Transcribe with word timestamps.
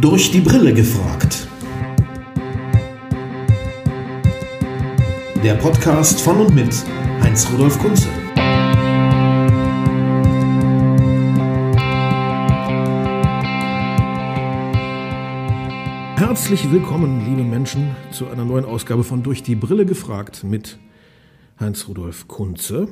Durch 0.00 0.30
die 0.30 0.40
Brille 0.40 0.72
gefragt. 0.72 1.48
Der 5.42 5.54
Podcast 5.54 6.20
von 6.20 6.36
und 6.36 6.54
mit 6.54 6.84
Heinz-Rudolf 7.20 7.80
Kunze. 7.80 8.06
Herzlich 16.14 16.70
willkommen, 16.70 17.24
liebe 17.24 17.42
Menschen, 17.42 17.96
zu 18.12 18.28
einer 18.28 18.44
neuen 18.44 18.66
Ausgabe 18.66 19.02
von 19.02 19.24
Durch 19.24 19.42
die 19.42 19.56
Brille 19.56 19.84
gefragt 19.84 20.44
mit 20.44 20.78
Heinz-Rudolf 21.58 22.28
Kunze. 22.28 22.86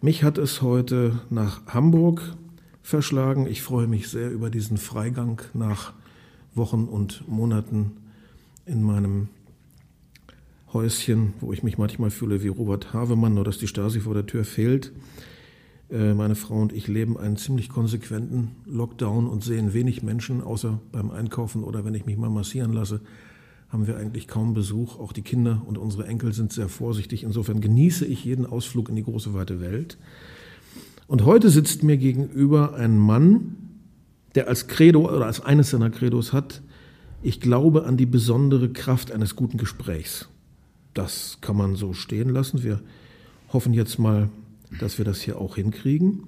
Mich 0.00 0.22
hat 0.22 0.38
es 0.38 0.62
heute 0.62 1.18
nach 1.28 1.66
Hamburg 1.66 2.36
verschlagen. 2.82 3.46
Ich 3.46 3.62
freue 3.62 3.86
mich 3.86 4.08
sehr 4.08 4.30
über 4.30 4.50
diesen 4.50 4.76
Freigang 4.76 5.40
nach 5.54 5.92
Wochen 6.54 6.84
und 6.84 7.26
Monaten 7.28 7.92
in 8.66 8.82
meinem 8.82 9.28
Häuschen, 10.72 11.34
wo 11.40 11.52
ich 11.52 11.62
mich 11.62 11.78
manchmal 11.78 12.10
fühle 12.10 12.42
wie 12.42 12.48
Robert 12.48 12.92
Havemann, 12.92 13.34
nur 13.34 13.44
dass 13.44 13.58
die 13.58 13.66
Stasi 13.66 14.00
vor 14.00 14.14
der 14.14 14.26
Tür 14.26 14.44
fehlt. 14.44 14.92
Äh, 15.90 16.14
meine 16.14 16.34
Frau 16.34 16.60
und 16.60 16.72
ich 16.72 16.88
leben 16.88 17.18
einen 17.18 17.36
ziemlich 17.36 17.68
konsequenten 17.68 18.52
Lockdown 18.64 19.28
und 19.28 19.44
sehen 19.44 19.74
wenig 19.74 20.02
Menschen, 20.02 20.42
außer 20.42 20.80
beim 20.90 21.10
Einkaufen 21.10 21.62
oder 21.62 21.84
wenn 21.84 21.94
ich 21.94 22.06
mich 22.06 22.16
mal 22.16 22.30
massieren 22.30 22.72
lasse, 22.72 23.00
haben 23.68 23.86
wir 23.86 23.96
eigentlich 23.96 24.28
kaum 24.28 24.54
Besuch. 24.54 24.98
Auch 24.98 25.12
die 25.12 25.22
Kinder 25.22 25.62
und 25.66 25.78
unsere 25.78 26.06
Enkel 26.06 26.32
sind 26.32 26.52
sehr 26.52 26.68
vorsichtig. 26.68 27.24
Insofern 27.24 27.60
genieße 27.60 28.06
ich 28.06 28.24
jeden 28.24 28.46
Ausflug 28.46 28.88
in 28.88 28.96
die 28.96 29.04
große 29.04 29.34
weite 29.34 29.60
Welt. 29.60 29.98
Und 31.06 31.24
heute 31.24 31.50
sitzt 31.50 31.82
mir 31.82 31.96
gegenüber 31.96 32.74
ein 32.74 32.96
Mann, 32.96 33.56
der 34.34 34.48
als 34.48 34.66
Credo 34.66 35.08
oder 35.08 35.26
als 35.26 35.40
eines 35.40 35.70
seiner 35.70 35.90
Credos 35.90 36.32
hat, 36.32 36.62
ich 37.22 37.40
glaube 37.40 37.84
an 37.84 37.96
die 37.96 38.06
besondere 38.06 38.68
Kraft 38.70 39.12
eines 39.12 39.36
guten 39.36 39.58
Gesprächs. 39.58 40.28
Das 40.94 41.38
kann 41.40 41.56
man 41.56 41.76
so 41.76 41.92
stehen 41.92 42.30
lassen. 42.30 42.62
Wir 42.62 42.80
hoffen 43.52 43.72
jetzt 43.72 43.98
mal, 43.98 44.28
dass 44.80 44.98
wir 44.98 45.04
das 45.04 45.20
hier 45.20 45.38
auch 45.38 45.56
hinkriegen. 45.56 46.24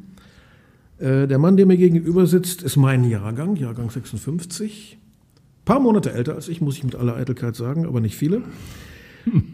Äh, 0.99 1.27
der 1.27 1.39
Mann, 1.39 1.57
der 1.57 1.67
mir 1.67 1.77
gegenüber 1.77 2.27
sitzt, 2.27 2.63
ist 2.63 2.77
mein 2.77 3.09
Jahrgang, 3.09 3.57
Jahrgang 3.57 3.91
56. 3.91 4.99
Ein 5.01 5.65
paar 5.65 5.81
Monate 5.81 6.13
älter 6.13 6.35
als 6.35 6.49
ich, 6.49 6.61
muss 6.61 6.77
ich 6.77 6.85
mit 6.85 6.95
aller 6.95 7.17
Eitelkeit 7.17 7.57
sagen, 7.57 7.87
aber 7.87 8.01
nicht 8.01 8.17
viele. 8.17 8.43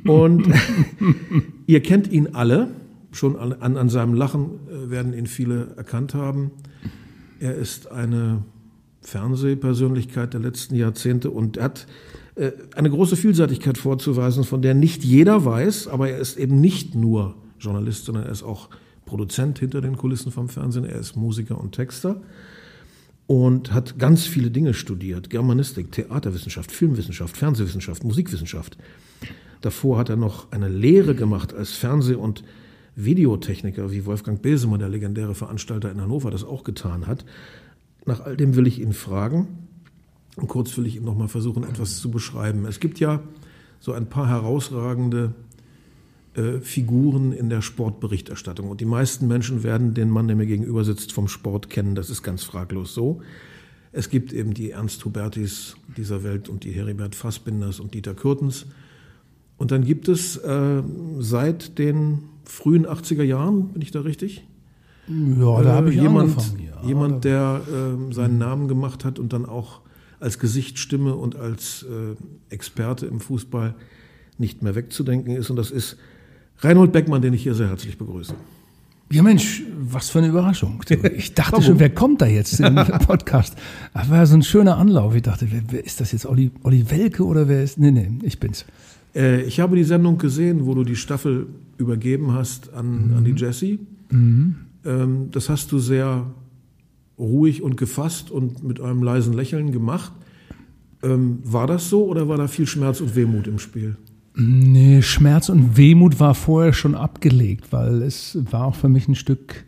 Und 0.04 0.48
ihr 1.66 1.82
kennt 1.82 2.10
ihn 2.10 2.34
alle 2.34 2.68
schon 3.12 3.36
an, 3.36 3.76
an 3.76 3.88
seinem 3.88 4.14
Lachen 4.14 4.60
äh, 4.68 4.90
werden 4.90 5.12
ihn 5.12 5.26
viele 5.26 5.74
erkannt 5.76 6.14
haben. 6.14 6.52
Er 7.40 7.54
ist 7.54 7.90
eine 7.90 8.44
Fernsehpersönlichkeit 9.02 10.34
der 10.34 10.40
letzten 10.40 10.74
Jahrzehnte 10.74 11.30
und 11.30 11.60
hat 11.60 11.86
äh, 12.34 12.52
eine 12.74 12.90
große 12.90 13.16
Vielseitigkeit 13.16 13.78
vorzuweisen, 13.78 14.44
von 14.44 14.62
der 14.62 14.74
nicht 14.74 15.04
jeder 15.04 15.44
weiß, 15.44 15.88
aber 15.88 16.10
er 16.10 16.18
ist 16.18 16.36
eben 16.38 16.60
nicht 16.60 16.94
nur 16.94 17.34
Journalist, 17.58 18.04
sondern 18.04 18.24
er 18.24 18.32
ist 18.32 18.42
auch 18.42 18.68
Produzent 19.06 19.58
hinter 19.58 19.80
den 19.80 19.96
Kulissen 19.96 20.30
vom 20.30 20.48
Fernsehen, 20.48 20.84
er 20.84 20.98
ist 20.98 21.16
Musiker 21.16 21.60
und 21.60 21.72
Texter 21.72 22.20
und 23.26 23.72
hat 23.72 23.98
ganz 23.98 24.26
viele 24.26 24.50
Dinge 24.50 24.74
studiert. 24.74 25.30
Germanistik, 25.30 25.92
Theaterwissenschaft, 25.92 26.72
Filmwissenschaft, 26.72 27.36
Fernsehwissenschaft, 27.36 28.04
Musikwissenschaft. 28.04 28.76
Davor 29.60 29.98
hat 29.98 30.08
er 30.08 30.16
noch 30.16 30.50
eine 30.52 30.68
Lehre 30.68 31.14
gemacht 31.14 31.54
als 31.54 31.72
Fernseh- 31.72 32.14
und 32.14 32.42
Videotechniker 32.96 33.90
wie 33.90 34.06
Wolfgang 34.06 34.42
Besemer, 34.42 34.78
der 34.78 34.88
legendäre 34.88 35.34
Veranstalter 35.34 35.90
in 35.90 36.00
Hannover, 36.00 36.30
das 36.30 36.44
auch 36.44 36.64
getan 36.64 37.06
hat. 37.06 37.24
Nach 38.06 38.20
all 38.20 38.36
dem 38.36 38.56
will 38.56 38.66
ich 38.66 38.80
ihn 38.80 38.92
fragen 38.92 39.48
und 40.36 40.48
kurz 40.48 40.76
will 40.76 40.86
ich 40.86 40.96
ihm 40.96 41.04
nochmal 41.04 41.28
versuchen, 41.28 41.64
etwas 41.64 41.98
zu 41.98 42.10
beschreiben. 42.10 42.64
Es 42.66 42.80
gibt 42.80 43.00
ja 43.00 43.20
so 43.78 43.92
ein 43.92 44.08
paar 44.08 44.28
herausragende 44.28 45.34
äh, 46.34 46.60
Figuren 46.60 47.32
in 47.32 47.48
der 47.48 47.62
Sportberichterstattung 47.62 48.68
und 48.68 48.80
die 48.80 48.86
meisten 48.86 49.26
Menschen 49.26 49.62
werden 49.62 49.94
den 49.94 50.10
Mann, 50.10 50.28
der 50.28 50.36
mir 50.36 50.46
gegenüber 50.46 50.84
sitzt, 50.84 51.12
vom 51.12 51.28
Sport 51.28 51.70
kennen. 51.70 51.94
Das 51.94 52.10
ist 52.10 52.22
ganz 52.22 52.44
fraglos 52.44 52.94
so. 52.94 53.20
Es 53.92 54.08
gibt 54.08 54.32
eben 54.32 54.54
die 54.54 54.70
Ernst 54.70 55.04
Hubertis 55.04 55.76
dieser 55.96 56.22
Welt 56.22 56.48
und 56.48 56.62
die 56.62 56.70
Heribert 56.70 57.16
Fassbinders 57.16 57.80
und 57.80 57.94
Dieter 57.94 58.14
Kürtens. 58.14 58.66
Und 59.60 59.72
dann 59.72 59.84
gibt 59.84 60.08
es 60.08 60.38
äh, 60.38 60.82
seit 61.18 61.76
den 61.76 62.20
frühen 62.44 62.86
80er 62.86 63.22
Jahren, 63.22 63.68
bin 63.68 63.82
ich 63.82 63.90
da 63.90 64.00
richtig? 64.00 64.42
Ja, 65.06 65.60
da 65.60 65.74
habe 65.74 65.90
ich 65.90 65.98
äh, 65.98 66.00
jemand, 66.00 66.30
angefangen. 66.30 66.60
Ja, 66.64 66.88
jemand, 66.88 67.24
der 67.24 67.60
äh, 67.68 68.14
seinen 68.14 68.38
Namen 68.38 68.68
gemacht 68.68 69.04
hat 69.04 69.18
und 69.18 69.34
dann 69.34 69.44
auch 69.44 69.82
als 70.18 70.38
Gesichtsstimme 70.38 71.14
und 71.14 71.36
als 71.36 71.82
äh, 71.82 72.16
Experte 72.54 73.04
im 73.04 73.20
Fußball 73.20 73.74
nicht 74.38 74.62
mehr 74.62 74.74
wegzudenken 74.74 75.36
ist. 75.36 75.50
Und 75.50 75.56
das 75.56 75.70
ist 75.70 75.98
Reinhold 76.60 76.92
Beckmann, 76.92 77.20
den 77.20 77.34
ich 77.34 77.42
hier 77.42 77.54
sehr 77.54 77.68
herzlich 77.68 77.98
begrüße. 77.98 78.34
Ja 79.12 79.22
Mensch, 79.22 79.64
was 79.78 80.08
für 80.08 80.20
eine 80.20 80.28
Überraschung. 80.28 80.82
Ich 81.16 81.34
dachte 81.34 81.60
schon, 81.60 81.78
wer 81.78 81.90
kommt 81.90 82.22
da 82.22 82.26
jetzt 82.26 82.60
in 82.60 82.76
den 82.76 82.86
Podcast? 83.06 83.56
Das 83.92 84.08
war 84.08 84.24
so 84.24 84.36
ein 84.36 84.42
schöner 84.42 84.78
Anlauf. 84.78 85.14
Ich 85.14 85.22
dachte, 85.22 85.48
wer, 85.50 85.60
wer 85.68 85.84
ist 85.84 86.00
das 86.00 86.12
jetzt? 86.12 86.24
Olli, 86.24 86.50
Olli 86.62 86.90
Welke 86.90 87.26
oder 87.26 87.46
wer 87.46 87.62
ist? 87.62 87.76
Nee, 87.76 87.90
nee, 87.90 88.08
ich 88.22 88.40
bin's. 88.40 88.64
Äh, 89.14 89.42
ich 89.42 89.60
habe 89.60 89.76
die 89.76 89.84
Sendung 89.84 90.18
gesehen, 90.18 90.66
wo 90.66 90.74
du 90.74 90.84
die 90.84 90.96
Staffel 90.96 91.46
übergeben 91.76 92.32
hast 92.32 92.72
an, 92.72 93.08
mhm. 93.08 93.16
an 93.16 93.24
die 93.24 93.32
Jessie. 93.32 93.78
Mhm. 94.10 94.56
Ähm, 94.84 95.28
das 95.30 95.48
hast 95.48 95.72
du 95.72 95.78
sehr 95.78 96.26
ruhig 97.18 97.62
und 97.62 97.76
gefasst 97.76 98.30
und 98.30 98.62
mit 98.62 98.80
einem 98.80 99.02
leisen 99.02 99.32
Lächeln 99.32 99.72
gemacht. 99.72 100.12
Ähm, 101.02 101.38
war 101.44 101.66
das 101.66 101.88
so 101.88 102.06
oder 102.06 102.28
war 102.28 102.36
da 102.36 102.48
viel 102.48 102.66
Schmerz 102.66 103.00
und 103.00 103.14
Wehmut 103.16 103.46
im 103.46 103.58
Spiel? 103.58 103.96
Nee, 104.34 105.02
Schmerz 105.02 105.48
und 105.48 105.76
Wehmut 105.76 106.20
war 106.20 106.34
vorher 106.34 106.72
schon 106.72 106.94
abgelegt, 106.94 107.72
weil 107.72 108.02
es 108.02 108.38
war 108.50 108.66
auch 108.66 108.74
für 108.74 108.88
mich 108.88 109.08
ein 109.08 109.14
Stück 109.14 109.64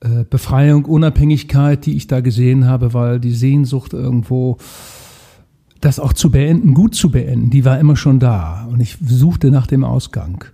äh, 0.00 0.24
Befreiung, 0.28 0.84
Unabhängigkeit, 0.84 1.86
die 1.86 1.96
ich 1.96 2.06
da 2.06 2.20
gesehen 2.20 2.66
habe, 2.66 2.92
weil 2.92 3.20
die 3.20 3.32
Sehnsucht 3.32 3.92
irgendwo 3.92 4.58
das 5.80 5.98
auch 5.98 6.12
zu 6.12 6.30
beenden, 6.30 6.74
gut 6.74 6.94
zu 6.94 7.10
beenden, 7.10 7.50
die 7.50 7.64
war 7.64 7.78
immer 7.78 7.96
schon 7.96 8.20
da. 8.20 8.66
Und 8.70 8.80
ich 8.80 8.98
suchte 9.04 9.50
nach 9.50 9.66
dem 9.66 9.84
Ausgang. 9.84 10.44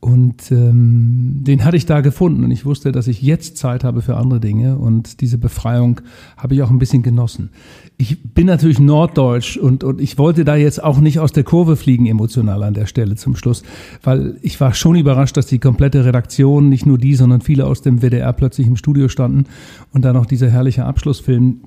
Und 0.00 0.52
ähm, 0.52 1.40
den 1.40 1.64
hatte 1.64 1.76
ich 1.76 1.84
da 1.84 2.02
gefunden 2.02 2.44
und 2.44 2.52
ich 2.52 2.64
wusste, 2.64 2.92
dass 2.92 3.08
ich 3.08 3.20
jetzt 3.20 3.56
Zeit 3.56 3.82
habe 3.82 4.00
für 4.00 4.16
andere 4.16 4.38
Dinge 4.38 4.78
und 4.78 5.20
diese 5.20 5.38
Befreiung 5.38 6.00
habe 6.36 6.54
ich 6.54 6.62
auch 6.62 6.70
ein 6.70 6.78
bisschen 6.78 7.02
genossen. 7.02 7.50
Ich 7.96 8.22
bin 8.22 8.46
natürlich 8.46 8.78
norddeutsch 8.78 9.56
und, 9.56 9.82
und 9.82 10.00
ich 10.00 10.16
wollte 10.16 10.44
da 10.44 10.54
jetzt 10.54 10.84
auch 10.84 11.00
nicht 11.00 11.18
aus 11.18 11.32
der 11.32 11.42
Kurve 11.42 11.74
fliegen 11.74 12.06
emotional 12.06 12.62
an 12.62 12.74
der 12.74 12.86
Stelle 12.86 13.16
zum 13.16 13.34
Schluss, 13.34 13.64
weil 14.04 14.36
ich 14.40 14.60
war 14.60 14.72
schon 14.72 14.94
überrascht, 14.94 15.36
dass 15.36 15.46
die 15.46 15.58
komplette 15.58 16.04
Redaktion, 16.04 16.68
nicht 16.68 16.86
nur 16.86 16.96
die, 16.98 17.16
sondern 17.16 17.40
viele 17.40 17.66
aus 17.66 17.82
dem 17.82 18.00
WDR 18.00 18.32
plötzlich 18.32 18.68
im 18.68 18.76
Studio 18.76 19.08
standen 19.08 19.46
und 19.92 20.04
dann 20.04 20.14
noch 20.14 20.26
dieser 20.26 20.48
herrliche 20.48 20.84
Abschlussfilm, 20.84 21.58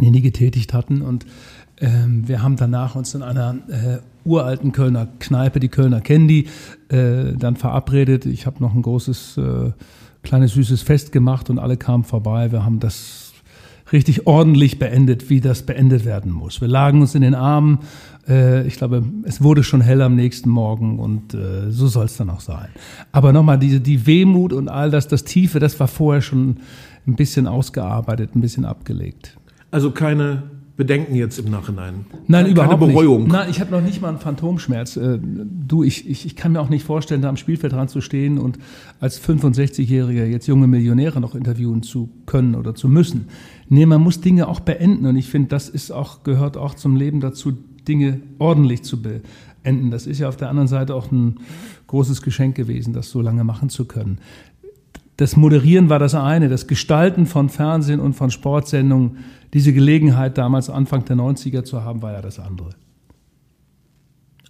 den 0.00 0.12
die 0.12 0.22
getätigt 0.22 0.74
hatten 0.74 1.02
und 1.02 1.26
ähm, 1.80 2.26
wir 2.28 2.42
haben 2.42 2.56
danach 2.56 2.94
uns 2.94 3.14
in 3.14 3.22
einer 3.22 3.56
äh, 3.68 3.98
uralten 4.24 4.72
Kölner 4.72 5.08
Kneipe, 5.18 5.60
die 5.60 5.68
Kölner 5.68 6.00
die, 6.00 6.46
äh, 6.88 7.32
dann 7.36 7.56
verabredet. 7.56 8.26
Ich 8.26 8.46
habe 8.46 8.62
noch 8.62 8.74
ein 8.74 8.82
großes, 8.82 9.38
äh, 9.38 9.72
kleines, 10.22 10.54
süßes 10.54 10.82
Fest 10.82 11.12
gemacht 11.12 11.50
und 11.50 11.58
alle 11.58 11.76
kamen 11.76 12.04
vorbei. 12.04 12.52
Wir 12.52 12.64
haben 12.64 12.80
das 12.80 13.32
richtig 13.92 14.26
ordentlich 14.26 14.78
beendet, 14.78 15.28
wie 15.30 15.40
das 15.40 15.64
beendet 15.64 16.04
werden 16.04 16.32
muss. 16.32 16.60
Wir 16.60 16.68
lagen 16.68 17.00
uns 17.00 17.14
in 17.14 17.22
den 17.22 17.34
Armen. 17.34 17.80
Äh, 18.28 18.66
ich 18.66 18.76
glaube, 18.76 19.04
es 19.24 19.42
wurde 19.42 19.62
schon 19.62 19.80
hell 19.80 20.00
am 20.00 20.14
nächsten 20.14 20.48
Morgen 20.48 20.98
und 20.98 21.34
äh, 21.34 21.70
so 21.70 21.86
soll 21.88 22.06
es 22.06 22.16
dann 22.16 22.30
auch 22.30 22.40
sein. 22.40 22.68
Aber 23.12 23.32
nochmal, 23.32 23.58
diese, 23.58 23.80
die 23.80 24.06
Wehmut 24.06 24.52
und 24.52 24.68
all 24.68 24.90
das, 24.90 25.08
das 25.08 25.24
Tiefe, 25.24 25.58
das 25.58 25.78
war 25.80 25.88
vorher 25.88 26.22
schon 26.22 26.58
ein 27.06 27.16
bisschen 27.16 27.46
ausgearbeitet, 27.46 28.34
ein 28.34 28.40
bisschen 28.40 28.64
abgelegt. 28.64 29.36
Also 29.70 29.90
keine 29.90 30.44
Bedenken 30.76 31.14
jetzt 31.14 31.38
im 31.38 31.50
Nachhinein? 31.50 32.06
Nein, 32.26 32.44
Keine 32.46 32.48
überhaupt 32.48 32.80
Bereuung. 32.80 33.24
nicht. 33.24 33.32
Nein, 33.32 33.48
ich 33.48 33.60
habe 33.60 33.70
noch 33.70 33.80
nicht 33.80 34.02
mal 34.02 34.08
einen 34.08 34.18
Phantomschmerz. 34.18 34.96
Äh, 34.96 35.20
du, 35.22 35.84
ich, 35.84 36.08
ich, 36.08 36.26
ich 36.26 36.34
kann 36.34 36.52
mir 36.52 36.60
auch 36.60 36.68
nicht 36.68 36.84
vorstellen, 36.84 37.22
da 37.22 37.28
am 37.28 37.36
Spielfeld 37.36 37.72
dran 37.72 37.86
zu 37.86 38.00
stehen 38.00 38.38
und 38.38 38.58
als 38.98 39.22
65-Jähriger 39.22 40.24
jetzt 40.24 40.48
junge 40.48 40.66
Millionäre 40.66 41.20
noch 41.20 41.36
interviewen 41.36 41.84
zu 41.84 42.08
können 42.26 42.56
oder 42.56 42.74
zu 42.74 42.88
müssen. 42.88 43.28
Nee, 43.68 43.86
man 43.86 44.00
muss 44.00 44.20
Dinge 44.20 44.48
auch 44.48 44.60
beenden 44.60 45.06
und 45.06 45.16
ich 45.16 45.28
finde, 45.28 45.48
das 45.48 45.68
ist 45.68 45.92
auch, 45.92 46.24
gehört 46.24 46.56
auch 46.56 46.74
zum 46.74 46.96
Leben 46.96 47.20
dazu, 47.20 47.52
Dinge 47.86 48.20
ordentlich 48.38 48.82
zu 48.82 49.00
beenden. 49.00 49.92
Das 49.92 50.08
ist 50.08 50.18
ja 50.18 50.28
auf 50.28 50.36
der 50.36 50.48
anderen 50.48 50.68
Seite 50.68 50.96
auch 50.96 51.12
ein 51.12 51.36
großes 51.86 52.22
Geschenk 52.22 52.56
gewesen, 52.56 52.92
das 52.92 53.10
so 53.10 53.20
lange 53.20 53.44
machen 53.44 53.68
zu 53.68 53.84
können. 53.84 54.18
Das 55.16 55.36
Moderieren 55.36 55.88
war 55.88 55.98
das 55.98 56.14
eine, 56.14 56.48
das 56.48 56.66
Gestalten 56.66 57.26
von 57.26 57.48
Fernsehen 57.48 58.00
und 58.00 58.14
von 58.14 58.30
Sportsendungen 58.30 59.18
diese 59.52 59.72
Gelegenheit 59.72 60.36
damals 60.36 60.68
Anfang 60.68 61.04
der 61.04 61.16
90er 61.16 61.62
zu 61.62 61.84
haben, 61.84 62.02
war 62.02 62.12
ja 62.12 62.20
das 62.20 62.40
andere. 62.40 62.70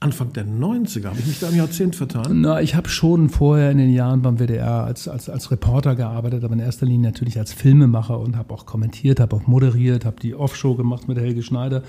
Anfang 0.00 0.32
der 0.34 0.46
90er, 0.46 1.06
habe 1.06 1.18
ich 1.18 1.26
mich 1.26 1.40
da 1.40 1.48
im 1.48 1.56
Jahrzehnt 1.56 1.96
vertan? 1.96 2.42
Na, 2.42 2.60
ich 2.60 2.74
habe 2.74 2.88
schon 2.88 3.30
vorher 3.30 3.70
in 3.70 3.78
den 3.78 3.90
Jahren 3.90 4.20
beim 4.20 4.38
WDR 4.38 4.84
als, 4.84 5.08
als, 5.08 5.30
als 5.30 5.50
Reporter 5.50 5.94
gearbeitet, 5.94 6.44
aber 6.44 6.52
in 6.52 6.60
erster 6.60 6.84
Linie 6.84 7.10
natürlich 7.10 7.38
als 7.38 7.54
Filmemacher 7.54 8.18
und 8.18 8.36
habe 8.36 8.52
auch 8.52 8.66
kommentiert, 8.66 9.18
habe 9.18 9.36
auch 9.36 9.46
moderiert, 9.46 10.04
habe 10.04 10.16
die 10.20 10.34
Offshow 10.34 10.74
gemacht 10.74 11.08
mit 11.08 11.16
Helge 11.18 11.42
Schneider. 11.42 11.82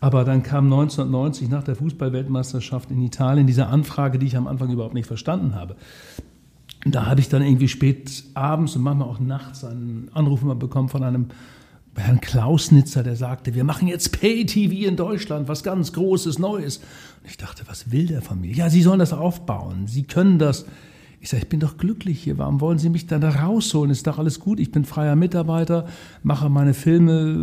Aber 0.00 0.24
dann 0.24 0.42
kam 0.42 0.64
1990 0.64 1.48
nach 1.48 1.62
der 1.62 1.76
Fußballweltmeisterschaft 1.76 2.90
in 2.90 3.02
Italien 3.02 3.46
diese 3.46 3.66
Anfrage, 3.66 4.18
die 4.18 4.26
ich 4.26 4.36
am 4.36 4.48
Anfang 4.48 4.70
überhaupt 4.70 4.94
nicht 4.94 5.06
verstanden 5.06 5.54
habe. 5.54 5.76
Da 6.84 7.06
habe 7.06 7.20
ich 7.20 7.28
dann 7.28 7.42
irgendwie 7.42 7.68
spät 7.68 8.24
abends 8.34 8.74
und 8.74 8.82
manchmal 8.82 9.08
auch 9.08 9.20
nachts 9.20 9.64
einen 9.64 10.08
Anruf 10.12 10.42
immer 10.42 10.54
bekommen 10.54 10.88
von 10.88 11.02
einem 11.02 11.26
Herrn 11.96 12.20
Klausnitzer, 12.20 13.02
der 13.02 13.16
sagte, 13.16 13.54
wir 13.54 13.64
machen 13.64 13.88
jetzt 13.88 14.18
Pay-TV 14.18 14.88
in 14.88 14.96
Deutschland, 14.96 15.48
was 15.48 15.62
ganz 15.62 15.92
Großes, 15.92 16.38
Neues. 16.38 16.78
Und 16.78 17.28
ich 17.28 17.36
dachte, 17.36 17.64
was 17.66 17.90
will 17.90 18.06
der 18.06 18.22
von 18.22 18.40
mir? 18.40 18.54
Ja, 18.54 18.70
Sie 18.70 18.82
sollen 18.82 19.00
das 19.00 19.12
aufbauen, 19.12 19.86
Sie 19.86 20.04
können 20.04 20.38
das. 20.38 20.64
Ich 21.22 21.28
sage, 21.28 21.42
ich 21.42 21.48
bin 21.50 21.60
doch 21.60 21.76
glücklich 21.76 22.22
hier, 22.22 22.38
warum 22.38 22.62
wollen 22.62 22.78
Sie 22.78 22.88
mich 22.88 23.06
dann 23.06 23.20
da 23.20 23.28
rausholen? 23.28 23.90
Ist 23.90 24.06
doch 24.06 24.18
alles 24.18 24.40
gut, 24.40 24.58
ich 24.58 24.72
bin 24.72 24.86
freier 24.86 25.16
Mitarbeiter, 25.16 25.86
mache 26.22 26.48
meine 26.48 26.72
Filme 26.72 27.34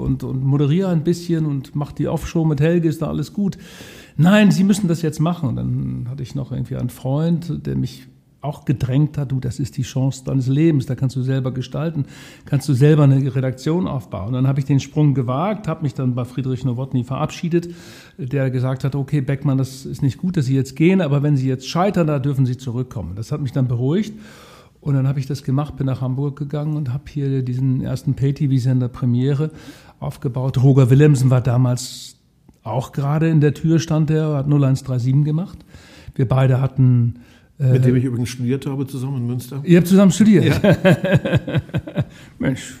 und, 0.00 0.24
und 0.24 0.42
moderiere 0.42 0.88
ein 0.88 1.04
bisschen 1.04 1.46
und 1.46 1.76
mache 1.76 1.94
die 1.94 2.08
Offshow 2.08 2.44
mit 2.44 2.60
Helge, 2.60 2.88
ist 2.88 3.02
da 3.02 3.06
alles 3.06 3.32
gut. 3.32 3.58
Nein, 4.16 4.50
Sie 4.50 4.64
müssen 4.64 4.88
das 4.88 5.02
jetzt 5.02 5.20
machen. 5.20 5.50
Und 5.50 5.56
dann 5.56 6.06
hatte 6.08 6.24
ich 6.24 6.34
noch 6.34 6.50
irgendwie 6.50 6.76
einen 6.76 6.90
Freund, 6.90 7.64
der 7.64 7.76
mich 7.76 8.08
auch 8.40 8.64
gedrängt 8.64 9.18
hat, 9.18 9.32
du, 9.32 9.40
das 9.40 9.58
ist 9.58 9.76
die 9.76 9.82
Chance 9.82 10.24
deines 10.24 10.46
Lebens, 10.46 10.86
da 10.86 10.94
kannst 10.94 11.16
du 11.16 11.22
selber 11.22 11.52
gestalten, 11.52 12.04
kannst 12.44 12.68
du 12.68 12.74
selber 12.74 13.04
eine 13.04 13.34
Redaktion 13.34 13.88
aufbauen. 13.88 14.28
Und 14.28 14.32
dann 14.34 14.46
habe 14.46 14.60
ich 14.60 14.66
den 14.66 14.80
Sprung 14.80 15.14
gewagt, 15.14 15.68
habe 15.68 15.82
mich 15.82 15.94
dann 15.94 16.14
bei 16.14 16.24
Friedrich 16.24 16.64
Nowotny 16.64 17.04
verabschiedet, 17.04 17.74
der 18.18 18.50
gesagt 18.50 18.84
hat, 18.84 18.94
okay, 18.94 19.20
Beckmann, 19.20 19.58
das 19.58 19.84
ist 19.84 20.02
nicht 20.02 20.18
gut, 20.18 20.36
dass 20.36 20.46
Sie 20.46 20.54
jetzt 20.54 20.76
gehen, 20.76 21.00
aber 21.00 21.22
wenn 21.22 21.36
Sie 21.36 21.48
jetzt 21.48 21.68
scheitern, 21.68 22.06
da 22.06 22.18
dürfen 22.18 22.46
Sie 22.46 22.56
zurückkommen. 22.56 23.16
Das 23.16 23.32
hat 23.32 23.40
mich 23.40 23.52
dann 23.52 23.68
beruhigt. 23.68 24.14
Und 24.80 24.94
dann 24.94 25.08
habe 25.08 25.18
ich 25.18 25.26
das 25.26 25.42
gemacht, 25.42 25.76
bin 25.76 25.86
nach 25.86 26.00
Hamburg 26.00 26.38
gegangen 26.38 26.76
und 26.76 26.92
habe 26.92 27.04
hier 27.08 27.42
diesen 27.42 27.80
ersten 27.80 28.14
Pay-TV-Sender 28.14 28.88
Premiere 28.88 29.50
aufgebaut. 29.98 30.62
Roger 30.62 30.90
Willemsen 30.90 31.28
war 31.28 31.40
damals 31.40 32.16
auch 32.62 32.92
gerade 32.92 33.28
in 33.28 33.40
der 33.40 33.54
Tür, 33.54 33.80
stand 33.80 34.10
der, 34.10 34.34
hat 34.34 34.46
0137 34.46 35.24
gemacht. 35.24 35.58
Wir 36.14 36.28
beide 36.28 36.60
hatten 36.60 37.14
mit 37.58 37.84
dem 37.84 37.96
ich 37.96 38.04
übrigens 38.04 38.28
studiert 38.28 38.66
habe, 38.66 38.86
zusammen 38.86 39.18
in 39.18 39.26
Münster. 39.26 39.62
Ihr 39.64 39.78
habt 39.78 39.86
zusammen 39.86 40.12
studiert? 40.12 40.44
Ja. 40.44 40.76
Mensch, 42.38 42.74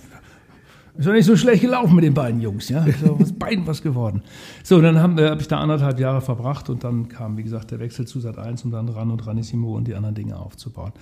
ist 0.98 1.06
doch 1.06 1.12
nicht 1.12 1.26
so 1.26 1.36
schlecht 1.36 1.62
gelaufen 1.62 1.94
mit 1.94 2.04
den 2.04 2.14
beiden 2.14 2.40
Jungs, 2.40 2.68
ja? 2.68 2.84
Ist 2.84 3.06
aus 3.06 3.32
beiden 3.38 3.66
was 3.66 3.82
geworden. 3.82 4.22
So, 4.62 4.80
dann 4.80 4.98
habe 4.98 5.22
äh, 5.22 5.30
hab 5.30 5.40
ich 5.40 5.48
da 5.48 5.58
anderthalb 5.58 6.00
Jahre 6.00 6.20
verbracht 6.20 6.70
und 6.70 6.84
dann 6.84 7.08
kam, 7.08 7.36
wie 7.36 7.42
gesagt, 7.42 7.70
der 7.70 7.80
Wechsel 7.80 8.06
zu 8.06 8.20
Sat 8.20 8.38
1 8.38 8.64
und 8.64 8.70
dann 8.70 8.88
ran 8.88 9.10
und 9.10 9.26
Ranissimo 9.26 9.76
und 9.76 9.88
die 9.88 9.94
anderen 9.94 10.14
Dinge 10.14 10.36
aufzubauen. 10.38 10.92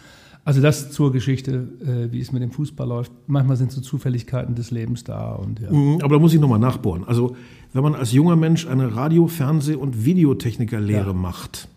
Also 0.44 0.60
das 0.60 0.90
zur 0.90 1.12
Geschichte, 1.12 1.68
äh, 1.80 2.12
wie 2.12 2.20
es 2.20 2.32
mit 2.32 2.42
dem 2.42 2.50
Fußball 2.50 2.86
läuft. 2.86 3.12
Manchmal 3.28 3.56
sind 3.56 3.72
so 3.72 3.80
Zufälligkeiten 3.80 4.54
des 4.54 4.70
Lebens 4.70 5.04
da 5.04 5.32
und 5.32 5.60
ja. 5.60 5.70
Mhm, 5.70 6.00
aber 6.02 6.16
da 6.16 6.18
muss 6.20 6.34
ich 6.34 6.40
nochmal 6.40 6.58
nachbohren. 6.58 7.04
Also 7.04 7.36
wenn 7.72 7.82
man 7.82 7.94
als 7.94 8.12
junger 8.12 8.36
Mensch 8.36 8.66
eine 8.66 8.94
Radio-, 8.94 9.28
Fernseh- 9.28 9.76
und 9.76 10.04
Videotechnikerlehre 10.04 11.08
ja. 11.08 11.12
macht, 11.12 11.68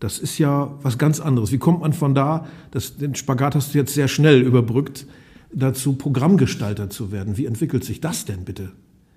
das 0.00 0.18
ist 0.18 0.38
ja 0.38 0.72
was 0.82 0.98
ganz 0.98 1.20
anderes. 1.20 1.52
Wie 1.52 1.58
kommt 1.58 1.80
man 1.80 1.92
von 1.92 2.14
da, 2.14 2.46
das, 2.70 2.96
den 2.96 3.14
Spagat 3.14 3.54
hast 3.54 3.74
du 3.74 3.78
jetzt 3.78 3.94
sehr 3.94 4.08
schnell 4.08 4.42
überbrückt, 4.42 5.06
dazu 5.52 5.94
Programmgestalter 5.94 6.90
zu 6.90 7.10
werden? 7.10 7.36
Wie 7.36 7.46
entwickelt 7.46 7.84
sich 7.84 8.00
das 8.00 8.24
denn 8.24 8.44
bitte? 8.44 8.70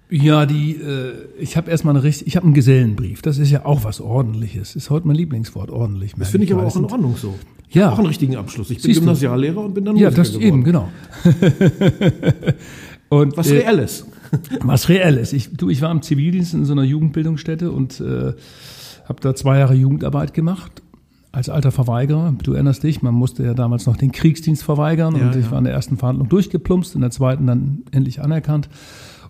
Ja, 0.10 0.46
die, 0.46 0.74
äh, 0.74 1.14
ich 1.40 1.56
habe 1.56 1.72
erstmal 1.72 1.96
eine 1.96 2.04
richtig, 2.04 2.28
ich 2.28 2.36
habe 2.36 2.46
einen 2.46 2.54
Gesellenbrief. 2.54 3.22
Das 3.22 3.38
ist 3.38 3.50
ja 3.50 3.66
auch 3.66 3.86
was 3.86 4.02
Ordentliches. 4.02 4.76
Ist 4.76 4.90
heute 4.90 5.08
mein 5.08 5.16
Lieblingswort, 5.16 5.70
ordentlich. 5.70 6.14
Das 6.18 6.30
finde 6.30 6.46
ich 6.46 6.54
aber 6.54 6.66
auch 6.66 6.76
in 6.76 6.84
Ordnung 6.84 7.16
so. 7.16 7.36
Ja. 7.70 7.92
Auch 7.92 7.98
einen 8.00 8.08
richtigen 8.08 8.36
Abschluss. 8.36 8.70
Ich 8.72 8.78
bin 8.78 8.88
Siehst 8.88 9.00
Gymnasiallehrer 9.00 9.54
du? 9.56 9.62
und 9.62 9.74
bin 9.74 9.86
dann 9.86 9.94
Musiker 9.94 10.12
Ja, 10.12 10.16
das 10.16 10.34
geworden. 10.34 10.48
eben, 10.48 10.64
genau. 10.66 10.90
und, 13.10 13.38
was 13.38 13.50
äh, 13.50 13.60
Reelles. 13.60 14.06
Was 14.60 14.90
Reelles. 14.90 15.32
Ich, 15.32 15.54
du, 15.56 15.70
ich 15.70 15.82
war 15.82 15.92
im 15.92 16.02
Zivildienst 16.02 16.54
in 16.54 16.66
so 16.66 16.74
einer 16.74 16.84
Jugendbildungsstätte 16.84 17.72
und 17.72 18.02
äh, 18.02 18.34
habe 19.12 19.22
da 19.22 19.36
zwei 19.36 19.60
Jahre 19.60 19.74
Jugendarbeit 19.74 20.34
gemacht 20.34 20.82
als 21.34 21.50
alter 21.50 21.72
Verweigerer. 21.72 22.34
Du 22.44 22.54
erinnerst 22.54 22.84
dich, 22.84 23.02
man 23.02 23.14
musste 23.14 23.44
ja 23.44 23.54
damals 23.54 23.86
noch 23.86 23.98
den 23.98 24.12
Kriegsdienst 24.12 24.64
verweigern 24.64 25.16
ja, 25.16 25.28
und 25.28 25.36
ich 25.36 25.46
ja. 25.46 25.52
war 25.52 25.58
in 25.60 25.66
der 25.66 25.74
ersten 25.74 25.98
Verhandlung 25.98 26.30
durchgeplumpst, 26.30 26.96
in 26.96 27.02
der 27.02 27.12
zweiten 27.12 27.46
dann 27.46 27.84
endlich 27.92 28.22
anerkannt 28.22 28.70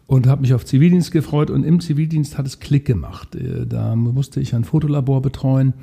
und 0.07 0.27
habe 0.27 0.41
mich 0.41 0.53
auf 0.53 0.65
Zivildienst 0.65 1.11
gefreut 1.11 1.49
und 1.49 1.63
im 1.63 1.79
Zivildienst 1.79 2.37
hat 2.37 2.45
es 2.45 2.59
Klick 2.59 2.85
gemacht. 2.85 3.35
Äh, 3.35 3.65
da 3.65 3.95
musste 3.95 4.39
ich 4.39 4.53
ein 4.53 4.63
Fotolabor 4.63 5.21
betreuen 5.21 5.73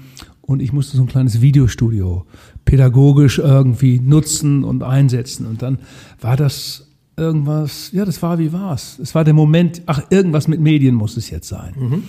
und 0.43 0.61
ich 0.61 0.73
musste 0.73 0.97
so 0.97 1.03
ein 1.03 1.09
kleines 1.09 1.41
Videostudio 1.41 2.25
pädagogisch 2.65 3.39
irgendwie 3.39 4.01
nutzen 4.01 4.65
und 4.65 4.83
einsetzen 4.83 5.47
und 5.47 5.63
dann 5.63 5.79
war 6.21 6.37
das 6.37 6.88
irgendwas, 7.19 7.91
ja, 7.93 8.05
das 8.05 8.23
war 8.23 8.39
wie 8.39 8.53
war's. 8.53 8.99
Es 9.03 9.15
war 9.15 9.25
der 9.25 9.35
Moment, 9.35 9.83
ach, 9.87 10.03
irgendwas 10.11 10.49
mit 10.49 10.61
Medien 10.61 10.95
muss 10.95 11.17
es 11.17 11.31
jetzt 11.31 11.49
sein. 11.49 11.75
Mhm. 11.79 12.03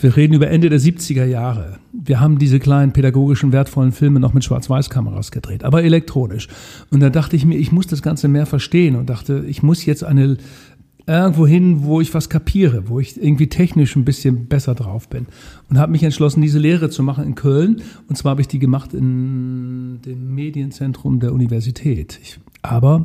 Wir 0.00 0.16
reden 0.16 0.34
über 0.34 0.48
Ende 0.48 0.68
der 0.68 0.80
70er 0.80 1.24
Jahre. 1.24 1.78
Wir 1.92 2.20
haben 2.20 2.38
diese 2.38 2.58
kleinen 2.58 2.92
pädagogischen 2.92 3.52
wertvollen 3.52 3.92
Filme 3.92 4.20
noch 4.20 4.34
mit 4.34 4.44
Schwarz-Weiß-Kameras 4.44 5.30
gedreht, 5.30 5.64
aber 5.64 5.84
elektronisch. 5.84 6.48
Und 6.90 7.00
da 7.00 7.08
dachte 7.08 7.36
ich 7.36 7.44
mir, 7.46 7.56
ich 7.56 7.72
muss 7.72 7.86
das 7.86 8.02
Ganze 8.02 8.28
mehr 8.28 8.46
verstehen 8.46 8.96
und 8.96 9.08
dachte, 9.08 9.44
ich 9.46 9.62
muss 9.62 9.86
jetzt 9.86 10.04
eine 10.04 10.36
irgendwo 11.06 11.46
hin, 11.46 11.84
wo 11.84 12.00
ich 12.00 12.12
was 12.14 12.28
kapiere, 12.28 12.88
wo 12.88 12.98
ich 12.98 13.20
irgendwie 13.20 13.48
technisch 13.48 13.94
ein 13.96 14.04
bisschen 14.04 14.46
besser 14.46 14.74
drauf 14.74 15.08
bin. 15.08 15.26
Und 15.70 15.78
habe 15.78 15.92
mich 15.92 16.02
entschlossen, 16.02 16.42
diese 16.42 16.58
Lehre 16.58 16.90
zu 16.90 17.02
machen 17.02 17.24
in 17.24 17.34
Köln. 17.34 17.82
Und 18.08 18.16
zwar 18.16 18.30
habe 18.30 18.40
ich 18.40 18.48
die 18.48 18.58
gemacht 18.58 18.92
in 18.92 20.00
dem 20.04 20.34
Medienzentrum 20.34 21.20
der 21.20 21.32
Universität. 21.32 22.18
Ich 22.22 22.38
aber 22.70 23.04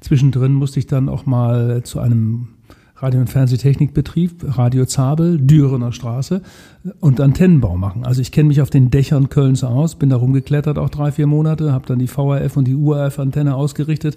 zwischendrin 0.00 0.52
musste 0.52 0.78
ich 0.78 0.86
dann 0.86 1.08
auch 1.08 1.26
mal 1.26 1.82
zu 1.84 2.00
einem 2.00 2.48
Radio- 2.96 3.20
und 3.20 3.28
Fernsehtechnikbetrieb, 3.28 4.56
Radio 4.56 4.86
Zabel, 4.86 5.38
Dürener 5.38 5.92
Straße 5.92 6.40
und 7.00 7.20
Antennenbau 7.20 7.76
machen. 7.76 8.06
Also 8.06 8.22
ich 8.22 8.32
kenne 8.32 8.48
mich 8.48 8.62
auf 8.62 8.70
den 8.70 8.90
Dächern 8.90 9.28
Kölns 9.28 9.64
aus, 9.64 9.96
bin 9.96 10.10
da 10.10 10.16
rumgeklettert 10.16 10.78
auch 10.78 10.88
drei, 10.88 11.12
vier 11.12 11.26
Monate, 11.26 11.72
habe 11.72 11.86
dann 11.86 11.98
die 11.98 12.06
VRF 12.06 12.56
und 12.56 12.66
die 12.66 12.74
URF-Antenne 12.74 13.56
ausgerichtet. 13.56 14.16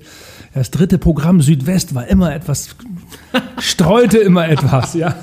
Das 0.53 0.71
dritte 0.71 0.99
Programm 0.99 1.41
Südwest 1.41 1.95
war 1.95 2.07
immer 2.07 2.33
etwas, 2.33 2.75
streute 3.59 4.19
immer 4.19 4.47
etwas, 4.47 4.93
ja. 4.93 5.15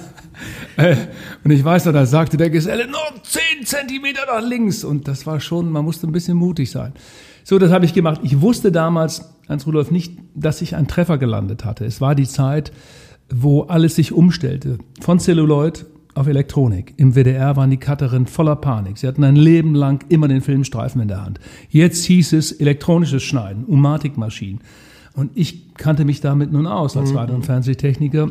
Äh, 0.77 0.97
und 1.45 1.51
ich 1.51 1.65
weiß 1.65 1.85
noch, 1.85 1.93
da 1.93 2.05
sagte 2.07 2.37
der 2.37 2.51
Geselle, 2.51 2.89
noch 2.89 3.23
zehn 3.23 3.65
Zentimeter 3.65 4.23
nach 4.27 4.47
links. 4.47 4.85
Und 4.85 5.07
das 5.07 5.27
war 5.27 5.41
schon, 5.41 5.71
man 5.71 5.85
musste 5.85 6.07
ein 6.07 6.13
bisschen 6.13 6.37
mutig 6.37 6.71
sein. 6.71 6.93
So, 7.45 7.59
das 7.59 7.71
habe 7.71 7.85
ich 7.85 7.95
gemacht. 7.95 8.21
Ich 8.25 8.41
wusste 8.41 8.73
damals, 8.73 9.35
Hans-Rudolf, 9.49 9.91
nicht, 9.91 10.19
dass 10.35 10.63
ich 10.63 10.77
einen 10.77 10.89
Treffer 10.89 11.19
gelandet 11.19 11.65
hatte. 11.65 11.85
Es 11.85 12.01
war 12.01 12.15
die 12.15 12.27
Zeit, 12.27 12.73
wo 13.31 13.62
alles 13.62 13.95
sich 13.97 14.12
umstellte. 14.12 14.79
Von 15.00 15.21
Celluloid 15.21 15.87
auf 16.14 16.26
Elektronik. 16.26 16.95
Im 16.97 17.14
WDR 17.14 17.57
waren 17.57 17.71
die 17.71 17.76
Cutterinnen 17.76 18.26
voller 18.26 18.57
Panik. 18.57 18.99
Sie 18.99 19.07
hatten 19.07 19.25
ein 19.25 19.37
Leben 19.37 19.75
lang 19.75 20.05
immer 20.09 20.29
den 20.29 20.41
Filmstreifen 20.41 21.00
in 21.00 21.09
der 21.09 21.23
Hand. 21.23 21.41
Jetzt 21.69 22.05
hieß 22.05 22.33
es 22.35 22.53
elektronisches 22.53 23.23
Schneiden, 23.23 23.64
Umatic-Maschinen. 23.64 24.61
Und 25.14 25.33
ich 25.35 25.75
kannte 25.75 26.05
mich 26.05 26.21
damit 26.21 26.53
nun 26.53 26.67
aus 26.67 26.97
als 26.97 27.11
mhm. 27.11 27.17
Radio- 27.17 27.35
und 27.37 27.47
Fernsehtechniker. 27.47 28.31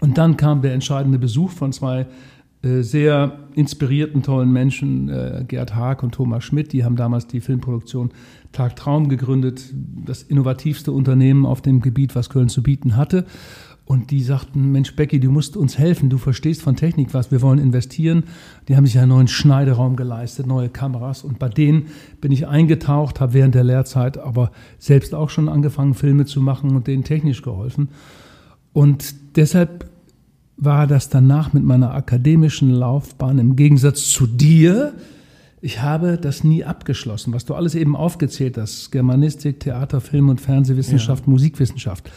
Und 0.00 0.18
dann 0.18 0.36
kam 0.36 0.62
der 0.62 0.74
entscheidende 0.74 1.18
Besuch 1.18 1.50
von 1.50 1.72
zwei 1.72 2.06
äh, 2.62 2.82
sehr 2.82 3.38
inspirierten, 3.54 4.22
tollen 4.22 4.52
Menschen, 4.52 5.08
äh, 5.08 5.44
Gerd 5.46 5.76
Haag 5.76 6.02
und 6.02 6.12
Thomas 6.12 6.42
Schmidt, 6.42 6.72
die 6.72 6.84
haben 6.84 6.96
damals 6.96 7.28
die 7.28 7.40
Filmproduktion 7.40 8.10
Tag 8.50 8.74
Traum 8.74 9.08
gegründet, 9.08 9.72
das 10.04 10.24
innovativste 10.24 10.90
Unternehmen 10.90 11.46
auf 11.46 11.62
dem 11.62 11.80
Gebiet, 11.80 12.16
was 12.16 12.30
Köln 12.30 12.48
zu 12.48 12.62
bieten 12.62 12.96
hatte. 12.96 13.26
Und 13.84 14.10
die 14.10 14.22
sagten, 14.22 14.70
Mensch, 14.70 14.96
Becky, 14.96 15.18
du 15.18 15.30
musst 15.30 15.56
uns 15.56 15.78
helfen, 15.78 16.10
du 16.10 16.18
verstehst 16.18 16.60
von 16.60 16.76
Technik 16.76 17.14
was, 17.14 17.30
wir 17.30 17.40
wollen 17.40 17.58
investieren. 17.58 18.24
Die 18.68 18.76
haben 18.76 18.84
sich 18.84 18.98
einen 18.98 19.08
neuen 19.08 19.28
Schneideraum 19.28 19.96
geleistet, 19.96 20.46
neue 20.46 20.68
Kameras. 20.68 21.24
Und 21.24 21.38
bei 21.38 21.48
denen 21.48 21.86
bin 22.20 22.30
ich 22.30 22.46
eingetaucht, 22.46 23.20
habe 23.20 23.32
während 23.32 23.54
der 23.54 23.64
Lehrzeit 23.64 24.18
aber 24.18 24.50
selbst 24.78 25.14
auch 25.14 25.30
schon 25.30 25.48
angefangen, 25.48 25.94
Filme 25.94 26.26
zu 26.26 26.42
machen 26.42 26.76
und 26.76 26.86
denen 26.86 27.04
technisch 27.04 27.40
geholfen. 27.40 27.88
Und 28.74 29.14
deshalb 29.36 29.87
war 30.58 30.86
das 30.88 31.08
danach 31.08 31.52
mit 31.52 31.64
meiner 31.64 31.94
akademischen 31.94 32.70
Laufbahn 32.70 33.38
im 33.38 33.56
Gegensatz 33.56 34.08
zu 34.08 34.26
dir. 34.26 34.92
Ich 35.60 35.80
habe 35.80 36.18
das 36.18 36.44
nie 36.44 36.64
abgeschlossen, 36.64 37.32
was 37.32 37.44
du 37.44 37.54
alles 37.54 37.74
eben 37.74 37.96
aufgezählt 37.96 38.58
hast. 38.58 38.90
Germanistik, 38.90 39.60
Theater, 39.60 40.00
Film 40.00 40.28
und 40.28 40.40
Fernsehwissenschaft, 40.40 41.24
ja. 41.26 41.30
Musikwissenschaft. 41.30 42.10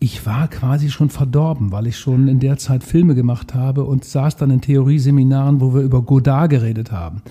Ich 0.00 0.26
war 0.26 0.48
quasi 0.48 0.90
schon 0.90 1.10
verdorben, 1.10 1.70
weil 1.70 1.86
ich 1.86 1.96
schon 1.96 2.26
in 2.26 2.40
der 2.40 2.58
Zeit 2.58 2.82
Filme 2.82 3.14
gemacht 3.14 3.54
habe 3.54 3.84
und 3.84 4.04
saß 4.04 4.36
dann 4.36 4.50
in 4.50 4.60
Theorieseminaren, 4.60 5.60
wo 5.60 5.74
wir 5.74 5.82
über 5.82 6.02
Godard 6.02 6.50
geredet 6.50 6.90
haben. 6.90 7.22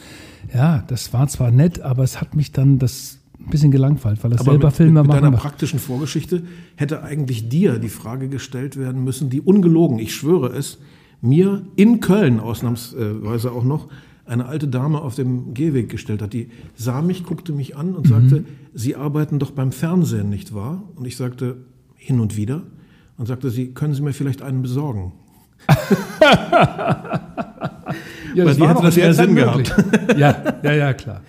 Ja, 0.53 0.83
das 0.87 1.11
war 1.11 1.27
zwar 1.27 1.51
nett, 1.51 1.81
aber 1.81 2.03
es 2.03 2.21
hat 2.21 2.35
mich 2.35 2.53
dann 2.53 2.79
das 2.79 3.20
ein 3.45 3.49
bisschen 3.49 3.71
gelangweilt, 3.71 4.23
weil 4.23 4.31
er 4.31 4.37
selber 4.37 4.67
mit, 4.67 4.75
Filme 4.75 5.01
mit, 5.01 5.11
mit 5.11 5.21
deiner 5.23 5.31
praktischen 5.31 5.79
Vorgeschichte 5.79 6.43
hätte 6.75 7.03
eigentlich 7.03 7.49
dir 7.49 7.79
die 7.79 7.89
Frage 7.89 8.29
gestellt 8.29 8.77
werden 8.77 9.03
müssen, 9.03 9.29
die 9.29 9.41
ungelogen, 9.41 9.99
ich 9.99 10.15
schwöre 10.15 10.49
es, 10.55 10.79
mir 11.21 11.63
in 11.75 11.99
Köln 11.99 12.39
ausnahmsweise 12.39 13.51
auch 13.51 13.63
noch 13.63 13.87
eine 14.25 14.45
alte 14.45 14.67
Dame 14.67 15.01
auf 15.01 15.15
dem 15.15 15.53
Gehweg 15.53 15.89
gestellt 15.89 16.21
hat. 16.21 16.33
Die 16.33 16.49
sah 16.75 17.01
mich, 17.01 17.25
guckte 17.25 17.51
mich 17.51 17.75
an 17.75 17.95
und 17.95 18.07
sagte, 18.07 18.45
Sie 18.73 18.95
arbeiten 18.95 19.39
doch 19.39 19.51
beim 19.51 19.71
Fernsehen, 19.71 20.29
nicht 20.29 20.55
wahr? 20.55 20.83
Und 20.95 21.05
ich 21.05 21.17
sagte, 21.17 21.57
hin 21.95 22.19
und 22.19 22.37
wieder. 22.37 22.63
Und 23.17 23.27
sagte 23.27 23.49
sie, 23.49 23.73
können 23.73 23.93
Sie 23.93 24.01
mir 24.01 24.13
vielleicht 24.13 24.41
einen 24.41 24.61
besorgen? 24.61 25.11
Ja, 28.33 28.45
Weil 28.45 28.55
die 28.55 28.67
hätte 28.67 28.81
das 28.81 28.95
mehr 28.95 29.13
Sinn 29.13 29.35
gehabt. 29.35 29.75
ja, 30.17 30.35
ja, 30.63 30.71
ja, 30.73 30.93
klar. 30.93 31.21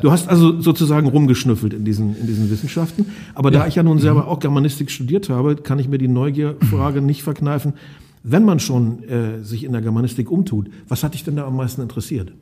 Du 0.00 0.10
hast 0.10 0.28
also 0.28 0.60
sozusagen 0.60 1.06
rumgeschnüffelt 1.06 1.74
in 1.74 1.84
diesen, 1.84 2.16
in 2.18 2.26
diesen 2.26 2.50
Wissenschaften. 2.50 3.06
Aber 3.34 3.50
da 3.50 3.66
ich 3.66 3.74
ja 3.74 3.82
nun 3.82 3.98
selber 3.98 4.28
auch 4.28 4.40
Germanistik 4.40 4.90
studiert 4.90 5.28
habe, 5.28 5.56
kann 5.56 5.78
ich 5.78 5.88
mir 5.88 5.98
die 5.98 6.08
Neugierfrage 6.08 7.02
nicht 7.02 7.22
verkneifen. 7.22 7.74
Wenn 8.22 8.44
man 8.44 8.60
schon 8.60 9.02
äh, 9.04 9.42
sich 9.42 9.64
in 9.64 9.72
der 9.72 9.82
Germanistik 9.82 10.30
umtut, 10.30 10.70
was 10.88 11.02
hat 11.02 11.14
dich 11.14 11.24
denn 11.24 11.36
da 11.36 11.46
am 11.46 11.56
meisten 11.56 11.82
interessiert? 11.82 12.32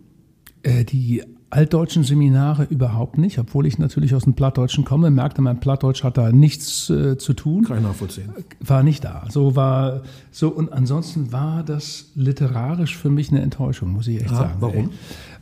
Äh, 0.62 0.84
die 0.84 1.22
altdeutschen 1.50 2.04
Seminare 2.04 2.64
überhaupt 2.70 3.18
nicht, 3.18 3.38
obwohl 3.38 3.66
ich 3.66 3.78
natürlich 3.78 4.14
aus 4.14 4.24
dem 4.24 4.34
Plattdeutschen 4.34 4.84
komme, 4.84 5.10
merkte, 5.10 5.42
mein 5.42 5.58
Plattdeutsch 5.60 6.04
hat 6.04 6.16
da 6.16 6.30
nichts 6.32 6.88
äh, 6.90 7.18
zu 7.18 7.32
tun. 7.34 7.64
Kann 7.64 7.78
ich 7.78 7.82
nachvollziehen. 7.82 8.30
War 8.60 8.82
nicht 8.82 9.04
da. 9.04 9.24
So 9.30 9.56
war 9.56 10.02
so 10.30 10.48
und 10.48 10.72
ansonsten 10.72 11.32
war 11.32 11.64
das 11.64 12.06
literarisch 12.14 12.96
für 12.96 13.10
mich 13.10 13.30
eine 13.30 13.42
Enttäuschung, 13.42 13.92
muss 13.92 14.06
ich 14.08 14.20
echt 14.22 14.30
Ah, 14.32 14.36
sagen. 14.36 14.54
warum? 14.60 14.74
ey. 14.76 14.88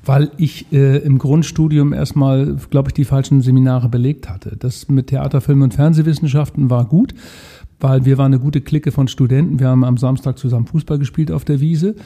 Weil 0.05 0.31
ich 0.39 0.73
äh, 0.73 0.99
im 0.99 1.19
Grundstudium 1.19 1.93
erstmal, 1.93 2.57
glaube 2.71 2.89
ich, 2.89 2.95
die 2.95 3.05
falschen 3.05 3.43
Seminare 3.43 3.89
belegt 3.91 4.31
hatte. 4.31 4.57
Das 4.57 4.89
mit 4.89 5.09
Theater, 5.09 5.41
Film 5.43 5.61
und 5.61 5.75
Fernsehwissenschaften 5.75 6.71
war 6.71 6.87
gut, 6.87 7.15
weil 7.81 8.05
wir 8.07 8.17
waren 8.17 8.33
eine 8.33 8.41
gute 8.41 8.61
Clique 8.63 8.91
von 8.93 9.09
Studenten. 9.09 9.61
Wir 9.61 9.69
haben 9.69 9.85
am 9.85 9.99
Samstag 9.99 10.39
zusammen 10.39 10.67
Fußball 10.67 10.99
gespielt 10.99 11.31
auf 11.31 11.45
der 11.45 11.61
Wiese 11.61 11.97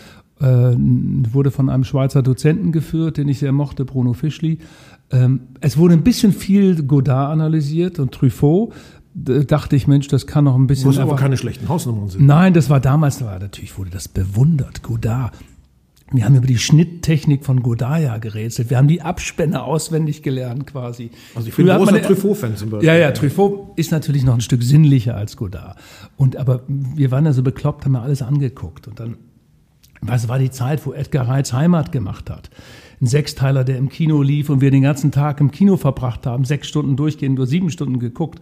wurde 0.42 1.50
von 1.50 1.68
einem 1.68 1.84
Schweizer 1.84 2.22
Dozenten 2.22 2.72
geführt, 2.72 3.16
den 3.16 3.28
ich 3.28 3.38
sehr 3.38 3.52
mochte, 3.52 3.84
Bruno 3.84 4.12
Fischli. 4.12 4.58
Ähm, 5.10 5.40
es 5.60 5.76
wurde 5.76 5.94
ein 5.94 6.02
bisschen 6.02 6.32
viel 6.32 6.82
Godard 6.82 7.32
analysiert 7.32 7.98
und 7.98 8.12
Truffaut. 8.12 8.72
Da 9.14 9.40
dachte 9.40 9.76
ich, 9.76 9.86
Mensch, 9.86 10.08
das 10.08 10.26
kann 10.26 10.44
noch 10.44 10.54
ein 10.56 10.66
bisschen. 10.66 10.86
Wo 10.86 10.90
es 10.90 10.98
aber 10.98 11.10
einfach- 11.12 11.22
keine 11.22 11.36
schlechten 11.36 11.68
Hausnummern 11.68 12.08
sind. 12.08 12.24
Nein, 12.26 12.54
das 12.54 12.70
war 12.70 12.80
damals, 12.80 13.18
da 13.18 13.26
war, 13.26 13.38
natürlich 13.38 13.76
wurde 13.76 13.90
das 13.90 14.08
bewundert, 14.08 14.82
Godard. 14.82 15.34
Wir 16.14 16.26
haben 16.26 16.34
über 16.34 16.46
die 16.46 16.58
Schnitttechnik 16.58 17.42
von 17.44 17.62
Godard 17.62 18.02
ja 18.02 18.18
gerätselt. 18.18 18.68
Wir 18.68 18.76
haben 18.76 18.88
die 18.88 19.00
Abspänne 19.00 19.62
auswendig 19.62 20.22
gelernt 20.22 20.66
quasi. 20.66 21.10
Also 21.34 21.48
ich 21.48 21.56
bin 21.56 21.70
ein 21.70 21.78
großer 21.78 22.02
Truffaut-Fan 22.02 22.56
zum 22.56 22.68
Beispiel. 22.70 22.86
ja, 22.86 22.94
ja, 22.96 23.12
Truffaut 23.12 23.68
ist 23.76 23.92
natürlich 23.92 24.22
noch 24.24 24.34
ein 24.34 24.42
Stück 24.42 24.62
sinnlicher 24.62 25.16
als 25.16 25.38
Godard. 25.38 25.76
Und 26.16 26.36
aber 26.36 26.62
wir 26.68 27.10
waren 27.10 27.24
ja 27.24 27.32
so 27.32 27.42
bekloppt, 27.42 27.84
haben 27.86 27.92
wir 27.92 28.02
alles 28.02 28.20
angeguckt. 28.20 28.88
Und 28.88 29.00
dann, 29.00 29.16
was 30.02 30.28
war 30.28 30.38
die 30.38 30.50
Zeit, 30.50 30.84
wo 30.84 30.92
Edgar 30.92 31.28
Reitz 31.28 31.52
Heimat 31.52 31.92
gemacht 31.92 32.28
hat? 32.28 32.50
Ein 33.00 33.06
Sechsteiler, 33.06 33.64
der 33.64 33.78
im 33.78 33.88
Kino 33.88 34.20
lief 34.22 34.50
und 34.50 34.60
wir 34.60 34.70
den 34.70 34.82
ganzen 34.82 35.12
Tag 35.12 35.40
im 35.40 35.50
Kino 35.50 35.76
verbracht 35.76 36.26
haben, 36.26 36.44
sechs 36.44 36.68
Stunden 36.68 36.96
durchgehend, 36.96 37.36
nur 37.36 37.46
sieben 37.46 37.70
Stunden 37.70 37.98
geguckt. 37.98 38.40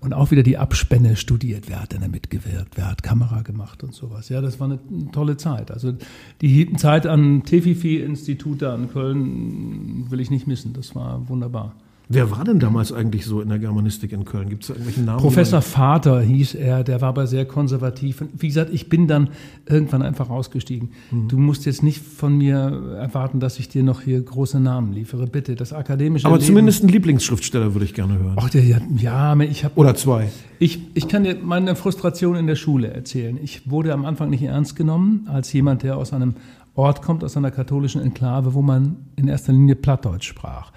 Und 0.00 0.12
auch 0.14 0.32
wieder 0.32 0.42
die 0.42 0.58
Abspänne 0.58 1.14
studiert. 1.14 1.68
Wer 1.68 1.80
hat 1.80 1.92
denn 1.92 2.00
da 2.00 2.08
mitgewirkt? 2.08 2.76
Wer 2.76 2.90
hat 2.90 3.04
Kamera 3.04 3.42
gemacht 3.42 3.84
und 3.84 3.94
sowas? 3.94 4.28
Ja, 4.28 4.40
das 4.40 4.58
war 4.58 4.66
eine 4.66 4.80
tolle 5.12 5.36
Zeit. 5.36 5.70
Also 5.70 5.92
die 6.40 6.72
Zeit 6.72 7.06
am 7.06 7.44
Tefifi-Institut 7.44 8.62
da 8.62 8.74
in 8.74 8.90
Köln 8.90 10.10
will 10.10 10.18
ich 10.18 10.30
nicht 10.30 10.48
missen. 10.48 10.72
Das 10.72 10.96
war 10.96 11.28
wunderbar. 11.28 11.76
Wer 12.08 12.30
war 12.30 12.44
denn 12.44 12.58
damals 12.58 12.92
eigentlich 12.92 13.24
so 13.24 13.40
in 13.40 13.48
der 13.48 13.58
Germanistik 13.58 14.12
in 14.12 14.24
Köln? 14.24 14.48
Gibt 14.48 14.62
es 14.64 14.68
da 14.68 14.74
irgendwelchen 14.74 15.04
Namen? 15.06 15.20
Professor 15.20 15.62
Vater 15.62 16.20
hieß 16.20 16.54
er, 16.54 16.84
der 16.84 17.00
war 17.00 17.08
aber 17.08 17.26
sehr 17.26 17.46
konservativ. 17.46 18.22
Wie 18.36 18.48
gesagt, 18.48 18.70
ich 18.72 18.88
bin 18.88 19.06
dann 19.06 19.30
irgendwann 19.66 20.02
einfach 20.02 20.28
ausgestiegen. 20.28 20.90
Mhm. 21.10 21.28
Du 21.28 21.38
musst 21.38 21.64
jetzt 21.64 21.82
nicht 21.82 22.02
von 22.02 22.36
mir 22.36 22.96
erwarten, 22.98 23.40
dass 23.40 23.58
ich 23.58 23.68
dir 23.68 23.82
noch 23.82 24.02
hier 24.02 24.20
große 24.20 24.60
Namen 24.60 24.92
liefere. 24.92 25.26
Bitte, 25.26 25.54
das 25.54 25.72
akademische 25.72 26.26
Aber 26.26 26.36
Leben. 26.36 26.46
zumindest 26.46 26.82
einen 26.82 26.92
Lieblingsschriftsteller 26.92 27.72
würde 27.74 27.84
ich 27.86 27.94
gerne 27.94 28.18
hören. 28.18 28.36
Ach, 28.36 28.50
der, 28.50 28.64
ja, 28.64 28.78
ja, 28.96 29.34
ich 29.40 29.64
habe 29.64 29.76
Oder 29.76 29.94
zwei. 29.94 30.30
ich, 30.58 30.80
ich 30.94 31.08
kann 31.08 31.24
dir 31.24 31.36
meine 31.42 31.76
Frustration 31.76 32.36
in 32.36 32.46
der 32.46 32.56
Schule 32.56 32.88
erzählen. 32.88 33.38
Ich 33.42 33.70
wurde 33.70 33.92
am 33.94 34.04
Anfang 34.04 34.28
nicht 34.28 34.42
ernst 34.42 34.76
genommen 34.76 35.28
als 35.32 35.52
jemand, 35.52 35.82
der 35.82 35.96
aus 35.96 36.12
einem 36.12 36.34
Ort 36.74 37.02
kommt, 37.02 37.22
aus 37.22 37.36
einer 37.36 37.50
katholischen 37.50 38.00
Enklave, 38.02 38.54
wo 38.54 38.62
man 38.62 38.96
in 39.16 39.28
erster 39.28 39.52
Linie 39.52 39.76
Plattdeutsch 39.76 40.26
sprach. 40.26 40.72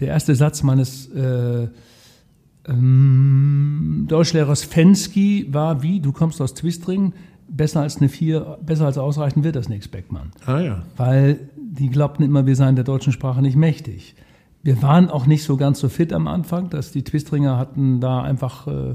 Der 0.00 0.08
erste 0.08 0.34
Satz 0.34 0.62
meines 0.62 1.08
äh, 1.08 1.68
ähm, 2.68 4.06
Deutschlehrers 4.08 4.64
Fensky 4.64 5.46
war 5.50 5.82
wie, 5.82 6.00
du 6.00 6.12
kommst 6.12 6.40
aus 6.40 6.54
Twistring, 6.54 7.12
besser 7.48 7.80
als 7.80 7.98
eine 7.98 8.08
vier, 8.08 8.58
besser 8.64 8.86
als 8.86 8.98
ausreichend 8.98 9.44
wird 9.44 9.56
das 9.56 9.68
nichts, 9.68 9.88
Beckmann 9.88 10.32
Ah 10.44 10.60
ja. 10.60 10.82
weil 10.96 11.48
die 11.56 11.90
glaubten 11.90 12.22
immer, 12.22 12.46
wir 12.46 12.56
seien 12.56 12.74
der 12.74 12.84
deutschen 12.84 13.12
Sprache 13.12 13.40
nicht 13.40 13.56
mächtig. 13.56 14.14
Wir 14.62 14.82
waren 14.82 15.10
auch 15.10 15.26
nicht 15.26 15.44
so 15.44 15.56
ganz 15.56 15.78
so 15.78 15.88
fit 15.88 16.12
am 16.12 16.26
Anfang, 16.26 16.70
dass 16.70 16.90
die 16.90 17.04
Twistringer 17.04 17.56
hatten 17.56 18.00
da 18.00 18.22
einfach, 18.22 18.66
äh, 18.66 18.94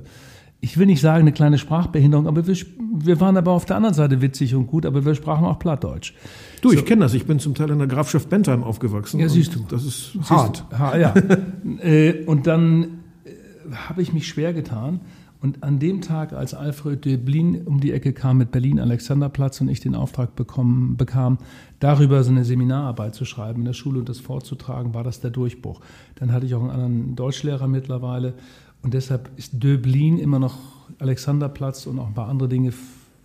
ich 0.63 0.77
will 0.77 0.85
nicht 0.85 1.01
sagen 1.01 1.21
eine 1.21 1.31
kleine 1.31 1.57
Sprachbehinderung, 1.57 2.27
aber 2.27 2.45
wir, 2.45 2.55
wir 2.93 3.19
waren 3.19 3.35
aber 3.35 3.51
auf 3.51 3.65
der 3.65 3.75
anderen 3.75 3.95
Seite 3.95 4.21
witzig 4.21 4.53
und 4.53 4.67
gut, 4.67 4.85
aber 4.85 5.03
wir 5.03 5.15
sprachen 5.15 5.43
auch 5.43 5.57
Plattdeutsch. 5.57 6.13
Du, 6.61 6.71
ich 6.71 6.85
kenne 6.85 7.01
das. 7.01 7.15
Ich 7.15 7.25
bin 7.25 7.39
zum 7.39 7.55
Teil 7.55 7.71
in 7.71 7.79
der 7.79 7.87
Grafschaft 7.87 8.29
Bentheim 8.29 8.63
aufgewachsen. 8.63 9.19
Ja, 9.19 9.27
siehst 9.27 9.55
du. 9.55 9.65
Das 9.67 9.83
ist 9.83 10.13
Siehst 10.13 10.29
hart. 10.29 10.65
du? 10.69 10.77
Ha, 10.77 10.97
ja. 10.97 11.13
äh, 11.81 12.23
und 12.25 12.45
dann 12.45 12.83
äh, 13.25 13.73
habe 13.73 14.03
ich 14.03 14.13
mich 14.13 14.27
schwer 14.27 14.53
getan. 14.53 15.01
Und 15.41 15.63
an 15.63 15.79
dem 15.79 16.01
Tag, 16.01 16.33
als 16.33 16.53
Alfred 16.53 17.03
Döblin 17.03 17.63
um 17.63 17.79
die 17.79 17.91
Ecke 17.93 18.13
kam 18.13 18.37
mit 18.37 18.51
Berlin-Alexanderplatz 18.51 19.59
und 19.61 19.69
ich 19.69 19.79
den 19.79 19.95
Auftrag 19.95 20.35
bekommen, 20.35 20.97
bekam, 20.97 21.39
darüber 21.79 22.23
so 22.23 22.29
eine 22.29 22.45
Seminararbeit 22.45 23.15
zu 23.15 23.25
schreiben 23.25 23.61
in 23.61 23.65
der 23.65 23.73
Schule 23.73 23.97
und 23.97 24.07
das 24.07 24.19
vorzutragen, 24.19 24.93
war 24.93 25.03
das 25.03 25.19
der 25.19 25.31
Durchbruch. 25.31 25.81
Dann 26.13 26.31
hatte 26.31 26.45
ich 26.45 26.53
auch 26.53 26.61
einen 26.61 26.69
anderen 26.69 27.15
Deutschlehrer 27.15 27.67
mittlerweile 27.67 28.35
und 28.83 28.93
deshalb 28.93 29.29
ist 29.37 29.51
Döblin 29.53 30.17
immer 30.17 30.39
noch 30.39 30.57
Alexanderplatz 30.99 31.85
und 31.85 31.99
auch 31.99 32.07
ein 32.07 32.13
paar 32.13 32.29
andere 32.29 32.49
Dinge 32.49 32.73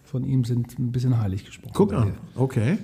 von 0.05 0.25
ihm 0.25 0.45
sind 0.45 0.79
ein 0.79 0.93
bisschen 0.93 1.19
heilig 1.19 1.45
gesprochen. 1.45 1.73
Guck 1.75 1.93
an. 1.93 2.13
Okay. 2.35 2.79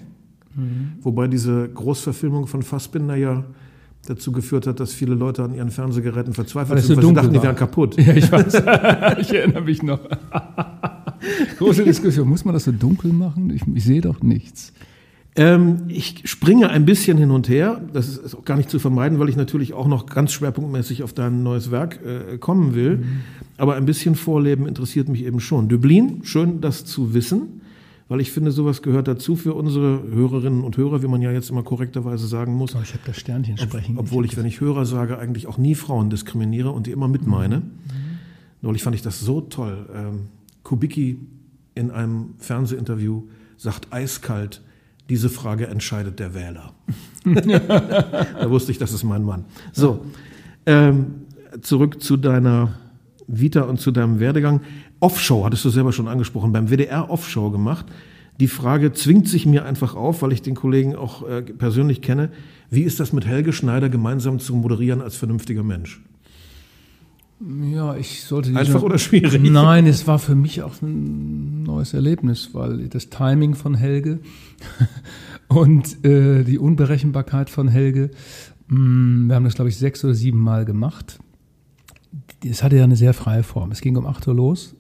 Mhm. 0.55 0.93
Wobei 1.01 1.29
diese 1.29 1.69
Großverfilmung 1.69 2.47
von 2.47 2.63
Fassbinder 2.63 3.17
ja 3.17 3.45
dazu 4.07 4.33
geführt 4.33 4.67
hat, 4.67 4.81
dass 4.81 4.93
viele 4.93 5.15
Leute 5.15 5.45
an 5.45 5.55
ihren 5.55 5.71
Fernsehgeräten 5.71 6.33
verzweifelt 6.33 6.83
sind, 6.83 6.97
weil 6.97 7.07
sie 7.07 7.15
dachten, 7.15 7.31
die 7.31 7.37
war. 7.37 7.45
wären 7.45 7.57
kaputt. 7.57 7.97
Ja, 7.97 8.15
ich 8.15 8.31
weiß. 8.31 8.55
ich 9.21 9.33
erinnere 9.33 9.63
mich 9.63 9.83
noch. 9.83 10.01
Große 11.59 11.85
Diskussion. 11.85 12.29
Muss 12.29 12.45
man 12.45 12.55
das 12.55 12.65
so 12.65 12.73
dunkel 12.73 13.13
machen? 13.13 13.51
Ich, 13.51 13.63
ich 13.73 13.85
sehe 13.85 14.01
doch 14.01 14.21
nichts. 14.23 14.73
Ähm, 15.35 15.85
ich 15.89 16.29
springe 16.29 16.69
ein 16.69 16.85
bisschen 16.85 17.17
hin 17.17 17.31
und 17.31 17.49
her. 17.49 17.81
Das 17.93 18.09
ist, 18.09 18.19
ist 18.19 18.35
auch 18.35 18.45
gar 18.45 18.57
nicht 18.57 18.69
zu 18.69 18.79
vermeiden, 18.79 19.19
weil 19.19 19.31
ich 19.31 19.37
natürlich 19.37 19.73
auch 19.73 19.87
noch 19.87 20.07
ganz 20.07 20.33
schwerpunktmäßig 20.33 21.03
auf 21.03 21.15
dein 21.15 21.43
neues 21.43 21.71
Werk 21.71 22.01
äh, 22.05 22.37
kommen 22.37 22.75
will. 22.75 23.05
Aber 23.57 23.77
ein 23.77 23.87
bisschen 23.87 24.15
Vorleben 24.15 24.67
interessiert 24.67 25.09
mich 25.09 25.25
eben 25.25 25.41
schon. 25.41 25.69
Dublin, 25.69 26.21
schön 26.25 26.61
das 26.61 26.85
zu 26.85 27.15
wissen, 27.15 27.63
weil 28.09 28.21
ich 28.21 28.31
finde, 28.31 28.51
sowas 28.51 28.83
gehört 28.83 29.09
dazu 29.09 29.37
für 29.37 29.55
unsere 29.55 30.03
Hörerinnen 30.03 30.65
und 30.65 30.77
Hörer, 30.77 31.03
wie 31.03 31.09
man 31.09 31.23
ja 31.23 31.33
jetzt 31.33 31.49
immer 31.49 31.63
korrekterweise 31.63 32.27
sagen 32.27 32.53
muss. 32.53 32.75
Oh, 32.75 32.81
ich 32.83 32.93
habe 32.93 33.05
das 33.07 33.17
Sternchen 33.17 33.57
sprechen. 33.57 33.97
Obwohl 33.97 34.27
ich, 34.27 34.37
wenn 34.37 34.45
ich 34.45 34.61
Hörer 34.61 34.85
sage, 34.85 35.19
eigentlich 35.19 35.47
auch 35.47 35.57
nie 35.57 35.75
Frauen 35.75 36.11
diskriminiere 36.11 36.71
und 36.71 36.87
die 36.87 36.91
immer 36.91 37.09
mit 37.09 37.27
meine. 37.27 37.63
Neulich 38.61 38.83
fand 38.83 38.97
ich 38.97 39.03
das 39.03 39.21
so 39.21 39.41
toll. 39.41 39.87
Ähm, 39.95 40.21
Kubicki 40.63 41.19
in 41.75 41.91
einem 41.91 42.35
Fernsehinterview 42.39 43.23
sagt 43.57 43.89
eiskalt, 43.93 44.61
diese 45.13 45.29
Frage 45.29 45.67
entscheidet 45.67 46.19
der 46.21 46.33
Wähler. 46.35 46.73
da 47.27 48.49
wusste 48.49 48.73
ich, 48.73 48.79
das 48.79 48.95
ist 48.95 49.05
mein 49.05 49.23
Mann. 49.23 49.45
So, 49.71 50.07
ähm, 50.65 51.27
zurück 51.61 52.03
zu 52.03 52.17
deiner 52.17 52.79
Vita 53.27 53.61
und 53.61 53.79
zu 53.79 53.91
deinem 53.91 54.21
Werdegang. 54.21 54.63
Offshore, 55.01 55.45
hattest 55.45 55.67
du 55.67 55.69
selber 55.69 55.93
schon 55.93 56.09
angesprochen, 56.09 56.51
beim 56.51 56.71
WDR 56.71 57.11
Offshore 57.11 57.53
gemacht. 57.53 57.85
Die 58.41 58.49
Frage 58.49 58.95
zwingt 58.95 59.29
sich 59.29 59.45
mir 59.45 59.67
einfach 59.67 59.95
auf, 59.95 60.23
weil 60.23 60.33
ich 60.33 60.41
den 60.41 60.55
Kollegen 60.55 60.97
auch 60.97 61.29
äh, 61.29 61.43
persönlich 61.43 62.01
kenne. 62.01 62.31
Wie 62.71 62.81
ist 62.81 62.99
das 62.99 63.13
mit 63.13 63.27
Helge 63.27 63.53
Schneider 63.53 63.91
gemeinsam 63.91 64.39
zu 64.39 64.55
moderieren 64.55 65.03
als 65.03 65.17
vernünftiger 65.17 65.63
Mensch? 65.63 66.01
Ja, 67.73 67.97
ich 67.97 68.23
sollte 68.25 68.51
diese- 68.51 68.61
Einfach 68.61 68.83
oder 68.83 68.99
schwierig? 68.99 69.43
Nein, 69.43 69.87
es 69.87 70.07
war 70.07 70.19
für 70.19 70.35
mich 70.35 70.63
auch 70.63 70.81
ein 70.83 71.63
neues 71.65 71.93
Erlebnis, 71.95 72.51
weil 72.53 72.89
das 72.89 73.09
Timing 73.11 73.55
von 73.55 73.75
Helge 73.75 74.21
und 75.49 76.05
äh, 76.05 76.45
die 76.45 76.59
Unberechenbarkeit 76.59 77.51
von 77.51 77.69
Helge, 77.69 78.11
mh, 78.69 79.29
wir 79.29 79.35
haben 79.35 79.45
das, 79.45 79.55
glaube 79.55 79.71
ich, 79.71 79.77
sechs 79.77 80.05
oder 80.05 80.15
sieben 80.15 80.41
Mal 80.41 80.65
gemacht. 80.65 81.19
Es 82.45 82.63
hatte 82.63 82.77
ja 82.77 82.85
eine 82.85 82.97
sehr 82.97 83.15
freie 83.15 83.43
Form. 83.43 83.71
Es 83.73 83.81
ging 83.81 83.97
um 83.97 84.07
8 84.07 84.29
Uhr 84.29 84.35
los 84.35 84.75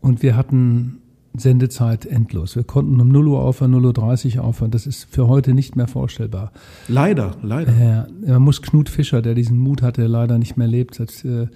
und 0.00 0.22
wir 0.22 0.36
hatten 0.36 0.98
Sendezeit 1.38 2.06
endlos. 2.06 2.56
Wir 2.56 2.64
konnten 2.64 3.00
um 3.00 3.08
0 3.08 3.28
Uhr 3.28 3.40
aufhören, 3.40 3.74
0.30 3.74 4.36
Uhr 4.36 4.44
aufhören. 4.44 4.70
Das 4.70 4.86
ist 4.86 5.04
für 5.04 5.28
heute 5.28 5.54
nicht 5.54 5.76
mehr 5.76 5.88
vorstellbar. 5.88 6.52
Leider, 6.88 7.36
leider. 7.42 7.72
Ja, 7.72 8.06
man 8.26 8.42
muss 8.42 8.62
Knut 8.62 8.88
Fischer, 8.88 9.22
der 9.22 9.34
diesen 9.34 9.58
Mut 9.58 9.82
hatte, 9.82 10.02
der 10.02 10.08
leider 10.08 10.38
nicht 10.38 10.56
mehr 10.56 10.68
lebt, 10.68 10.98
hat, 11.00 11.24
äh, 11.24 11.48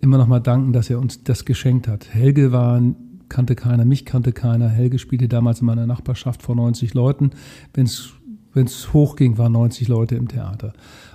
immer 0.00 0.18
noch 0.18 0.26
mal 0.26 0.40
danken, 0.40 0.72
dass 0.72 0.90
er 0.90 0.98
uns 0.98 1.24
das 1.24 1.44
geschenkt 1.44 1.88
hat. 1.88 2.12
Helge 2.12 2.52
war 2.52 2.80
kannte 3.28 3.54
keiner, 3.54 3.84
mich 3.84 4.04
kannte 4.04 4.32
keiner. 4.32 4.68
Helge 4.68 4.98
spielte 4.98 5.28
damals 5.28 5.60
in 5.60 5.66
meiner 5.66 5.86
Nachbarschaft 5.86 6.42
vor 6.42 6.54
90 6.54 6.94
Leuten. 6.94 7.30
Wenn 7.74 7.86
es 7.86 8.92
hochging, 8.92 9.38
waren 9.38 9.52
90 9.52 9.88
Leute 9.88 10.16
im 10.16 10.28
Theater. 10.28 10.72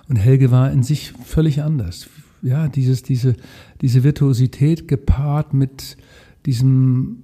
Und 0.10 0.18
Helge 0.18 0.52
war 0.52 0.72
in 0.72 0.84
sich 0.84 1.14
völlig 1.24 1.62
anders. 1.62 2.10
Ja, 2.42 2.68
dieses, 2.68 3.04
diese, 3.04 3.36
diese 3.82 4.04
Virtuosität 4.04 4.88
gepaart 4.88 5.54
mit 5.54 5.98
diesem 6.46 7.24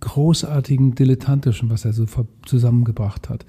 großartigen 0.00 0.94
Dilettantischen, 0.94 1.70
was 1.70 1.84
er 1.84 1.92
so 1.92 2.06
zusammengebracht 2.44 3.28
hat. 3.28 3.44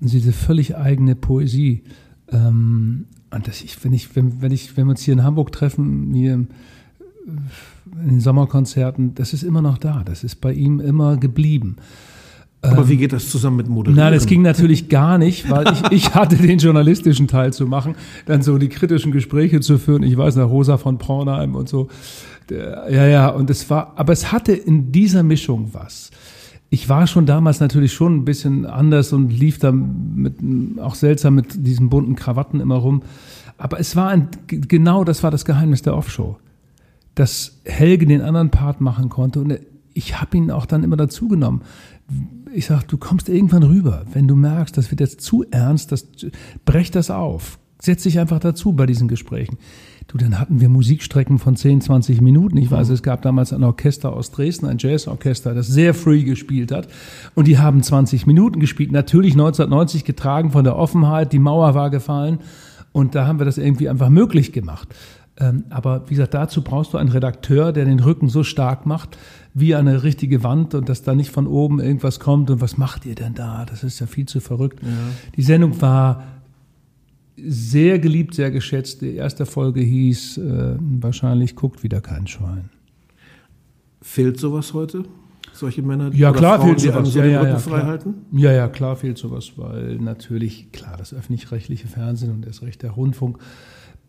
Und 0.00 0.12
diese 0.12 0.32
völlig 0.32 0.76
eigene 0.76 1.14
Poesie. 1.14 1.82
Ähm, 2.30 3.06
und 3.30 3.48
das 3.48 3.62
ich, 3.62 3.82
wenn 3.84 3.92
ich, 3.92 4.14
wenn, 4.16 4.42
wenn 4.42 4.52
ich, 4.52 4.76
wenn 4.76 4.86
wir 4.86 4.90
uns 4.90 5.02
hier 5.02 5.14
in 5.14 5.24
Hamburg 5.24 5.52
treffen, 5.52 6.12
hier 6.12 6.34
in 6.34 6.48
den 8.08 8.20
Sommerkonzerten, 8.20 9.14
das 9.14 9.32
ist 9.32 9.42
immer 9.42 9.62
noch 9.62 9.78
da. 9.78 10.02
Das 10.04 10.24
ist 10.24 10.36
bei 10.36 10.52
ihm 10.52 10.80
immer 10.80 11.16
geblieben. 11.16 11.76
Aber 12.62 12.82
ähm, 12.82 12.88
wie 12.88 12.96
geht 12.96 13.12
das 13.12 13.28
zusammen 13.28 13.56
mit 13.56 13.68
Moderieren? 13.68 14.02
Nein, 14.02 14.12
das 14.14 14.26
ging 14.26 14.42
natürlich 14.42 14.88
gar 14.88 15.18
nicht, 15.18 15.50
weil 15.50 15.66
ich, 15.72 15.82
ich 15.90 16.14
hatte 16.14 16.36
den 16.36 16.58
journalistischen 16.58 17.26
Teil 17.26 17.52
zu 17.52 17.66
machen, 17.66 17.96
dann 18.26 18.42
so 18.42 18.56
die 18.56 18.68
kritischen 18.68 19.10
Gespräche 19.10 19.60
zu 19.60 19.78
führen. 19.78 20.04
Ich 20.04 20.16
weiß, 20.16 20.36
nach 20.36 20.48
Rosa 20.48 20.78
von 20.78 20.96
Braunheim 20.96 21.56
und 21.56 21.68
so. 21.68 21.88
Ja, 22.50 23.06
ja, 23.06 23.28
und 23.28 23.50
es 23.50 23.68
war, 23.70 23.94
aber 23.96 24.12
es 24.12 24.30
hatte 24.30 24.52
in 24.52 24.92
dieser 24.92 25.22
Mischung 25.22 25.70
was. 25.72 26.10
Ich 26.70 26.88
war 26.88 27.06
schon 27.06 27.26
damals 27.26 27.60
natürlich 27.60 27.92
schon 27.92 28.16
ein 28.16 28.24
bisschen 28.24 28.64
anders 28.64 29.12
und 29.12 29.30
lief 29.30 29.58
da 29.58 29.72
mit, 29.72 30.36
auch 30.80 30.94
seltsam 30.94 31.34
mit 31.34 31.66
diesen 31.66 31.88
bunten 31.88 32.16
Krawatten 32.16 32.60
immer 32.60 32.76
rum. 32.76 33.02
Aber 33.58 33.78
es 33.78 33.94
war 33.96 34.08
ein, 34.08 34.28
genau 34.46 35.04
das 35.04 35.22
war 35.22 35.30
das 35.30 35.44
Geheimnis 35.44 35.82
der 35.82 35.96
Offshow. 35.96 36.38
Dass 37.14 37.60
Helge 37.64 38.06
den 38.06 38.22
anderen 38.22 38.50
Part 38.50 38.80
machen 38.80 39.08
konnte 39.08 39.40
und 39.40 39.58
ich 39.94 40.20
habe 40.20 40.36
ihn 40.36 40.50
auch 40.50 40.66
dann 40.66 40.82
immer 40.82 40.96
dazu 40.96 41.28
genommen. 41.28 41.62
Ich 42.54 42.66
sag, 42.66 42.86
du 42.88 42.98
kommst 42.98 43.28
irgendwann 43.28 43.62
rüber. 43.62 44.04
Wenn 44.12 44.28
du 44.28 44.36
merkst, 44.36 44.76
das 44.76 44.90
wird 44.90 45.00
jetzt 45.00 45.20
zu 45.20 45.44
ernst, 45.50 45.92
das, 45.92 46.06
brech 46.64 46.90
das 46.90 47.10
auf. 47.10 47.58
Setz 47.80 48.04
dich 48.04 48.20
einfach 48.20 48.38
dazu 48.38 48.72
bei 48.72 48.86
diesen 48.86 49.08
Gesprächen. 49.08 49.58
Du, 50.06 50.18
dann 50.18 50.38
hatten 50.38 50.60
wir 50.60 50.68
Musikstrecken 50.68 51.38
von 51.38 51.56
10, 51.56 51.80
20 51.80 52.20
Minuten. 52.20 52.56
Ich 52.56 52.70
weiß, 52.70 52.88
mhm. 52.88 52.94
es 52.94 53.02
gab 53.02 53.22
damals 53.22 53.52
ein 53.52 53.64
Orchester 53.64 54.12
aus 54.12 54.30
Dresden, 54.30 54.66
ein 54.66 54.78
Jazzorchester, 54.78 55.54
das 55.54 55.66
sehr 55.66 55.94
free 55.94 56.22
gespielt 56.22 56.70
hat. 56.70 56.88
Und 57.34 57.48
die 57.48 57.58
haben 57.58 57.82
20 57.82 58.26
Minuten 58.26 58.60
gespielt. 58.60 58.92
Natürlich 58.92 59.32
1990 59.32 60.04
getragen 60.04 60.50
von 60.50 60.64
der 60.64 60.76
Offenheit. 60.76 61.32
Die 61.32 61.38
Mauer 61.38 61.74
war 61.74 61.90
gefallen. 61.90 62.38
Und 62.92 63.14
da 63.14 63.26
haben 63.26 63.40
wir 63.40 63.46
das 63.46 63.58
irgendwie 63.58 63.88
einfach 63.88 64.10
möglich 64.10 64.52
gemacht. 64.52 64.88
Ähm, 65.38 65.64
aber 65.70 66.04
wie 66.08 66.14
gesagt, 66.14 66.34
dazu 66.34 66.62
brauchst 66.62 66.92
du 66.92 66.98
einen 66.98 67.08
Redakteur, 67.08 67.72
der 67.72 67.86
den 67.86 68.00
Rücken 68.00 68.28
so 68.28 68.44
stark 68.44 68.84
macht, 68.84 69.16
wie 69.54 69.74
eine 69.74 70.02
richtige 70.02 70.42
Wand 70.42 70.74
und 70.74 70.88
dass 70.88 71.02
da 71.02 71.14
nicht 71.14 71.30
von 71.30 71.46
oben 71.46 71.80
irgendwas 71.80 72.20
kommt 72.20 72.50
und 72.50 72.60
was 72.60 72.76
macht 72.76 73.06
ihr 73.06 73.14
denn 73.14 73.34
da? 73.34 73.64
Das 73.64 73.82
ist 73.82 73.98
ja 74.00 74.06
viel 74.06 74.26
zu 74.26 74.40
verrückt. 74.40 74.82
Ja. 74.82 74.88
Die 75.36 75.42
Sendung 75.42 75.80
war 75.80 76.24
sehr 77.36 77.98
geliebt, 77.98 78.34
sehr 78.34 78.50
geschätzt. 78.50 79.00
Die 79.00 79.14
erste 79.14 79.46
Folge 79.46 79.80
hieß 79.80 80.38
äh, 80.38 80.76
wahrscheinlich 80.78 81.56
guckt 81.56 81.82
wieder 81.82 82.00
kein 82.00 82.26
Schwein. 82.26 82.68
Fehlt 84.02 84.38
sowas 84.38 84.74
heute? 84.74 85.04
Solche 85.54 85.82
Männer, 85.82 86.10
die 86.10 86.18
ja, 86.18 86.32
klar, 86.32 86.58
Frauen, 86.58 86.78
fehlt 86.78 86.80
sowas. 86.80 87.12
So 87.12 87.18
ja, 87.18 87.26
ja, 87.26 87.46
ja, 87.46 87.56
klar. 87.56 87.98
ja, 88.32 88.52
ja, 88.52 88.68
klar 88.68 88.96
fehlt 88.96 89.18
sowas, 89.18 89.52
weil 89.56 89.96
natürlich, 89.96 90.72
klar, 90.72 90.96
das 90.96 91.12
öffentlich-rechtliche 91.12 91.88
Fernsehen 91.88 92.32
und 92.32 92.46
erst 92.46 92.62
recht 92.62 92.82
der 92.82 92.92
Rundfunk, 92.92 93.38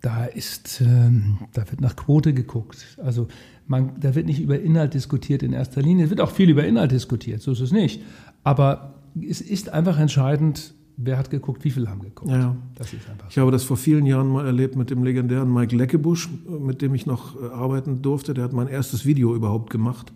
da 0.03 0.25
ist, 0.25 0.81
ähm, 0.81 1.37
da 1.53 1.61
wird 1.71 1.79
nach 1.79 1.95
Quote 1.95 2.33
geguckt. 2.33 2.97
Also 3.01 3.29
man, 3.67 3.93
da 4.01 4.13
wird 4.13 4.25
nicht 4.25 4.41
über 4.41 4.59
Inhalt 4.59 4.93
diskutiert 4.93 5.41
in 5.43 5.53
erster 5.53 5.81
Linie. 5.81 6.03
Es 6.03 6.09
wird 6.09 6.19
auch 6.19 6.31
viel 6.31 6.49
über 6.49 6.65
Inhalt 6.65 6.91
diskutiert, 6.91 7.41
so 7.41 7.53
ist 7.53 7.61
es 7.61 7.71
nicht. 7.71 8.01
Aber 8.43 8.95
es 9.27 9.39
ist 9.39 9.69
einfach 9.69 9.97
entscheidend, 9.97 10.73
wer 10.97 11.17
hat 11.17 11.29
geguckt, 11.29 11.63
wie 11.63 11.71
viele 11.71 11.89
haben 11.89 12.01
geguckt. 12.01 12.29
Ja. 12.29 12.53
Das 12.75 12.91
ist 12.91 13.09
einfach 13.09 13.29
ich 13.29 13.37
habe 13.37 13.49
das 13.49 13.63
vor 13.63 13.77
vielen 13.77 14.05
Jahren 14.05 14.27
mal 14.27 14.45
erlebt 14.45 14.75
mit 14.75 14.89
dem 14.89 15.05
legendären 15.05 15.51
Mike 15.51 15.73
Leckebusch, 15.73 16.27
mit 16.59 16.81
dem 16.81 16.93
ich 16.93 17.05
noch 17.05 17.41
äh, 17.41 17.45
arbeiten 17.47 18.01
durfte. 18.01 18.33
Der 18.33 18.43
hat 18.43 18.51
mein 18.51 18.67
erstes 18.67 19.05
Video 19.05 19.33
überhaupt 19.33 19.69
gemacht. 19.69 20.11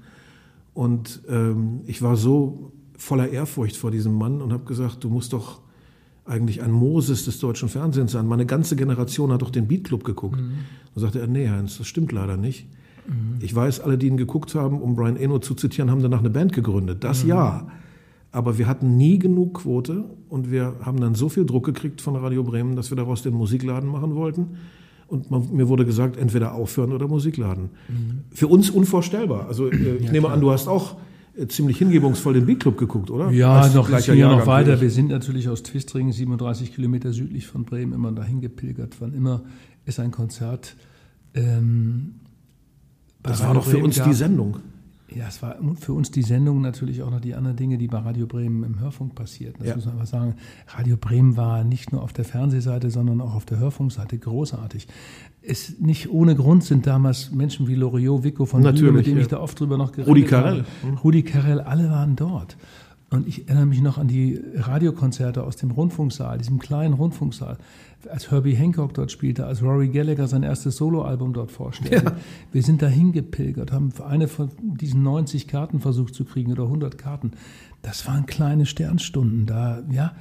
Und 0.73 1.21
ähm, 1.29 1.79
ich 1.85 2.01
war 2.01 2.17
so 2.17 2.73
voller 2.97 3.29
Ehrfurcht 3.29 3.77
vor 3.77 3.91
diesem 3.91 4.15
Mann 4.15 4.41
und 4.41 4.51
habe 4.51 4.65
gesagt, 4.65 5.05
du 5.05 5.09
musst 5.09 5.31
doch 5.31 5.61
eigentlich 6.27 6.61
ein 6.61 6.71
Moses 6.71 7.25
des 7.25 7.39
deutschen 7.39 7.69
Fernsehens 7.69 8.11
sein. 8.11 8.27
Meine 8.27 8.45
ganze 8.45 8.75
Generation 8.75 9.31
hat 9.31 9.41
doch 9.41 9.49
den 9.49 9.67
Beat 9.67 9.85
Club 9.85 10.03
geguckt. 10.03 10.39
Mhm. 10.39 10.59
Dann 10.93 11.01
sagte 11.01 11.19
er, 11.19 11.27
nee, 11.27 11.49
Heinz, 11.49 11.77
das 11.77 11.87
stimmt 11.87 12.11
leider 12.11 12.37
nicht. 12.37 12.67
Mhm. 13.07 13.37
Ich 13.39 13.55
weiß, 13.55 13.79
alle, 13.79 13.97
die 13.97 14.07
ihn 14.07 14.17
geguckt 14.17 14.53
haben, 14.55 14.81
um 14.81 14.95
Brian 14.95 15.17
Eno 15.17 15.39
zu 15.39 15.55
zitieren, 15.55 15.89
haben 15.89 16.01
danach 16.01 16.19
eine 16.19 16.29
Band 16.29 16.53
gegründet. 16.53 17.03
Das 17.03 17.23
mhm. 17.23 17.29
ja. 17.29 17.67
Aber 18.31 18.57
wir 18.57 18.67
hatten 18.67 18.97
nie 18.97 19.17
genug 19.17 19.61
Quote 19.61 20.03
und 20.29 20.51
wir 20.51 20.75
haben 20.83 20.99
dann 20.99 21.15
so 21.15 21.29
viel 21.29 21.45
Druck 21.45 21.65
gekriegt 21.65 22.01
von 22.01 22.15
Radio 22.15 22.43
Bremen, 22.43 22.75
dass 22.75 22.91
wir 22.91 22.97
daraus 22.97 23.23
den 23.23 23.33
Musikladen 23.33 23.89
machen 23.89 24.15
wollten. 24.15 24.57
Und 25.07 25.31
man, 25.31 25.49
mir 25.53 25.69
wurde 25.69 25.85
gesagt, 25.85 26.17
entweder 26.17 26.53
aufhören 26.53 26.91
oder 26.91 27.07
Musikladen. 27.07 27.69
Mhm. 27.87 28.23
Für 28.31 28.47
uns 28.47 28.69
unvorstellbar. 28.69 29.47
Also 29.47 29.67
äh, 29.71 29.75
ich 29.75 30.05
ja, 30.05 30.11
nehme 30.11 30.25
klar. 30.25 30.33
an, 30.33 30.41
du 30.41 30.51
hast 30.51 30.67
auch 30.67 30.97
ziemlich 31.47 31.77
hingebungsvoll 31.77 32.33
den 32.33 32.45
Beat 32.45 32.61
Club 32.61 32.77
geguckt, 32.77 33.11
oder? 33.11 33.29
Ja, 33.31 33.61
Als 33.61 33.73
noch, 33.73 33.89
hier 33.89 34.27
noch 34.27 34.47
weiter. 34.47 34.81
Wir 34.81 34.89
sind 34.89 35.09
natürlich 35.09 35.49
aus 35.49 35.63
Twistringen, 35.63 36.11
37 36.11 36.73
Kilometer 36.73 37.13
südlich 37.13 37.47
von 37.47 37.63
Bremen, 37.63 37.93
immer 37.93 38.11
dahin 38.11 38.41
gepilgert. 38.41 38.95
Wann 38.99 39.13
immer 39.13 39.43
ist 39.85 39.99
ein 39.99 40.11
Konzert. 40.11 40.75
Ähm, 41.33 42.15
das 43.23 43.43
war 43.43 43.53
doch 43.53 43.65
für 43.65 43.77
uns 43.77 43.97
gab. 43.97 44.07
die 44.07 44.13
Sendung. 44.13 44.57
Ja, 45.13 45.27
es 45.27 45.41
war 45.41 45.55
für 45.79 45.93
uns 45.93 46.11
die 46.11 46.21
Sendung 46.21 46.61
natürlich 46.61 47.01
auch 47.01 47.09
noch 47.09 47.21
die 47.21 47.33
anderen 47.33 47.55
Dinge, 47.55 47.77
die 47.77 47.87
bei 47.87 47.99
Radio 47.99 48.27
Bremen 48.27 48.63
im 48.63 48.79
Hörfunk 48.79 49.15
passierten. 49.15 49.59
Das 49.59 49.69
ja. 49.69 49.75
muss 49.75 49.85
man 49.85 49.93
einfach 49.95 50.07
sagen. 50.07 50.35
Radio 50.67 50.97
Bremen 50.97 51.37
war 51.37 51.63
nicht 51.63 51.93
nur 51.93 52.03
auf 52.03 52.11
der 52.11 52.25
Fernsehseite, 52.25 52.89
sondern 52.89 53.21
auch 53.21 53.33
auf 53.33 53.45
der 53.45 53.57
Hörfunkseite 53.57 54.17
großartig. 54.17 54.87
Es, 55.49 55.79
nicht 55.79 56.09
ohne 56.11 56.35
Grund 56.35 56.63
sind 56.63 56.87
damals 56.87 57.31
Menschen 57.31 57.67
wie 57.67 57.75
Loriot, 57.75 58.23
Vico 58.23 58.45
von 58.45 58.61
Natürlich, 58.61 58.93
mit 58.93 59.07
dem 59.07 59.15
ja. 59.15 59.21
ich 59.21 59.27
da 59.27 59.39
oft 59.39 59.57
drüber 59.59 59.77
noch 59.77 59.91
geredet 59.93 60.09
Rudi 60.09 60.23
Carell. 60.23 60.65
habe. 60.83 60.97
Rudi 61.03 61.23
Carell, 61.23 61.61
alle 61.61 61.89
waren 61.89 62.15
dort. 62.17 62.57
Und 63.09 63.25
ich 63.25 63.47
erinnere 63.47 63.67
mich 63.67 63.81
noch 63.81 63.97
an 63.97 64.09
die 64.09 64.41
Radiokonzerte 64.55 65.43
aus 65.43 65.55
dem 65.55 65.71
Rundfunksaal, 65.71 66.37
diesem 66.37 66.59
kleinen 66.59 66.93
Rundfunksaal 66.93 67.57
als 68.09 68.31
Herbie 68.31 68.55
Hancock 68.55 68.93
dort 68.93 69.11
spielte, 69.11 69.45
als 69.45 69.61
Rory 69.61 69.89
Gallagher 69.89 70.27
sein 70.27 70.43
erstes 70.43 70.77
Soloalbum 70.77 71.33
dort 71.33 71.51
vorstellte. 71.51 72.05
Ja. 72.05 72.17
Wir 72.51 72.63
sind 72.63 72.81
da 72.81 72.87
hingepilgert, 72.87 73.71
haben 73.71 73.91
eine 74.07 74.27
von 74.27 74.51
diesen 74.61 75.03
90 75.03 75.47
Karten 75.47 75.79
versucht 75.79 76.13
zu 76.13 76.25
kriegen 76.25 76.51
oder 76.51 76.63
100 76.63 76.97
Karten. 76.97 77.31
Das 77.81 78.07
waren 78.07 78.25
kleine 78.25 78.65
Sternstunden 78.65 79.45
da, 79.45 79.83
ja. 79.89 80.13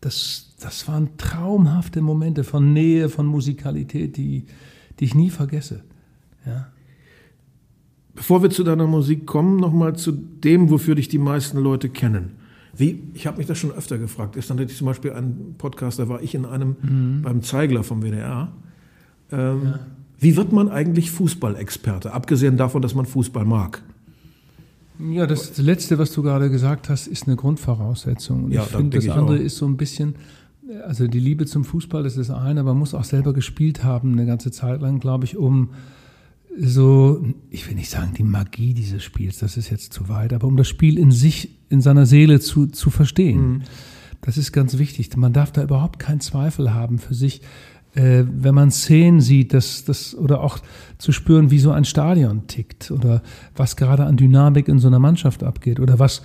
Das, 0.00 0.56
das 0.58 0.88
waren 0.88 1.16
traumhafte 1.16 2.00
Momente 2.00 2.42
von 2.42 2.72
Nähe, 2.72 3.08
von 3.08 3.24
Musikalität, 3.24 4.16
die, 4.16 4.46
die 5.02 5.06
ich 5.06 5.16
nie 5.16 5.30
vergesse. 5.30 5.82
Ja. 6.46 6.68
Bevor 8.14 8.40
wir 8.40 8.50
zu 8.50 8.62
deiner 8.62 8.86
Musik 8.86 9.26
kommen, 9.26 9.56
nochmal 9.56 9.96
zu 9.96 10.12
dem, 10.12 10.70
wofür 10.70 10.94
dich 10.94 11.08
die 11.08 11.18
meisten 11.18 11.58
Leute 11.58 11.88
kennen. 11.88 12.36
Wie, 12.76 13.02
ich 13.12 13.26
habe 13.26 13.38
mich 13.38 13.48
das 13.48 13.58
schon 13.58 13.72
öfter 13.72 13.98
gefragt. 13.98 14.36
Dann 14.36 14.60
hatte 14.60 14.70
ich 14.70 14.78
zum 14.78 14.86
Beispiel 14.86 15.12
einen 15.12 15.56
Podcast, 15.58 15.98
da 15.98 16.08
war 16.08 16.22
ich 16.22 16.36
in 16.36 16.44
einem 16.44 16.76
mhm. 16.82 17.22
beim 17.22 17.42
Zeigler 17.42 17.82
vom 17.82 18.02
WDR. 18.02 18.52
Ähm, 19.32 19.60
ja. 19.64 19.80
Wie 20.20 20.36
wird 20.36 20.52
man 20.52 20.68
eigentlich 20.68 21.10
Fußballexperte, 21.10 22.12
abgesehen 22.12 22.56
davon, 22.56 22.80
dass 22.80 22.94
man 22.94 23.04
Fußball 23.04 23.44
mag? 23.44 23.82
Ja, 25.00 25.26
das 25.26 25.58
Letzte, 25.58 25.98
was 25.98 26.12
du 26.12 26.22
gerade 26.22 26.48
gesagt 26.48 26.88
hast, 26.88 27.08
ist 27.08 27.26
eine 27.26 27.34
Grundvoraussetzung. 27.34 28.44
Und 28.44 28.52
ja, 28.52 28.62
ich 28.62 28.68
finde, 28.68 28.98
das 28.98 29.08
andere 29.08 29.38
ist 29.38 29.56
so 29.56 29.66
ein 29.66 29.76
bisschen, 29.76 30.14
also 30.86 31.06
die 31.06 31.20
Liebe 31.20 31.46
zum 31.46 31.64
Fußball, 31.64 32.04
ist 32.06 32.18
das 32.18 32.30
eine, 32.30 32.60
aber 32.60 32.70
man 32.70 32.78
muss 32.78 32.94
auch 32.94 33.04
selber 33.04 33.32
gespielt 33.32 33.84
haben, 33.84 34.12
eine 34.12 34.26
ganze 34.26 34.50
Zeit 34.50 34.80
lang, 34.80 35.00
glaube 35.00 35.24
ich, 35.24 35.36
um 35.36 35.70
so, 36.58 37.24
ich 37.50 37.66
will 37.68 37.74
nicht 37.74 37.90
sagen 37.90 38.12
die 38.16 38.24
Magie 38.24 38.74
dieses 38.74 39.02
Spiels, 39.02 39.38
das 39.38 39.56
ist 39.56 39.70
jetzt 39.70 39.92
zu 39.92 40.08
weit, 40.08 40.32
aber 40.32 40.46
um 40.46 40.56
das 40.56 40.68
Spiel 40.68 40.98
in 40.98 41.10
sich, 41.10 41.50
in 41.70 41.80
seiner 41.80 42.06
Seele 42.06 42.40
zu, 42.40 42.66
zu 42.66 42.90
verstehen. 42.90 43.40
Mhm. 43.40 43.62
Das 44.20 44.36
ist 44.36 44.52
ganz 44.52 44.78
wichtig. 44.78 45.16
Man 45.16 45.32
darf 45.32 45.50
da 45.50 45.62
überhaupt 45.62 45.98
keinen 45.98 46.20
Zweifel 46.20 46.74
haben 46.74 46.98
für 46.98 47.14
sich, 47.14 47.40
äh, 47.94 48.24
wenn 48.26 48.54
man 48.54 48.70
Szenen 48.70 49.20
sieht, 49.20 49.52
das, 49.52 49.84
das, 49.84 50.14
oder 50.14 50.42
auch 50.42 50.58
zu 50.98 51.12
spüren, 51.12 51.50
wie 51.50 51.58
so 51.58 51.72
ein 51.72 51.84
Stadion 51.84 52.46
tickt 52.46 52.90
oder 52.90 53.22
was 53.54 53.76
gerade 53.76 54.04
an 54.04 54.16
Dynamik 54.16 54.68
in 54.68 54.78
so 54.78 54.88
einer 54.88 54.98
Mannschaft 54.98 55.42
abgeht 55.42 55.80
oder 55.80 55.98
was 55.98 56.22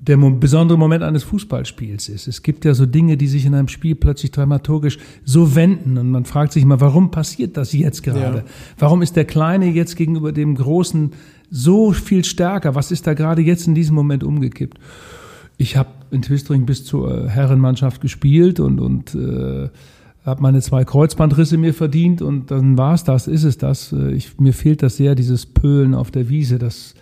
der 0.00 0.16
besondere 0.16 0.78
Moment 0.78 1.02
eines 1.02 1.24
Fußballspiels 1.24 2.08
ist. 2.08 2.26
Es 2.26 2.42
gibt 2.42 2.64
ja 2.64 2.72
so 2.72 2.86
Dinge, 2.86 3.18
die 3.18 3.28
sich 3.28 3.44
in 3.44 3.54
einem 3.54 3.68
Spiel 3.68 3.94
plötzlich 3.94 4.30
dramaturgisch 4.30 4.98
so 5.24 5.54
wenden 5.54 5.98
und 5.98 6.10
man 6.10 6.24
fragt 6.24 6.52
sich 6.52 6.64
mal, 6.64 6.80
warum 6.80 7.10
passiert 7.10 7.58
das 7.58 7.72
jetzt 7.74 8.02
gerade? 8.02 8.38
Ja. 8.38 8.44
Warum 8.78 9.02
ist 9.02 9.16
der 9.16 9.26
Kleine 9.26 9.66
jetzt 9.66 9.96
gegenüber 9.96 10.32
dem 10.32 10.54
Großen 10.54 11.12
so 11.50 11.92
viel 11.92 12.24
stärker? 12.24 12.74
Was 12.74 12.90
ist 12.90 13.06
da 13.06 13.12
gerade 13.12 13.42
jetzt 13.42 13.66
in 13.66 13.74
diesem 13.74 13.94
Moment 13.94 14.24
umgekippt? 14.24 14.78
Ich 15.58 15.76
habe 15.76 15.90
in 16.10 16.22
Twistring 16.22 16.64
bis 16.64 16.84
zur 16.84 17.28
Herrenmannschaft 17.28 18.00
gespielt 18.00 18.58
und, 18.58 18.80
und 18.80 19.14
äh, 19.14 19.68
habe 20.24 20.40
meine 20.40 20.62
zwei 20.62 20.84
Kreuzbandrisse 20.84 21.58
mir 21.58 21.74
verdient 21.74 22.22
und 22.22 22.50
dann 22.50 22.78
war 22.78 22.94
es 22.94 23.04
das, 23.04 23.28
ist 23.28 23.44
es 23.44 23.58
das. 23.58 23.92
Äh, 23.92 24.12
ich, 24.12 24.40
mir 24.40 24.54
fehlt 24.54 24.82
das 24.82 24.96
sehr, 24.96 25.14
dieses 25.14 25.44
Pölen 25.44 25.94
auf 25.94 26.10
der 26.10 26.30
Wiese, 26.30 26.58
das 26.58 26.94
äh, 26.94 26.99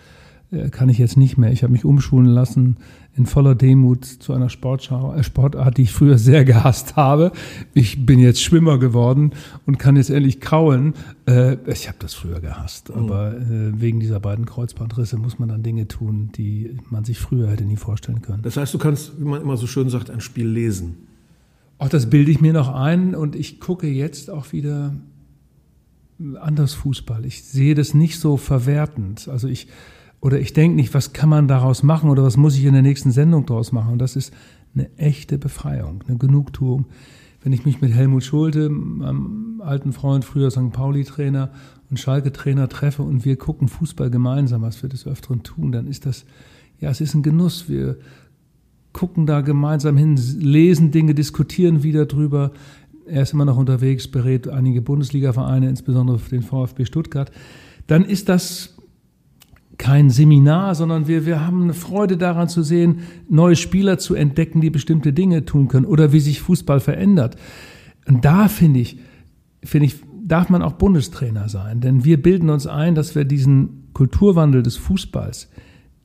kann 0.71 0.89
ich 0.89 0.97
jetzt 0.97 1.17
nicht 1.17 1.37
mehr. 1.37 1.51
Ich 1.51 1.63
habe 1.63 1.73
mich 1.73 1.85
umschulen 1.85 2.27
lassen 2.27 2.77
in 3.15 3.25
voller 3.25 3.53
Demut 3.53 4.05
zu 4.05 4.33
einer 4.33 4.49
Sportschau, 4.49 5.13
äh, 5.13 5.23
Sportart, 5.23 5.77
die 5.77 5.83
ich 5.83 5.91
früher 5.91 6.17
sehr 6.29 6.45
gehasst 6.45 6.95
habe. 6.95 7.31
Ich 7.73 8.05
bin 8.05 8.19
jetzt 8.19 8.41
Schwimmer 8.41 8.77
geworden 8.77 9.31
und 9.65 9.77
kann 9.77 9.95
jetzt 9.97 10.09
endlich 10.09 10.39
kraulen. 10.39 10.93
Äh, 11.27 11.57
ich 11.69 11.87
habe 11.87 11.97
das 11.99 12.13
früher 12.13 12.39
gehasst, 12.39 12.89
mhm. 12.89 13.03
aber 13.03 13.35
äh, 13.35 13.79
wegen 13.81 13.99
dieser 13.99 14.19
beiden 14.19 14.45
Kreuzbandrisse 14.45 15.17
muss 15.17 15.37
man 15.37 15.49
dann 15.49 15.63
Dinge 15.63 15.87
tun, 15.87 16.31
die 16.35 16.77
man 16.89 17.03
sich 17.03 17.19
früher 17.19 17.49
hätte 17.49 17.65
nie 17.65 17.75
vorstellen 17.75 18.21
können. 18.21 18.41
Das 18.41 18.57
heißt, 18.57 18.73
du 18.73 18.77
kannst, 18.77 19.19
wie 19.19 19.25
man 19.25 19.41
immer 19.41 19.57
so 19.57 19.67
schön 19.67 19.89
sagt, 19.89 20.09
ein 20.09 20.21
Spiel 20.21 20.47
lesen. 20.47 20.95
Auch 21.77 21.89
das 21.89 22.09
bilde 22.09 22.31
ich 22.31 22.41
mir 22.41 22.53
noch 22.53 22.73
ein 22.73 23.15
und 23.15 23.35
ich 23.35 23.59
gucke 23.59 23.87
jetzt 23.87 24.29
auch 24.29 24.51
wieder 24.51 24.95
anders 26.39 26.73
Fußball. 26.73 27.25
Ich 27.25 27.43
sehe 27.43 27.75
das 27.75 27.93
nicht 27.93 28.19
so 28.19 28.37
verwertend. 28.37 29.27
Also 29.29 29.47
ich 29.47 29.67
oder 30.21 30.39
ich 30.39 30.53
denke 30.53 30.75
nicht, 30.75 30.93
was 30.93 31.13
kann 31.13 31.29
man 31.29 31.47
daraus 31.47 31.83
machen 31.83 32.09
oder 32.09 32.23
was 32.23 32.37
muss 32.37 32.57
ich 32.57 32.65
in 32.65 32.73
der 32.73 32.81
nächsten 32.81 33.11
Sendung 33.11 33.45
daraus 33.45 33.71
machen. 33.71 33.93
Und 33.93 33.99
das 33.99 34.15
ist 34.15 34.33
eine 34.75 34.89
echte 34.97 35.37
Befreiung, 35.37 36.03
eine 36.07 36.17
Genugtuung. 36.17 36.85
Wenn 37.41 37.53
ich 37.53 37.65
mich 37.65 37.79
mit 37.79 37.93
Helmut 37.93 38.23
Schulte, 38.23 38.69
meinem 38.69 39.61
alten 39.63 39.93
Freund, 39.93 40.25
früher 40.25 40.51
St. 40.51 40.71
Pauli-Trainer 40.73 41.51
und 41.89 41.97
Schalke-Trainer 41.97 42.67
treffe 42.67 43.01
und 43.01 43.23
wir 43.23 43.37
gucken 43.37 43.69
Fußball 43.69 44.09
gemeinsam, 44.09 44.61
was 44.61 44.81
wir 44.83 44.89
des 44.89 45.07
Öfteren 45.07 45.43
tun, 45.43 45.71
dann 45.71 45.87
ist 45.87 46.05
das, 46.05 46.25
ja, 46.81 46.89
es 46.89 46.99
ist 46.99 47.13
ein 47.13 47.23
Genuss. 47.23 47.69
Wir 47.69 47.97
gucken 48.91 49.25
da 49.25 49.39
gemeinsam 49.39 49.95
hin, 49.95 50.17
lesen 50.17 50.91
Dinge, 50.91 51.15
diskutieren 51.15 51.81
wieder 51.81 52.05
drüber. 52.05 52.51
Er 53.05 53.23
ist 53.23 53.33
immer 53.33 53.45
noch 53.45 53.57
unterwegs, 53.57 54.09
berät 54.09 54.49
einige 54.49 54.81
Bundesliga-Vereine, 54.81 55.69
insbesondere 55.69 56.19
den 56.29 56.41
VfB 56.41 56.83
Stuttgart. 56.83 57.31
Dann 57.87 58.03
ist 58.03 58.27
das 58.27 58.75
kein 59.79 60.09
Seminar, 60.11 60.75
sondern 60.75 61.07
wir, 61.07 61.25
wir 61.25 61.43
haben 61.43 61.63
eine 61.63 61.73
Freude 61.73 62.17
daran 62.17 62.49
zu 62.49 62.61
sehen, 62.61 62.99
neue 63.27 63.55
Spieler 63.55 63.97
zu 63.97 64.13
entdecken, 64.13 64.61
die 64.61 64.69
bestimmte 64.69 65.13
Dinge 65.13 65.45
tun 65.45 65.69
können 65.69 65.85
oder 65.85 66.11
wie 66.11 66.19
sich 66.19 66.41
Fußball 66.41 66.81
verändert. 66.81 67.37
Und 68.05 68.25
da 68.25 68.49
finde 68.49 68.81
ich, 68.81 68.99
finde 69.63 69.87
ich, 69.87 69.95
darf 70.23 70.49
man 70.49 70.61
auch 70.61 70.73
Bundestrainer 70.73 71.49
sein, 71.49 71.79
denn 71.79 72.03
wir 72.03 72.21
bilden 72.21 72.49
uns 72.49 72.67
ein, 72.67 72.93
dass 72.93 73.15
wir 73.15 73.23
diesen 73.23 73.87
Kulturwandel 73.93 74.61
des 74.61 74.75
Fußballs 74.75 75.49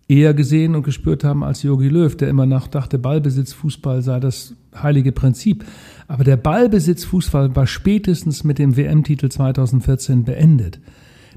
eher 0.06 0.34
gesehen 0.34 0.76
und 0.76 0.84
gespürt 0.84 1.24
haben 1.24 1.42
als 1.42 1.62
Jogi 1.62 1.88
Löw, 1.88 2.14
der 2.16 2.28
immer 2.28 2.46
noch 2.46 2.68
dachte, 2.68 2.98
Ballbesitzfußball 2.98 4.02
sei 4.02 4.20
das 4.20 4.54
heilige 4.74 5.12
Prinzip. 5.12 5.64
Aber 6.06 6.22
der 6.22 6.36
Ballbesitzfußball 6.36 7.56
war 7.56 7.66
spätestens 7.66 8.44
mit 8.44 8.58
dem 8.58 8.76
WM-Titel 8.76 9.30
2014 9.30 10.24
beendet 10.24 10.80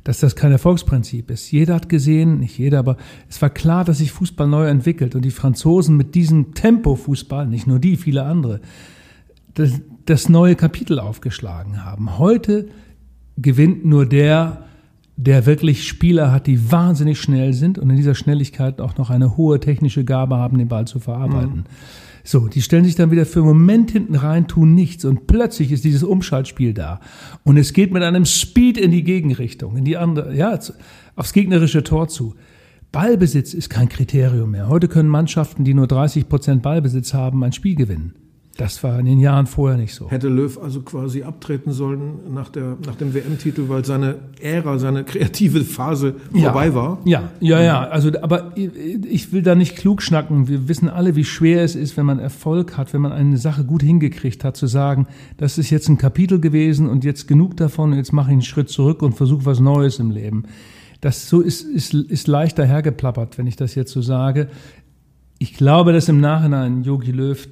dass 0.07 0.21
das 0.21 0.37
kein 0.37 0.53
Erfolgsprinzip 0.53 1.29
ist. 1.31 1.51
Jeder 1.51 1.75
hat 1.75 1.89
gesehen, 1.89 2.39
nicht 2.39 2.57
jeder, 2.57 2.79
aber 2.79 2.95
es 3.27 3.41
war 3.41 3.49
klar, 3.49 3.83
dass 3.83 3.97
sich 3.97 4.13
Fußball 4.13 4.47
neu 4.47 4.65
entwickelt 4.65 5.15
und 5.15 5.25
die 5.25 5.31
Franzosen 5.31 5.97
mit 5.97 6.15
diesem 6.15 6.53
Tempo-Fußball, 6.53 7.45
nicht 7.45 7.67
nur 7.67 7.79
die, 7.79 7.97
viele 7.97 8.23
andere, 8.23 8.61
das, 9.53 9.81
das 10.05 10.29
neue 10.29 10.55
Kapitel 10.55 11.01
aufgeschlagen 11.01 11.83
haben. 11.83 12.17
Heute 12.19 12.69
gewinnt 13.35 13.83
nur 13.83 14.05
der, 14.05 14.63
der 15.17 15.45
wirklich 15.45 15.85
Spieler 15.85 16.31
hat, 16.31 16.47
die 16.47 16.71
wahnsinnig 16.71 17.19
schnell 17.19 17.51
sind 17.51 17.77
und 17.77 17.89
in 17.89 17.97
dieser 17.97 18.15
Schnelligkeit 18.15 18.79
auch 18.79 18.95
noch 18.95 19.09
eine 19.09 19.35
hohe 19.35 19.59
technische 19.59 20.05
Gabe 20.05 20.37
haben, 20.37 20.57
den 20.57 20.69
Ball 20.69 20.87
zu 20.87 21.01
verarbeiten. 21.01 21.57
Mhm. 21.57 21.63
So, 22.29 22.49
die 22.49 22.61
stellen 22.61 22.83
sich 22.83 22.95
dann 22.95 23.09
wieder 23.09 23.25
für 23.25 23.39
einen 23.39 23.47
Moment 23.47 23.91
hinten 23.91 24.15
rein, 24.15 24.49
tun 24.49 24.73
nichts 24.73 25.05
und 25.05 25.27
plötzlich 25.27 25.71
ist 25.71 25.85
dieses 25.85 26.03
Umschaltspiel 26.03 26.73
da. 26.73 26.99
Und 27.45 27.55
es 27.55 27.71
geht 27.71 27.93
mit 27.93 28.03
einem 28.03 28.25
Speed 28.25 28.77
in 28.77 28.91
die 28.91 29.05
Gegenrichtung, 29.05 29.77
in 29.77 29.85
die 29.85 29.95
andere, 29.95 30.35
ja, 30.35 30.59
aufs 31.15 31.31
gegnerische 31.31 31.83
Tor 31.83 32.09
zu. 32.09 32.35
Ballbesitz 32.91 33.53
ist 33.53 33.69
kein 33.69 33.87
Kriterium 33.87 34.51
mehr. 34.51 34.67
Heute 34.67 34.89
können 34.89 35.07
Mannschaften, 35.07 35.63
die 35.63 35.73
nur 35.73 35.87
30 35.87 36.27
Prozent 36.27 36.63
Ballbesitz 36.63 37.13
haben, 37.13 37.45
ein 37.45 37.53
Spiel 37.53 37.75
gewinnen. 37.75 38.13
Das 38.57 38.83
war 38.83 38.99
in 38.99 39.05
den 39.05 39.19
Jahren 39.19 39.45
vorher 39.45 39.77
nicht 39.77 39.93
so. 39.93 40.09
Hätte 40.09 40.29
Löw 40.29 40.57
also 40.57 40.81
quasi 40.81 41.21
abtreten 41.21 41.71
sollen 41.71 42.33
nach, 42.33 42.49
der, 42.49 42.75
nach 42.87 42.95
dem 42.95 43.13
WM-Titel, 43.13 43.69
weil 43.69 43.85
seine 43.85 44.15
Ära, 44.41 44.79
seine 44.79 45.03
kreative 45.03 45.63
Phase 45.63 46.15
vorbei 46.31 46.67
ja, 46.67 46.73
war? 46.73 46.99
Ja, 47.05 47.29
ja, 47.39 47.61
ja. 47.61 47.83
Also, 47.83 48.09
aber 48.19 48.53
ich 48.55 49.31
will 49.31 49.43
da 49.43 49.53
nicht 49.53 49.75
klug 49.75 50.01
schnacken. 50.01 50.47
Wir 50.47 50.67
wissen 50.67 50.89
alle, 50.89 51.15
wie 51.15 51.23
schwer 51.23 51.63
es 51.63 51.75
ist, 51.75 51.97
wenn 51.97 52.07
man 52.07 52.17
Erfolg 52.17 52.77
hat, 52.77 52.93
wenn 52.93 53.01
man 53.01 53.11
eine 53.11 53.37
Sache 53.37 53.63
gut 53.63 53.83
hingekriegt 53.83 54.43
hat, 54.43 54.57
zu 54.57 54.65
sagen, 54.65 55.05
das 55.37 55.59
ist 55.59 55.69
jetzt 55.69 55.87
ein 55.87 55.99
Kapitel 55.99 56.39
gewesen 56.39 56.89
und 56.89 57.03
jetzt 57.03 57.27
genug 57.27 57.57
davon, 57.57 57.93
jetzt 57.93 58.11
mache 58.11 58.29
ich 58.29 58.33
einen 58.33 58.41
Schritt 58.41 58.69
zurück 58.69 59.03
und 59.03 59.13
versuche 59.13 59.45
was 59.45 59.59
Neues 59.59 59.99
im 59.99 60.09
Leben. 60.09 60.45
Das 61.01 61.29
so 61.29 61.41
ist, 61.41 61.61
ist, 61.61 61.93
ist 61.93 62.27
leicht 62.27 62.57
dahergeplappert, 62.57 63.37
wenn 63.37 63.45
ich 63.45 63.55
das 63.55 63.75
jetzt 63.75 63.91
so 63.91 64.01
sage. 64.01 64.47
Ich 65.37 65.53
glaube, 65.53 65.93
dass 65.93 66.09
im 66.09 66.19
Nachhinein 66.19 66.83
Yogi 66.83 67.11
Löw 67.11 67.47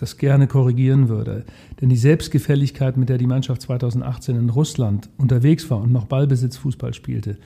das 0.00 0.16
gerne 0.16 0.46
korrigieren 0.46 1.08
würde. 1.08 1.44
Denn 1.80 1.88
die 1.88 1.96
Selbstgefälligkeit, 1.96 2.96
mit 2.96 3.08
der 3.08 3.18
die 3.18 3.26
Mannschaft 3.26 3.62
2018 3.62 4.36
in 4.36 4.50
Russland 4.50 5.10
unterwegs 5.18 5.68
war 5.70 5.80
und 5.80 5.92
noch 5.92 6.06
Ballbesitzfußball 6.06 6.94
spielte, 6.94 7.38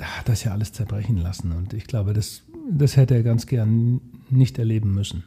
hat 0.00 0.28
das 0.28 0.44
ja 0.44 0.52
alles 0.52 0.72
zerbrechen 0.72 1.16
lassen. 1.16 1.52
Und 1.52 1.72
ich 1.74 1.86
glaube, 1.86 2.12
das, 2.12 2.42
das 2.70 2.96
hätte 2.96 3.14
er 3.14 3.22
ganz 3.22 3.46
gern 3.46 4.00
nicht 4.30 4.58
erleben 4.58 4.92
müssen. 4.94 5.24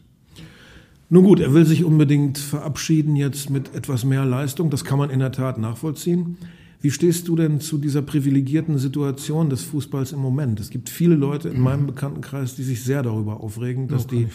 Nun 1.10 1.24
gut, 1.24 1.40
er 1.40 1.54
will 1.54 1.66
sich 1.66 1.84
unbedingt 1.84 2.38
verabschieden 2.38 3.16
jetzt 3.16 3.50
mit 3.50 3.76
etwas 3.76 4.06
mehr 4.06 4.26
Leistung. 4.26 4.70
Das 4.70 4.84
kann 4.84 4.98
man 4.98 5.12
in 5.12 5.20
der 5.20 5.32
Tat 5.32 5.58
nachvollziehen. 5.58 6.38
Wie 6.86 6.92
stehst 6.92 7.28
du 7.28 7.36
denn 7.36 7.62
zu 7.62 7.80
dieser 7.80 8.04
privilegierten 8.04 8.78
Situation 8.78 9.50
des 9.50 9.64
Fußballs 9.64 10.12
im 10.12 10.20
Moment? 10.20 10.60
Es 10.60 10.70
gibt 10.70 10.88
viele 10.88 11.16
Leute 11.16 11.50
in 11.50 11.60
meinem 11.60 11.88
Bekanntenkreis, 11.88 12.56
die 12.56 12.62
sich 12.62 12.84
sehr 12.84 13.02
darüber 13.02 13.40
aufregen, 13.40 13.88
dass 13.88 14.06
die 14.06 14.28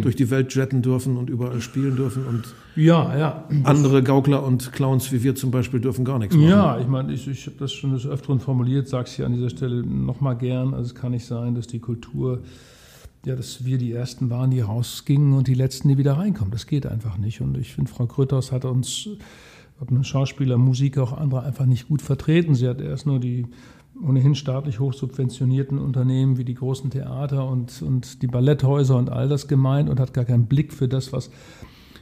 durch 0.00 0.16
die 0.16 0.30
Welt 0.30 0.54
jetten 0.54 0.80
dürfen 0.80 1.18
und 1.18 1.28
überall 1.28 1.60
spielen 1.60 1.96
dürfen 1.96 2.24
und 2.24 2.44
ja, 2.76 3.14
ja. 3.14 3.44
andere 3.64 4.02
Gaukler 4.02 4.42
und 4.42 4.72
Clowns 4.72 5.12
wie 5.12 5.22
wir 5.22 5.34
zum 5.34 5.50
Beispiel 5.50 5.80
dürfen 5.80 6.06
gar 6.06 6.18
nichts 6.18 6.34
machen. 6.34 6.48
Ja, 6.48 6.80
ich 6.80 6.86
meine, 6.86 7.12
ich, 7.12 7.28
ich 7.28 7.44
habe 7.44 7.56
das 7.58 7.74
schon 7.74 7.92
des 7.92 8.06
Öfteren 8.06 8.40
formuliert, 8.40 8.88
sage 8.88 9.04
es 9.04 9.12
hier 9.12 9.26
an 9.26 9.34
dieser 9.34 9.50
Stelle 9.50 9.84
nochmal 9.84 10.38
gern. 10.38 10.72
Also 10.72 10.86
es 10.86 10.94
kann 10.94 11.12
nicht 11.12 11.26
sein, 11.26 11.54
dass 11.56 11.66
die 11.66 11.78
Kultur 11.78 12.40
ja, 13.26 13.36
dass 13.36 13.66
wir 13.66 13.76
die 13.76 13.92
Ersten 13.92 14.30
waren, 14.30 14.50
die 14.50 14.60
rausgingen 14.60 15.34
und 15.34 15.46
die 15.46 15.52
Letzten, 15.54 15.88
die 15.88 15.98
wieder 15.98 16.14
reinkommen. 16.14 16.52
Das 16.52 16.66
geht 16.66 16.86
einfach 16.86 17.18
nicht. 17.18 17.42
Und 17.42 17.58
ich 17.58 17.74
finde, 17.74 17.90
Frau 17.90 18.06
Grütters 18.06 18.50
hat 18.50 18.64
uns 18.64 19.10
ob 19.80 19.90
ein 19.90 20.04
Schauspieler, 20.04 20.58
Musiker, 20.58 21.02
auch 21.02 21.12
andere 21.12 21.42
einfach 21.42 21.66
nicht 21.66 21.88
gut 21.88 22.02
vertreten. 22.02 22.54
Sie 22.54 22.68
hat 22.68 22.80
erst 22.80 23.06
nur 23.06 23.20
die 23.20 23.46
ohnehin 24.02 24.34
staatlich 24.34 24.80
hochsubventionierten 24.80 25.78
Unternehmen 25.78 26.38
wie 26.38 26.44
die 26.44 26.54
großen 26.54 26.90
Theater 26.90 27.48
und, 27.48 27.82
und 27.82 28.22
die 28.22 28.26
Balletthäuser 28.26 28.96
und 28.96 29.10
all 29.10 29.28
das 29.28 29.48
gemeint 29.48 29.88
und 29.88 29.98
hat 29.98 30.14
gar 30.14 30.24
keinen 30.24 30.46
Blick 30.46 30.72
für 30.72 30.88
das, 30.88 31.12
was, 31.12 31.30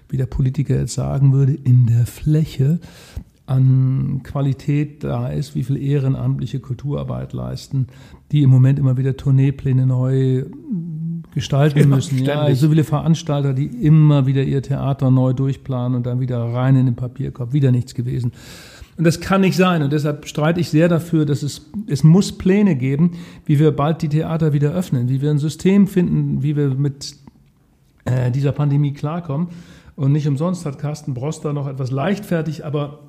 wie 0.08 0.16
der 0.16 0.26
Politiker 0.26 0.76
jetzt 0.76 0.94
sagen 0.94 1.32
würde, 1.32 1.54
in 1.54 1.86
der 1.86 2.06
Fläche 2.06 2.80
an 3.46 4.22
Qualität 4.24 5.04
da 5.04 5.28
ist, 5.28 5.54
wie 5.54 5.62
viel 5.62 5.76
ehrenamtliche 5.76 6.60
Kulturarbeit 6.60 7.32
leisten, 7.32 7.86
die 8.32 8.42
im 8.42 8.50
Moment 8.50 8.78
immer 8.78 8.96
wieder 8.96 9.16
Tourneepläne 9.16 9.86
neu 9.86 10.44
gestalten 11.36 11.80
ja, 11.80 11.86
müssen. 11.86 12.24
Ja, 12.24 12.54
so 12.54 12.70
viele 12.70 12.82
Veranstalter, 12.82 13.52
die 13.52 13.66
immer 13.66 14.26
wieder 14.26 14.42
ihr 14.42 14.62
Theater 14.62 15.10
neu 15.10 15.34
durchplanen 15.34 15.94
und 15.94 16.06
dann 16.06 16.18
wieder 16.18 16.38
rein 16.38 16.76
in 16.76 16.86
den 16.86 16.96
Papierkorb, 16.96 17.52
wieder 17.52 17.70
nichts 17.70 17.94
gewesen. 17.94 18.32
Und 18.96 19.04
das 19.04 19.20
kann 19.20 19.42
nicht 19.42 19.54
sein. 19.54 19.82
Und 19.82 19.92
deshalb 19.92 20.26
streite 20.26 20.60
ich 20.60 20.70
sehr 20.70 20.88
dafür, 20.88 21.26
dass 21.26 21.42
es, 21.42 21.70
es 21.88 22.02
muss 22.02 22.32
Pläne 22.38 22.74
geben, 22.74 23.18
wie 23.44 23.58
wir 23.58 23.70
bald 23.70 24.00
die 24.00 24.08
Theater 24.08 24.54
wieder 24.54 24.72
öffnen, 24.72 25.10
wie 25.10 25.20
wir 25.20 25.30
ein 25.30 25.36
System 25.36 25.86
finden, 25.86 26.42
wie 26.42 26.56
wir 26.56 26.68
mit 26.70 27.16
äh, 28.06 28.30
dieser 28.30 28.52
Pandemie 28.52 28.94
klarkommen. 28.94 29.48
Und 29.94 30.12
nicht 30.12 30.26
umsonst 30.26 30.64
hat 30.64 30.78
Carsten 30.78 31.12
Broster 31.12 31.52
noch 31.52 31.68
etwas 31.68 31.90
leichtfertig, 31.90 32.64
aber 32.64 33.00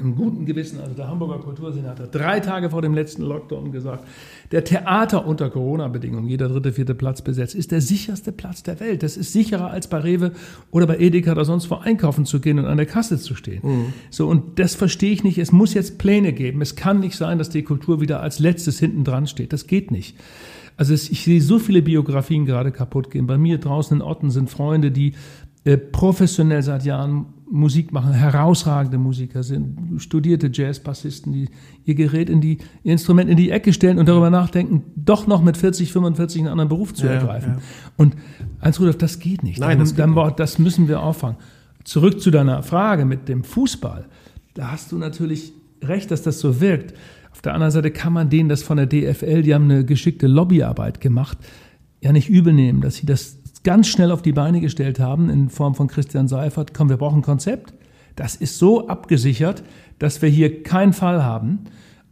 im 0.00 0.16
guten 0.16 0.46
Gewissen, 0.46 0.80
also 0.80 0.94
der 0.94 1.08
Hamburger 1.08 1.38
Kultursenator, 1.38 2.06
drei 2.06 2.40
Tage 2.40 2.70
vor 2.70 2.82
dem 2.82 2.94
letzten 2.94 3.22
Lockdown 3.22 3.72
gesagt, 3.72 4.04
der 4.52 4.64
Theater 4.64 5.26
unter 5.26 5.50
Corona-Bedingungen, 5.50 6.28
jeder 6.28 6.48
dritte, 6.48 6.72
vierte 6.72 6.94
Platz 6.94 7.22
besetzt, 7.22 7.54
ist 7.54 7.70
der 7.70 7.80
sicherste 7.80 8.32
Platz 8.32 8.62
der 8.62 8.80
Welt. 8.80 9.02
Das 9.02 9.16
ist 9.16 9.32
sicherer 9.32 9.70
als 9.70 9.88
bei 9.88 9.98
Rewe 9.98 10.32
oder 10.70 10.86
bei 10.86 10.98
Edeka 10.98 11.32
oder 11.32 11.44
sonst 11.44 11.70
wo 11.70 11.76
einkaufen 11.76 12.26
zu 12.26 12.40
gehen 12.40 12.58
und 12.58 12.66
an 12.66 12.76
der 12.76 12.86
Kasse 12.86 13.18
zu 13.18 13.34
stehen. 13.34 13.60
Mhm. 13.62 13.92
So, 14.10 14.26
und 14.28 14.58
das 14.58 14.74
verstehe 14.74 15.12
ich 15.12 15.24
nicht. 15.24 15.38
Es 15.38 15.52
muss 15.52 15.74
jetzt 15.74 15.98
Pläne 15.98 16.32
geben. 16.32 16.60
Es 16.62 16.76
kann 16.76 17.00
nicht 17.00 17.16
sein, 17.16 17.38
dass 17.38 17.50
die 17.50 17.62
Kultur 17.62 18.00
wieder 18.00 18.20
als 18.20 18.38
letztes 18.38 18.78
hinten 18.78 19.04
dran 19.04 19.26
steht. 19.26 19.52
Das 19.52 19.66
geht 19.66 19.90
nicht. 19.90 20.16
Also 20.76 20.94
es, 20.94 21.10
ich 21.10 21.24
sehe 21.24 21.42
so 21.42 21.58
viele 21.58 21.82
Biografien 21.82 22.46
gerade 22.46 22.72
kaputt 22.72 23.10
gehen. 23.10 23.26
Bei 23.26 23.36
mir 23.36 23.58
draußen 23.58 23.98
in 23.98 24.02
Otten 24.02 24.30
sind 24.30 24.48
Freunde, 24.48 24.90
die 24.90 25.12
äh, 25.64 25.76
professionell 25.76 26.62
seit 26.62 26.86
Jahren 26.86 27.26
Musik 27.50 27.92
machen, 27.92 28.12
herausragende 28.12 28.96
Musiker 28.96 29.42
sind, 29.42 30.00
studierte 30.00 30.50
Jazzbassisten, 30.52 31.32
die 31.32 31.48
ihr 31.84 31.94
Gerät 31.96 32.30
in 32.30 32.40
die, 32.40 32.58
ihr 32.84 32.92
Instrument 32.92 33.28
in 33.28 33.36
die 33.36 33.50
Ecke 33.50 33.72
stellen 33.72 33.98
und 33.98 34.08
darüber 34.08 34.30
nachdenken, 34.30 34.84
doch 34.94 35.26
noch 35.26 35.42
mit 35.42 35.56
40, 35.56 35.92
45 35.92 36.42
einen 36.42 36.48
anderen 36.48 36.68
Beruf 36.68 36.94
zu 36.94 37.06
ja, 37.06 37.12
ergreifen. 37.12 37.54
Ja. 37.54 37.60
Und 37.96 38.14
Heinz 38.62 38.78
Rudolf, 38.78 38.98
das 38.98 39.18
geht 39.18 39.42
nicht. 39.42 39.58
Nein, 39.58 39.80
das, 39.80 39.94
dann, 39.94 40.14
dann, 40.14 40.34
das 40.36 40.58
müssen 40.60 40.86
wir 40.86 41.02
auffangen. 41.02 41.36
Zurück 41.82 42.20
zu 42.20 42.30
deiner 42.30 42.62
Frage 42.62 43.04
mit 43.04 43.28
dem 43.28 43.42
Fußball. 43.42 44.06
Da 44.54 44.70
hast 44.70 44.92
du 44.92 44.98
natürlich 44.98 45.52
recht, 45.82 46.10
dass 46.10 46.22
das 46.22 46.38
so 46.38 46.60
wirkt. 46.60 46.94
Auf 47.32 47.42
der 47.42 47.54
anderen 47.54 47.72
Seite 47.72 47.90
kann 47.90 48.12
man 48.12 48.30
denen 48.30 48.48
das 48.48 48.62
von 48.62 48.76
der 48.76 48.86
DFL, 48.86 49.42
die 49.42 49.54
haben 49.54 49.64
eine 49.64 49.84
geschickte 49.84 50.26
Lobbyarbeit 50.26 51.00
gemacht, 51.00 51.38
ja 52.00 52.12
nicht 52.12 52.28
übel 52.28 52.52
nehmen, 52.52 52.80
dass 52.80 52.96
sie 52.96 53.06
das 53.06 53.39
ganz 53.64 53.88
schnell 53.88 54.10
auf 54.10 54.22
die 54.22 54.32
Beine 54.32 54.60
gestellt 54.60 55.00
haben 55.00 55.28
in 55.28 55.48
Form 55.48 55.74
von 55.74 55.88
Christian 55.88 56.28
Seifert. 56.28 56.74
Komm, 56.74 56.88
wir 56.88 56.96
brauchen 56.96 57.18
ein 57.18 57.22
Konzept. 57.22 57.74
Das 58.16 58.36
ist 58.36 58.58
so 58.58 58.88
abgesichert, 58.88 59.62
dass 59.98 60.22
wir 60.22 60.28
hier 60.28 60.62
keinen 60.62 60.92
Fall 60.92 61.24
haben. 61.24 61.60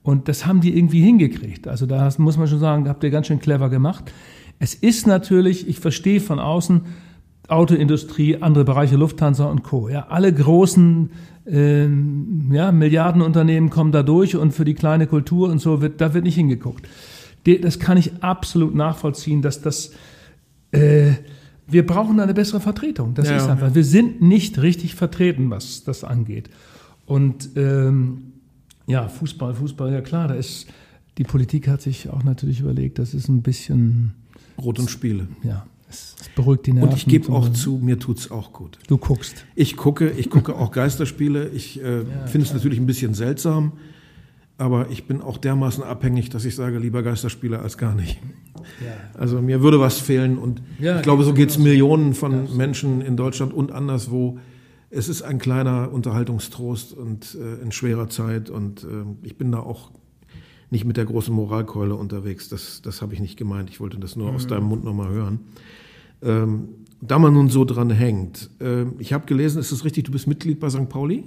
Und 0.03 0.29
das 0.29 0.47
haben 0.47 0.61
die 0.61 0.77
irgendwie 0.77 1.03
hingekriegt. 1.03 1.69
Also 1.69 1.87
da 1.87 2.09
muss 2.19 2.39
man 2.39 2.49
schon 2.49 2.61
sagen, 2.61 2.89
habt 2.89 3.05
ihr 3.05 3.11
ganz 3.11 3.27
schön 3.27 3.41
clever 3.41 3.69
gemacht. 3.69 4.13
Es 4.59 4.75
ist 4.75 5.07
natürlich, 5.07 5.69
ich 5.69 5.81
verstehe 5.81 6.21
von 6.21 6.39
außen, 6.39 6.83
Autoindustrie, 7.49 8.37
andere 8.41 8.65
Bereiche, 8.65 8.97
Lufthansa 8.97 9.47
und 9.47 9.63
Co. 9.63 9.89
Ja, 9.89 10.09
alle 10.09 10.33
großen 10.33 11.11
äh, 11.47 11.85
ja, 11.85 12.73
Milliardenunternehmen 12.73 13.71
kommen 13.71 13.93
da 13.93 14.03
durch 14.03 14.37
und 14.37 14.53
für 14.53 14.65
die 14.65 14.75
kleine 14.75 15.07
Kultur 15.07 15.49
und 15.49 15.59
so 15.59 15.81
wird, 15.81 16.01
da 16.01 16.13
wird 16.13 16.25
nicht 16.25 16.35
hingeguckt. 16.35 16.87
Das 17.63 17.79
kann 17.79 17.97
ich 17.97 18.23
absolut 18.23 18.75
nachvollziehen, 18.75 19.41
dass 19.41 19.63
das, 19.63 19.93
äh, 20.73 21.13
wir 21.71 21.87
brauchen 21.87 22.19
eine 22.19 22.35
bessere 22.35 22.61
Vertretung. 22.61 23.15
Das 23.15 23.29
ja, 23.29 23.37
ist 23.37 23.47
einfach, 23.47 23.69
ja. 23.69 23.75
wir 23.75 23.85
sind 23.85 24.23
nicht 24.23 24.61
richtig 24.61 24.95
vertreten, 24.95 25.51
was 25.51 25.85
das 25.85 26.03
angeht. 26.05 26.49
Und 27.07 27.51
ähm, 27.57 28.33
ja, 28.87 29.09
Fußball, 29.09 29.55
Fußball, 29.55 29.93
ja 29.93 30.01
klar, 30.01 30.29
da 30.29 30.35
ist, 30.35 30.67
die 31.19 31.25
Politik 31.25 31.69
hat 31.69 31.83
sich 31.83 32.09
auch 32.09 32.25
natürlich 32.25 32.61
überlegt, 32.61 32.99
das 32.99 33.15
ist 33.15 33.29
ein 33.29 33.43
bisschen. 33.43 34.15
Rot 34.59 34.79
und 34.79 34.91
Spiele. 34.91 35.29
Ja, 35.43 35.67
es, 35.89 36.17
es 36.21 36.29
beruhigt 36.31 36.67
die 36.67 36.73
Nerven. 36.73 36.91
Und 36.91 36.97
ich 36.97 37.07
gebe 37.07 37.31
auch 37.33 37.51
zu, 37.53 37.79
mir 37.79 37.99
tut 37.99 38.19
es 38.19 38.31
auch 38.31 38.53
gut. 38.53 38.79
Du 38.89 38.99
guckst. 38.99 39.45
Ich 39.55 39.77
gucke, 39.77 40.11
ich 40.11 40.31
gucke 40.31 40.57
auch 40.57 40.73
Geisterspiele. 40.73 41.49
Ich 41.49 41.81
äh, 41.83 41.99
ja, 41.99 42.27
finde 42.27 42.47
es 42.47 42.55
natürlich 42.55 42.79
ein 42.79 42.87
bisschen 42.87 43.15
seltsam, 43.15 43.73
aber 44.59 44.91
ich 44.91 45.07
bin 45.07 45.21
auch 45.21 45.39
dermaßen 45.39 45.85
abhängig, 45.85 46.31
dass 46.31 46.45
ich 46.45 46.57
sage, 46.57 46.79
lieber 46.79 47.03
Geisterspiele 47.03 47.61
als 47.61 47.79
gar 47.79 47.95
nicht. 47.95 48.19
Ja. 48.85 48.93
Also 49.15 49.41
mir 49.41 49.63
würde 49.63 49.81
was 49.81 49.99
fehlen 49.99 50.37
und 50.37 50.63
ja, 50.81 50.97
ich 50.97 51.03
glaube, 51.03 51.23
so 51.23 51.33
geht 51.33 51.51
es 51.51 51.59
Millionen 51.59 52.13
von 52.13 52.55
Menschen 52.57 53.01
in 53.01 53.17
Deutschland 53.17 53.55
und 53.55 53.73
anderswo. 53.73 54.39
Es 54.91 55.09
ist 55.09 55.23
ein 55.23 55.39
kleiner 55.39 55.93
Unterhaltungstrost 55.93 56.93
und 56.93 57.37
äh, 57.41 57.63
in 57.63 57.73
schwerer 57.73 58.09
Zeit 58.09 58.51
und 58.51 58.83
äh, 58.83 58.87
ich 59.23 59.39
bin 59.39 59.53
da 59.53 59.61
auch 59.61 59.93
nicht 60.71 60.85
mit 60.85 60.97
der 60.97 61.05
großen 61.05 61.35
Moralkeule 61.35 61.95
unterwegs. 61.95 62.49
Das, 62.49 62.83
das 62.83 63.01
habe 63.01 63.15
ich 63.15 63.21
nicht 63.21 63.37
gemeint. 63.37 63.71
Ich 63.71 63.81
wollte 63.81 63.99
das 63.99 64.17
nur 64.17 64.31
mhm. 64.31 64.37
aus 64.37 64.47
deinem 64.47 64.65
Mund 64.65 64.85
nochmal 64.85 65.11
hören. 65.11 65.41
Ähm, 66.21 66.69
da 67.01 67.19
man 67.19 67.33
nun 67.33 67.49
so 67.49 67.65
dran 67.65 67.91
hängt. 67.91 68.51
Äh, 68.61 68.87
ich 68.99 69.13
habe 69.13 69.27
gelesen, 69.27 69.61
ist 69.61 69.71
es 69.71 69.85
richtig, 69.85 70.05
du 70.05 70.13
bist 70.13 70.27
Mitglied 70.27 70.59
bei 70.59 70.69
St. 70.69 70.89
Pauli? 70.89 71.25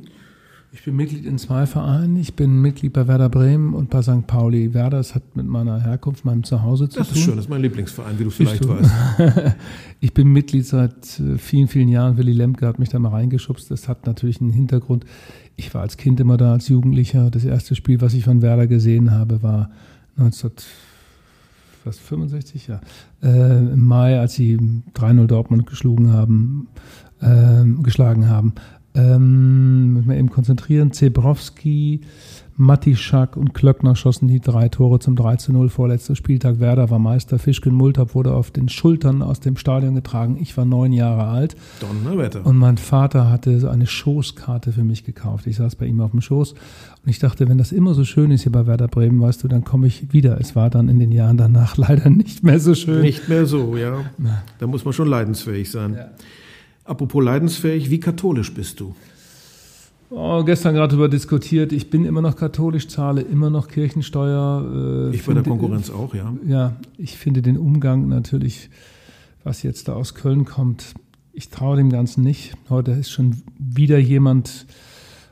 Ich 0.74 0.86
bin 0.86 0.96
Mitglied 0.96 1.26
in 1.26 1.38
zwei 1.38 1.66
Vereinen. 1.66 2.16
Ich 2.16 2.38
bin 2.38 2.62
Mitglied 2.62 2.94
bei 2.94 3.06
Werder 3.06 3.28
Bremen 3.28 3.74
und 3.74 3.90
bei 3.90 4.02
St. 4.02 4.26
Pauli. 4.26 4.74
Werder, 4.74 5.00
das 5.00 5.16
hat 5.16 5.36
mit 5.36 5.46
meiner 5.46 5.82
Herkunft, 5.82 6.24
meinem 6.24 6.46
Zuhause 6.46 6.88
zu 6.88 7.00
das 7.00 7.10
tun. 7.10 7.14
Das 7.14 7.20
ist 7.20 7.26
schön, 7.26 7.36
das 7.36 7.44
ist 7.46 7.50
mein 7.50 7.62
Lieblingsverein, 7.62 8.18
wie 8.18 8.24
du 8.24 8.30
vielleicht 8.30 8.66
weißt. 8.66 8.90
ich 10.00 10.14
bin 10.14 10.30
Mitglied 10.30 10.66
seit 10.66 11.20
äh, 11.20 11.38
vielen, 11.38 11.68
vielen 11.68 11.90
Jahren. 11.90 12.16
Willy 12.16 12.32
Lemke 12.32 12.66
hat 12.66 12.80
mich 12.80 12.88
da 12.88 13.00
mal 13.00 13.10
reingeschubst. 13.10 13.70
Das 13.70 13.90
hat 13.90 14.06
natürlich 14.06 14.40
einen 14.40 14.52
Hintergrund. 14.52 15.04
Ich 15.58 15.74
war 15.74 15.82
als 15.82 15.98
Kind 15.98 16.22
immer 16.22 16.38
da, 16.38 16.54
als 16.54 16.70
Jugendlicher. 16.70 17.30
Das 17.32 17.44
erste 17.44 17.76
Spiel, 17.76 18.00
was 18.00 18.14
ich 18.14 18.24
von 18.24 18.42
Werder 18.42 18.68
gesehen 18.68 19.12
habe, 19.12 19.44
war 19.44 19.72
1965, 20.16 22.68
ja, 22.68 22.80
äh, 23.22 23.58
im 23.58 23.84
Mai, 23.84 24.22
als 24.22 24.36
sie 24.36 24.58
3-0 24.96 25.28
Dortmund 25.28 25.66
geschlagen 25.66 26.14
haben, 26.14 26.70
äh, 27.20 27.66
geschlagen 27.84 28.30
haben. 28.30 28.54
Ähm, 28.94 30.04
wir 30.06 30.18
eben 30.18 30.30
konzentrieren. 30.30 30.92
Zebrowski, 30.92 32.02
Matischak 32.58 33.38
und 33.38 33.54
Klöckner 33.54 33.96
schossen 33.96 34.28
die 34.28 34.42
drei 34.42 34.68
Tore 34.70 35.00
zum 35.00 35.16
3 35.16 35.38
zu 35.38 35.54
0. 35.54 35.70
Vorletzter 35.70 36.16
Spieltag. 36.16 36.60
Werder 36.60 36.90
war 36.90 37.00
Meister. 37.00 37.40
Fischken 37.40 37.74
Multab 37.74 38.14
wurde 38.14 38.34
auf 38.34 38.52
den 38.52 38.68
Schultern 38.70 39.22
aus 39.22 39.40
dem 39.40 39.56
Stadion 39.56 39.96
getragen. 39.96 40.38
Ich 40.40 40.56
war 40.58 40.66
neun 40.66 40.92
Jahre 40.92 41.24
alt. 41.24 41.56
Donnerwetter. 41.80 42.46
Und 42.46 42.58
mein 42.58 42.78
Vater 42.78 43.30
hatte 43.30 43.70
eine 43.72 43.88
Schoßkarte 43.88 44.74
für 44.74 44.84
mich 44.84 45.06
gekauft. 45.06 45.48
Ich 45.48 45.56
saß 45.56 45.76
bei 45.76 45.86
ihm 45.86 46.02
auf 46.02 46.12
dem 46.12 46.22
Schoß. 46.22 46.52
Und 46.52 47.10
ich 47.10 47.20
dachte, 47.20 47.48
wenn 47.48 47.58
das 47.58 47.72
immer 47.72 47.94
so 47.94 48.04
schön 48.04 48.30
ist 48.30 48.44
hier 48.44 48.52
bei 48.52 48.68
Werder 48.68 48.90
Bremen, 48.90 49.22
weißt 49.22 49.44
du, 49.44 49.48
dann 49.48 49.64
komme 49.64 49.88
ich 49.88 50.12
wieder. 50.12 50.40
Es 50.40 50.56
war 50.56 50.70
dann 50.70 50.90
in 50.90 51.00
den 51.00 51.12
Jahren 51.12 51.38
danach 51.38 51.78
leider 51.78 52.10
nicht 52.10 52.44
mehr 52.44 52.60
so 52.60 52.76
schön. 52.76 53.02
Nicht 53.02 53.30
mehr 53.30 53.46
so, 53.46 53.78
ja. 53.78 54.06
Da 54.60 54.68
muss 54.68 54.84
man 54.84 54.94
schon 54.94 55.08
leidensfähig 55.08 55.72
sein. 55.72 55.94
Ja. 55.94 56.10
Apropos 56.84 57.24
leidensfähig, 57.24 57.90
wie 57.90 58.00
katholisch 58.00 58.54
bist 58.54 58.80
du? 58.80 58.96
Oh, 60.10 60.44
gestern 60.44 60.76
gerade 60.76 60.90
darüber 60.90 61.08
diskutiert. 61.08 61.72
Ich 61.72 61.90
bin 61.90 62.04
immer 62.04 62.22
noch 62.22 62.36
katholisch, 62.36 62.90
zahle 62.90 63.22
immer 63.22 63.50
noch 63.50 63.70
Kirchensteuer. 63.70 65.10
Äh, 65.12 65.16
ich 65.16 65.26
bei 65.26 65.34
der 65.34 65.44
Konkurrenz 65.44 65.90
auch, 65.90 66.14
ja. 66.14 66.34
Ja, 66.46 66.76
ich 66.98 67.18
finde 67.18 67.42
den 67.42 67.58
Umgang 67.58 68.10
natürlich, 68.10 68.70
was 69.46 69.64
jetzt 69.64 69.88
da 69.88 69.94
aus 69.94 70.14
Köln 70.14 70.44
kommt, 70.44 70.96
ich 71.34 71.50
traue 71.50 71.78
dem 71.78 71.90
Ganzen 71.90 72.24
nicht. 72.24 72.54
Heute 72.70 72.92
ist 72.92 73.10
schon 73.10 73.42
wieder 73.58 73.98
jemand 73.98 74.66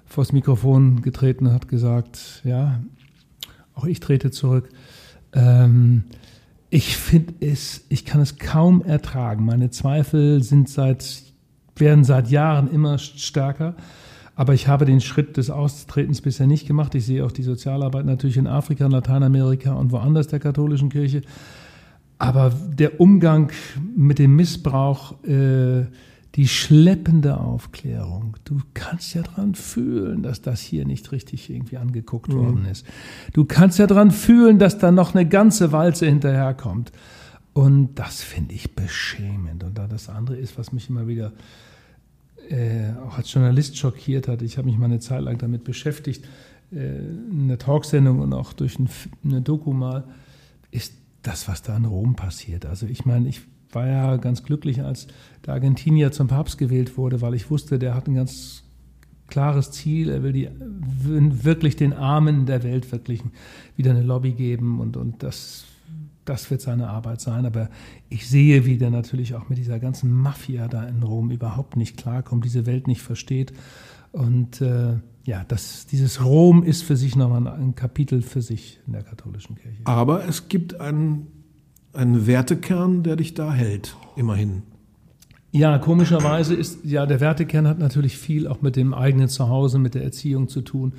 vors 0.06 0.32
Mikrofon 0.32 1.02
getreten 1.02 1.48
und 1.48 1.54
hat 1.54 1.68
gesagt, 1.68 2.42
ja, 2.46 2.80
auch 3.74 3.86
ich 3.86 4.00
trete 4.00 4.32
zurück. 4.32 4.70
Ähm, 5.34 6.06
ich 6.70 6.96
finde 6.96 7.34
es, 7.42 7.86
ich 7.90 8.06
kann 8.06 8.22
es 8.22 8.38
kaum 8.38 8.82
ertragen. 8.82 9.44
Meine 9.44 9.72
Zweifel 9.72 10.42
sind 10.42 10.70
seit 10.70 11.24
werden 11.80 12.04
seit 12.04 12.30
Jahren 12.30 12.70
immer 12.72 12.98
stärker. 12.98 13.76
Aber 14.36 14.54
ich 14.54 14.70
habe 14.70 14.86
den 14.86 15.02
Schritt 15.02 15.36
des 15.36 15.50
Austretens 15.50 16.22
bisher 16.22 16.48
nicht 16.48 16.66
gemacht. 16.66 16.96
Ich 16.96 17.06
sehe 17.06 17.26
auch 17.26 17.32
die 17.32 17.44
Sozialarbeit 17.44 18.06
natürlich 18.06 18.38
in 18.38 18.48
Afrika, 18.48 18.86
in 18.86 18.92
Lateinamerika 18.92 19.74
und 19.74 19.92
woanders 19.92 20.28
der 20.28 20.40
katholischen 20.40 20.90
Kirche. 20.90 21.24
Aber 22.20 22.54
der 22.70 23.02
Umgang 23.02 23.52
mit 23.96 24.18
dem 24.18 24.36
Missbrauch, 24.38 25.22
äh, 25.24 25.86
die 26.36 26.48
schleppende 26.48 27.38
Aufklärung, 27.38 28.38
du 28.46 28.62
kannst 28.74 29.14
ja 29.14 29.24
dran 29.24 29.56
fühlen, 29.56 30.24
dass 30.24 30.42
das 30.42 30.62
hier 30.62 30.86
nicht 30.86 31.12
richtig 31.12 31.50
irgendwie 31.50 31.78
angeguckt 31.78 32.32
mhm. 32.32 32.38
worden 32.38 32.66
ist. 32.66 32.86
Du 33.34 33.46
kannst 33.46 33.80
ja 33.80 33.88
dran 33.88 34.12
fühlen, 34.12 34.60
dass 34.60 34.78
da 34.78 34.92
noch 34.92 35.16
eine 35.16 35.28
ganze 35.28 35.72
Walze 35.72 36.06
hinterherkommt. 36.06 36.92
Und 37.54 37.96
das 37.96 38.22
finde 38.22 38.54
ich 38.54 38.76
beschämend. 38.76 39.66
Und 39.66 39.78
da 39.78 39.88
das 39.88 40.08
andere 40.08 40.38
ist, 40.38 40.58
was 40.58 40.72
mich 40.72 40.90
immer 40.90 41.08
wieder 41.08 41.34
äh, 42.50 42.94
auch 43.06 43.18
als 43.18 43.34
Journalist 43.34 43.78
schockiert 43.78 44.28
hat. 44.28 44.42
Ich 44.42 44.58
habe 44.58 44.68
mich 44.68 44.78
mal 44.78 44.86
eine 44.86 45.00
Zeit 45.00 45.22
lang 45.22 45.38
damit 45.38 45.64
beschäftigt, 45.64 46.26
äh, 46.72 47.00
eine 47.32 47.58
Talksendung 47.58 48.20
und 48.20 48.34
auch 48.34 48.54
durch 48.54 48.80
ein, 48.80 48.90
eine 49.24 49.42
Doku 49.42 49.74
mal, 49.74 50.04
ist 50.72 50.94
das, 51.22 51.48
was 51.48 51.62
da 51.62 51.76
in 51.78 51.86
Rom 51.86 52.16
passiert. 52.16 52.66
Also 52.66 52.86
ich 52.86 53.06
meine, 53.06 53.28
ich 53.28 53.42
war 53.72 53.88
ja 53.88 54.18
ganz 54.18 54.44
glücklich, 54.44 54.82
als 54.82 55.08
der 55.46 55.54
Argentinier 55.54 56.12
zum 56.12 56.28
Papst 56.28 56.58
gewählt 56.58 56.98
wurde, 56.98 57.22
weil 57.22 57.34
ich 57.34 57.50
wusste, 57.50 57.78
der 57.78 57.94
hat 57.94 58.08
ein 58.08 58.16
ganz 58.16 58.64
klares 59.28 59.72
Ziel. 59.72 60.10
Er 60.10 60.24
will 60.24 60.34
die, 60.34 60.50
wirklich 60.60 61.76
den 61.76 61.94
Armen 61.94 62.46
der 62.46 62.64
Welt 62.64 62.92
wirklich 62.92 63.22
wieder 63.76 63.92
eine 63.92 64.02
Lobby 64.02 64.32
geben 64.32 64.80
und, 64.80 64.98
und 64.98 65.24
das 65.24 65.66
das 66.30 66.52
wird 66.52 66.62
seine 66.62 66.90
Arbeit 66.90 67.22
sein. 67.22 67.46
Aber 67.46 67.70
ich 68.08 68.30
sehe, 68.30 68.66
wie 68.66 68.78
der 68.78 68.92
natürlich 68.92 69.36
auch 69.36 69.50
mit 69.50 69.58
dieser 69.58 69.80
ganzen 69.80 70.12
Mafia 70.12 70.68
da 70.68 70.84
in 70.84 71.04
Rom 71.04 71.32
überhaupt 71.32 71.76
nicht 71.76 71.98
klarkommt, 71.98 72.46
diese 72.46 72.66
Welt 72.66 72.88
nicht 72.88 73.02
versteht. 73.02 73.52
Und 74.12 74.62
äh, 74.62 74.98
ja, 75.26 75.44
das, 75.48 75.86
dieses 75.88 76.24
Rom 76.24 76.64
ist 76.64 76.84
für 76.84 76.96
sich 76.96 77.16
nochmal 77.16 77.48
ein 77.48 77.76
Kapitel 77.76 78.22
für 78.22 78.42
sich 78.42 78.80
in 78.88 78.94
der 78.94 79.04
katholischen 79.04 79.56
Kirche. 79.56 79.82
Aber 79.86 80.26
es 80.28 80.48
gibt 80.48 80.80
einen, 80.80 81.28
einen 81.94 82.26
Wertekern, 82.26 83.04
der 83.04 83.16
dich 83.16 83.34
da 83.34 83.54
hält, 83.54 83.96
immerhin. 84.16 84.64
Ja, 85.52 85.80
komischerweise 85.80 86.54
ist, 86.54 86.86
ja, 86.86 87.08
der 87.08 87.20
Wertekern 87.20 87.68
hat 87.68 87.80
natürlich 87.80 88.18
viel 88.18 88.48
auch 88.48 88.62
mit 88.62 88.76
dem 88.76 88.94
eigenen 88.94 89.30
Zuhause, 89.30 89.80
mit 89.80 89.96
der 89.96 90.04
Erziehung 90.04 90.48
zu 90.48 90.62
tun. 90.62 90.94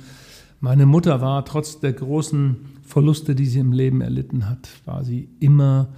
Meine 0.61 0.85
Mutter 0.85 1.21
war 1.21 1.43
trotz 1.43 1.79
der 1.79 1.93
großen 1.93 2.55
Verluste, 2.83 3.33
die 3.33 3.47
sie 3.47 3.59
im 3.59 3.73
Leben 3.73 4.01
erlitten 4.01 4.47
hat, 4.47 4.69
war 4.85 5.03
sie 5.03 5.27
immer 5.39 5.89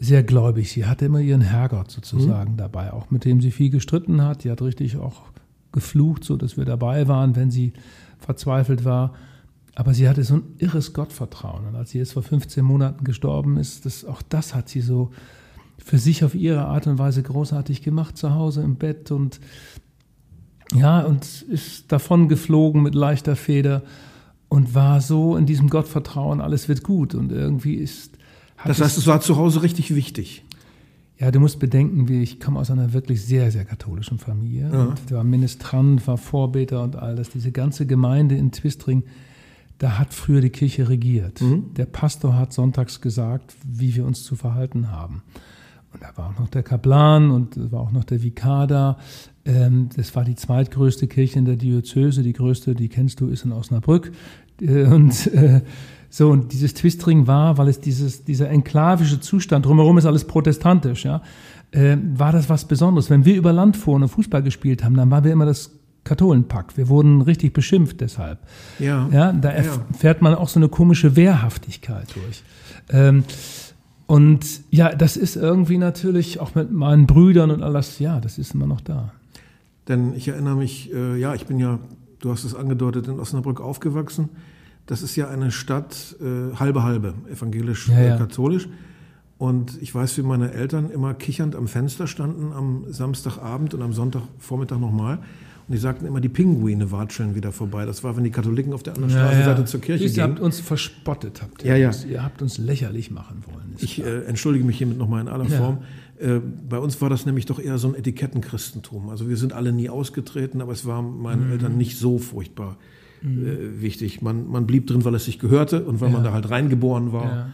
sehr 0.00 0.22
gläubig. 0.22 0.72
Sie 0.72 0.86
hatte 0.86 1.04
immer 1.04 1.20
ihren 1.20 1.42
Herrgott 1.42 1.90
sozusagen 1.90 2.52
mhm. 2.52 2.56
dabei, 2.56 2.92
auch 2.92 3.10
mit 3.10 3.26
dem 3.26 3.42
sie 3.42 3.50
viel 3.50 3.68
gestritten 3.68 4.22
hat. 4.22 4.42
Sie 4.42 4.50
hat 4.50 4.62
richtig 4.62 4.96
auch 4.96 5.22
geflucht, 5.72 6.24
so 6.24 6.36
dass 6.38 6.56
wir 6.56 6.64
dabei 6.64 7.06
waren, 7.06 7.36
wenn 7.36 7.50
sie 7.50 7.74
verzweifelt 8.18 8.86
war. 8.86 9.12
Aber 9.74 9.92
sie 9.92 10.08
hatte 10.08 10.24
so 10.24 10.36
ein 10.36 10.42
irres 10.56 10.94
Gottvertrauen. 10.94 11.66
Und 11.66 11.74
als 11.74 11.90
sie 11.90 11.98
jetzt 11.98 12.14
vor 12.14 12.22
15 12.22 12.64
Monaten 12.64 13.04
gestorben 13.04 13.58
ist, 13.58 13.84
das, 13.84 14.06
auch 14.06 14.22
das 14.22 14.54
hat 14.54 14.70
sie 14.70 14.80
so 14.80 15.10
für 15.76 15.98
sich 15.98 16.24
auf 16.24 16.34
ihre 16.34 16.64
Art 16.64 16.86
und 16.86 16.98
Weise 16.98 17.22
großartig 17.22 17.82
gemacht, 17.82 18.16
zu 18.16 18.34
Hause 18.34 18.62
im 18.62 18.76
Bett 18.76 19.10
und 19.10 19.38
ja, 20.72 21.00
und 21.00 21.42
ist 21.42 21.90
davon 21.92 22.28
geflogen 22.28 22.82
mit 22.82 22.94
leichter 22.94 23.36
Feder 23.36 23.82
und 24.48 24.74
war 24.74 25.00
so 25.00 25.36
in 25.36 25.46
diesem 25.46 25.68
Gottvertrauen, 25.68 26.40
alles 26.40 26.68
wird 26.68 26.82
gut 26.82 27.14
und 27.14 27.32
irgendwie 27.32 27.74
ist. 27.74 28.18
Das 28.64 28.80
heißt, 28.80 28.96
es 28.96 29.06
war 29.06 29.20
zu 29.20 29.36
Hause 29.36 29.62
richtig 29.62 29.94
wichtig. 29.94 30.44
Ja, 31.18 31.30
du 31.30 31.38
musst 31.38 31.58
bedenken, 31.60 32.08
wie 32.08 32.22
ich 32.22 32.40
komme 32.40 32.58
aus 32.58 32.70
einer 32.70 32.92
wirklich 32.92 33.24
sehr, 33.24 33.50
sehr 33.50 33.64
katholischen 33.64 34.18
Familie. 34.18 34.70
Ja. 34.72 34.84
Und 34.84 35.12
war 35.12 35.22
Ministrant, 35.22 36.06
war 36.06 36.18
Vorbeter 36.18 36.82
und 36.82 36.96
all 36.96 37.14
das. 37.14 37.30
Diese 37.30 37.52
ganze 37.52 37.86
Gemeinde 37.86 38.36
in 38.36 38.50
Twistring, 38.50 39.04
da 39.78 39.98
hat 39.98 40.12
früher 40.12 40.40
die 40.40 40.50
Kirche 40.50 40.88
regiert. 40.88 41.40
Mhm. 41.40 41.74
Der 41.74 41.86
Pastor 41.86 42.36
hat 42.36 42.52
sonntags 42.52 43.00
gesagt, 43.00 43.54
wie 43.64 43.94
wir 43.94 44.04
uns 44.04 44.24
zu 44.24 44.34
verhalten 44.34 44.90
haben. 44.90 45.22
Und 45.92 46.02
da 46.02 46.08
war 46.16 46.30
auch 46.30 46.38
noch 46.38 46.48
der 46.48 46.64
Kaplan 46.64 47.30
und 47.30 47.56
da 47.56 47.70
war 47.70 47.80
auch 47.80 47.92
noch 47.92 48.04
der 48.04 48.22
Vikar 48.22 48.66
da. 48.66 48.98
Ähm, 49.44 49.88
das 49.96 50.14
war 50.16 50.24
die 50.24 50.34
zweitgrößte 50.34 51.06
Kirche 51.06 51.38
in 51.38 51.44
der 51.44 51.56
Diözese. 51.56 52.22
Die 52.22 52.32
größte, 52.32 52.74
die 52.74 52.88
kennst 52.88 53.20
du, 53.20 53.28
ist 53.28 53.44
in 53.44 53.52
Osnabrück. 53.52 54.12
Äh, 54.60 54.84
und 54.84 55.26
äh, 55.28 55.60
so, 56.08 56.30
und 56.30 56.52
dieses 56.52 56.74
Twistring 56.74 57.26
war, 57.26 57.58
weil 57.58 57.68
es 57.68 57.80
dieses, 57.80 58.24
dieser 58.24 58.48
enklavische 58.48 59.20
Zustand, 59.20 59.66
drumherum 59.66 59.98
ist 59.98 60.06
alles 60.06 60.24
protestantisch, 60.24 61.04
ja, 61.04 61.22
äh, 61.72 61.96
war 62.14 62.30
das 62.30 62.48
was 62.48 62.66
Besonderes. 62.66 63.10
Wenn 63.10 63.24
wir 63.24 63.34
über 63.34 63.52
Land 63.52 63.76
fuhren 63.76 64.02
und 64.02 64.08
Fußball 64.08 64.42
gespielt 64.42 64.84
haben, 64.84 64.96
dann 64.96 65.10
waren 65.10 65.24
wir 65.24 65.32
immer 65.32 65.46
das 65.46 65.72
Katholenpack. 66.04 66.76
Wir 66.76 66.88
wurden 66.88 67.22
richtig 67.22 67.52
beschimpft 67.52 68.00
deshalb. 68.00 68.38
Ja. 68.78 69.08
ja 69.10 69.32
da 69.32 69.50
erfährt 69.50 70.22
man 70.22 70.34
auch 70.34 70.48
so 70.48 70.60
eine 70.60 70.68
komische 70.68 71.16
Wehrhaftigkeit 71.16 72.06
durch. 72.14 72.42
Ähm, 72.90 73.24
und 74.06 74.44
ja, 74.70 74.94
das 74.94 75.16
ist 75.16 75.34
irgendwie 75.34 75.78
natürlich 75.78 76.38
auch 76.38 76.54
mit 76.54 76.70
meinen 76.70 77.06
Brüdern 77.06 77.50
und 77.50 77.62
alles, 77.62 77.98
ja, 77.98 78.20
das 78.20 78.38
ist 78.38 78.54
immer 78.54 78.66
noch 78.66 78.82
da. 78.82 79.12
Denn 79.88 80.14
ich 80.14 80.28
erinnere 80.28 80.56
mich, 80.56 80.92
äh, 80.92 81.16
ja, 81.16 81.34
ich 81.34 81.46
bin 81.46 81.58
ja, 81.58 81.78
du 82.20 82.30
hast 82.30 82.44
es 82.44 82.54
angedeutet, 82.54 83.08
in 83.08 83.20
Osnabrück 83.20 83.60
aufgewachsen. 83.60 84.30
Das 84.86 85.02
ist 85.02 85.16
ja 85.16 85.28
eine 85.28 85.50
Stadt 85.50 86.16
äh, 86.20 86.56
halbe 86.56 86.82
halbe, 86.82 87.14
evangelisch-katholisch. 87.30 88.64
Ja, 88.64 88.70
ja. 88.70 88.76
Und 89.38 89.80
ich 89.82 89.94
weiß, 89.94 90.16
wie 90.18 90.22
meine 90.22 90.52
Eltern 90.52 90.90
immer 90.90 91.12
kichernd 91.14 91.56
am 91.56 91.66
Fenster 91.66 92.06
standen 92.06 92.52
am 92.52 92.84
Samstagabend 92.92 93.74
und 93.74 93.82
am 93.82 93.92
Sonntagvormittag 93.92 94.78
nochmal. 94.78 95.18
Und 95.66 95.72
die 95.72 95.78
sagten 95.78 96.04
immer, 96.04 96.20
die 96.20 96.28
Pinguine 96.28 96.90
watscheln 96.90 97.34
wieder 97.34 97.50
vorbei. 97.50 97.86
Das 97.86 98.04
war, 98.04 98.16
wenn 98.16 98.24
die 98.24 98.30
Katholiken 98.30 98.74
auf 98.74 98.82
der 98.82 98.94
anderen 98.94 99.10
Straßenseite 99.10 99.60
ja, 99.62 99.66
zur 99.66 99.80
Kirche 99.80 100.04
gingen. 100.04 100.16
Ihr 100.16 100.22
habt 100.22 100.40
uns 100.40 100.60
verspottet, 100.60 101.40
habt 101.40 101.62
ihr. 101.62 101.76
Ja, 101.76 101.90
ja. 101.90 102.06
Ihr 102.08 102.22
habt 102.22 102.42
uns 102.42 102.58
lächerlich 102.58 103.10
machen 103.10 103.42
wollen. 103.46 103.74
Ich 103.78 104.04
äh, 104.04 104.24
entschuldige 104.24 104.64
mich 104.64 104.76
hiermit 104.76 104.98
nochmal 104.98 105.22
in 105.22 105.28
aller 105.28 105.46
Form. 105.46 105.78
Äh, 106.18 106.40
bei 106.68 106.78
uns 106.78 107.00
war 107.00 107.08
das 107.08 107.24
nämlich 107.24 107.46
doch 107.46 107.58
eher 107.58 107.78
so 107.78 107.88
ein 107.88 107.94
Etikettenchristentum. 107.94 109.08
Also 109.08 109.28
wir 109.28 109.38
sind 109.38 109.52
alle 109.54 109.72
nie 109.72 109.88
ausgetreten, 109.88 110.60
aber 110.60 110.72
es 110.72 110.84
war 110.84 111.00
meinen 111.00 111.46
mhm. 111.46 111.52
Eltern 111.52 111.76
nicht 111.78 111.98
so 111.98 112.18
furchtbar 112.18 112.76
mhm. 113.22 113.46
äh, 113.46 113.80
wichtig. 113.80 114.20
Man, 114.20 114.46
man 114.48 114.66
blieb 114.66 114.86
drin, 114.86 115.04
weil 115.04 115.14
es 115.14 115.24
sich 115.24 115.38
gehörte 115.38 115.84
und 115.84 116.00
weil 116.02 116.10
man 116.10 116.24
da 116.24 116.32
halt 116.32 116.50
reingeboren 116.50 117.12
war. 117.12 117.52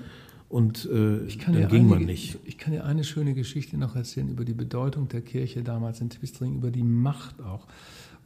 Und 0.48 0.84
äh, 0.86 1.28
dann 1.46 1.68
ging 1.68 1.88
man 1.88 2.04
nicht. 2.04 2.40
Ich 2.44 2.58
kann 2.58 2.72
dir 2.72 2.84
eine 2.84 3.04
schöne 3.04 3.34
Geschichte 3.34 3.78
noch 3.78 3.94
erzählen 3.94 4.28
über 4.28 4.44
die 4.44 4.52
Bedeutung 4.52 5.06
der 5.06 5.20
Kirche 5.20 5.62
damals 5.62 6.00
in 6.00 6.10
Twistring, 6.10 6.56
über 6.56 6.72
die 6.72 6.82
Macht 6.82 7.40
auch 7.40 7.68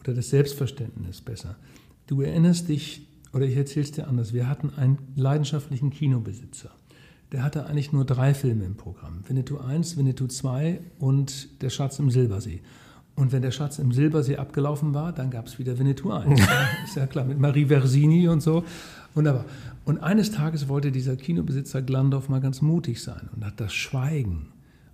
oder 0.04 0.14
das 0.14 0.30
Selbstverständnis 0.30 1.20
besser. 1.20 1.56
Du 2.06 2.20
erinnerst 2.20 2.68
dich, 2.68 3.06
oder 3.32 3.46
ich 3.46 3.56
erzähle 3.56 3.84
es 3.84 3.92
dir 3.92 4.06
anders, 4.06 4.32
wir 4.32 4.48
hatten 4.48 4.70
einen 4.76 4.98
leidenschaftlichen 5.16 5.90
Kinobesitzer. 5.90 6.70
Der 7.32 7.42
hatte 7.42 7.66
eigentlich 7.66 7.92
nur 7.92 8.04
drei 8.04 8.34
Filme 8.34 8.64
im 8.64 8.76
Programm. 8.76 9.24
Winnetou 9.26 9.58
1, 9.58 9.96
Winnetou 9.96 10.26
2 10.26 10.80
und 10.98 11.62
Der 11.62 11.70
Schatz 11.70 11.98
im 11.98 12.10
Silbersee. 12.10 12.60
Und 13.16 13.32
wenn 13.32 13.42
der 13.42 13.50
Schatz 13.50 13.78
im 13.78 13.92
Silbersee 13.92 14.36
abgelaufen 14.36 14.92
war, 14.92 15.12
dann 15.12 15.30
gab 15.30 15.46
es 15.46 15.58
wieder 15.58 15.78
Winnetou 15.78 16.10
1. 16.10 16.40
ist 16.84 16.96
ja 16.96 17.06
klar, 17.06 17.24
mit 17.24 17.38
Marie 17.38 17.66
Versini 17.66 18.28
und 18.28 18.42
so. 18.42 18.64
Wunderbar. 19.14 19.46
Und 19.84 19.98
eines 19.98 20.32
Tages 20.32 20.68
wollte 20.68 20.92
dieser 20.92 21.16
Kinobesitzer 21.16 21.82
Glandorf 21.82 22.28
mal 22.28 22.40
ganz 22.40 22.60
mutig 22.60 23.02
sein 23.02 23.28
und 23.34 23.44
hat 23.44 23.60
das 23.60 23.72
Schweigen 23.72 24.48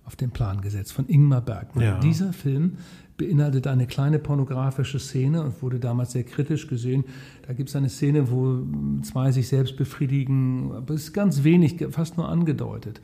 auf 0.05 0.15
den 0.15 0.31
Plan 0.31 0.61
gesetzt 0.61 0.93
von 0.93 1.07
Ingmar 1.07 1.41
Bergmann. 1.41 1.83
Ja. 1.83 1.99
Dieser 1.99 2.33
Film 2.33 2.77
beinhaltet 3.21 3.67
eine 3.67 3.85
kleine 3.85 4.17
pornografische 4.17 4.99
Szene 4.99 5.43
und 5.43 5.61
wurde 5.61 5.79
damals 5.79 6.13
sehr 6.13 6.23
kritisch 6.23 6.67
gesehen. 6.67 7.05
Da 7.45 7.53
gibt 7.53 7.69
es 7.69 7.75
eine 7.75 7.89
Szene, 7.89 8.31
wo 8.31 8.63
zwei 9.03 9.31
sich 9.31 9.47
selbst 9.47 9.77
befriedigen, 9.77 10.71
aber 10.71 10.95
es 10.95 11.03
ist 11.03 11.13
ganz 11.13 11.43
wenig, 11.43 11.85
fast 11.91 12.17
nur 12.17 12.27
angedeutet. 12.27 12.99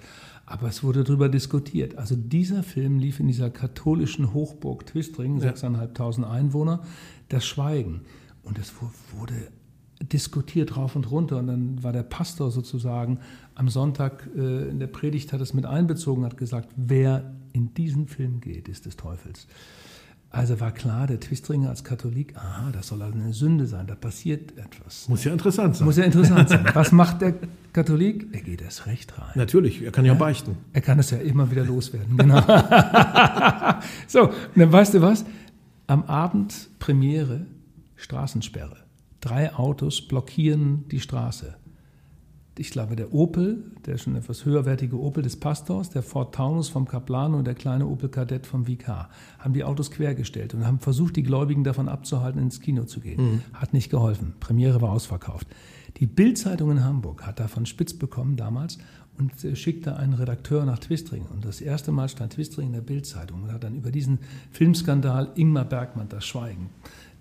Aber 0.47 0.69
es 0.69 0.83
wurde 0.83 1.03
darüber 1.03 1.29
diskutiert. 1.29 1.97
Also 1.97 2.15
dieser 2.15 2.63
Film 2.63 2.99
lief 2.99 3.19
in 3.19 3.27
dieser 3.27 3.49
katholischen 3.49 4.33
Hochburg 4.33 4.85
Twistring, 4.87 5.39
ja. 5.39 5.51
6.500 5.51 6.23
Einwohner, 6.23 6.81
das 7.29 7.45
Schweigen. 7.45 8.01
Und 8.43 8.57
es 8.57 8.73
wurde 9.15 9.35
diskutiert 10.01 10.77
rauf 10.77 10.95
und 10.95 11.11
runter. 11.11 11.37
Und 11.37 11.47
dann 11.47 11.83
war 11.83 11.91
der 11.91 12.03
Pastor 12.03 12.49
sozusagen 12.49 13.19
am 13.55 13.69
Sonntag 13.69 14.29
äh, 14.35 14.69
in 14.69 14.79
der 14.79 14.87
Predigt, 14.87 15.33
hat 15.33 15.41
es 15.41 15.53
mit 15.53 15.65
einbezogen, 15.65 16.23
hat 16.23 16.37
gesagt, 16.37 16.69
wer 16.75 17.35
in 17.53 17.73
diesen 17.73 18.07
Film 18.07 18.39
geht, 18.39 18.67
ist 18.67 18.85
des 18.85 18.95
Teufels. 18.95 19.47
Also 20.29 20.59
war 20.59 20.71
klar, 20.71 21.07
der 21.07 21.19
Twistringer 21.19 21.69
als 21.69 21.83
Katholik, 21.85 22.35
aha, 22.35 22.69
das 22.73 22.87
soll 22.87 23.01
also 23.01 23.17
eine 23.17 23.31
Sünde 23.31 23.65
sein, 23.65 23.87
da 23.87 23.95
passiert 23.95 24.57
etwas. 24.57 25.07
Muss 25.07 25.23
ja 25.23 25.31
interessant 25.31 25.77
sein. 25.77 25.85
Muss 25.85 25.97
ja 25.97 26.03
interessant 26.03 26.49
sein. 26.49 26.65
Was 26.73 26.91
macht 26.91 27.21
der 27.21 27.33
Katholik? 27.71 28.27
Er 28.33 28.41
geht 28.41 28.61
erst 28.61 28.87
recht 28.87 29.17
rein. 29.17 29.31
Natürlich, 29.35 29.81
er 29.81 29.91
kann 29.91 30.03
ja, 30.03 30.13
ja 30.13 30.19
beichten. 30.19 30.57
Er 30.73 30.81
kann 30.81 30.99
es 30.99 31.11
ja 31.11 31.17
immer 31.19 31.49
wieder 31.49 31.63
loswerden, 31.63 32.17
genau. 32.17 32.41
so, 34.07 34.29
dann 34.55 34.71
weißt 34.71 34.95
du 34.95 35.01
was? 35.01 35.23
Am 35.87 36.03
Abend 36.03 36.69
Premiere, 36.79 37.45
Straßensperre. 37.95 38.77
Drei 39.21 39.53
Autos 39.53 40.01
blockieren 40.01 40.87
die 40.89 40.99
Straße. 40.99 41.55
Ich 42.59 42.71
glaube, 42.71 42.95
der 42.95 43.13
Opel, 43.13 43.63
der 43.85 43.97
schon 43.97 44.15
etwas 44.15 44.45
höherwertige 44.45 44.99
Opel 44.99 45.23
des 45.23 45.39
Pastors, 45.39 45.89
der 45.89 46.03
Ford 46.03 46.33
Taunus 46.33 46.69
vom 46.69 46.87
Kaplan 46.87 47.33
und 47.33 47.45
der 47.45 47.55
kleine 47.55 47.85
Opel 47.85 48.09
Kadett 48.09 48.47
vom 48.47 48.65
VK 48.65 49.09
haben 49.39 49.53
die 49.53 49.63
Autos 49.63 49.91
quergestellt 49.91 50.53
und 50.53 50.65
haben 50.65 50.79
versucht, 50.79 51.15
die 51.15 51.23
Gläubigen 51.23 51.63
davon 51.63 51.87
abzuhalten, 51.87 52.41
ins 52.41 52.59
Kino 52.59 52.85
zu 52.85 52.99
gehen. 52.99 53.21
Mhm. 53.21 53.41
Hat 53.53 53.73
nicht 53.73 53.89
geholfen. 53.89 54.33
Premiere 54.39 54.81
war 54.81 54.91
ausverkauft. 54.91 55.47
Die 55.97 56.07
Bildzeitung 56.07 56.71
in 56.71 56.83
Hamburg 56.83 57.25
hat 57.25 57.39
davon 57.39 57.65
spitz 57.65 57.93
bekommen 57.93 58.35
damals 58.35 58.77
und 59.17 59.57
schickte 59.57 59.95
einen 59.95 60.13
Redakteur 60.13 60.65
nach 60.65 60.79
Twistring. 60.79 61.25
Und 61.33 61.45
das 61.45 61.61
erste 61.61 61.91
Mal 61.91 62.07
stand 62.07 62.33
Twistring 62.33 62.67
in 62.67 62.73
der 62.73 62.81
Bildzeitung 62.81 63.43
und 63.43 63.51
hat 63.51 63.63
dann 63.63 63.75
über 63.75 63.91
diesen 63.91 64.19
Filmskandal 64.51 65.31
Ingmar 65.35 65.65
Bergmann 65.65 66.09
das 66.09 66.25
Schweigen 66.25 66.69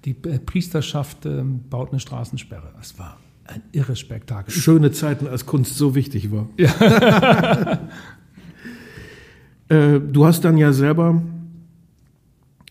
die 0.07 0.15
Priesterschaft 0.15 1.27
ähm, 1.27 1.65
baut 1.69 1.91
eine 1.91 2.01
Straßensperre. 2.01 2.73
Das 2.77 2.99
war 2.99 3.19
ein 3.49 3.63
irres 3.73 3.99
Spektakel. 3.99 4.53
Schöne 4.53 4.93
Zeiten, 4.93 5.27
als 5.27 5.47
Kunst 5.47 5.77
so 5.77 5.95
wichtig 5.95 6.31
war. 6.31 6.49
Ja. 6.57 7.81
äh, 9.95 10.01
du 10.01 10.25
hast 10.25 10.45
dann 10.45 10.57
ja 10.57 10.73
selber 10.73 11.23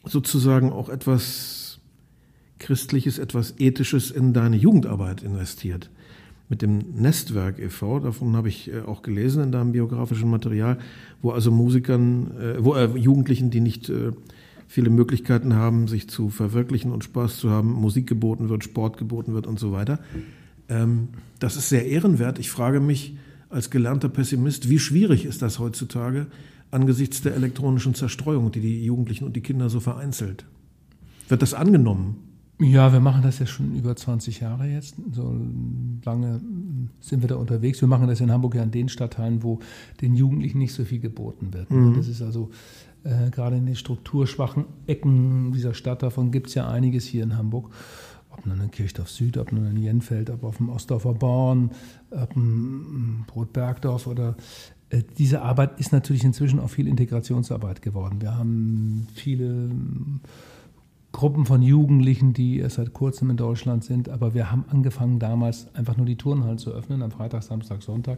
sozusagen 0.05 0.71
auch 0.71 0.89
etwas 0.89 1.79
Christliches, 2.59 3.19
etwas 3.19 3.55
Ethisches 3.59 4.11
in 4.11 4.33
deine 4.33 4.55
Jugendarbeit 4.55 5.23
investiert. 5.23 5.89
Mit 6.47 6.61
dem 6.61 6.79
Nestwerk 6.95 7.57
e.V., 7.59 7.99
davon 7.99 8.35
habe 8.35 8.49
ich 8.49 8.71
äh, 8.71 8.81
auch 8.81 9.01
gelesen 9.01 9.43
in 9.43 9.51
deinem 9.51 9.71
biografischen 9.71 10.29
Material, 10.29 10.77
wo 11.21 11.31
also 11.31 11.51
Musikern, 11.51 12.31
äh, 12.39 12.63
wo 12.63 12.75
äh, 12.75 12.85
Jugendlichen, 12.97 13.49
die 13.49 13.61
nicht 13.61 13.91
viele 14.67 14.89
Möglichkeiten 14.89 15.55
haben, 15.55 15.87
sich 15.87 16.09
zu 16.09 16.29
verwirklichen 16.29 16.91
und 16.91 17.03
Spaß 17.03 17.37
zu 17.37 17.49
haben, 17.49 17.71
Musik 17.73 18.07
geboten 18.07 18.49
wird, 18.49 18.63
Sport 18.63 18.97
geboten 18.97 19.33
wird 19.33 19.47
und 19.47 19.59
so 19.59 19.71
weiter. 19.71 19.99
Ähm, 20.69 21.09
das 21.39 21.55
ist 21.55 21.69
sehr 21.69 21.85
ehrenwert. 21.85 22.39
Ich 22.39 22.49
frage 22.49 22.79
mich 22.79 23.17
als 23.49 23.69
gelernter 23.69 24.09
Pessimist, 24.09 24.69
wie 24.69 24.79
schwierig 24.79 25.25
ist 25.25 25.41
das 25.41 25.59
heutzutage 25.59 26.27
angesichts 26.71 27.21
der 27.21 27.35
elektronischen 27.35 27.93
Zerstreuung, 27.95 28.51
die 28.51 28.61
die 28.61 28.83
Jugendlichen 28.83 29.25
und 29.25 29.35
die 29.35 29.41
Kinder 29.41 29.69
so 29.69 29.79
vereinzelt? 29.79 30.45
Wird 31.29 31.41
das 31.41 31.53
angenommen? 31.53 32.17
Ja, 32.59 32.93
wir 32.93 33.01
machen 33.01 33.21
das 33.21 33.39
ja 33.39 33.45
schon 33.45 33.75
über 33.75 33.95
20 33.95 34.39
Jahre 34.39 34.65
jetzt. 34.67 34.95
So 35.11 35.35
lange 36.05 36.39
sind 37.01 37.21
wir 37.21 37.27
da 37.27 37.35
unterwegs. 37.35 37.81
Wir 37.81 37.87
machen 37.87 38.07
das 38.07 38.21
in 38.21 38.31
Hamburg 38.31 38.55
ja 38.55 38.63
in 38.63 38.71
den 38.71 38.87
Stadtteilen, 38.87 39.43
wo 39.43 39.59
den 40.01 40.15
Jugendlichen 40.15 40.59
nicht 40.59 40.73
so 40.73 40.85
viel 40.85 40.99
geboten 40.99 41.53
wird. 41.53 41.69
Mhm. 41.69 41.95
Das 41.95 42.07
ist 42.07 42.21
also 42.21 42.51
äh, 43.03 43.29
gerade 43.29 43.57
in 43.57 43.65
den 43.65 43.75
strukturschwachen 43.75 44.65
Ecken 44.87 45.51
dieser 45.51 45.73
Stadt, 45.73 46.01
davon 46.01 46.31
gibt 46.31 46.47
es 46.47 46.55
ja 46.55 46.67
einiges 46.69 47.05
hier 47.05 47.23
in 47.23 47.37
Hamburg. 47.37 47.71
Ob 48.37 48.45
nun 48.45 48.61
in 48.61 48.71
Kirchdorf 48.71 49.09
Süd, 49.09 49.37
ob 49.37 49.51
nun 49.51 49.67
in 49.67 49.77
Jenfeld, 49.77 50.29
ob 50.29 50.43
auf 50.43 50.57
dem 50.57 50.69
Ostdorfer 50.69 51.13
Born, 51.13 51.71
ob 52.11 52.35
in 52.35 53.23
Brotbergdorf 53.27 54.07
oder 54.07 54.35
äh, 54.89 55.03
diese 55.17 55.41
Arbeit 55.41 55.79
ist 55.79 55.91
natürlich 55.91 56.23
inzwischen 56.23 56.59
auch 56.59 56.69
viel 56.69 56.87
Integrationsarbeit 56.87 57.81
geworden. 57.81 58.21
Wir 58.21 58.37
haben 58.37 59.07
viele 59.13 59.69
Gruppen 61.15 61.45
von 61.45 61.61
Jugendlichen, 61.61 62.33
die 62.33 62.59
erst 62.59 62.75
seit 62.75 62.91
kurzem 62.91 63.29
in 63.29 63.37
Deutschland 63.37 63.85
sind. 63.85 64.09
Aber 64.09 64.33
wir 64.33 64.51
haben 64.51 64.65
angefangen 64.69 65.17
damals 65.17 65.73
einfach 65.73 65.95
nur 65.95 66.05
die 66.05 66.17
Turnhallen 66.17 66.57
zu 66.57 66.71
öffnen, 66.71 67.01
am 67.01 67.11
Freitag, 67.11 67.41
Samstag, 67.43 67.83
Sonntag, 67.83 68.17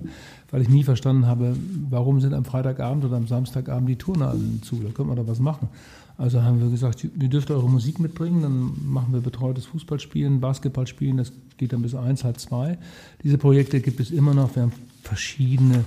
weil 0.50 0.64
ich 0.64 0.70
nie 0.70 0.84
verstanden 0.84 1.28
habe, 1.28 1.56
warum 1.92 2.22
sind 2.22 2.34
am 2.34 2.44
Freitagabend 2.44 3.06
oder 3.06 3.18
am 3.18 3.28
Samstagabend 3.28 3.88
die 3.88 3.98
Turnhallen 3.98 4.64
zu? 4.64 4.78
Da 4.78 4.90
können 4.90 5.10
wir 5.10 5.16
doch 5.16 5.28
was 5.28 5.40
machen. 5.40 5.70
Also 6.18 6.42
haben 6.42 6.60
wir 6.60 6.70
gesagt, 6.70 7.04
ihr 7.04 7.30
dürft 7.30 7.52
eure 7.52 7.70
Musik 7.70 8.00
mitbringen, 8.00 8.42
dann 8.42 8.72
machen 8.92 9.14
wir 9.14 9.22
betreutes 9.22 9.66
Fußballspielen, 9.68 10.40
Basketballspielen, 10.40 11.18
das 11.18 11.32
geht 11.58 11.74
dann 11.74 11.84
bis 11.84 11.94
eins, 11.94 12.24
halb 12.24 12.40
zwei. 12.40 12.80
Diese 13.24 13.38
Projekte 13.38 13.82
gibt 13.82 14.00
es 14.00 14.10
immer 14.10 14.34
noch. 14.34 14.56
Wir 14.56 14.64
haben 14.64 14.72
verschiedene 15.04 15.84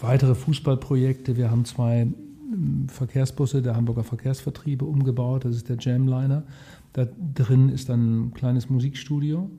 weitere 0.00 0.34
Fußballprojekte. 0.34 1.36
Wir 1.36 1.50
haben 1.50 1.66
zwei 1.66 2.06
Verkehrsbusse 2.88 3.60
der 3.60 3.76
Hamburger 3.76 4.04
Verkehrsvertriebe 4.04 4.84
umgebaut. 4.84 5.44
Das 5.44 5.56
ist 5.56 5.68
der 5.68 5.76
Jamliner. 5.78 6.44
Da 6.92 7.06
drin 7.34 7.68
ist 7.68 7.88
dann 7.88 8.28
ein 8.28 8.34
kleines 8.34 8.70
Musikstudio. 8.70 9.50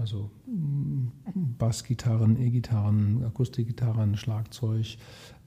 Also 0.00 0.30
mm, 0.46 1.08
Bassgitarren, 1.58 2.40
E-Gitarren, 2.40 3.24
Akustikgitarren, 3.24 4.16
Schlagzeug 4.16 4.98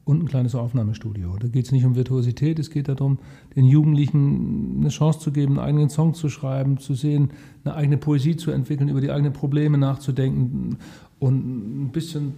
und 0.04 0.24
ein 0.24 0.28
kleines 0.28 0.56
Aufnahmestudio. 0.56 1.36
Da 1.40 1.48
geht 1.48 1.66
es 1.66 1.72
nicht 1.72 1.86
um 1.86 1.96
Virtuosität, 1.96 2.60
es 2.60 2.70
geht 2.70 2.88
darum, 2.88 3.20
den 3.56 3.66
Jugendlichen 3.66 4.78
eine 4.80 4.90
Chance 4.90 5.20
zu 5.20 5.32
geben, 5.32 5.60
einen 5.60 5.68
eigenen 5.68 5.90
Song 5.90 6.14
zu 6.14 6.30
schreiben, 6.30 6.78
zu 6.78 6.94
sehen, 6.96 7.30
eine 7.64 7.76
eigene 7.76 7.98
Poesie 7.98 8.36
zu 8.36 8.52
entwickeln, 8.52 8.90
über 8.90 9.02
die 9.02 9.12
eigenen 9.12 9.34
Probleme 9.34 9.78
nachzudenken 9.78 10.78
und 11.22 11.36
ein 11.36 11.90
bisschen 11.92 12.34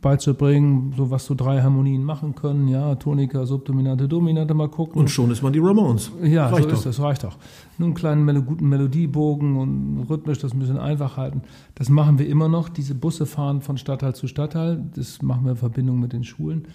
beizubringen, 0.00 0.94
so 0.96 1.10
was 1.10 1.26
so 1.26 1.34
drei 1.34 1.60
Harmonien 1.60 2.04
machen 2.04 2.36
können, 2.36 2.68
ja, 2.68 2.94
Tonika, 2.94 3.44
Subdominante, 3.46 4.06
Dominante, 4.06 4.54
mal 4.54 4.68
gucken. 4.68 5.00
Und 5.00 5.10
schon 5.10 5.32
ist 5.32 5.42
man 5.42 5.52
die 5.52 5.58
Ramones. 5.58 6.12
Ja, 6.22 6.46
reicht 6.46 6.62
so 6.62 6.68
doch. 6.68 6.76
ist 6.76 6.86
das, 6.86 7.00
reicht 7.00 7.24
auch. 7.24 7.36
Nur 7.78 7.86
einen 7.88 7.96
kleinen 7.96 8.24
Melo 8.24 8.42
guten 8.42 8.68
Melodiebogen 8.68 9.56
und 9.56 10.06
rhythmisch 10.08 10.38
das 10.38 10.52
ein 10.52 10.60
bisschen 10.60 10.78
einfach 10.78 11.16
halten. 11.16 11.42
Das 11.74 11.88
machen 11.88 12.20
wir 12.20 12.28
immer 12.28 12.48
noch. 12.48 12.68
Diese 12.68 12.94
Busse 12.94 13.26
fahren 13.26 13.60
von 13.60 13.76
Stadtteil 13.76 14.14
zu 14.14 14.28
Stadtteil. 14.28 14.84
Das 14.94 15.20
machen 15.20 15.44
wir 15.44 15.52
in 15.52 15.56
Verbindung 15.56 15.98
mit 15.98 16.12
den 16.12 16.22
Schulen. 16.22 16.68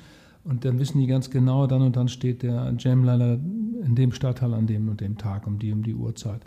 Und 0.48 0.66
dann 0.66 0.80
wissen 0.80 1.00
die 1.00 1.08
ganz 1.08 1.30
genau, 1.30 1.68
dann 1.68 1.82
und 1.82 1.96
dann 1.96 2.08
steht 2.08 2.44
der 2.44 2.74
Jamliner 2.78 3.38
in 3.86 3.96
dem 3.96 4.12
Stadtteil 4.12 4.54
an 4.54 4.68
dem 4.68 4.90
und 4.90 5.02
dem 5.02 5.18
Tag, 5.18 5.46
um 5.46 5.60
die, 5.60 5.72
um 5.72 5.84
die 5.84 5.94
Uhrzeit. 5.94 6.42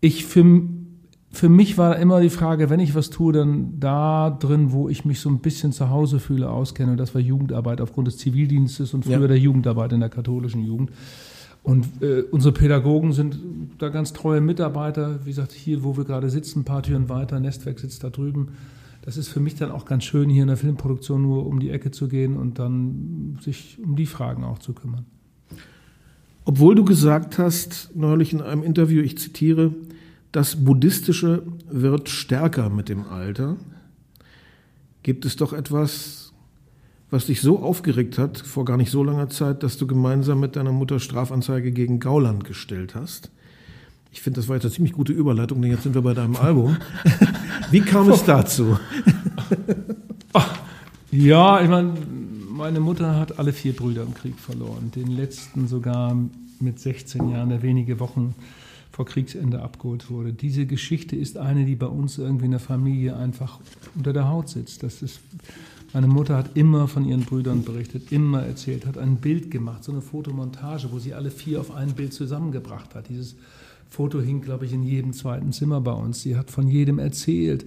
Ich 0.00 0.24
für 0.24 0.44
für 1.30 1.48
mich 1.48 1.76
war 1.76 1.98
immer 1.98 2.20
die 2.20 2.30
Frage, 2.30 2.70
wenn 2.70 2.80
ich 2.80 2.94
was 2.94 3.10
tue, 3.10 3.32
dann 3.32 3.78
da 3.78 4.30
drin, 4.30 4.72
wo 4.72 4.88
ich 4.88 5.04
mich 5.04 5.20
so 5.20 5.28
ein 5.28 5.40
bisschen 5.40 5.72
zu 5.72 5.90
Hause 5.90 6.20
fühle, 6.20 6.48
auskenne. 6.48 6.92
Und 6.92 6.96
das 6.96 7.14
war 7.14 7.20
Jugendarbeit 7.20 7.80
aufgrund 7.80 8.08
des 8.08 8.16
Zivildienstes 8.16 8.94
und 8.94 9.04
früher 9.04 9.20
ja. 9.20 9.26
der 9.26 9.38
Jugendarbeit 9.38 9.92
in 9.92 10.00
der 10.00 10.08
katholischen 10.08 10.64
Jugend. 10.64 10.90
Und 11.62 11.86
äh, 12.00 12.22
unsere 12.30 12.54
Pädagogen 12.54 13.12
sind 13.12 13.38
da 13.76 13.90
ganz 13.90 14.14
treue 14.14 14.40
Mitarbeiter. 14.40 15.20
Wie 15.24 15.30
gesagt, 15.30 15.52
hier, 15.52 15.84
wo 15.84 15.98
wir 15.98 16.04
gerade 16.04 16.30
sitzen, 16.30 16.60
ein 16.60 16.64
paar 16.64 16.82
Türen 16.82 17.10
weiter, 17.10 17.40
Nestwerk 17.40 17.78
sitzt 17.78 18.02
da 18.04 18.10
drüben. 18.10 18.48
Das 19.08 19.16
ist 19.16 19.28
für 19.28 19.40
mich 19.40 19.54
dann 19.54 19.70
auch 19.70 19.86
ganz 19.86 20.04
schön, 20.04 20.28
hier 20.28 20.42
in 20.42 20.48
der 20.48 20.58
Filmproduktion 20.58 21.22
nur 21.22 21.46
um 21.46 21.60
die 21.60 21.70
Ecke 21.70 21.90
zu 21.90 22.08
gehen 22.08 22.36
und 22.36 22.58
dann 22.58 23.38
sich 23.40 23.78
um 23.82 23.96
die 23.96 24.04
Fragen 24.04 24.44
auch 24.44 24.58
zu 24.58 24.74
kümmern. 24.74 25.06
Obwohl 26.44 26.74
du 26.74 26.84
gesagt 26.84 27.38
hast, 27.38 27.96
neulich 27.96 28.34
in 28.34 28.42
einem 28.42 28.62
Interview, 28.62 29.00
ich 29.00 29.16
zitiere, 29.16 29.72
das 30.30 30.62
Buddhistische 30.62 31.42
wird 31.70 32.10
stärker 32.10 32.68
mit 32.68 32.90
dem 32.90 33.06
Alter. 33.06 33.56
Gibt 35.02 35.24
es 35.24 35.36
doch 35.36 35.54
etwas, 35.54 36.34
was 37.08 37.24
dich 37.24 37.40
so 37.40 37.60
aufgeregt 37.60 38.18
hat 38.18 38.36
vor 38.36 38.66
gar 38.66 38.76
nicht 38.76 38.90
so 38.90 39.02
langer 39.02 39.30
Zeit, 39.30 39.62
dass 39.62 39.78
du 39.78 39.86
gemeinsam 39.86 40.38
mit 40.38 40.54
deiner 40.54 40.72
Mutter 40.72 41.00
Strafanzeige 41.00 41.72
gegen 41.72 41.98
Gauland 41.98 42.44
gestellt 42.44 42.94
hast? 42.94 43.30
Ich 44.12 44.20
finde, 44.20 44.40
das 44.40 44.48
war 44.48 44.56
jetzt 44.56 44.64
eine 44.66 44.74
ziemlich 44.74 44.92
gute 44.92 45.14
Überleitung, 45.14 45.62
denn 45.62 45.70
jetzt 45.70 45.84
sind 45.84 45.94
wir 45.94 46.02
bei 46.02 46.12
deinem 46.12 46.36
Album. 46.36 46.76
Wie 47.70 47.80
kam 47.80 48.10
es 48.10 48.24
dazu? 48.24 48.78
ja, 51.10 51.60
ich 51.60 51.68
meine, 51.68 51.94
meine 52.50 52.80
Mutter 52.80 53.16
hat 53.16 53.38
alle 53.38 53.52
vier 53.52 53.74
Brüder 53.74 54.02
im 54.02 54.14
Krieg 54.14 54.38
verloren. 54.38 54.90
Den 54.94 55.08
letzten 55.08 55.68
sogar 55.68 56.16
mit 56.60 56.80
16 56.80 57.30
Jahren, 57.30 57.50
der 57.50 57.62
wenige 57.62 58.00
Wochen 58.00 58.34
vor 58.90 59.06
Kriegsende 59.06 59.62
abgeholt 59.62 60.10
wurde. 60.10 60.32
Diese 60.32 60.66
Geschichte 60.66 61.14
ist 61.14 61.38
eine, 61.38 61.64
die 61.64 61.76
bei 61.76 61.86
uns 61.86 62.18
irgendwie 62.18 62.46
in 62.46 62.50
der 62.50 62.60
Familie 62.60 63.16
einfach 63.16 63.60
unter 63.94 64.12
der 64.12 64.28
Haut 64.28 64.48
sitzt. 64.48 64.82
Das 64.82 65.02
ist, 65.02 65.20
meine 65.92 66.08
Mutter 66.08 66.36
hat 66.36 66.56
immer 66.56 66.88
von 66.88 67.04
ihren 67.04 67.22
Brüdern 67.22 67.62
berichtet, 67.62 68.10
immer 68.10 68.42
erzählt, 68.42 68.86
hat 68.86 68.98
ein 68.98 69.16
Bild 69.16 69.52
gemacht, 69.52 69.84
so 69.84 69.92
eine 69.92 70.00
Fotomontage, 70.00 70.90
wo 70.90 70.98
sie 70.98 71.14
alle 71.14 71.30
vier 71.30 71.60
auf 71.60 71.72
ein 71.72 71.92
Bild 71.92 72.12
zusammengebracht 72.12 72.96
hat. 72.96 73.08
Dieses 73.08 73.36
Foto 73.88 74.20
hing, 74.20 74.40
glaube 74.40 74.66
ich, 74.66 74.72
in 74.72 74.82
jedem 74.82 75.12
zweiten 75.12 75.52
Zimmer 75.52 75.80
bei 75.80 75.92
uns. 75.92 76.22
Sie 76.22 76.36
hat 76.36 76.50
von 76.50 76.68
jedem 76.68 76.98
erzählt. 76.98 77.66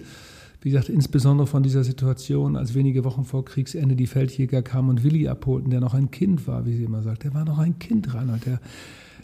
Wie 0.60 0.70
gesagt, 0.70 0.88
insbesondere 0.88 1.46
von 1.46 1.62
dieser 1.62 1.82
Situation, 1.82 2.56
als 2.56 2.74
wenige 2.74 3.04
Wochen 3.04 3.24
vor 3.24 3.44
Kriegsende 3.44 3.96
die 3.96 4.06
Feldjäger 4.06 4.62
kamen 4.62 4.90
und 4.90 5.04
Willi 5.04 5.26
abholten, 5.26 5.70
der 5.70 5.80
noch 5.80 5.94
ein 5.94 6.10
Kind 6.10 6.46
war, 6.46 6.66
wie 6.66 6.76
sie 6.76 6.84
immer 6.84 7.02
sagt. 7.02 7.24
Der 7.24 7.34
war 7.34 7.44
noch 7.44 7.58
ein 7.58 7.78
Kind, 7.78 8.14
Reinhold. 8.14 8.46
Der 8.46 8.60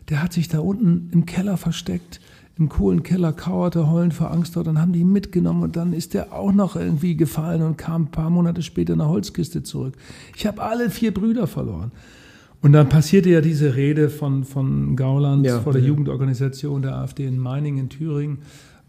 der 0.09 0.22
hat 0.22 0.32
sich 0.32 0.49
da 0.49 0.61
unten 0.61 1.11
im 1.12 1.26
Keller 1.26 1.57
versteckt, 1.57 2.20
im 2.59 2.68
Kohlenkeller 2.68 3.32
kauerte, 3.32 3.90
heulend 3.90 4.14
vor 4.14 4.30
Angst 4.30 4.57
dort. 4.57 4.66
Dann 4.66 4.80
haben 4.80 4.92
die 4.92 5.01
ihn 5.01 5.12
mitgenommen 5.12 5.62
und 5.62 5.76
dann 5.76 5.92
ist 5.92 6.14
der 6.14 6.32
auch 6.32 6.53
noch 6.53 6.76
irgendwie 6.76 7.16
gefallen 7.16 7.62
und 7.62 7.76
kam 7.76 8.05
ein 8.05 8.11
paar 8.11 8.30
Monate 8.30 8.62
später 8.62 8.94
in 8.94 9.01
eine 9.01 9.11
Holzkiste 9.11 9.62
zurück. 9.62 9.96
Ich 10.34 10.46
habe 10.46 10.62
alle 10.62 10.90
vier 10.90 11.12
Brüder 11.12 11.46
verloren. 11.46 11.92
Und 12.61 12.72
dann 12.72 12.88
passierte 12.88 13.30
ja 13.30 13.40
diese 13.40 13.76
Rede 13.76 14.11
von, 14.11 14.44
von 14.44 14.96
Gauland 14.96 15.46
ja, 15.46 15.61
vor 15.61 15.72
der 15.72 15.82
ja. 15.82 15.88
Jugendorganisation 15.88 16.82
der 16.82 16.96
AfD 16.96 17.26
in 17.26 17.38
Meiningen 17.38 17.84
in 17.84 17.88
Thüringen 17.88 18.38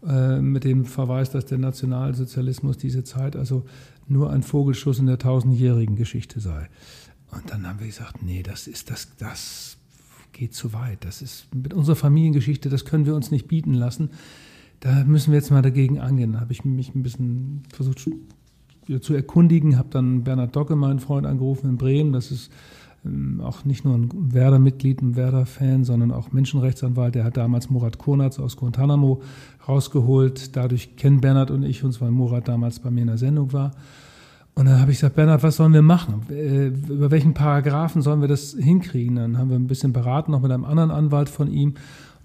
äh, 0.06 0.40
mit 0.40 0.64
dem 0.64 0.84
Verweis, 0.84 1.30
dass 1.30 1.46
der 1.46 1.58
Nationalsozialismus 1.58 2.78
diese 2.78 3.04
Zeit 3.04 3.36
also 3.36 3.64
nur 4.08 4.30
ein 4.30 4.42
Vogelschuss 4.42 4.98
in 4.98 5.06
der 5.06 5.18
tausendjährigen 5.18 5.94
Geschichte 5.94 6.40
sei. 6.40 6.68
Und 7.30 7.48
dann 7.50 7.66
haben 7.66 7.78
wir 7.78 7.86
gesagt, 7.86 8.22
nee, 8.24 8.42
das 8.42 8.66
ist 8.66 8.90
das, 8.90 9.08
das 9.18 9.76
geht 10.32 10.52
zu 10.52 10.72
weit. 10.72 11.04
Das 11.04 11.22
ist 11.22 11.46
mit 11.54 11.72
unserer 11.74 11.96
Familiengeschichte, 11.96 12.70
das 12.70 12.84
können 12.84 13.06
wir 13.06 13.14
uns 13.14 13.30
nicht 13.30 13.46
bieten 13.46 13.74
lassen. 13.74 14.10
Da 14.80 15.04
müssen 15.04 15.30
wir 15.30 15.38
jetzt 15.38 15.50
mal 15.50 15.62
dagegen 15.62 16.00
angehen. 16.00 16.32
Da 16.32 16.40
habe 16.40 16.52
ich 16.52 16.64
mich 16.64 16.94
ein 16.94 17.02
bisschen 17.02 17.62
versucht 17.72 18.08
zu 19.00 19.14
erkundigen, 19.14 19.76
habe 19.76 19.90
dann 19.90 20.24
Bernhard 20.24 20.56
Docke, 20.56 20.74
meinen 20.74 20.98
Freund, 20.98 21.26
angerufen 21.26 21.68
in 21.68 21.76
Bremen. 21.76 22.12
Das 22.12 22.32
ist 22.32 22.50
auch 23.42 23.64
nicht 23.64 23.84
nur 23.84 23.94
ein 23.94 24.10
Werder-Mitglied, 24.12 25.00
ein 25.00 25.16
Werder-Fan, 25.16 25.84
sondern 25.84 26.12
auch 26.12 26.32
Menschenrechtsanwalt. 26.32 27.14
Der 27.14 27.24
hat 27.24 27.36
damals 27.36 27.70
Murat 27.70 27.98
Konatz 27.98 28.38
aus 28.38 28.56
Guantanamo 28.56 29.22
rausgeholt. 29.66 30.54
Dadurch 30.56 30.96
kennen 30.96 31.20
Bernhard 31.20 31.50
und 31.50 31.62
ich 31.62 31.82
uns, 31.82 32.00
weil 32.00 32.10
Murat 32.10 32.48
damals 32.48 32.80
bei 32.80 32.90
mir 32.90 33.02
in 33.02 33.06
der 33.06 33.18
Sendung 33.18 33.52
war. 33.52 33.72
Und 34.54 34.66
dann 34.66 34.80
habe 34.80 34.90
ich 34.90 34.98
gesagt, 34.98 35.16
Bernhard, 35.16 35.42
was 35.42 35.56
sollen 35.56 35.72
wir 35.72 35.82
machen? 35.82 36.26
Äh, 36.28 36.66
über 36.66 37.10
welchen 37.10 37.32
Paragraphen 37.32 38.02
sollen 38.02 38.20
wir 38.20 38.28
das 38.28 38.54
hinkriegen? 38.58 39.16
Dann 39.16 39.38
haben 39.38 39.48
wir 39.48 39.56
ein 39.56 39.68
bisschen 39.68 39.92
beraten, 39.92 40.32
noch 40.32 40.42
mit 40.42 40.50
einem 40.50 40.64
anderen 40.64 40.90
Anwalt 40.90 41.30
von 41.30 41.50
ihm. 41.50 41.74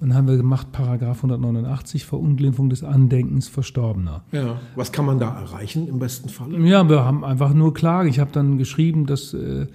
Und 0.02 0.10
dann 0.10 0.18
haben 0.18 0.28
wir 0.28 0.36
gemacht, 0.36 0.74
Paragraph 0.74 1.18
189, 1.18 2.06
Verunglimpfung 2.06 2.70
des 2.70 2.84
Andenkens 2.84 3.48
Verstorbener. 3.48 4.24
Ja, 4.34 4.60
was 4.76 4.92
kann 4.92 5.06
man 5.06 5.20
da 5.20 5.40
erreichen 5.40 5.88
im 5.88 6.00
besten 6.00 6.28
Fall? 6.28 6.52
Ja, 6.66 6.90
wir 6.90 7.06
haben 7.06 7.24
einfach 7.24 7.54
nur 7.54 7.74
Klage. 7.74 8.10
Ich 8.10 8.20
habe 8.20 8.32
dann 8.34 8.58
geschrieben, 8.58 9.06
dass 9.06 9.34
äh, 9.34 9.68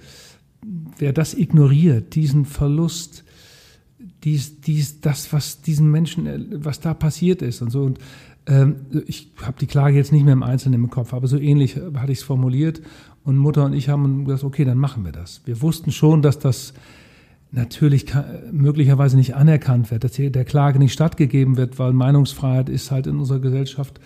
wer 0.97 1.13
das 1.13 1.33
ignoriert, 1.33 2.15
diesen 2.15 2.45
Verlust, 2.45 3.23
dies, 4.23 4.61
dies, 4.61 5.01
das, 5.01 5.33
was 5.33 5.61
diesen 5.61 5.89
Menschen, 5.91 6.27
äh, 6.27 6.39
was 6.51 6.79
da 6.79 6.93
passiert 6.93 7.41
ist 7.41 7.61
und 7.61 7.71
so. 7.71 7.83
Und 7.83 7.99
ähm, 8.47 8.75
ich 9.07 9.31
habe 9.41 9.57
die 9.59 9.67
Klage 9.67 9.97
jetzt 9.97 10.11
nicht 10.11 10.23
mehr 10.23 10.33
im 10.33 10.43
Einzelnen 10.43 10.83
im 10.83 10.89
Kopf, 10.89 11.13
aber 11.13 11.27
so 11.27 11.37
ähnlich 11.37 11.75
hatte 11.75 12.11
ich 12.11 12.19
es 12.19 12.23
formuliert. 12.23 12.81
Und 13.23 13.37
Mutter 13.37 13.65
und 13.65 13.73
ich 13.73 13.89
haben 13.89 14.25
gesagt, 14.25 14.43
okay, 14.43 14.65
dann 14.65 14.77
machen 14.77 15.05
wir 15.05 15.11
das. 15.11 15.41
Wir 15.45 15.61
wussten 15.61 15.91
schon, 15.91 16.21
dass 16.21 16.39
das 16.39 16.73
natürlich 17.51 18.05
möglicherweise 18.51 19.17
nicht 19.17 19.35
anerkannt 19.35 19.91
wird, 19.91 20.03
dass 20.03 20.13
der 20.13 20.45
Klage 20.45 20.79
nicht 20.79 20.93
stattgegeben 20.93 21.57
wird, 21.57 21.77
weil 21.77 21.93
Meinungsfreiheit 21.93 22.69
ist 22.69 22.91
halt 22.91 23.07
in 23.07 23.19
unserer 23.19 23.39
Gesellschaft 23.39 23.99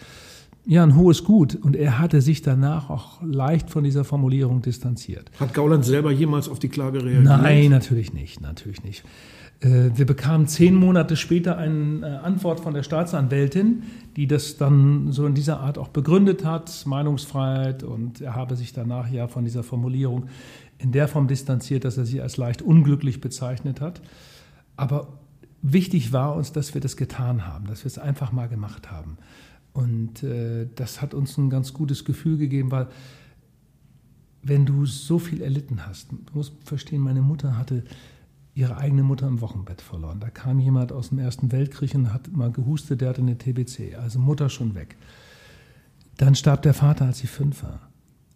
ja 0.66 0.84
ein 0.84 0.95
hohes 0.95 1.24
Gut. 1.24 1.55
Und 1.55 1.76
er 1.76 1.99
hatte 1.99 2.22
sich 2.22 2.41
danach 2.41 2.89
auch 2.89 3.22
leicht 3.24 3.70
von 3.70 3.84
dieser 3.84 4.03
Formulierung 4.03 4.61
distanziert. 4.61 5.32
Hat 5.39 5.53
Gauland 5.53 5.86
selber 5.86 6.11
jemals 6.11 6.49
auf 6.49 6.59
die 6.59 6.70
Klage 6.70 7.03
reagiert? 7.03 7.24
Nein, 7.24 7.70
natürlich 7.70 8.13
nicht, 8.13 8.41
natürlich 8.41 8.84
nicht. 8.84 9.03
Äh, 9.61 9.91
wir 9.95 10.05
bekamen 10.05 10.47
zehn 10.47 10.76
Monate 10.76 11.16
später 11.16 11.57
eine 11.57 12.01
äh, 12.01 12.26
Antwort 12.26 12.59
von 12.59 12.74
der 12.74 12.84
Staatsanwältin, 12.84 13.84
die 14.16 14.28
das 14.28 14.57
dann 14.57 15.11
so 15.11 15.26
in 15.26 15.34
dieser 15.34 15.59
Art 15.59 15.78
auch 15.78 15.89
begründet 15.89 16.45
hat, 16.45 16.86
Meinungsfreiheit, 16.86 17.84
und 17.84 18.22
er 18.22 18.36
habe 18.36 18.55
sich 18.55 18.74
danach 18.74 19.09
ja 19.09 19.28
von 19.28 19.45
dieser 19.45 19.63
Formulierung 19.63 20.26
in 20.78 20.91
der 20.91 21.07
Form 21.07 21.28
distanziert, 21.28 21.86
dass 21.86 21.97
er 21.97 22.05
sie 22.05 22.22
als 22.22 22.38
leicht 22.38 22.61
unglücklich 22.61 23.22
bezeichnet 23.22 23.82
hat. 23.82 24.01
Aber 24.76 25.07
wichtig 25.61 26.11
war 26.11 26.36
uns, 26.36 26.51
dass 26.51 26.74
wir 26.74 26.82
das 26.82 26.97
getan 26.97 27.47
haben, 27.47 27.68
dass 27.68 27.84
wir 27.84 27.88
es 27.88 27.97
einfach 27.97 28.32
mal 28.32 28.47
gemacht 28.47 28.91
haben. 28.91 29.18
Und 29.76 30.23
äh, 30.23 30.69
das 30.73 31.01
hat 31.01 31.13
uns 31.13 31.38
ein 31.38 31.49
ganz 31.49 31.73
gutes 31.73 32.05
Gefühl 32.05 32.38
gegeben, 32.38 32.71
weil 32.71 32.88
wenn 34.41 34.65
du 34.65 34.86
so 34.86 35.19
viel 35.19 35.41
erlitten 35.41 35.86
hast, 35.86 36.13
du 36.13 36.17
musst 36.34 36.53
verstehen, 36.63 37.01
meine 37.01 37.21
Mutter 37.21 37.57
hatte 37.57 37.84
ihre 38.53 38.78
eigene 38.78 39.03
Mutter 39.03 39.28
im 39.28 39.41
Wochenbett 39.41 39.82
verloren. 39.82 40.21
Da 40.21 40.30
kam 40.30 40.59
jemand 40.59 40.93
aus 40.93 41.09
dem 41.09 41.19
Ersten 41.19 41.51
Weltkrieg 41.51 41.93
und 41.93 42.13
hat 42.13 42.32
mal 42.32 42.53
gehustet, 42.53 43.01
der 43.01 43.09
hatte 43.09 43.21
eine 43.21 43.38
TBC, 43.38 43.95
also 43.99 44.17
Mutter 44.17 44.47
schon 44.47 44.76
weg. 44.76 44.95
Dann 46.15 46.36
starb 46.36 46.61
der 46.61 46.73
Vater, 46.73 47.07
als 47.07 47.17
sie 47.17 47.28
fünf 47.28 47.61
war. 47.63 47.82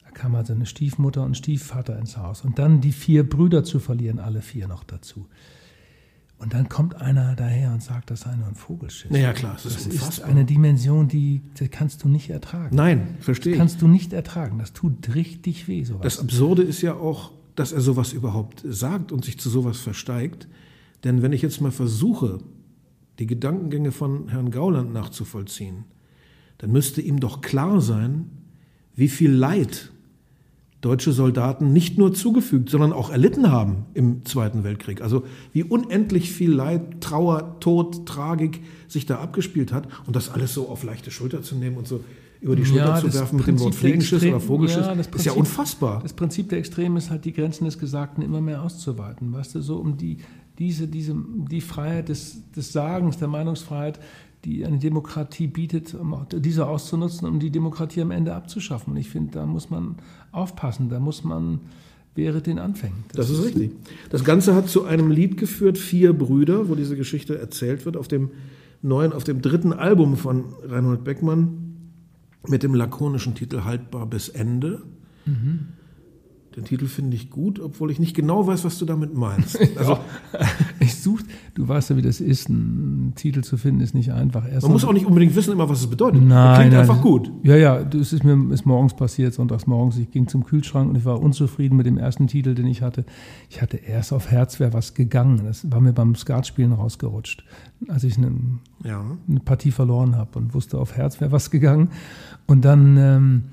Da 0.03 0.11
kam 0.11 0.35
also 0.35 0.51
eine 0.51 0.65
Stiefmutter 0.65 1.23
und 1.23 1.37
Stiefvater 1.37 1.97
ins 1.97 2.17
Haus. 2.17 2.43
Und 2.43 2.59
dann 2.59 2.81
die 2.81 2.91
vier 2.91 3.27
Brüder 3.27 3.63
zu 3.63 3.79
verlieren, 3.79 4.19
alle 4.19 4.41
vier 4.41 4.67
noch 4.67 4.83
dazu. 4.83 5.29
Und 6.39 6.53
dann 6.53 6.69
kommt 6.69 6.95
einer 6.95 7.35
daher 7.35 7.73
und 7.73 7.83
sagt, 7.83 8.11
das 8.11 8.21
sei 8.21 8.33
nur 8.35 8.47
ein 8.47 8.55
Vogelschiff. 8.55 9.11
Naja, 9.11 9.33
klar, 9.33 9.53
das, 9.61 9.63
das 9.63 9.87
ist, 9.87 9.93
ist 9.93 10.21
eine 10.21 10.45
Dimension, 10.45 11.09
die, 11.09 11.41
die, 11.59 11.67
kannst 11.67 12.03
du 12.05 12.07
nicht 12.07 12.29
ertragen. 12.29 12.73
Nein, 12.75 13.17
verstehe. 13.19 13.53
Das 13.53 13.59
kannst 13.59 13.81
du 13.81 13.89
nicht 13.89 14.13
ertragen. 14.13 14.57
Das 14.57 14.71
tut 14.71 15.13
richtig 15.15 15.67
weh. 15.67 15.83
Sowas. 15.83 16.01
Das 16.01 16.19
Absurde 16.19 16.63
ist 16.63 16.81
ja 16.81 16.93
auch, 16.93 17.33
dass 17.55 17.73
er 17.73 17.81
sowas 17.81 18.13
überhaupt 18.13 18.63
sagt 18.65 19.11
und 19.11 19.25
sich 19.25 19.37
zu 19.37 19.49
sowas 19.49 19.79
versteigt. 19.79 20.47
Denn 21.03 21.21
wenn 21.21 21.33
ich 21.33 21.41
jetzt 21.41 21.59
mal 21.59 21.71
versuche, 21.71 22.39
die 23.19 23.27
Gedankengänge 23.27 23.91
von 23.91 24.29
Herrn 24.29 24.49
Gauland 24.49 24.93
nachzuvollziehen, 24.93 25.83
dann 26.59 26.71
müsste 26.71 27.01
ihm 27.01 27.19
doch 27.19 27.41
klar 27.41 27.81
sein, 27.81 28.29
wie 28.95 29.09
viel 29.09 29.31
Leid 29.31 29.91
deutsche 30.82 31.11
Soldaten 31.11 31.73
nicht 31.73 31.97
nur 31.97 32.13
zugefügt, 32.13 32.69
sondern 32.69 32.93
auch 32.93 33.09
erlitten 33.09 33.51
haben 33.51 33.86
im 33.93 34.23
Zweiten 34.25 34.63
Weltkrieg. 34.63 35.01
Also 35.01 35.23
wie 35.51 35.63
unendlich 35.63 36.32
viel 36.32 36.51
Leid, 36.51 37.01
Trauer, 37.01 37.59
Tod, 37.59 38.05
Tragik 38.05 38.61
sich 38.88 39.05
da 39.05 39.19
abgespielt 39.19 39.73
hat 39.73 39.88
und 40.07 40.15
das 40.15 40.30
alles 40.30 40.53
so 40.53 40.69
auf 40.69 40.84
leichte 40.84 41.11
Schulter 41.11 41.41
zu 41.41 41.55
nehmen 41.55 41.77
und 41.77 41.88
so 41.88 42.03
über 42.41 42.55
die 42.55 42.65
Schulter 42.65 42.86
ja, 42.86 42.95
zu 42.95 43.13
werfen 43.13 43.36
mit 43.36 43.47
dem 43.47 43.59
Wort 43.59 43.75
Fliegenschiss 43.75 44.23
oder 44.23 44.39
Vogelschiss, 44.39 44.86
ja, 44.86 44.93
ist 44.93 45.25
ja 45.25 45.34
unfassbar. 45.34 45.99
Das 46.01 46.13
Prinzip 46.13 46.47
der 46.47 46.59
Extremen 46.59 46.95
ist 46.95 47.09
halt, 47.09 47.25
die 47.25 47.34
Grenzen 47.34 47.65
des 47.65 47.77
Gesagten 47.77 48.21
immer 48.21 48.39
mehr 48.39 48.63
auszuweiten. 48.63 49.34
Weißt 49.34 49.55
du, 49.55 49.61
so 49.61 49.75
um 49.75 49.97
die, 49.97 50.19
diese, 50.57 50.88
diese, 50.88 51.15
die 51.49 51.59
Freiheit 51.59 52.07
des, 52.07 52.49
des 52.51 52.71
Sagens, 52.71 53.17
der 53.17 53.27
Meinungsfreiheit, 53.27 53.99
die 54.45 54.65
eine 54.65 54.79
Demokratie 54.79 55.47
bietet, 55.47 55.93
um 55.93 56.25
diese 56.31 56.67
auszunutzen, 56.67 57.27
um 57.27 57.39
die 57.39 57.49
Demokratie 57.49 58.01
am 58.01 58.11
Ende 58.11 58.33
abzuschaffen. 58.35 58.93
Und 58.93 58.97
ich 58.97 59.09
finde, 59.09 59.31
da 59.31 59.45
muss 59.45 59.69
man 59.69 59.95
aufpassen, 60.31 60.89
da 60.89 60.99
muss 60.99 61.23
man 61.23 61.59
wäre 62.15 62.41
den 62.41 62.59
Anfängen. 62.59 63.05
Das, 63.13 63.27
das 63.27 63.37
ist 63.37 63.45
richtig. 63.45 63.71
Das 64.09 64.23
Ganze 64.23 64.53
hat 64.53 64.67
zu 64.67 64.83
einem 64.83 65.11
Lied 65.11 65.37
geführt, 65.37 65.77
Vier 65.77 66.13
Brüder, 66.13 66.67
wo 66.67 66.75
diese 66.75 66.97
Geschichte 66.97 67.37
erzählt 67.37 67.85
wird, 67.85 67.95
auf 67.95 68.07
dem 68.07 68.31
neuen, 68.81 69.13
auf 69.13 69.23
dem 69.23 69.41
dritten 69.41 69.73
Album 69.73 70.17
von 70.17 70.45
Reinhold 70.63 71.03
Beckmann 71.03 71.75
mit 72.47 72.63
dem 72.63 72.73
lakonischen 72.73 73.35
Titel 73.35 73.63
Haltbar 73.63 74.05
bis 74.05 74.29
Ende. 74.29 74.81
Mhm. 75.25 75.67
Den 76.55 76.63
Titel 76.63 76.87
finde 76.87 77.15
ich 77.15 77.29
gut, 77.29 77.59
obwohl 77.59 77.91
ich 77.91 77.99
nicht 77.99 78.15
genau 78.15 78.47
weiß, 78.47 78.65
was 78.65 78.77
du 78.79 78.85
damit 78.85 79.15
meinst. 79.15 79.57
Also, 79.79 79.99
ich 80.79 80.95
suche, 80.95 81.23
du 81.53 81.67
weißt 81.67 81.91
ja, 81.91 81.97
wie 81.97 82.01
das 82.01 82.19
ist, 82.19 82.49
einen 82.49 83.13
Titel 83.15 83.41
zu 83.41 83.55
finden, 83.55 83.81
ist 83.81 83.93
nicht 83.93 84.11
einfach. 84.11 84.45
Erst 84.49 84.63
man 84.63 84.73
muss 84.73 84.83
auch 84.83 84.91
nicht 84.91 85.05
unbedingt 85.05 85.35
wissen, 85.35 85.53
immer, 85.53 85.69
was 85.69 85.79
es 85.81 85.87
bedeutet. 85.87 86.21
Nein, 86.21 86.55
klingt 86.55 86.71
nein, 86.73 86.81
einfach 86.81 87.01
gut. 87.01 87.31
Ja, 87.43 87.55
ja, 87.55 87.83
das 87.83 88.11
ist 88.11 88.23
mir 88.23 88.53
ist 88.53 88.65
morgens 88.65 88.95
passiert, 88.95 89.33
sonntags 89.33 89.67
morgens. 89.67 89.97
Ich 89.97 90.11
ging 90.11 90.27
zum 90.27 90.43
Kühlschrank 90.43 90.89
und 90.89 90.97
ich 90.97 91.05
war 91.05 91.21
unzufrieden 91.21 91.77
mit 91.77 91.85
dem 91.85 91.97
ersten 91.97 92.27
Titel, 92.27 92.55
den 92.55 92.65
ich 92.65 92.81
hatte. 92.81 93.05
Ich 93.49 93.61
hatte 93.61 93.77
erst 93.77 94.11
auf 94.11 94.29
Herz 94.31 94.59
wäre 94.59 94.73
was 94.73 94.95
gegangen. 94.95 95.41
Das 95.45 95.71
war 95.71 95.79
mir 95.79 95.93
beim 95.93 96.15
Skatspielen 96.15 96.73
rausgerutscht, 96.73 97.43
als 97.87 98.03
ich 98.03 98.17
eine, 98.17 98.31
ja. 98.83 99.03
eine 99.29 99.39
Partie 99.39 99.71
verloren 99.71 100.17
habe 100.17 100.39
und 100.39 100.53
wusste, 100.53 100.77
auf 100.77 100.97
Herz 100.97 101.21
wäre 101.21 101.31
was 101.31 101.51
gegangen. 101.51 101.89
Und 102.47 102.65
dann 102.65 102.97
ähm, 102.97 103.43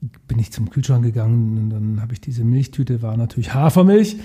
bin 0.00 0.38
ich 0.38 0.52
zum 0.52 0.70
Kühlschrank 0.70 1.04
gegangen 1.04 1.58
und 1.58 1.70
dann 1.70 2.00
habe 2.00 2.12
ich 2.12 2.20
diese 2.20 2.44
Milchtüte, 2.44 3.02
war 3.02 3.16
natürlich 3.16 3.54
Hafermilch, 3.54 4.16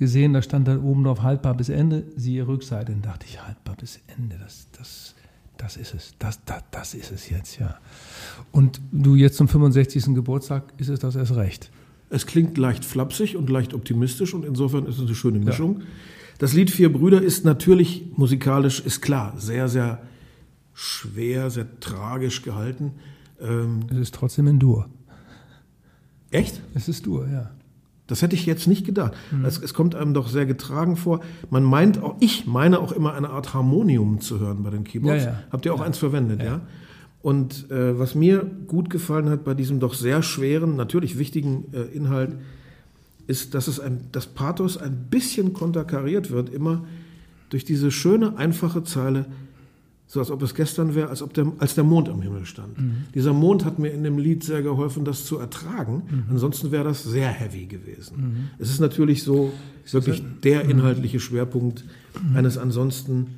gesehen, 0.00 0.32
da 0.32 0.42
stand 0.42 0.66
dann 0.66 0.80
oben 0.80 1.04
drauf 1.04 1.22
haltbar 1.22 1.54
bis 1.54 1.68
Ende, 1.68 2.04
siehe 2.16 2.48
Rückseite. 2.48 2.90
Dann 2.92 3.02
dachte 3.02 3.26
ich, 3.28 3.40
haltbar 3.44 3.76
bis 3.76 4.00
Ende, 4.16 4.36
das, 4.42 4.66
das, 4.76 5.14
das 5.58 5.76
ist 5.76 5.94
es, 5.94 6.14
das, 6.18 6.42
das, 6.44 6.64
das 6.70 6.94
ist 6.94 7.12
es 7.12 7.28
jetzt, 7.28 7.58
ja. 7.60 7.78
Und 8.50 8.80
du 8.90 9.14
jetzt 9.14 9.36
zum 9.36 9.46
65. 9.46 10.14
Geburtstag 10.14 10.72
ist 10.78 10.88
es 10.88 10.98
das 10.98 11.16
erst 11.16 11.36
recht. 11.36 11.70
Es 12.08 12.26
klingt 12.26 12.58
leicht 12.58 12.84
flapsig 12.84 13.36
und 13.36 13.50
leicht 13.50 13.74
optimistisch 13.74 14.34
und 14.34 14.44
insofern 14.44 14.86
ist 14.86 14.98
es 14.98 15.06
eine 15.06 15.14
schöne 15.14 15.38
Mischung. 15.38 15.80
Ja. 15.80 15.86
Das 16.38 16.54
Lied 16.54 16.70
Vier 16.70 16.90
Brüder 16.90 17.20
ist 17.20 17.44
natürlich 17.44 18.06
musikalisch, 18.16 18.80
ist 18.80 19.02
klar, 19.02 19.34
sehr, 19.36 19.68
sehr 19.68 20.00
schwer, 20.72 21.50
sehr 21.50 21.78
tragisch 21.78 22.40
gehalten. 22.40 22.92
Ähm 23.38 23.80
es 23.90 23.98
ist 23.98 24.14
trotzdem 24.14 24.46
in 24.46 24.58
Dur. 24.58 24.88
Echt? 26.30 26.60
Es 26.74 26.88
ist 26.88 27.06
Dur, 27.06 27.26
ja. 27.30 27.50
Das 28.06 28.22
hätte 28.22 28.34
ich 28.34 28.44
jetzt 28.44 28.66
nicht 28.66 28.84
gedacht. 28.84 29.12
Mhm. 29.30 29.44
Es, 29.44 29.62
es, 29.62 29.72
kommt 29.72 29.94
einem 29.94 30.14
doch 30.14 30.28
sehr 30.28 30.44
getragen 30.44 30.96
vor. 30.96 31.20
Man 31.48 31.62
meint 31.62 32.02
auch, 32.02 32.16
ich 32.18 32.44
meine 32.44 32.80
auch 32.80 32.90
immer 32.90 33.14
eine 33.14 33.30
Art 33.30 33.54
Harmonium 33.54 34.20
zu 34.20 34.40
hören 34.40 34.64
bei 34.64 34.70
den 34.70 34.82
Keyboards. 34.82 35.24
Ja, 35.24 35.30
ja. 35.30 35.42
Habt 35.52 35.64
ihr 35.64 35.72
auch 35.72 35.78
ja. 35.78 35.86
eins 35.86 35.98
verwendet, 35.98 36.42
ja? 36.42 36.60
Und 37.22 37.70
äh, 37.70 37.98
was 37.98 38.14
mir 38.14 38.50
gut 38.66 38.90
gefallen 38.90 39.28
hat 39.28 39.44
bei 39.44 39.54
diesem 39.54 39.78
doch 39.78 39.94
sehr 39.94 40.22
schweren, 40.22 40.74
natürlich 40.74 41.18
wichtigen 41.18 41.66
äh, 41.72 41.82
Inhalt, 41.94 42.32
ist, 43.26 43.54
dass 43.54 43.68
es 43.68 43.78
ein, 43.78 44.08
das 44.10 44.26
Pathos 44.26 44.76
ein 44.76 45.06
bisschen 45.10 45.52
konterkariert 45.52 46.30
wird, 46.30 46.48
immer 46.48 46.84
durch 47.50 47.64
diese 47.64 47.90
schöne, 47.90 48.38
einfache 48.38 48.82
Zeile, 48.82 49.26
so 50.12 50.18
als 50.18 50.32
ob 50.32 50.42
es 50.42 50.56
gestern 50.56 50.96
wäre, 50.96 51.08
als 51.08 51.22
ob 51.22 51.34
der, 51.34 51.52
als 51.58 51.76
der 51.76 51.84
Mond 51.84 52.08
am 52.08 52.20
Himmel 52.20 52.44
stand. 52.44 52.76
Mhm. 52.76 53.04
Dieser 53.14 53.32
Mond 53.32 53.64
hat 53.64 53.78
mir 53.78 53.90
in 53.90 54.02
dem 54.02 54.18
Lied 54.18 54.42
sehr 54.42 54.60
geholfen, 54.60 55.04
das 55.04 55.24
zu 55.24 55.38
ertragen. 55.38 56.02
Mhm. 56.10 56.24
Ansonsten 56.30 56.72
wäre 56.72 56.82
das 56.82 57.04
sehr 57.04 57.28
heavy 57.28 57.66
gewesen. 57.66 58.16
Mhm. 58.16 58.48
Es 58.58 58.70
ist 58.70 58.80
natürlich 58.80 59.22
so 59.22 59.52
wirklich 59.88 60.20
der 60.42 60.64
mhm. 60.64 60.70
inhaltliche 60.70 61.20
Schwerpunkt 61.20 61.84
mhm. 62.28 62.36
eines 62.36 62.58
ansonsten 62.58 63.28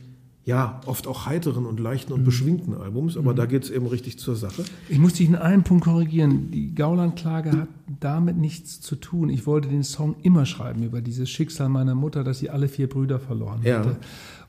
ja, 0.44 0.80
oft 0.86 1.06
auch 1.06 1.26
heiteren 1.26 1.66
und 1.66 1.78
leichten 1.78 2.14
und 2.14 2.22
mhm. 2.22 2.24
beschwingten 2.24 2.74
Albums, 2.74 3.16
aber 3.16 3.32
da 3.32 3.46
geht 3.46 3.62
es 3.62 3.70
eben 3.70 3.86
richtig 3.86 4.18
zur 4.18 4.34
Sache. 4.34 4.64
Ich 4.88 4.98
muss 4.98 5.12
dich 5.12 5.28
in 5.28 5.36
einem 5.36 5.62
Punkt 5.62 5.84
korrigieren. 5.84 6.50
Die 6.50 6.74
Gauland-Klage 6.74 7.52
hat 7.52 7.68
damit 8.00 8.38
nichts 8.38 8.80
zu 8.80 8.96
tun. 8.96 9.28
Ich 9.28 9.46
wollte 9.46 9.68
den 9.68 9.84
Song 9.84 10.16
immer 10.22 10.44
schreiben 10.44 10.82
über 10.82 11.00
dieses 11.00 11.30
Schicksal 11.30 11.68
meiner 11.68 11.94
Mutter, 11.94 12.24
dass 12.24 12.40
sie 12.40 12.50
alle 12.50 12.66
vier 12.66 12.88
Brüder 12.88 13.20
verloren 13.20 13.60
ja. 13.62 13.80
hatte 13.80 13.98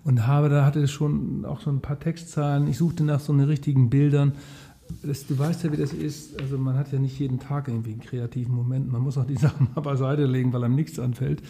und 0.04 0.28
habe, 0.28 0.50
da 0.50 0.66
hatte 0.66 0.88
schon 0.88 1.46
auch 1.46 1.62
so 1.62 1.70
ein 1.70 1.80
paar 1.80 2.00
Textzahlen. 2.00 2.68
Ich 2.68 2.78
suchte 2.78 3.04
nach 3.04 3.20
so 3.20 3.32
einen 3.32 3.48
richtigen 3.48 3.90
Bildern. 3.90 4.34
Das, 5.02 5.26
du 5.26 5.40
weißt 5.40 5.64
ja, 5.64 5.72
wie 5.72 5.78
das 5.78 5.94
ist. 5.94 6.40
Also 6.42 6.58
man 6.58 6.78
hat 6.78 6.92
ja 6.92 7.00
nicht 7.00 7.18
jeden 7.20 7.40
Tag 7.40 7.68
irgendwie 7.70 7.92
einen 7.92 8.02
kreativen 8.02 8.54
Moment. 8.54 8.92
Man 8.92 9.02
muss 9.02 9.18
auch 9.18 9.26
die 9.26 9.36
Sachen 9.38 9.70
mal 9.74 9.82
beiseite 9.82 10.26
legen, 10.26 10.52
weil 10.52 10.64
einem 10.64 10.76
nichts 10.76 11.00
anfällt. 11.00 11.42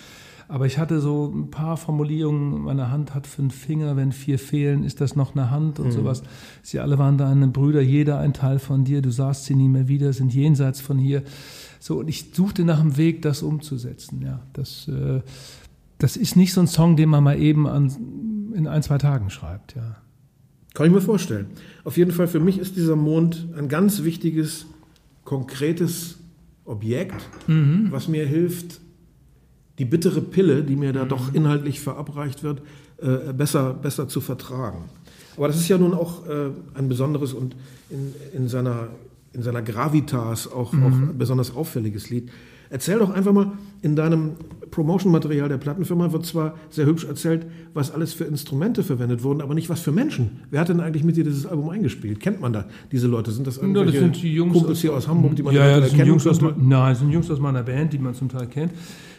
Aber 0.47 0.67
ich 0.67 0.77
hatte 0.77 0.99
so 0.99 1.33
ein 1.33 1.49
paar 1.49 1.77
Formulierungen. 1.77 2.63
Meine 2.63 2.91
Hand 2.91 3.15
hat 3.15 3.25
fünf 3.25 3.55
Finger. 3.55 3.95
Wenn 3.95 4.11
vier 4.11 4.37
fehlen, 4.37 4.83
ist 4.83 5.01
das 5.01 5.15
noch 5.15 5.35
eine 5.35 5.49
Hand 5.49 5.79
und 5.79 5.87
mhm. 5.87 5.91
sowas. 5.91 6.21
Sie 6.61 6.79
alle 6.79 6.99
waren 6.99 7.17
deine 7.17 7.47
Brüder, 7.47 7.81
jeder 7.81 8.19
ein 8.19 8.33
Teil 8.33 8.59
von 8.59 8.83
dir. 8.83 9.01
Du 9.01 9.09
sahst 9.09 9.45
sie 9.45 9.55
nie 9.55 9.69
mehr 9.69 9.87
wieder, 9.87 10.13
sind 10.13 10.33
jenseits 10.33 10.79
von 10.79 10.99
hier. 10.99 11.23
So 11.79 11.99
und 11.99 12.07
ich 12.07 12.31
suchte 12.33 12.65
nach 12.65 12.79
einem 12.79 12.97
Weg, 12.97 13.23
das 13.23 13.41
umzusetzen. 13.41 14.21
Ja, 14.21 14.41
das. 14.53 14.87
Äh, 14.87 15.21
das 16.03 16.17
ist 16.17 16.35
nicht 16.35 16.51
so 16.51 16.59
ein 16.59 16.67
Song, 16.67 16.97
den 16.97 17.07
man 17.07 17.23
mal 17.23 17.39
eben 17.39 17.65
an, 17.65 17.89
in 18.53 18.67
ein, 18.67 18.83
zwei 18.83 18.97
Tagen 18.97 19.29
schreibt, 19.29 19.75
ja. 19.75 19.97
Kann 20.73 20.87
ich 20.87 20.91
mir 20.91 21.01
vorstellen. 21.01 21.47
Auf 21.83 21.97
jeden 21.97 22.11
Fall 22.11 22.27
für 22.27 22.39
mich 22.39 22.57
ist 22.57 22.75
dieser 22.75 22.95
Mond 22.95 23.47
ein 23.55 23.69
ganz 23.69 24.03
wichtiges, 24.03 24.65
konkretes 25.23 26.17
Objekt, 26.65 27.29
mhm. 27.47 27.87
was 27.91 28.07
mir 28.07 28.25
hilft, 28.25 28.79
die 29.77 29.85
bittere 29.85 30.21
Pille, 30.21 30.63
die 30.63 30.75
mir 30.75 30.93
da 30.93 31.05
mhm. 31.05 31.09
doch 31.09 31.33
inhaltlich 31.33 31.79
verabreicht 31.79 32.43
wird, 32.43 32.61
äh, 32.97 33.33
besser, 33.33 33.73
besser 33.73 34.07
zu 34.07 34.21
vertragen. 34.21 34.85
Aber 35.37 35.47
das 35.47 35.57
ist 35.57 35.67
ja 35.67 35.77
nun 35.77 35.93
auch 35.93 36.27
äh, 36.27 36.49
ein 36.73 36.89
besonderes 36.89 37.33
und 37.33 37.55
in, 37.89 38.13
in, 38.33 38.47
seiner, 38.47 38.87
in 39.33 39.41
seiner 39.41 39.61
Gravitas 39.61 40.51
auch, 40.51 40.73
mhm. 40.73 40.83
auch 40.83 41.13
besonders 41.17 41.55
auffälliges 41.55 42.09
Lied. 42.09 42.31
Erzähl 42.73 42.97
doch 42.97 43.11
einfach 43.11 43.33
mal, 43.33 43.51
in 43.83 43.95
deinem 43.95 44.31
Promotion-Material 44.71 45.47
der 45.47 45.57
Plattenfirma 45.57 46.11
wird 46.11 46.25
zwar 46.25 46.55
sehr 46.71 46.87
hübsch 46.87 47.05
erzählt, 47.05 47.45
was 47.75 47.91
alles 47.91 48.13
für 48.13 48.23
Instrumente 48.23 48.81
verwendet 48.81 49.21
wurden, 49.21 49.41
aber 49.41 49.53
nicht 49.53 49.69
was 49.69 49.81
für 49.81 49.91
Menschen. 49.91 50.41
Wer 50.49 50.61
hat 50.61 50.69
denn 50.69 50.79
eigentlich 50.79 51.03
mit 51.03 51.15
dir 51.15 51.23
dieses 51.23 51.45
Album 51.45 51.69
eingespielt? 51.69 52.19
Kennt 52.19 52.41
man 52.41 52.51
da 52.51 52.65
diese 52.91 53.05
Leute? 53.05 53.29
Sind 53.31 53.45
das 53.45 53.57
irgendwelche 53.57 53.93
ja, 53.93 54.01
das 54.01 54.01
sind 54.01 54.23
die 54.23 54.33
Jungs 54.33 54.53
Kumpels 54.53 54.81
hier 54.81 54.91
aus 54.91 55.07
Hamburg, 55.07 55.35
die 55.35 55.43
man 55.43 55.53
ja, 55.53 55.69
ja, 55.69 55.79
das 55.81 55.91
sind 55.91 56.03
Jungs 56.03 56.25
aus, 56.25 56.41
Nein, 56.41 56.57
das 56.67 56.97
sind 56.97 57.11
Jungs 57.11 57.29
aus 57.29 57.39
meiner 57.39 57.61
Band, 57.61 57.93
die 57.93 57.99
man 57.99 58.15
zum 58.15 58.27
Teil 58.27 58.47
kennt. 58.47 58.71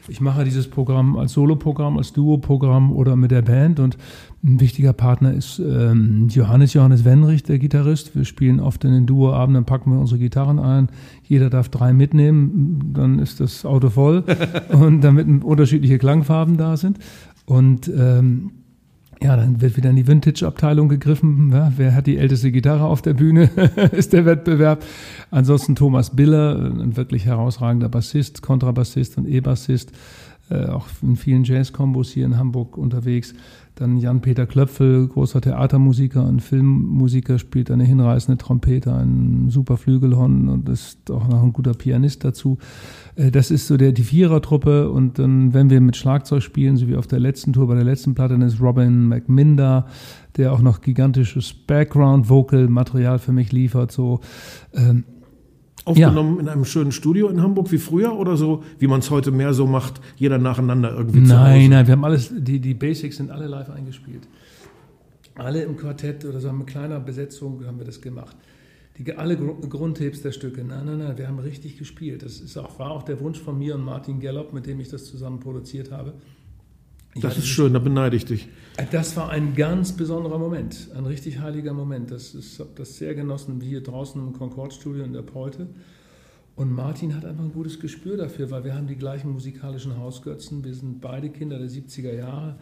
Ich 0.09 0.21
mache 0.21 0.45
dieses 0.45 0.69
Programm 0.69 1.17
als 1.17 1.33
Soloprogramm, 1.33 1.97
als 1.97 2.13
Duo-Programm 2.13 2.93
oder 2.93 3.17
mit 3.17 3.31
der 3.31 3.43
Band 3.43 3.81
und 3.81 3.97
ein 4.43 4.61
wichtiger 4.61 4.93
Partner 4.93 5.33
ist 5.33 5.59
ähm, 5.59 6.29
Johannes 6.29 6.75
Johannes 6.75 7.05
Wenrich, 7.05 7.43
der 7.45 7.59
Gitarrist. 7.59 8.15
Wir 8.15 8.27
spielen 8.27 8.61
oft 8.61 8.85
in 8.85 8.93
den 8.93 9.07
Duo-Abenden, 9.07 9.65
packen 9.65 9.93
wir 9.93 9.99
unsere 9.99 10.19
Gitarren 10.19 10.59
ein. 10.59 10.89
Jeder 11.23 11.49
darf 11.49 11.71
drei 11.71 11.95
mitnehmen, 11.95 12.93
dann 12.93 13.19
ist 13.19 13.41
das 13.41 13.65
Auto 13.65 13.89
voll 13.89 14.25
und 14.69 15.01
damit 15.01 15.43
unterschiedliche 15.43 15.99
Klangfarben 15.99 16.59
da 16.59 16.77
sind. 16.77 16.99
Und 17.47 17.89
ähm, 17.89 18.51
ja, 19.23 19.37
dann 19.37 19.61
wird 19.61 19.77
wieder 19.77 19.91
in 19.91 19.97
die 19.97 20.07
Vintage-Abteilung 20.07 20.89
gegriffen. 20.89 21.51
Ja, 21.53 21.73
wer 21.77 21.95
hat 21.95 22.07
die 22.07 22.19
älteste 22.19 22.53
Gitarre 22.53 22.85
auf 22.85 23.03
der 23.03 23.15
Bühne? 23.15 23.45
ist 23.93 24.13
der 24.13 24.25
Wettbewerb. 24.25 24.83
Ansonsten 25.31 25.75
Thomas 25.75 26.15
Biller, 26.15 26.57
ein 26.59 26.97
wirklich 26.97 27.27
herausragender 27.27 27.89
Bassist, 27.89 28.43
Kontrabassist 28.43 29.17
und 29.19 29.27
E-Bassist, 29.27 29.93
äh, 30.51 30.67
auch 30.67 30.87
in 31.03 31.17
vielen 31.17 31.45
Jazz-Kombos 31.45 32.11
hier 32.11 32.27
in 32.27 32.37
Hamburg 32.37 32.77
unterwegs. 32.77 33.35
Dann 33.77 33.97
Jan-Peter 33.97 34.47
Klöpfel, 34.47 35.09
großer 35.09 35.41
Theatermusiker 35.41 36.25
und 36.25 36.41
Filmmusiker, 36.41 37.41
spielt 37.41 37.71
eine 37.73 37.85
hinreißende 37.85 38.39
Trompete, 38.39 38.95
ein 38.95 39.47
super 39.49 39.77
Flügelhorn 39.77 40.49
und 40.49 40.69
ist 40.69 41.11
auch 41.11 41.27
noch 41.27 41.43
ein 41.43 41.53
guter 41.53 41.75
Pianist 41.75 42.25
dazu. 42.25 42.59
Äh, 43.17 43.31
das 43.31 43.51
ist 43.51 43.67
so 43.67 43.77
der, 43.77 43.93
die 43.93 44.03
Vierertruppe 44.03 44.91
und 44.91 45.19
dann, 45.19 45.55
wenn 45.55 45.71
wir 45.71 45.81
mit 45.81 45.97
Schlagzeug 45.97 46.43
spielen, 46.43 46.77
so 46.77 46.89
wie 46.89 46.97
auf 46.97 47.07
der 47.07 47.21
letzten 47.21 47.53
Tour, 47.53 47.69
bei 47.69 47.75
der 47.75 47.85
letzten 47.85 48.15
Platte, 48.15 48.35
dann 48.35 48.43
ist 48.43 48.61
Robin 48.61 49.09
McMinder, 49.09 49.87
der 50.37 50.53
auch 50.53 50.61
noch 50.61 50.81
gigantisches 50.81 51.55
Background-Vocal-Material 51.55 53.19
für 53.19 53.33
mich 53.33 53.53
liefert, 53.53 53.93
so. 53.93 54.21
Ähm, 54.73 55.05
Aufgenommen 55.87 56.37
ja. 56.37 56.41
in 56.41 56.49
einem 56.49 56.65
schönen 56.65 56.93
Studio 56.93 57.29
in 57.29 57.43
Hamburg 57.43 57.71
wie 57.71 57.77
früher 57.77 58.19
oder 58.19 58.39
so, 58.39 58.65
wie 58.79 58.87
man 58.87 59.01
es 59.01 59.11
heute 59.11 59.31
mehr 59.31 59.53
so 59.53 59.67
macht, 59.67 60.01
jeder 60.17 60.39
nacheinander 60.39 60.91
irgendwie 60.97 61.19
nein, 61.19 61.29
zu 61.29 61.35
Nein, 61.35 61.71
nein, 61.71 61.87
wir 61.87 61.93
haben 61.93 62.05
alles, 62.07 62.33
die, 62.35 62.59
die 62.59 62.73
Basics 62.73 63.19
sind 63.19 63.31
alle 63.31 63.47
live 63.47 63.69
eingespielt. 63.69 64.27
Alle 65.35 65.63
im 65.63 65.77
Quartett 65.77 66.25
oder 66.25 66.41
so 66.41 66.51
mit 66.53 66.69
kleiner 66.69 67.01
Besetzung 67.01 67.67
haben 67.67 67.77
wir 67.77 67.85
das 67.85 68.01
gemacht. 68.01 68.35
Die, 68.99 69.13
alle 69.13 69.37
Grundtipps 69.37 70.23
der 70.23 70.33
Stücke. 70.33 70.65
Nein, 70.65 70.87
nein, 70.87 70.99
nein, 70.99 71.19
wir 71.19 71.27
haben 71.27 71.39
richtig 71.39 71.79
gespielt. 71.79 72.23
Das 72.23 72.41
ist 72.41 72.57
auch, 72.57 72.79
war 72.79 72.91
auch 72.91 73.03
der 73.03 73.21
Wunsch 73.21 73.41
von 73.41 73.59
mir 73.59 73.75
und 73.75 73.83
Martin 73.83 74.21
Gallop, 74.21 74.53
mit 74.53 74.67
dem 74.67 74.81
ich 74.81 74.89
das 74.89 75.07
zusammen 75.07 75.41
produziert 75.41 75.91
habe. 75.91 76.15
Ich 77.15 77.23
das 77.23 77.39
ist 77.39 77.47
schön, 77.47 77.73
da 77.73 77.79
beneide 77.79 78.17
ich 78.17 78.25
dich. 78.25 78.49
Das 78.91 79.17
war 79.17 79.31
ein 79.31 79.55
ganz 79.55 79.93
besonderer 79.93 80.39
Moment, 80.39 80.89
ein 80.97 81.07
richtig 81.07 81.39
heiliger 81.39 81.73
Moment. 81.73 82.11
Das 82.11 82.35
ist, 82.35 82.55
ich 82.55 82.61
habe 82.61 82.71
das 82.75 82.97
sehr 82.97 83.15
genossen, 83.15 83.61
wie 83.61 83.69
hier 83.69 83.83
draußen 83.83 84.21
im 84.21 84.33
Concord-Studio 84.33 85.05
in 85.05 85.13
der 85.13 85.23
Polte. 85.23 85.69
Und 86.57 86.73
Martin 86.73 87.15
hat 87.17 87.25
einfach 87.25 87.45
ein 87.45 87.53
gutes 87.53 87.81
Gespür 87.81 88.17
dafür, 88.17 88.51
weil 88.51 88.65
wir 88.65 88.75
haben 88.75 88.87
die 88.87 88.97
gleichen 88.97 89.31
musikalischen 89.31 89.97
Hausgötzen. 89.97 90.65
Wir 90.65 90.75
sind 90.75 91.01
beide 91.01 91.31
Kinder 91.31 91.59
der 91.59 91.69
70er 91.69 92.15
Jahre. 92.15 92.57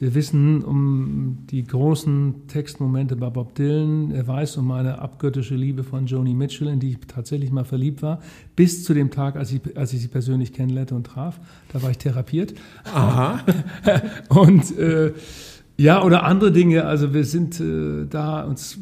Wir 0.00 0.14
wissen 0.14 0.64
um 0.64 1.40
die 1.50 1.62
großen 1.62 2.46
Textmomente 2.48 3.16
bei 3.16 3.28
Bob 3.28 3.54
Dylan. 3.54 4.12
Er 4.12 4.26
weiß 4.26 4.56
um 4.56 4.66
meine 4.66 4.98
abgöttische 4.98 5.54
Liebe 5.54 5.84
von 5.84 6.06
Joni 6.06 6.32
Mitchell, 6.32 6.68
in 6.68 6.80
die 6.80 6.92
ich 6.92 6.98
tatsächlich 7.06 7.50
mal 7.50 7.66
verliebt 7.66 8.00
war, 8.00 8.20
bis 8.56 8.82
zu 8.82 8.94
dem 8.94 9.10
Tag, 9.10 9.36
als 9.36 9.52
ich, 9.52 9.60
als 9.76 9.92
ich 9.92 10.00
sie 10.00 10.08
persönlich 10.08 10.54
kennenlernte 10.54 10.94
und 10.94 11.06
traf. 11.06 11.38
Da 11.70 11.82
war 11.82 11.90
ich 11.90 11.98
therapiert. 11.98 12.54
Aha. 12.94 13.40
und 14.30 14.74
äh, 14.78 15.12
ja, 15.76 16.02
oder 16.02 16.24
andere 16.24 16.50
Dinge. 16.50 16.86
Also 16.86 17.12
wir 17.12 17.26
sind 17.26 17.60
äh, 17.60 18.06
da 18.08 18.44
uns 18.44 18.78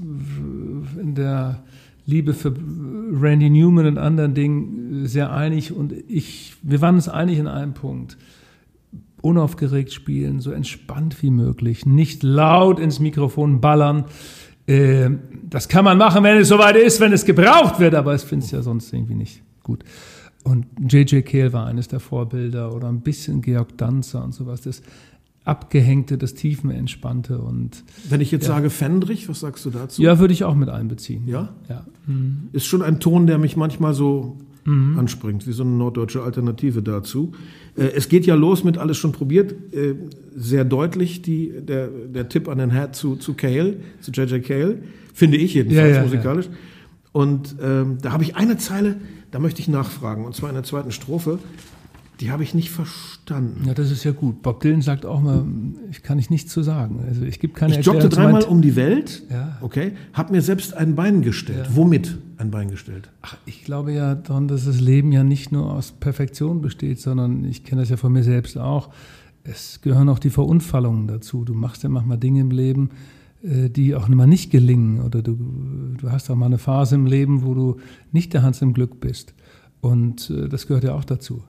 in 1.00 1.16
der 1.16 1.64
Liebe 2.06 2.32
für 2.32 2.54
Randy 3.12 3.50
Newman 3.50 3.86
und 3.86 3.98
anderen 3.98 4.34
Dingen 4.34 5.06
sehr 5.08 5.32
einig. 5.32 5.72
Und 5.72 5.92
ich, 6.06 6.54
wir 6.62 6.80
waren 6.80 6.94
uns 6.94 7.08
einig 7.08 7.40
in 7.40 7.48
einem 7.48 7.74
Punkt 7.74 8.16
unaufgeregt 9.28 9.92
spielen, 9.92 10.40
so 10.40 10.50
entspannt 10.50 11.22
wie 11.22 11.30
möglich, 11.30 11.86
nicht 11.86 12.22
laut 12.22 12.78
ins 12.80 13.00
Mikrofon 13.00 13.60
ballern. 13.60 14.04
Äh, 14.66 15.10
das 15.48 15.68
kann 15.68 15.84
man 15.84 15.98
machen, 15.98 16.24
wenn 16.24 16.38
es 16.38 16.48
soweit 16.48 16.76
ist, 16.76 17.00
wenn 17.00 17.12
es 17.12 17.24
gebraucht 17.24 17.78
wird, 17.80 17.94
aber 17.94 18.14
ich 18.14 18.22
finde 18.22 18.44
es 18.44 18.50
ja 18.50 18.62
sonst 18.62 18.92
irgendwie 18.92 19.14
nicht 19.14 19.42
gut. 19.62 19.84
Und 20.44 20.66
J.J. 20.88 21.24
Kehl 21.24 21.52
war 21.52 21.66
eines 21.66 21.88
der 21.88 22.00
Vorbilder 22.00 22.74
oder 22.74 22.88
ein 22.88 23.00
bisschen 23.00 23.42
Georg 23.42 23.76
Danzer 23.76 24.24
und 24.24 24.32
sowas. 24.32 24.62
Das 24.62 24.82
Abgehängte, 25.44 26.18
das 26.18 26.34
Tiefenentspannte 26.34 27.38
und. 27.38 27.82
Wenn 28.08 28.20
ich 28.20 28.30
jetzt 28.30 28.46
ja. 28.46 28.54
sage 28.54 28.70
Fendrich, 28.70 29.28
was 29.28 29.40
sagst 29.40 29.64
du 29.64 29.70
dazu? 29.70 30.02
Ja, 30.02 30.18
würde 30.18 30.34
ich 30.34 30.44
auch 30.44 30.54
mit 30.54 30.68
einbeziehen. 30.68 31.26
Ja? 31.26 31.54
Ja. 31.68 31.86
Mhm. 32.06 32.48
Ist 32.52 32.66
schon 32.66 32.82
ein 32.82 33.00
Ton, 33.00 33.26
der 33.26 33.38
mich 33.38 33.56
manchmal 33.56 33.94
so 33.94 34.36
mhm. 34.68 34.98
anspringt, 34.98 35.46
wie 35.46 35.52
so 35.52 35.62
eine 35.62 35.72
norddeutsche 35.72 36.22
Alternative 36.22 36.82
dazu. 36.82 37.32
Äh, 37.78 37.92
es 37.94 38.08
geht 38.08 38.26
ja 38.26 38.34
los 38.34 38.64
mit 38.64 38.78
alles 38.78 38.96
schon 38.96 39.12
probiert, 39.12 39.52
äh, 39.72 39.94
sehr 40.36 40.64
deutlich 40.64 41.22
die, 41.22 41.52
der, 41.60 41.88
der 41.88 42.28
Tipp 42.28 42.48
an 42.48 42.58
den 42.58 42.70
Herr 42.70 42.92
zu, 42.92 43.16
zu 43.16 43.34
Cale, 43.34 43.76
zu 44.00 44.10
J.J. 44.10 44.44
Cale, 44.44 44.78
finde 45.14 45.36
ich 45.36 45.54
jedenfalls 45.54 45.90
ja, 45.90 45.96
ja, 45.96 46.02
musikalisch. 46.02 46.46
Ja. 46.46 46.52
Und 47.12 47.56
ähm, 47.62 47.98
da 48.00 48.12
habe 48.12 48.22
ich 48.22 48.36
eine 48.36 48.58
Zeile, 48.58 48.96
da 49.30 49.38
möchte 49.38 49.60
ich 49.60 49.68
nachfragen, 49.68 50.24
und 50.24 50.34
zwar 50.34 50.50
in 50.50 50.54
der 50.54 50.64
zweiten 50.64 50.92
Strophe. 50.92 51.38
Die 52.20 52.32
habe 52.32 52.42
ich 52.42 52.52
nicht 52.52 52.70
verstanden. 52.70 53.64
Ja, 53.64 53.74
das 53.74 53.92
ist 53.92 54.02
ja 54.02 54.10
gut. 54.10 54.42
Bob 54.42 54.60
Dylan 54.60 54.82
sagt 54.82 55.06
auch 55.06 55.20
mal, 55.20 55.44
ich 55.92 56.02
kann 56.02 56.18
ich 56.18 56.30
nichts 56.30 56.52
zu 56.52 56.64
sagen. 56.64 57.04
Also 57.06 57.22
ich 57.22 57.38
gebe 57.38 57.52
keine 57.52 57.78
Ich 57.78 57.86
joggte 57.86 58.08
dreimal 58.08 58.42
um 58.42 58.60
die 58.60 58.74
Welt, 58.74 59.22
ja. 59.30 59.47
Okay, 59.60 59.92
habe 60.12 60.32
mir 60.32 60.42
selbst 60.42 60.74
ein 60.74 60.94
Bein 60.94 61.22
gestellt. 61.22 61.66
Ja. 61.68 61.76
Womit 61.76 62.18
ein 62.36 62.50
Bein 62.50 62.70
gestellt? 62.70 63.10
Ach, 63.22 63.36
ich 63.46 63.64
glaube 63.64 63.92
ja 63.92 64.14
daran, 64.14 64.48
dass 64.48 64.64
das 64.64 64.80
Leben 64.80 65.12
ja 65.12 65.24
nicht 65.24 65.52
nur 65.52 65.72
aus 65.72 65.92
Perfektion 65.92 66.60
besteht, 66.60 67.00
sondern 67.00 67.44
ich 67.44 67.64
kenne 67.64 67.82
das 67.82 67.90
ja 67.90 67.96
von 67.96 68.12
mir 68.12 68.22
selbst 68.22 68.58
auch. 68.58 68.90
Es 69.44 69.80
gehören 69.80 70.08
auch 70.08 70.18
die 70.18 70.30
Verunfallungen 70.30 71.06
dazu. 71.06 71.44
Du 71.44 71.54
machst 71.54 71.82
ja 71.82 71.88
manchmal 71.88 72.18
Dinge 72.18 72.40
im 72.40 72.50
Leben, 72.50 72.90
äh, 73.42 73.70
die 73.70 73.94
auch 73.94 74.08
mal 74.08 74.26
nicht 74.26 74.50
gelingen. 74.50 75.00
Oder 75.00 75.22
du, 75.22 75.36
du 76.00 76.10
hast 76.10 76.30
auch 76.30 76.36
mal 76.36 76.46
eine 76.46 76.58
Phase 76.58 76.94
im 76.94 77.06
Leben, 77.06 77.44
wo 77.44 77.54
du 77.54 77.76
nicht 78.12 78.34
der 78.34 78.42
Hans 78.42 78.62
im 78.62 78.74
Glück 78.74 79.00
bist. 79.00 79.34
Und 79.80 80.30
äh, 80.30 80.48
das 80.48 80.66
gehört 80.66 80.84
ja 80.84 80.94
auch 80.94 81.04
dazu. 81.04 81.42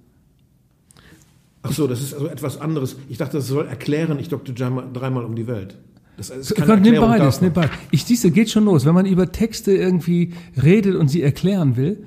Ach 1.62 1.74
so, 1.74 1.88
das 1.88 2.01
ist 2.01 2.14
also 2.14 2.28
etwas 2.28 2.60
anderes. 2.60 2.95
Ich 3.10 3.18
dachte, 3.18 3.38
das 3.38 3.47
soll 3.47 3.68
erklären, 3.68 4.18
ich 4.20 4.30
dokte 4.30 4.53
dreimal 4.53 5.26
um 5.26 5.36
die 5.36 5.47
Welt. 5.47 5.78
Das 6.20 6.30
ist 6.30 6.56
keine 6.56 6.82
nimm 6.82 7.00
beides, 7.00 7.40
nimm 7.40 7.54
beides. 7.54 7.72
Ich 7.92 8.04
siehste, 8.04 8.30
geht 8.30 8.50
schon 8.50 8.66
los. 8.66 8.86
Wenn 8.86 8.94
man 8.94 9.06
über 9.06 9.32
Texte 9.32 9.72
irgendwie 9.72 10.34
redet 10.62 10.96
und 10.96 11.08
sie 11.08 11.22
erklären 11.22 11.78
will, 11.78 12.06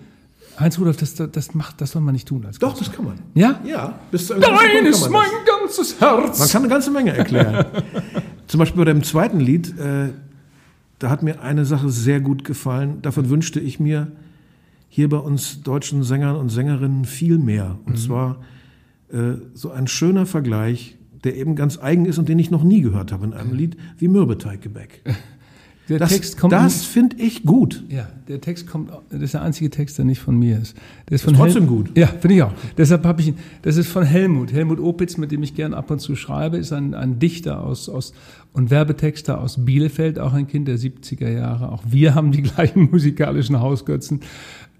Heinz 0.61 0.79
Rudolf, 0.79 0.99
das, 0.99 1.15
das, 1.15 1.55
macht, 1.55 1.81
das 1.81 1.93
soll 1.93 2.03
man 2.03 2.13
nicht 2.13 2.29
tun. 2.29 2.45
Als 2.45 2.59
Doch, 2.59 2.77
das 2.77 2.93
kann 2.93 3.07
man. 3.07 3.15
Ja? 3.33 3.59
Ja. 3.65 3.99
Bis 4.11 4.29
Dein 4.29 4.85
ist 4.85 5.09
mein 5.09 5.31
ganzes 5.47 5.99
Herz. 5.99 6.39
Man 6.39 6.49
kann 6.49 6.63
eine 6.63 6.71
ganze 6.71 6.91
Menge 6.91 7.17
erklären. 7.17 7.65
Zum 8.49 8.59
Beispiel 8.59 8.85
bei 8.85 8.93
dem 8.93 9.03
zweiten 9.03 9.41
Lied, 9.41 9.79
äh, 9.79 10.11
da 10.99 11.09
hat 11.09 11.23
mir 11.23 11.41
eine 11.41 11.65
Sache 11.65 11.89
sehr 11.89 12.21
gut 12.21 12.45
gefallen. 12.45 13.01
Davon 13.01 13.31
wünschte 13.31 13.61
ich 13.61 13.81
mir 13.81 14.13
hier 14.91 15.09
bei 15.09 15.17
uns 15.17 15.63
deutschen 15.63 16.03
Sängern 16.03 16.37
und 16.37 16.51
Sängerinnen 16.51 17.07
viel 17.07 17.39
mehr. 17.39 17.79
Und 17.87 17.95
mhm. 17.95 17.99
zwar 17.99 18.41
äh, 19.11 19.37
so 19.55 19.71
ein 19.71 19.87
schöner 19.87 20.27
Vergleich, 20.27 20.99
der 21.25 21.37
eben 21.37 21.57
ganz 21.57 21.79
eigen 21.79 22.07
ist 22.07 22.19
und 22.19 22.29
den 22.29 22.39
ich 22.39 22.51
noch 22.51 22.65
nie 22.65 22.81
gehört 22.81 23.13
habe 23.13 23.25
in 23.27 23.35
einem 23.35 23.55
Lied, 23.55 23.77
wie 23.99 24.09
Mürbeteiggebäck. 24.09 25.03
Der 25.89 25.99
das, 25.99 26.11
Text 26.11 26.39
kommt. 26.39 26.53
Das 26.53 26.85
finde 26.85 27.17
ich 27.17 27.43
gut. 27.43 27.83
Ja, 27.89 28.09
der 28.29 28.41
Text 28.41 28.69
kommt. 28.69 28.91
Das 29.11 29.21
ist 29.21 29.35
der 29.35 29.43
einzige 29.43 29.69
Text, 29.69 29.99
der 29.99 30.05
nicht 30.05 30.21
von 30.21 30.39
mir 30.39 30.59
ist. 30.59 30.77
Der 31.09 31.17
ist, 31.17 31.23
von 31.23 31.35
ist 31.35 31.41
trotzdem 31.41 31.65
Hel 31.65 31.71
gut. 31.71 31.99
Ja, 31.99 32.07
finde 32.07 32.37
ich 32.37 32.43
auch. 32.45 32.53
Deshalb 32.79 33.05
habe 33.05 33.21
ich 33.21 33.29
ihn. 33.29 33.35
Das 33.63 33.77
ist 33.77 33.89
von 33.89 34.05
Helmut. 34.05 34.53
Helmut 34.53 34.79
Opitz, 34.79 35.17
mit 35.17 35.33
dem 35.33 35.43
ich 35.43 35.55
gern 35.55 35.75
ab 35.75 35.91
und 35.91 35.99
zu 35.99 36.15
schreibe, 36.15 36.57
ist 36.57 36.73
ein, 36.73 36.95
ein 36.95 37.19
Dichter 37.19 37.65
aus, 37.65 37.89
aus 37.89 38.13
und 38.53 38.71
Werbetexter 38.71 39.41
aus 39.41 39.65
Bielefeld, 39.65 40.19
auch 40.19 40.35
ein 40.35 40.47
Kind 40.47 40.69
der 40.69 40.79
70er 40.79 41.29
Jahre. 41.29 41.73
Auch 41.73 41.83
wir 41.87 42.15
haben 42.15 42.31
die 42.31 42.43
gleichen 42.43 42.89
musikalischen 42.91 43.61
Hausgötzen. 43.61 44.21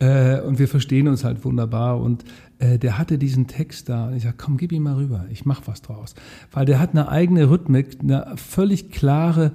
Äh, 0.03 0.41
und 0.41 0.59
wir 0.59 0.67
verstehen 0.67 1.07
uns 1.07 1.23
halt 1.23 1.45
wunderbar. 1.45 2.01
Und 2.01 2.25
äh, 2.59 2.77
der 2.79 2.99
hatte 2.99 3.19
diesen 3.19 3.47
Text 3.47 3.89
da. 3.89 4.09
Und 4.09 4.17
ich 4.17 4.25
sage, 4.25 4.35
komm, 4.37 4.57
gib 4.57 4.73
ihn 4.73 4.83
mal 4.83 4.97
rüber. 4.97 5.27
Ich 5.31 5.45
mach 5.45 5.63
was 5.67 5.81
draus. 5.81 6.17
Weil 6.51 6.67
der 6.67 6.81
hat 6.81 6.91
eine 6.91 7.09
eigene 7.09 7.49
Rhythmik, 7.49 7.99
eine 8.03 8.33
völlig 8.35 8.91
klare 8.91 9.53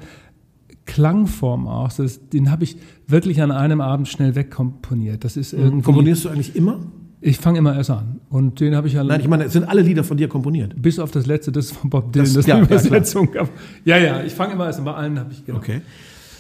Klangform 0.86 1.68
auch. 1.68 1.91
Das, 1.91 2.30
den 2.30 2.50
habe 2.50 2.64
ich 2.64 2.78
wirklich 3.08 3.41
an 3.41 3.52
einem 3.52 3.82
Abend 3.82 4.08
schnell 4.08 4.36
wegkomponiert. 4.36 5.26
Das 5.26 5.36
ist 5.36 5.52
mhm. 5.54 5.60
irgendwie. 5.60 5.84
Komponierst 5.84 6.24
du 6.24 6.30
eigentlich 6.30 6.56
immer? 6.56 6.80
Ich 7.20 7.39
fange 7.39 7.58
immer 7.58 7.76
erst 7.76 7.89
an. 7.89 8.22
Und 8.30 8.62
den 8.62 8.74
habe 8.74 8.88
ich 8.88 8.93
ja. 8.93 9.04
Nein, 9.04 9.20
ich 9.20 9.28
meine, 9.28 9.50
sind 9.50 9.68
alle 9.68 9.82
Lieder 9.82 10.06
von 10.06 10.16
dir 10.16 10.30
komponiert? 10.30 10.82
Bis 10.82 10.98
auf 10.98 11.12
das 11.12 11.26
letzte, 11.26 11.52
das 11.52 11.66
ist 11.66 11.78
von 11.78 11.89
Bob 11.89 12.14
Dylan, 12.14 12.26
das, 12.26 12.34
das 12.36 12.45
ist 12.45 12.48
ja, 12.48 12.62
Übersetzung. 12.62 13.30
Ja, 13.84 13.98
ja, 13.98 14.24
ich 14.24 14.34
fange 14.34 14.54
immer 14.54 14.68
erst 14.68 14.80
an. 14.80 14.86
Bei 14.86 14.93
allen 14.93 15.20
habe 15.20 15.34
ich 15.34 15.45
genau. 15.45 15.58
Okay. 15.58 15.82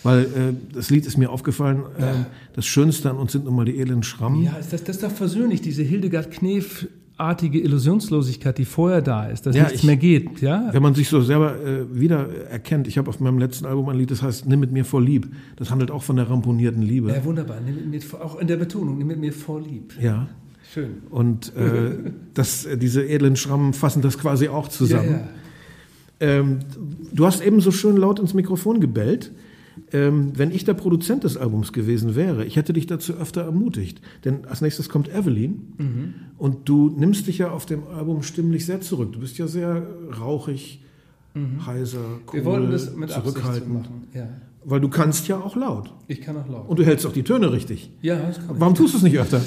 Weil 0.07 0.21
äh, 0.21 0.27
das 0.73 0.89
Lied 0.89 1.05
ist 1.05 1.17
mir 1.17 1.29
aufgefallen, 1.29 1.83
äh, 1.97 2.23
das 2.53 2.65
Schönste 2.65 3.09
an 3.09 3.17
uns 3.17 3.33
sind 3.33 3.43
nun 3.43 3.57
mal 3.57 3.65
die 3.65 3.77
elenden 3.77 4.03
Schrammen. 4.03 4.41
Ja, 4.41 4.55
das, 4.57 4.69
das 4.69 4.95
ist 4.95 5.03
doch 5.03 5.11
versöhnlich, 5.11 5.59
diese 5.59 5.83
Hildegard 5.83 6.31
Knef 6.31 6.87
artige 7.17 7.59
Illusionslosigkeit, 7.59 8.57
die 8.57 8.63
vorher 8.63 9.01
da 9.01 9.25
ist, 9.27 9.45
dass 9.45 9.55
ja, 9.55 9.63
nichts 9.63 9.79
ich, 9.79 9.83
mehr 9.83 9.97
geht. 9.97 10.39
Ja? 10.39 10.69
Wenn 10.71 10.81
man 10.81 10.95
sich 10.95 11.09
so 11.09 11.19
selber 11.19 11.59
äh, 11.59 11.93
wieder 11.93 12.29
erkennt, 12.49 12.87
ich 12.87 12.97
habe 12.97 13.09
auf 13.09 13.19
meinem 13.19 13.37
letzten 13.37 13.65
Album 13.65 13.89
ein 13.89 13.97
Lied, 13.97 14.09
das 14.09 14.21
heißt 14.21 14.45
Nimm 14.45 14.61
mit 14.61 14.71
mir 14.71 14.85
vor 14.85 15.01
lieb. 15.01 15.27
Das 15.57 15.71
handelt 15.71 15.91
auch 15.91 16.03
von 16.03 16.15
der 16.15 16.29
ramponierten 16.29 16.81
Liebe. 16.81 17.09
Ja, 17.09 17.25
wunderbar. 17.25 17.57
Nimm 17.59 17.75
mit 17.75 17.87
mir 17.87 18.01
vor, 18.01 18.23
auch 18.23 18.39
in 18.39 18.47
der 18.47 18.55
Betonung, 18.55 18.97
nimm 18.97 19.07
mit 19.07 19.19
mir 19.19 19.33
vor 19.33 19.59
lieb. 19.59 19.93
Ja. 19.99 20.29
Schön. 20.73 21.01
Und 21.09 21.53
äh, 21.57 21.97
das, 22.33 22.65
äh, 22.65 22.77
diese 22.77 23.05
edlen 23.05 23.35
Schrammen 23.35 23.73
fassen 23.73 24.01
das 24.01 24.17
quasi 24.17 24.47
auch 24.47 24.69
zusammen. 24.69 25.09
Ja, 25.09 26.27
ja. 26.27 26.39
Ähm, 26.39 26.59
du 27.11 27.25
hast 27.25 27.43
eben 27.43 27.59
so 27.59 27.71
schön 27.71 27.97
laut 27.97 28.19
ins 28.19 28.33
Mikrofon 28.33 28.79
gebellt 28.79 29.31
ähm, 29.91 30.31
wenn 30.35 30.51
ich 30.51 30.65
der 30.65 30.73
Produzent 30.73 31.23
des 31.23 31.37
Albums 31.37 31.73
gewesen 31.73 32.15
wäre, 32.15 32.45
ich 32.45 32.55
hätte 32.55 32.73
dich 32.73 32.87
dazu 32.87 33.13
öfter 33.13 33.41
ermutigt. 33.43 34.01
Denn 34.25 34.45
als 34.45 34.61
nächstes 34.61 34.89
kommt 34.89 35.09
Evelyn 35.13 35.73
mhm. 35.77 36.13
und 36.37 36.67
du 36.69 36.89
nimmst 36.89 37.27
dich 37.27 37.37
ja 37.39 37.51
auf 37.51 37.65
dem 37.65 37.87
Album 37.87 38.23
stimmlich 38.23 38.65
sehr 38.65 38.81
zurück. 38.81 39.13
Du 39.13 39.19
bist 39.19 39.37
ja 39.37 39.47
sehr 39.47 39.87
rauchig, 40.19 40.83
mhm. 41.33 41.65
heiser, 41.65 41.99
cool, 42.27 42.33
Wir 42.33 42.45
wollten 42.45 42.71
das 42.71 42.95
mit 42.95 43.09
zurückhaltend. 43.09 43.73
machen. 43.73 44.07
Ja. 44.13 44.27
Weil 44.69 44.81
du 44.81 44.89
kannst 44.89 45.29
ja 45.29 45.37
auch 45.39 45.55
laut. 45.55 45.93
Ich 46.09 46.19
kann 46.19 46.35
auch 46.35 46.49
laut. 46.49 46.67
Und 46.67 46.77
du 46.77 46.85
hältst 46.85 47.05
auch 47.05 47.13
die 47.13 47.23
Töne 47.23 47.53
richtig. 47.53 47.89
Ja, 48.01 48.17
das 48.17 48.45
kann 48.45 48.59
Warum 48.59 48.75
tust 48.75 48.93
du 48.93 48.97
es 48.97 49.03
nicht 49.03 49.17
öfter? 49.17 49.41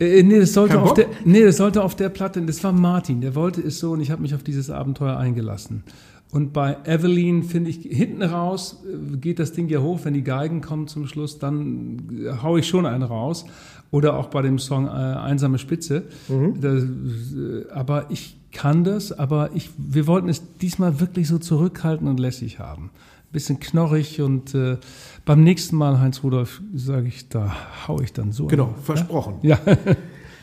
Äh, 0.00 0.22
nee, 0.22 0.38
das 0.38 0.54
sollte 0.54 0.80
auf 0.80 0.94
der, 0.94 1.08
nee, 1.26 1.42
das 1.42 1.58
sollte 1.58 1.82
auf 1.82 1.94
der 1.94 2.08
Platte, 2.08 2.40
das 2.40 2.64
war 2.64 2.72
Martin, 2.72 3.20
der 3.20 3.34
wollte 3.34 3.60
es 3.60 3.78
so 3.78 3.92
und 3.92 4.00
ich 4.00 4.10
habe 4.10 4.22
mich 4.22 4.34
auf 4.34 4.42
dieses 4.42 4.70
Abenteuer 4.70 5.18
eingelassen. 5.18 5.84
Und 6.32 6.54
bei 6.54 6.78
Evelyn 6.86 7.42
finde 7.42 7.68
ich, 7.68 7.80
hinten 7.82 8.22
raus 8.22 8.82
äh, 8.86 9.18
geht 9.18 9.38
das 9.38 9.52
Ding 9.52 9.68
ja 9.68 9.80
hoch, 9.80 10.00
wenn 10.04 10.14
die 10.14 10.24
Geigen 10.24 10.62
kommen 10.62 10.88
zum 10.88 11.06
Schluss, 11.06 11.38
dann 11.38 12.24
äh, 12.24 12.42
haue 12.42 12.60
ich 12.60 12.66
schon 12.66 12.86
einen 12.86 13.02
raus. 13.02 13.44
Oder 13.90 14.16
auch 14.16 14.28
bei 14.28 14.40
dem 14.40 14.58
Song 14.58 14.86
äh, 14.86 14.90
Einsame 14.90 15.58
Spitze. 15.58 16.04
Mhm. 16.28 16.58
Das, 16.58 16.84
äh, 16.84 17.70
aber 17.70 18.06
ich 18.10 18.38
kann 18.50 18.82
das, 18.82 19.12
aber 19.12 19.50
ich, 19.54 19.70
wir 19.76 20.06
wollten 20.06 20.30
es 20.30 20.42
diesmal 20.56 21.00
wirklich 21.00 21.28
so 21.28 21.36
zurückhalten 21.38 22.08
und 22.08 22.18
lässig 22.18 22.58
haben. 22.58 22.84
Ein 22.84 23.32
bisschen 23.32 23.60
knorrig 23.60 24.22
und 24.22 24.54
äh, 24.54 24.78
beim 25.26 25.44
nächsten 25.44 25.76
Mal, 25.76 26.00
Heinz 26.00 26.22
Rudolf, 26.22 26.62
sage 26.74 27.08
ich, 27.08 27.28
da 27.28 27.54
haue 27.86 28.04
ich 28.04 28.14
dann 28.14 28.32
so. 28.32 28.46
Genau, 28.46 28.68
an, 28.68 28.82
versprochen. 28.82 29.34
Ja. 29.42 29.58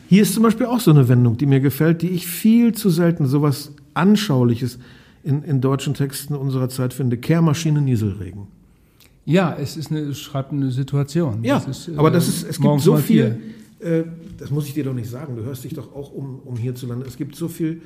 Hier 0.08 0.22
ist 0.22 0.34
zum 0.34 0.44
Beispiel 0.44 0.66
auch 0.66 0.80
so 0.80 0.92
eine 0.92 1.08
Wendung, 1.08 1.36
die 1.36 1.46
mir 1.46 1.60
gefällt, 1.60 2.02
die 2.02 2.10
ich 2.10 2.28
viel 2.28 2.74
zu 2.74 2.90
selten 2.90 3.26
sowas 3.26 3.72
Anschauliches 3.94 4.78
in, 5.22 5.42
in 5.42 5.60
deutschen 5.60 5.94
Texten 5.94 6.34
unserer 6.34 6.68
Zeit 6.68 6.94
finde, 6.94 7.18
Kehrmaschine 7.18 7.80
Nieselregen. 7.80 8.48
Ja, 9.24 9.54
es 9.54 9.76
ist 9.76 9.90
eine, 9.90 10.14
schreibt 10.14 10.52
eine 10.52 10.70
Situation. 10.70 11.44
Ja, 11.44 11.60
das 11.60 11.88
ist, 11.88 11.98
aber 11.98 12.08
äh, 12.08 12.12
das 12.12 12.28
ist, 12.28 12.42
es 12.42 12.60
gibt 12.60 12.80
so 12.80 12.96
viel, 12.96 13.40
äh, 13.78 14.04
das 14.38 14.50
muss 14.50 14.66
ich 14.66 14.74
dir 14.74 14.84
doch 14.84 14.94
nicht 14.94 15.10
sagen, 15.10 15.36
du 15.36 15.44
hörst 15.44 15.64
dich 15.64 15.74
doch 15.74 15.94
auch 15.94 16.12
um, 16.12 16.40
um 16.44 16.56
hierzulande. 16.56 17.06
Es 17.06 17.16
gibt 17.16 17.36
so 17.36 17.48
viel, 17.48 17.82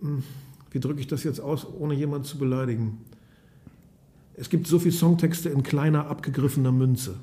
hm, 0.00 0.22
wie 0.70 0.80
drücke 0.80 1.00
ich 1.00 1.06
das 1.06 1.24
jetzt 1.24 1.40
aus, 1.40 1.66
ohne 1.78 1.94
jemanden 1.94 2.24
zu 2.24 2.38
beleidigen? 2.38 2.98
Es 4.34 4.48
gibt 4.48 4.66
so 4.66 4.78
viele 4.78 4.94
Songtexte 4.94 5.50
in 5.50 5.62
kleiner, 5.62 6.06
abgegriffener 6.06 6.72
Münze. 6.72 7.16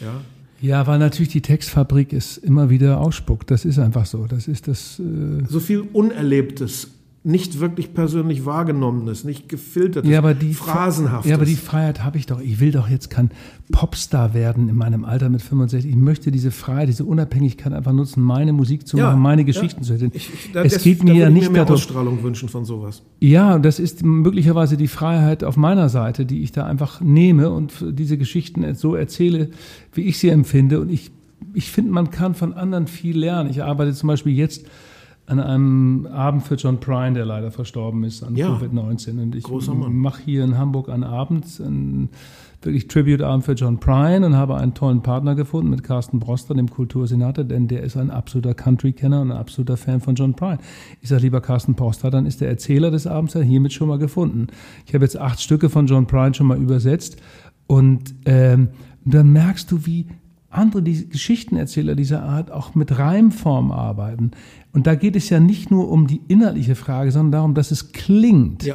Ja, 0.00 0.20
Ja, 0.60 0.86
weil 0.86 0.98
natürlich 0.98 1.30
die 1.30 1.40
Textfabrik 1.40 2.12
es 2.12 2.36
immer 2.36 2.70
wieder 2.70 3.00
ausspuckt. 3.00 3.50
Das 3.50 3.64
ist 3.64 3.78
einfach 3.78 4.06
so. 4.06 4.26
Das 4.26 4.46
ist 4.46 4.68
das. 4.68 5.00
Äh, 5.00 5.44
so 5.48 5.58
viel 5.58 5.80
Unerlebtes, 5.80 6.88
nicht 7.22 7.60
wirklich 7.60 7.92
persönlich 7.92 8.46
wahrgenommenes, 8.46 9.24
nicht 9.24 9.46
gefiltertes, 9.50 10.10
ja, 10.10 10.16
aber 10.18 10.32
die 10.32 10.54
phrasenhaftes. 10.54 11.28
Ja, 11.28 11.36
aber 11.36 11.44
die 11.44 11.54
Freiheit 11.54 12.02
habe 12.02 12.16
ich 12.16 12.24
doch. 12.24 12.40
Ich 12.40 12.60
will 12.60 12.72
doch 12.72 12.88
jetzt 12.88 13.10
kein 13.10 13.30
Popstar 13.70 14.32
werden 14.32 14.70
in 14.70 14.74
meinem 14.76 15.04
Alter 15.04 15.28
mit 15.28 15.42
65. 15.42 15.90
Ich 15.90 15.96
möchte 15.96 16.30
diese 16.30 16.50
Freiheit, 16.50 16.88
diese 16.88 17.04
Unabhängigkeit 17.04 17.74
einfach 17.74 17.92
nutzen, 17.92 18.22
meine 18.22 18.54
Musik 18.54 18.86
zu 18.88 18.96
Ja, 18.96 19.08
machen, 19.10 19.20
meine 19.20 19.42
ja. 19.42 19.46
Geschichten 19.46 19.82
zu 19.82 19.92
erzählen. 19.92 20.12
es 20.14 20.72
das- 20.72 20.82
geht 20.82 21.04
mir 21.04 21.12
ja 21.14 21.28
nicht 21.28 21.48
mir 21.48 21.50
mehr 21.50 21.62
darum. 21.64 21.74
Ausstrahlung 21.74 22.22
wünschen 22.22 22.48
von 22.48 22.64
sowas. 22.64 23.02
Ja, 23.20 23.54
und 23.54 23.66
das 23.66 23.78
ist 23.80 24.02
möglicherweise 24.02 24.78
die 24.78 24.88
Freiheit 24.88 25.44
auf 25.44 25.58
meiner 25.58 25.90
Seite, 25.90 26.24
die 26.24 26.42
ich 26.42 26.52
da 26.52 26.64
einfach 26.64 27.02
nehme 27.02 27.50
und 27.50 27.84
diese 27.90 28.16
Geschichten 28.16 28.74
so 28.74 28.94
erzähle, 28.94 29.50
wie 29.92 30.02
ich 30.02 30.18
sie 30.18 30.30
empfinde. 30.30 30.80
Und 30.80 30.90
ich, 30.90 31.10
ich 31.52 31.70
finde, 31.70 31.92
man 31.92 32.10
kann 32.10 32.34
von 32.34 32.54
anderen 32.54 32.86
viel 32.86 33.18
lernen. 33.18 33.50
Ich 33.50 33.62
arbeite 33.62 33.92
zum 33.92 34.06
Beispiel 34.06 34.34
jetzt 34.34 34.64
an 35.30 35.38
einem 35.38 36.06
Abend 36.06 36.42
für 36.42 36.56
John 36.56 36.80
Prine, 36.80 37.12
der 37.14 37.24
leider 37.24 37.52
verstorben 37.52 38.02
ist 38.02 38.22
an 38.24 38.34
Ja. 38.34 38.48
Covid-19. 38.48 39.22
Und 39.22 39.34
ich 39.36 39.46
mache 39.88 40.22
hier 40.24 40.42
in 40.42 40.58
Hamburg 40.58 40.88
einen 40.88 41.04
Abend, 41.04 41.46
einen 41.64 42.08
wirklich 42.62 42.88
Tribute-Abend 42.88 43.44
für 43.44 43.52
John 43.52 43.78
Prine 43.78 44.26
und 44.26 44.34
habe 44.34 44.56
einen 44.56 44.74
tollen 44.74 45.02
Partner 45.02 45.34
gefunden 45.36 45.70
mit 45.70 45.84
Carsten 45.84 46.18
Broster, 46.18 46.54
dem 46.54 46.68
Kultursenator, 46.68 47.44
denn 47.44 47.68
der 47.68 47.84
ist 47.84 47.96
ein 47.96 48.10
absoluter 48.10 48.54
Country-Kenner 48.54 49.20
und 49.22 49.30
ein 49.30 49.36
absoluter 49.38 49.76
Fan 49.76 50.00
von 50.00 50.16
John 50.16 50.34
Prine. 50.34 50.58
Ich 51.00 51.08
sage, 51.08 51.22
lieber 51.22 51.40
Carsten 51.40 51.74
Broster, 51.74 52.10
dann 52.10 52.26
ist 52.26 52.40
der 52.40 52.48
Erzähler 52.48 52.90
des 52.90 53.06
Abends 53.06 53.34
ja 53.34 53.40
hiermit 53.40 53.72
schon 53.72 53.88
mal 53.88 53.98
gefunden. 53.98 54.48
Ich 54.86 54.94
habe 54.94 55.04
jetzt 55.04 55.16
acht 55.16 55.40
Stücke 55.40 55.70
von 55.70 55.86
John 55.86 56.06
Prine 56.06 56.34
schon 56.34 56.48
mal 56.48 56.58
übersetzt 56.58 57.16
und 57.68 58.14
ähm, 58.24 58.68
dann 59.04 59.30
merkst 59.32 59.70
du, 59.70 59.86
wie 59.86 60.06
andere 60.50 60.82
die 60.82 61.08
Geschichtenerzähler 61.08 61.94
dieser 61.94 62.22
Art 62.22 62.50
auch 62.50 62.74
mit 62.74 62.98
Reimform 62.98 63.70
arbeiten. 63.70 64.32
Und 64.72 64.86
da 64.86 64.94
geht 64.96 65.16
es 65.16 65.30
ja 65.30 65.40
nicht 65.40 65.70
nur 65.70 65.88
um 65.90 66.06
die 66.06 66.20
inhaltliche 66.28 66.74
Frage, 66.74 67.12
sondern 67.12 67.32
darum, 67.32 67.54
dass 67.54 67.70
es 67.70 67.92
klingt, 67.92 68.64
Ja. 68.64 68.74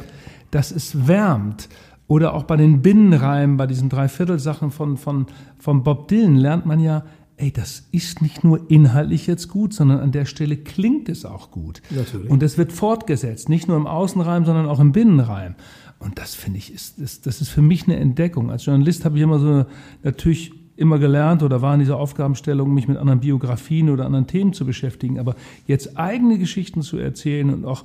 dass 0.50 0.70
es 0.72 1.06
wärmt. 1.06 1.68
Oder 2.08 2.34
auch 2.34 2.44
bei 2.44 2.56
den 2.56 2.82
Binnenreimen, 2.82 3.56
bei 3.56 3.66
diesen 3.66 3.88
Dreiviertelsachen 3.88 4.70
von, 4.70 4.96
von, 4.96 5.26
von 5.58 5.82
Bob 5.82 6.08
Dylan 6.08 6.36
lernt 6.36 6.64
man 6.64 6.80
ja, 6.80 7.04
ey, 7.36 7.52
das 7.52 7.88
ist 7.92 8.22
nicht 8.22 8.44
nur 8.44 8.70
inhaltlich 8.70 9.26
jetzt 9.26 9.48
gut, 9.48 9.74
sondern 9.74 10.00
an 10.00 10.12
der 10.12 10.24
Stelle 10.24 10.56
klingt 10.56 11.08
es 11.08 11.24
auch 11.26 11.50
gut. 11.50 11.82
Natürlich. 11.90 12.30
Und 12.30 12.42
das 12.42 12.56
wird 12.56 12.72
fortgesetzt, 12.72 13.48
nicht 13.48 13.68
nur 13.68 13.76
im 13.76 13.86
Außenreim, 13.86 14.46
sondern 14.46 14.66
auch 14.66 14.80
im 14.80 14.92
Binnenreim. 14.92 15.54
Und 15.98 16.18
das 16.18 16.34
finde 16.34 16.58
ich, 16.58 16.72
ist, 16.72 17.00
das, 17.00 17.20
das 17.20 17.40
ist 17.40 17.48
für 17.48 17.60
mich 17.62 17.84
eine 17.84 17.96
Entdeckung. 17.96 18.50
Als 18.50 18.64
Journalist 18.64 19.04
habe 19.04 19.16
ich 19.16 19.22
immer 19.22 19.38
so 19.38 19.66
natürlich 20.02 20.52
immer 20.76 20.98
gelernt 20.98 21.42
oder 21.42 21.62
war 21.62 21.74
in 21.74 21.80
dieser 21.80 21.96
Aufgabenstellung, 21.96 22.72
mich 22.72 22.88
mit 22.88 22.98
anderen 22.98 23.20
Biografien 23.20 23.90
oder 23.90 24.06
anderen 24.06 24.26
Themen 24.26 24.52
zu 24.52 24.66
beschäftigen. 24.66 25.18
Aber 25.18 25.34
jetzt 25.66 25.98
eigene 25.98 26.38
Geschichten 26.38 26.82
zu 26.82 26.98
erzählen 26.98 27.52
und 27.52 27.64
auch 27.64 27.84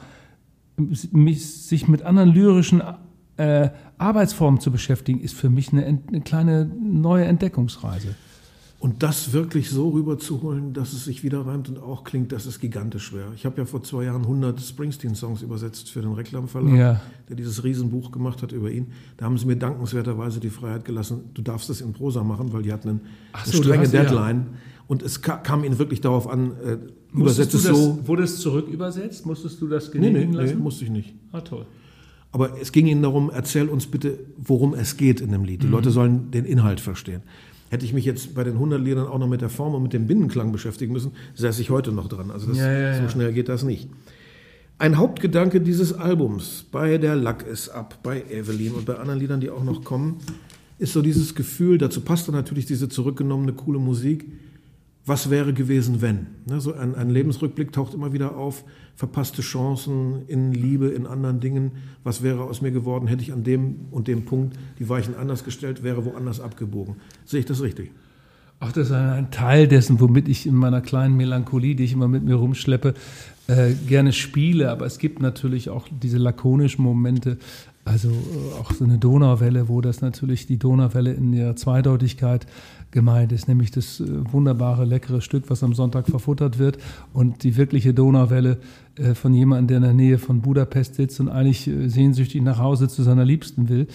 sich 0.77 1.87
mit 1.87 2.03
anderen 2.03 2.29
lyrischen 2.29 2.81
äh, 3.37 3.69
Arbeitsformen 3.97 4.59
zu 4.59 4.71
beschäftigen, 4.71 5.21
ist 5.21 5.35
für 5.35 5.49
mich 5.49 5.71
eine, 5.71 5.85
eine 5.85 6.21
kleine 6.21 6.65
neue 6.65 7.25
Entdeckungsreise. 7.25 8.15
Und 8.81 9.03
das 9.03 9.31
wirklich 9.31 9.69
so 9.69 9.89
rüberzuholen, 9.89 10.73
dass 10.73 10.91
es 10.93 11.05
sich 11.05 11.23
wieder 11.23 11.45
reimt 11.45 11.69
und 11.69 11.77
auch 11.77 12.03
klingt, 12.03 12.31
das 12.31 12.47
ist 12.47 12.59
gigantisch 12.59 13.03
schwer. 13.03 13.27
Ich 13.35 13.45
habe 13.45 13.59
ja 13.59 13.65
vor 13.65 13.83
zwei 13.83 14.05
Jahren 14.05 14.23
100 14.23 14.59
Springsteen-Songs 14.59 15.43
übersetzt 15.43 15.91
für 15.91 16.01
den 16.01 16.13
Reklamverlag, 16.13 16.75
Ja. 16.75 17.01
der 17.29 17.35
dieses 17.35 17.63
Riesenbuch 17.63 18.11
gemacht 18.11 18.41
hat 18.41 18.51
über 18.53 18.71
ihn. 18.71 18.87
Da 19.17 19.25
haben 19.25 19.37
sie 19.37 19.45
mir 19.45 19.55
dankenswerterweise 19.55 20.39
die 20.39 20.49
Freiheit 20.49 20.83
gelassen, 20.83 21.25
du 21.35 21.43
darfst 21.43 21.69
das 21.69 21.79
in 21.81 21.93
Prosa 21.93 22.23
machen, 22.23 22.51
weil 22.53 22.63
die 22.63 22.73
hatten 22.73 22.89
einen, 22.89 23.01
eine 23.33 23.45
so, 23.45 23.57
du 23.59 23.63
strenge 23.65 23.83
hast- 23.83 23.93
ja. 23.93 24.01
Deadline. 24.01 24.45
Und 24.87 25.03
es 25.03 25.21
ka 25.21 25.37
kam 25.37 25.63
ihnen 25.63 25.77
wirklich 25.77 26.01
darauf 26.01 26.27
an, 26.27 26.53
äh, 26.65 26.77
übersetzt 27.15 27.53
es 27.53 27.61
so. 27.63 27.99
Wurde 28.07 28.23
es 28.23 28.39
zurückübersetzt? 28.39 29.27
Musstest 29.27 29.61
du 29.61 29.67
das 29.67 29.93
Nee, 29.93 29.99
nee, 29.99 30.07
genehmigen 30.07 30.31
nee, 30.31 30.41
lassen? 30.47 30.59
musste 30.59 30.85
ich 30.85 30.89
nicht. 30.89 31.13
Ah, 31.31 31.41
toll. 31.41 31.67
Aber 32.31 32.59
es 32.59 32.71
ging 32.71 32.87
ihnen 32.87 33.03
darum, 33.03 33.29
erzähl 33.31 33.69
uns 33.69 33.85
bitte, 33.85 34.17
worum 34.37 34.73
es 34.73 34.97
geht 34.97 35.21
in 35.21 35.31
dem 35.31 35.43
Lied. 35.43 35.61
Die 35.61 35.67
Leute 35.67 35.91
sollen 35.91 36.31
den 36.31 36.45
Inhalt 36.45 36.79
verstehen. 36.79 37.21
Hätte 37.71 37.85
ich 37.85 37.93
mich 37.93 38.03
jetzt 38.03 38.35
bei 38.35 38.43
den 38.43 38.55
100 38.55 38.81
Liedern 38.81 39.07
auch 39.07 39.17
noch 39.17 39.29
mit 39.29 39.39
der 39.39 39.47
Form 39.47 39.75
und 39.75 39.83
mit 39.83 39.93
dem 39.93 40.05
Binnenklang 40.05 40.51
beschäftigen 40.51 40.91
müssen, 40.91 41.13
säße 41.35 41.61
ich 41.61 41.69
heute 41.69 41.93
noch 41.93 42.09
dran. 42.09 42.29
Also 42.29 42.47
das, 42.47 42.57
Ja, 42.57 42.69
ja, 42.69 43.01
so 43.01 43.07
schnell 43.07 43.31
geht 43.31 43.47
das 43.47 43.63
nicht. 43.63 43.89
Ein 44.77 44.97
Hauptgedanke 44.97 45.61
dieses 45.61 45.93
Albums, 45.93 46.65
bei 46.69 46.97
Der 46.97 47.15
Lack 47.15 47.47
ist 47.47 47.69
ab, 47.69 47.99
bei 48.03 48.23
Evelyn 48.29 48.73
und 48.73 48.85
bei 48.85 48.95
anderen 48.97 49.21
Liedern, 49.21 49.39
die 49.39 49.49
auch 49.49 49.63
noch 49.63 49.85
kommen, 49.85 50.17
ist 50.79 50.91
so 50.91 51.01
dieses 51.01 51.33
Gefühl, 51.33 51.77
dazu 51.77 52.01
passt 52.01 52.27
dann 52.27 52.35
natürlich 52.35 52.65
diese 52.65 52.89
zurückgenommene, 52.89 53.53
coole 53.53 53.79
Musik, 53.79 54.25
was 55.11 55.29
wäre 55.29 55.51
gewesen, 55.51 56.01
wenn? 56.01 56.27
Ne, 56.45 56.61
so 56.61 56.73
ein, 56.73 56.95
ein 56.95 57.09
Lebensrückblick 57.09 57.73
taucht 57.73 57.93
immer 57.93 58.13
wieder 58.13 58.37
auf, 58.37 58.63
verpasste 58.95 59.41
Chancen 59.41 60.25
in 60.27 60.53
Liebe, 60.53 60.87
in 60.87 61.05
anderen 61.05 61.41
Dingen. 61.41 61.71
Was 62.05 62.23
wäre 62.23 62.43
aus 62.43 62.61
mir 62.61 62.71
geworden, 62.71 63.07
hätte 63.07 63.21
ich 63.21 63.33
an 63.33 63.43
dem 63.43 63.87
und 63.91 64.07
dem 64.07 64.23
Punkt 64.23 64.57
die 64.79 64.87
Weichen 64.87 65.17
anders 65.17 65.43
gestellt, 65.43 65.83
wäre 65.83 66.05
woanders 66.05 66.39
abgebogen. 66.39 66.95
Sehe 67.25 67.41
ich 67.41 67.45
das 67.45 67.61
richtig? 67.61 67.91
Ach, 68.61 68.71
das 68.71 68.87
ist 68.87 68.93
ein, 68.93 69.31
Teil 69.31 69.67
dessen, 69.67 69.99
womit 69.99 70.29
ich 70.29 70.45
in 70.45 70.55
meiner 70.55 70.79
kleinen 70.79 71.17
Melancholie, 71.17 71.75
die 71.75 71.83
ich 71.83 71.91
immer 71.91 72.07
mit 72.07 72.23
mir 72.23 72.35
rumschleppe, 72.35 72.93
äh, 73.47 73.73
gerne 73.73 74.13
spiele. 74.13 74.71
Aber 74.71 74.85
es 74.85 74.97
gibt 74.97 75.21
natürlich 75.21 75.69
auch 75.69 75.89
diese 76.01 76.19
lakonischen 76.19 76.85
Momente, 76.85 77.37
also 77.83 78.11
äh, 78.11 78.59
auch 78.61 78.71
so 78.71 78.85
eine 78.85 78.97
Donauwelle, 78.97 79.67
wo 79.67 79.81
das 79.81 79.99
natürlich 79.99 80.47
die 80.47 80.57
Donauwelle 80.57 81.11
in 81.11 81.33
der 81.33 81.57
Zweideutigkeit 81.57 82.47
gemeint 82.91 83.31
ist, 83.31 83.47
nämlich 83.47 83.71
das 83.71 83.99
äh, 83.99 84.05
wunderbare, 84.31 84.85
leckere 84.85 85.21
Stück, 85.21 85.49
was 85.49 85.63
am 85.63 85.73
Sonntag 85.73 86.07
verfuttert 86.07 86.59
wird 86.59 86.77
und 87.13 87.43
die 87.43 87.57
wirkliche 87.57 87.93
Donauwelle 87.93 88.57
äh, 88.95 89.13
von 89.13 89.33
jemandem, 89.33 89.67
der 89.67 89.77
in 89.77 89.83
der 89.83 89.93
Nähe 89.93 90.17
von 90.17 90.41
Budapest 90.41 90.95
sitzt 90.95 91.19
und 91.19 91.29
eigentlich 91.29 91.67
äh, 91.67 91.87
sehnsüchtig 91.87 92.41
nach 92.41 92.59
Hause 92.59 92.87
zu 92.87 93.03
seiner 93.03 93.25
Liebsten 93.25 93.69
will 93.69 93.87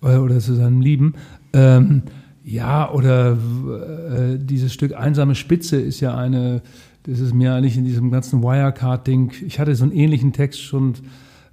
oder 0.00 0.38
zu 0.38 0.54
seinem 0.54 0.80
Lieben. 0.80 1.12
Ähm, 1.52 2.02
ja, 2.42 2.90
oder 2.90 3.32
äh, 3.32 4.38
dieses 4.38 4.72
Stück 4.72 4.94
Einsame 4.94 5.34
Spitze 5.34 5.78
ist 5.80 6.00
ja 6.00 6.16
eine, 6.16 6.62
das 7.02 7.20
ist 7.20 7.34
mir 7.34 7.54
eigentlich 7.54 7.76
in 7.76 7.84
diesem 7.84 8.10
ganzen 8.10 8.42
Wirecard-Ding, 8.42 9.32
ich 9.46 9.60
hatte 9.60 9.74
so 9.74 9.84
einen 9.84 9.92
ähnlichen 9.92 10.32
Text 10.32 10.60
schon 10.60 10.94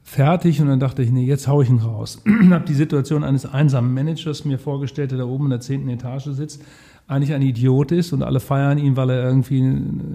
fertig 0.02 0.62
und 0.62 0.68
dann 0.68 0.80
dachte 0.80 1.04
ich, 1.04 1.12
nee, 1.12 1.26
jetzt 1.26 1.50
hau 1.50 1.62
ich 1.62 1.70
ihn 1.70 1.80
raus. 1.80 2.24
habe 2.50 2.66
die 2.66 2.74
Situation 2.74 3.26
eines 3.26 3.46
einsamen 3.46 3.94
Managers 3.94 4.46
mir 4.46 4.58
vorgestellt, 4.58 5.12
der 5.12 5.18
da 5.18 5.26
oben 5.26 5.46
in 5.46 5.50
der 5.50 5.60
zehnten 5.60 5.90
Etage 5.90 6.30
sitzt, 6.32 6.64
eigentlich 7.08 7.34
ein 7.34 7.42
Idiot 7.42 7.92
ist 7.94 8.12
und 8.12 8.22
alle 8.22 8.40
feiern 8.42 8.78
ihn, 8.78 8.98
weil 8.98 9.10
er 9.10 9.24
irgendwie 9.24 9.60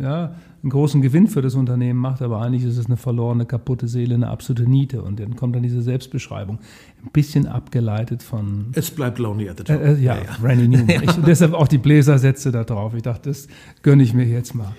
ja, 0.03 0.34
einen 0.62 0.70
großen 0.70 1.01
Gewinn 1.01 1.26
für 1.26 1.40
das 1.40 1.55
Unternehmen 1.55 1.99
macht, 1.99 2.20
aber 2.20 2.43
eigentlich 2.43 2.64
ist 2.64 2.76
es 2.76 2.86
eine 2.86 2.99
verlorene, 2.99 3.47
kaputte 3.47 3.88
Seele, 3.88 4.14
eine 4.14 4.28
absolute 4.28 4.68
Niete. 4.68 5.03
Und 5.03 5.18
dann 5.18 5.34
kommt 5.34 5.57
dann 5.57 5.62
diese 5.62 5.80
Selbstbeschreibung, 5.80 6.59
ein 7.03 7.11
bisschen 7.12 7.47
abgeleitet 7.47 8.22
von 8.22 8.66
Es 8.74 8.90
bleibt 8.90 9.18
lonely 9.18 9.49
at 9.49 9.59
the 9.59 9.64
top. 9.64 9.80
äh, 9.80 9.95
äh, 9.95 10.01
ja, 10.01 10.18
Randy 10.43 10.68
Newman. 10.68 10.88
Ich, 11.03 11.12
deshalb 11.26 11.55
auch 11.55 11.66
die 11.66 11.78
Bläsersätze 11.78 12.53
da 12.53 12.62
drauf. 12.64 12.93
Ich 12.95 13.03
dachte, 13.03 13.30
das 13.30 13.49
gönne 13.82 14.03
ich 14.03 14.12
mir 14.12 14.26
jetzt 14.26 14.55
mal. 14.55 14.74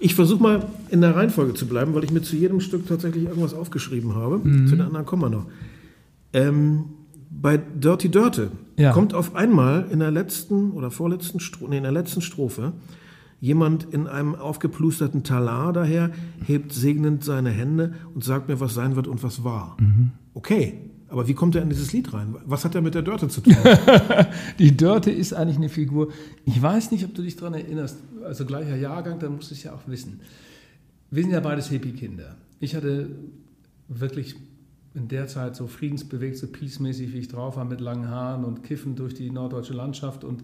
Ich 0.00 0.14
versuche 0.14 0.42
mal 0.42 0.66
in 0.90 1.02
der 1.02 1.14
Reihenfolge 1.14 1.54
zu 1.54 1.66
bleiben, 1.66 1.94
weil 1.94 2.04
ich 2.04 2.12
mir 2.12 2.22
zu 2.22 2.36
jedem 2.36 2.60
Stück 2.60 2.86
tatsächlich 2.86 3.24
irgendwas 3.24 3.52
aufgeschrieben 3.52 4.14
habe. 4.14 4.38
Mhm. 4.38 4.68
Zu 4.68 4.76
den 4.76 4.86
anderen 4.86 5.04
kommen 5.04 5.22
wir 5.22 5.30
noch. 5.30 5.46
Ähm, 6.32 6.84
bei 7.30 7.56
Dirty 7.58 8.08
Dirte 8.08 8.50
Ja. 8.76 8.92
kommt 8.92 9.14
auf 9.14 9.34
einmal 9.34 9.86
in 9.90 9.98
der 10.00 10.10
letzten 10.10 10.70
oder 10.72 10.90
vorletzten 10.90 11.40
Strophe, 11.40 11.70
nee, 11.70 11.76
in 11.78 11.82
der 11.82 11.92
letzten 11.92 12.20
Strophe 12.22 12.72
jemand 13.40 13.84
in 13.92 14.06
einem 14.08 14.34
aufgeplusterten 14.34 15.22
Talar 15.22 15.72
daher, 15.72 16.10
hebt 16.44 16.72
segnend 16.72 17.22
seine 17.22 17.50
Hände 17.50 17.94
und 18.14 18.24
sagt 18.24 18.48
mir, 18.48 18.58
was 18.60 18.74
sein 18.74 18.96
wird 18.96 19.06
und 19.06 19.22
was 19.22 19.44
war. 19.44 19.76
Mhm. 19.78 20.10
Okay, 20.34 20.74
aber 21.08 21.28
wie 21.28 21.34
kommt 21.34 21.54
er 21.54 21.62
in 21.62 21.68
dieses 21.68 21.92
Lied 21.92 22.12
rein? 22.12 22.34
Was 22.46 22.64
hat 22.64 22.74
er 22.74 22.80
mit 22.82 22.94
der 22.94 23.02
Dörte 23.02 23.28
zu 23.28 23.40
tun? 23.40 23.54
Die 24.58 24.76
Dörte 24.76 25.10
ist 25.10 25.32
eigentlich 25.34 25.56
eine 25.56 25.68
Figur. 25.68 26.08
Ich 26.46 26.60
weiß 26.60 26.90
nicht, 26.90 27.04
ob 27.04 27.14
du 27.14 27.22
dich 27.22 27.36
daran 27.36 27.54
erinnerst. 27.54 27.98
Also 28.24 28.44
gleicher 28.44 28.76
Jahrgang, 28.76 29.18
dann 29.20 29.36
musst 29.36 29.50
du 29.50 29.54
es 29.54 29.62
ja 29.62 29.72
auch 29.72 29.86
wissen. 29.86 30.20
Wir 31.10 31.22
sind 31.22 31.32
ja 31.32 31.40
beides 31.40 31.68
Hippie-Kinder. 31.68 32.34
Ich 32.60 32.74
hatte 32.74 33.08
wirklich 33.88 34.34
in 34.94 35.08
der 35.08 35.26
Zeit 35.26 35.56
so 35.56 35.66
friedensbewegt, 35.66 36.36
so 36.36 36.46
peacemäßig, 36.46 37.12
wie 37.12 37.18
ich 37.18 37.28
drauf 37.28 37.56
war, 37.56 37.64
mit 37.64 37.80
langen 37.80 38.08
Haaren 38.08 38.44
und 38.44 38.62
Kiffen 38.64 38.96
durch 38.96 39.14
die 39.14 39.30
norddeutsche 39.30 39.74
Landschaft. 39.74 40.24
Und 40.24 40.42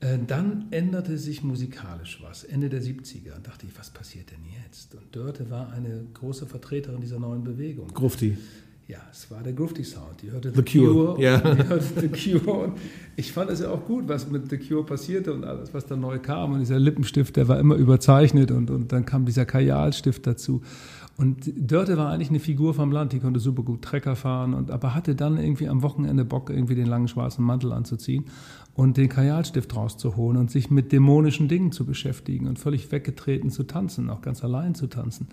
äh, 0.00 0.18
dann 0.26 0.66
änderte 0.70 1.18
sich 1.18 1.42
musikalisch 1.42 2.20
was, 2.22 2.44
Ende 2.44 2.68
der 2.68 2.82
70er. 2.82 3.36
Und 3.36 3.46
dachte 3.46 3.66
ich, 3.66 3.78
was 3.78 3.90
passiert 3.90 4.30
denn 4.30 4.44
jetzt? 4.64 4.94
Und 4.94 5.14
Dörte 5.14 5.50
war 5.50 5.72
eine 5.72 6.06
große 6.14 6.46
Vertreterin 6.46 7.00
dieser 7.00 7.18
neuen 7.18 7.44
Bewegung. 7.44 7.88
Grufti. 7.88 8.36
Ja, 8.88 8.98
es 9.10 9.28
war 9.32 9.42
der 9.42 9.52
Grufti 9.52 9.82
Sound. 9.82 10.22
Die 10.22 10.30
hörte 10.30 10.52
The 10.54 10.62
Cure, 10.62 11.20
ja. 11.20 11.38
Die 11.38 11.68
hörte 11.68 12.00
The 12.00 12.08
Cure. 12.08 12.66
Und 12.66 12.78
ich 13.16 13.32
fand 13.32 13.50
es 13.50 13.58
ja 13.58 13.70
auch 13.70 13.84
gut, 13.84 14.06
was 14.06 14.30
mit 14.30 14.48
The 14.48 14.58
Cure 14.58 14.84
passierte 14.84 15.34
und 15.34 15.44
alles, 15.44 15.74
was 15.74 15.86
da 15.86 15.96
neu 15.96 16.20
kam. 16.20 16.52
Und 16.52 16.60
dieser 16.60 16.78
Lippenstift, 16.78 17.34
der 17.34 17.48
war 17.48 17.58
immer 17.58 17.74
überzeichnet 17.74 18.52
und, 18.52 18.70
und 18.70 18.92
dann 18.92 19.04
kam 19.04 19.26
dieser 19.26 19.44
Kajalstift 19.44 20.24
dazu. 20.24 20.62
Und 21.18 21.50
Dörte 21.56 21.96
war 21.96 22.10
eigentlich 22.10 22.28
eine 22.28 22.40
Figur 22.40 22.74
vom 22.74 22.92
Land, 22.92 23.12
die 23.12 23.20
konnte 23.20 23.40
super 23.40 23.62
gut 23.62 23.82
Trecker 23.82 24.16
fahren, 24.16 24.52
und, 24.52 24.70
aber 24.70 24.94
hatte 24.94 25.14
dann 25.14 25.38
irgendwie 25.38 25.68
am 25.68 25.82
Wochenende 25.82 26.26
Bock, 26.26 26.50
irgendwie 26.50 26.74
den 26.74 26.86
langen 26.86 27.08
schwarzen 27.08 27.42
Mantel 27.42 27.72
anzuziehen 27.72 28.26
und 28.74 28.98
den 28.98 29.08
Kajalstift 29.08 29.74
rauszuholen 29.74 30.36
und 30.36 30.50
sich 30.50 30.70
mit 30.70 30.92
dämonischen 30.92 31.48
Dingen 31.48 31.72
zu 31.72 31.86
beschäftigen 31.86 32.46
und 32.46 32.58
völlig 32.58 32.92
weggetreten 32.92 33.48
zu 33.50 33.62
tanzen, 33.62 34.10
auch 34.10 34.20
ganz 34.20 34.44
allein 34.44 34.74
zu 34.74 34.88
tanzen. 34.88 35.28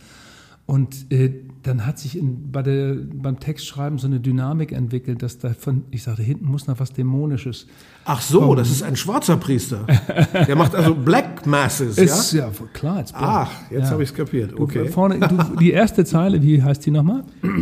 Und 0.65 1.11
äh, 1.11 1.29
dann 1.63 1.85
hat 1.85 1.99
sich 1.99 2.17
in, 2.17 2.49
bei 2.53 2.61
der, 2.61 2.95
beim 2.95 3.37
Textschreiben 3.37 3.97
so 3.97 4.07
eine 4.07 4.21
Dynamik 4.21 4.71
entwickelt, 4.71 5.21
dass 5.21 5.37
da 5.37 5.53
von, 5.53 5.83
ich 5.91 6.03
sagte, 6.03 6.23
hinten 6.23 6.45
muss 6.45 6.67
noch 6.67 6.79
was 6.79 6.93
Dämonisches. 6.93 7.67
Ach 8.05 8.21
so, 8.21 8.39
kommen. 8.39 8.57
das 8.57 8.71
ist 8.71 8.81
ein 8.81 8.95
schwarzer 8.95 9.35
Priester. 9.35 9.85
Der 10.33 10.55
macht 10.55 10.73
also 10.73 10.95
Black 10.95 11.32
Masses, 11.45 11.97
ist, 11.97 12.33
ja? 12.33 12.47
Ja, 12.47 12.51
klar. 12.73 12.99
Jetzt 12.99 13.13
Ach, 13.15 13.51
jetzt 13.69 13.83
ja. 13.83 13.89
habe 13.91 14.03
ich 14.03 14.09
es 14.09 14.15
kapiert. 14.15 14.59
Okay. 14.59 14.85
Du, 14.85 14.91
vorne, 14.91 15.19
du, 15.19 15.57
die 15.57 15.71
erste 15.71 16.05
Zeile, 16.05 16.41
wie 16.41 16.61
heißt 16.61 16.85
die 16.85 16.91
nochmal? 16.91 17.23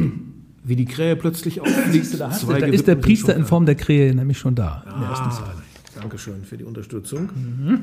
Wie 0.63 0.75
die 0.75 0.85
Krähe 0.85 1.15
plötzlich 1.15 1.59
aufliegt. 1.59 2.19
da, 2.19 2.29
da 2.29 2.55
ist 2.67 2.87
der 2.87 2.93
Priester 2.93 3.35
in 3.35 3.45
Form 3.45 3.65
der 3.65 3.73
Krähe 3.73 4.13
nämlich 4.13 4.37
schon 4.37 4.53
da. 4.53 4.83
Ah, 4.85 4.93
in 4.93 4.99
der 5.01 5.09
ersten 5.09 5.25
ah, 5.25 5.31
Zeile. 5.31 5.61
Dankeschön 5.99 6.43
für 6.43 6.55
die 6.55 6.63
Unterstützung. 6.63 7.29
Mhm. 7.33 7.79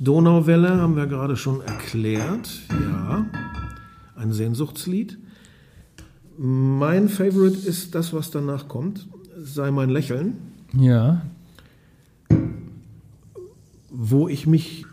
Donauwelle 0.00 0.70
haben 0.70 0.96
wir 0.96 1.06
gerade 1.06 1.36
schon 1.36 1.60
erklärt. 1.60 2.50
Ja 2.68 3.26
ein 4.20 4.32
Sehnsuchtslied. 4.32 5.18
Mein 6.38 7.08
Favorite 7.08 7.66
ist 7.66 7.94
das, 7.94 8.12
was 8.12 8.30
danach 8.30 8.68
kommt, 8.68 9.08
sei 9.36 9.70
mein 9.70 9.90
Lächeln. 9.90 10.36
Ja. 10.74 11.22
Wo 13.90 14.28
ich 14.28 14.46
mich 14.46 14.86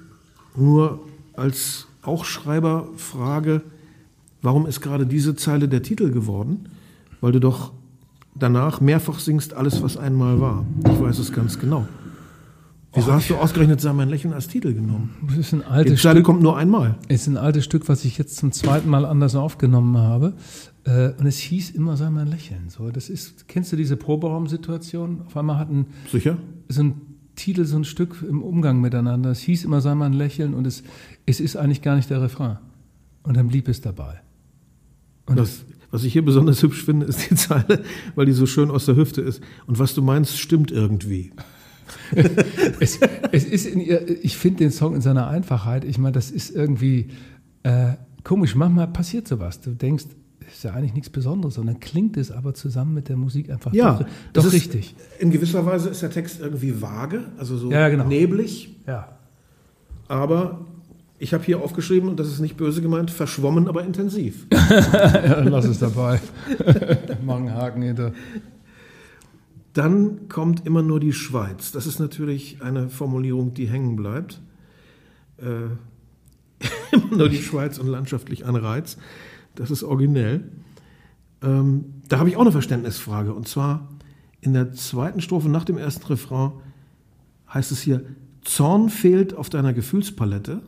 nur 0.57 0.99
als 1.35 1.87
auch 2.01 2.25
Schreiber 2.25 2.87
frage, 2.95 3.61
warum 4.41 4.65
ist 4.65 4.81
gerade 4.81 5.05
diese 5.05 5.35
Zeile 5.35 5.67
der 5.67 5.83
Titel 5.83 6.11
geworden? 6.11 6.69
Weil 7.21 7.31
du 7.31 7.39
doch 7.39 7.71
danach 8.35 8.81
mehrfach 8.81 9.19
singst, 9.19 9.53
alles, 9.53 9.81
was 9.81 9.97
einmal 9.97 10.39
war. 10.39 10.65
Ich 10.85 10.99
weiß 10.99 11.19
es 11.19 11.31
ganz 11.31 11.59
genau. 11.59 11.87
Wieso 12.93 13.11
hast 13.13 13.29
du 13.29 13.35
ausgerechnet 13.35 13.79
Sei 13.79 13.93
mein 13.93 14.09
Lächeln 14.09 14.33
als 14.33 14.47
Titel 14.47 14.73
genommen? 14.73 15.11
Das 15.27 15.37
ist 15.37 15.53
ein 15.53 15.63
altes 15.63 16.01
Die 16.01 16.07
Stück. 16.09 16.23
kommt 16.23 16.41
nur 16.41 16.57
einmal. 16.57 16.95
Ist 17.09 17.27
ein 17.27 17.37
altes 17.37 17.63
Stück, 17.63 17.87
was 17.89 18.03
ich 18.05 18.17
jetzt 18.17 18.37
zum 18.37 18.51
zweiten 18.51 18.89
Mal 18.89 19.05
anders 19.05 19.35
aufgenommen 19.35 19.97
habe. 19.97 20.33
Äh, 20.83 21.11
und 21.19 21.27
es 21.27 21.37
hieß 21.37 21.71
immer 21.71 21.95
Sei 21.95 22.09
mein 22.09 22.27
Lächeln. 22.27 22.69
So, 22.69 22.89
das 22.89 23.09
ist, 23.09 23.47
kennst 23.47 23.71
du 23.71 23.75
diese 23.75 23.97
Proberaumsituation? 23.97 25.21
Auf 25.27 25.37
einmal 25.37 25.59
hatten 25.59 25.87
Sicher? 26.11 26.37
so 26.69 26.81
ein 26.81 27.01
Titel, 27.37 27.63
so 27.63 27.77
ein 27.77 27.85
Stück 27.85 28.25
im 28.27 28.41
Umgang 28.41 28.81
miteinander. 28.81 29.31
Es 29.31 29.39
hieß 29.39 29.63
immer 29.63 29.79
Sei 29.79 29.95
mein 29.95 30.11
Lächeln 30.11 30.53
und 30.53 30.67
es, 30.67 30.83
es 31.25 31.39
ist 31.39 31.55
eigentlich 31.55 31.81
gar 31.81 31.95
nicht 31.95 32.09
der 32.09 32.21
Refrain. 32.21 32.57
Und 33.23 33.37
dann 33.37 33.47
blieb 33.47 33.69
es 33.69 33.79
dabei. 33.79 34.21
Und 35.25 35.37
das, 35.37 35.63
was 35.91 36.03
ich 36.03 36.13
hier 36.13 36.25
besonders 36.25 36.61
hübsch 36.61 36.83
finde, 36.83 37.05
ist 37.05 37.29
die 37.29 37.35
Zeile, 37.35 37.83
weil 38.15 38.25
die 38.25 38.33
so 38.33 38.45
schön 38.45 38.69
aus 38.71 38.85
der 38.85 38.95
Hüfte 38.95 39.21
ist. 39.21 39.41
Und 39.67 39.79
was 39.79 39.93
du 39.93 40.01
meinst, 40.01 40.37
stimmt 40.39 40.71
irgendwie. 40.71 41.31
es, 42.79 42.99
es, 43.31 43.45
ist 43.45 43.65
in 43.65 43.79
ihr, 43.79 44.23
ich 44.23 44.35
finde 44.35 44.59
den 44.59 44.71
Song 44.71 44.95
in 44.95 45.01
seiner 45.01 45.27
Einfachheit, 45.27 45.85
ich 45.85 45.97
meine, 45.97 46.13
das 46.13 46.31
ist 46.31 46.53
irgendwie 46.53 47.07
äh, 47.63 47.93
komisch. 48.23 48.55
Manchmal 48.55 48.87
passiert 48.87 49.27
sowas. 49.27 49.61
Du 49.61 49.71
denkst, 49.71 50.05
ist 50.51 50.63
ja 50.63 50.73
eigentlich 50.73 50.93
nichts 50.93 51.09
Besonderes, 51.09 51.57
und 51.57 51.67
dann 51.67 51.79
klingt 51.79 52.17
es 52.17 52.31
aber 52.31 52.53
zusammen 52.53 52.93
mit 52.93 53.09
der 53.09 53.17
Musik 53.17 53.49
einfach 53.49 53.73
ja, 53.73 53.99
doch, 54.33 54.43
doch 54.43 54.53
richtig. 54.53 54.95
In 55.19 55.31
gewisser 55.31 55.65
Weise 55.65 55.89
ist 55.89 56.01
der 56.01 56.09
Text 56.09 56.39
irgendwie 56.39 56.81
vage, 56.81 57.25
also 57.37 57.57
so 57.57 57.71
ja, 57.71 57.89
genau. 57.89 58.05
neblig. 58.05 58.75
Ja. 58.85 59.17
Aber 60.07 60.65
ich 61.19 61.33
habe 61.33 61.43
hier 61.43 61.61
aufgeschrieben, 61.61 62.09
und 62.09 62.19
das 62.19 62.27
ist 62.27 62.39
nicht 62.39 62.57
böse 62.57 62.81
gemeint, 62.81 63.11
verschwommen, 63.11 63.67
aber 63.67 63.83
intensiv. 63.83 64.47
ja, 64.51 65.41
lass 65.41 65.65
es 65.65 65.79
dabei. 65.79 66.19
Mach 67.25 67.37
einen 67.37 67.53
Haken 67.53 67.81
hinter. 67.81 68.13
Dann 69.73 70.27
kommt 70.29 70.65
immer 70.65 70.81
nur 70.81 70.99
die 70.99 71.13
Schweiz. 71.13 71.71
Das 71.71 71.85
ist 71.85 71.99
natürlich 71.99 72.61
eine 72.61 72.89
Formulierung, 72.89 73.53
die 73.53 73.67
hängen 73.67 73.95
bleibt. 73.95 74.41
Äh, 75.37 75.69
immer 76.95 77.17
nur 77.17 77.29
die 77.29 77.41
Schweiz 77.41 77.77
und 77.77 77.87
landschaftlich 77.87 78.45
ein 78.45 78.55
Reiz. 78.55 78.97
Das 79.57 79.71
ist 79.71 79.83
originell. 79.83 80.43
Ähm, 81.41 81.85
da 82.07 82.19
habe 82.19 82.29
ich 82.29 82.37
auch 82.37 82.41
eine 82.41 82.51
Verständnisfrage. 82.51 83.33
Und 83.33 83.47
zwar 83.47 83.89
in 84.39 84.53
der 84.53 84.71
zweiten 84.71 85.19
Strophe 85.19 85.49
nach 85.49 85.65
dem 85.65 85.77
ersten 85.77 86.05
Refrain 86.05 86.51
heißt 87.51 87.71
es 87.71 87.81
hier, 87.81 88.05
Zorn 88.43 88.89
fehlt 88.89 89.33
auf 89.33 89.49
deiner 89.49 89.73
Gefühlspalette. 89.73 90.61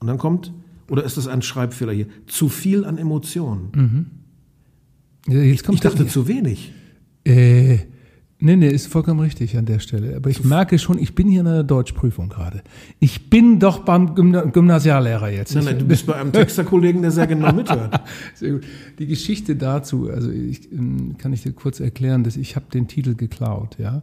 Und 0.00 0.06
dann 0.06 0.18
kommt, 0.18 0.52
oder 0.90 1.04
ist 1.04 1.16
das 1.16 1.28
ein 1.28 1.42
Schreibfehler 1.42 1.92
hier, 1.92 2.06
zu 2.26 2.48
viel 2.48 2.84
an 2.84 2.98
Emotionen. 2.98 3.68
Mhm. 3.74 4.06
Ja, 5.32 5.40
ich, 5.40 5.66
ich 5.68 5.80
dachte 5.80 6.06
zu 6.06 6.26
wenig. 6.26 6.72
Äh, 7.24 7.78
Nee, 8.40 8.54
nee, 8.54 8.68
ist 8.68 8.86
vollkommen 8.86 9.18
richtig 9.18 9.56
an 9.56 9.66
der 9.66 9.80
Stelle. 9.80 10.14
Aber 10.14 10.30
ich 10.30 10.44
merke 10.44 10.78
schon, 10.78 10.98
ich 10.98 11.16
bin 11.16 11.28
hier 11.28 11.40
in 11.40 11.48
einer 11.48 11.64
Deutschprüfung 11.64 12.28
gerade. 12.28 12.62
Ich 13.00 13.30
bin 13.30 13.58
doch 13.58 13.80
beim 13.80 14.14
Gymnasiallehrer 14.14 15.30
jetzt. 15.30 15.56
Nein, 15.56 15.64
nein, 15.64 15.78
du 15.80 15.84
bist 15.84 16.06
bei 16.06 16.14
einem 16.14 16.32
Texterkollegen, 16.32 17.02
der 17.02 17.10
sehr 17.10 17.26
genau 17.26 17.52
mithört. 17.52 18.00
Sehr 18.34 18.52
gut. 18.52 18.64
Die 19.00 19.06
Geschichte 19.08 19.56
dazu, 19.56 20.08
also 20.08 20.30
ich, 20.30 20.70
ähm, 20.72 21.16
kann 21.18 21.32
ich 21.32 21.42
dir 21.42 21.52
kurz 21.52 21.80
erklären, 21.80 22.22
dass 22.22 22.36
ich 22.36 22.54
habe 22.54 22.66
den 22.72 22.86
Titel 22.86 23.14
geklaut, 23.14 23.76
ja. 23.78 24.02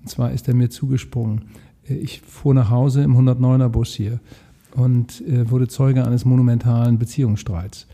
Und 0.00 0.08
zwar 0.08 0.32
ist 0.32 0.48
er 0.48 0.54
mir 0.54 0.68
zugesprungen. 0.68 1.42
Äh, 1.88 1.94
ich 1.94 2.22
fuhr 2.22 2.54
nach 2.54 2.70
Hause 2.70 3.04
im 3.04 3.16
109er 3.16 3.68
Bus 3.68 3.94
hier 3.94 4.18
und 4.74 5.22
äh, 5.28 5.48
wurde 5.48 5.68
Zeuge 5.68 6.04
eines 6.04 6.24
monumentalen 6.24 6.98
Beziehungsstreits. 6.98 7.86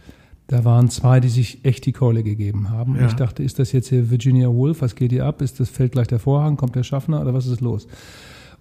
Da 0.53 0.67
waren 0.67 0.91
zwei, 0.91 1.19
die 1.19 1.31
sich 1.31 1.65
echt 1.65 1.87
die 1.87 1.93
Keule 1.93 2.23
gegeben 2.23 2.69
haben. 2.69 2.97
Ja. 2.97 3.07
Ich 3.07 3.15
dachte, 3.15 3.43
ist 3.43 3.59
das 3.59 3.73
jetzt 3.73 3.89
hier 3.89 4.11
Virginia 4.11 4.49
Woolf? 4.49 4.83
Was 4.83 4.95
geht 4.95 5.11
hier 5.11 5.25
ab? 5.25 5.41
Ist 5.41 5.61
das 5.61 5.71
fällt 5.71 5.93
gleich 5.93 6.09
der 6.09 6.19
Vorhang? 6.19 6.59
Kommt 6.59 6.77
der 6.77 6.83
Schaffner 6.83 7.23
oder 7.23 7.33
was 7.33 7.47
ist 7.47 7.63
los? 7.63 7.87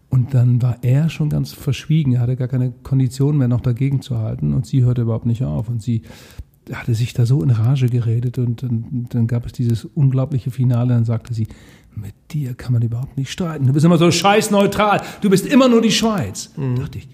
Und 0.08 0.34
dann 0.34 0.62
war 0.62 0.78
er 0.84 1.10
schon 1.10 1.30
ganz 1.30 1.52
verschwiegen. 1.52 2.14
Er 2.14 2.22
hatte 2.22 2.38
gar 2.38 2.48
keine 2.48 2.72
Kondition 2.72 3.38
mehr, 3.38 3.50
noch 3.50 3.60
dagegen 3.60 4.02
zu 4.02 4.18
halten. 4.18 4.54
Und 4.54 4.66
sie 4.66 4.86
hörte 4.86 5.02
überhaupt 5.02 5.26
nicht 5.26 5.44
auf. 5.44 5.68
Und 5.68 5.84
sie 5.84 6.04
hatte 6.72 6.96
sich 6.96 7.12
da 7.12 7.26
so 7.26 7.44
in 7.44 7.50
Rage 7.50 7.88
geredet. 7.88 8.38
Und 8.38 8.64
dann, 8.64 9.08
dann 9.10 9.28
gab 9.28 9.46
es 9.46 9.52
dieses 9.52 9.84
unglaubliche 9.84 10.50
Finale. 10.50 10.94
Dann 10.94 11.04
sagte 11.04 11.34
sie, 11.34 11.48
mit 11.94 12.14
dir 12.32 12.54
kann 12.54 12.72
man 12.72 12.84
überhaupt 12.84 13.18
nicht 13.18 13.34
streiten. 13.34 13.68
Du 13.68 13.74
bist 13.74 13.86
immer 13.86 13.98
so 13.98 14.10
scheiß 14.10 14.50
neutral. 14.50 15.02
Du 15.20 15.30
bist 15.30 15.46
immer 15.46 15.68
nur 15.68 15.82
die 15.82 15.92
Schweiz. 15.92 16.54
Mhm. 16.56 16.78
Da 16.78 16.84
dachte 16.84 17.00
ich, 17.00 17.10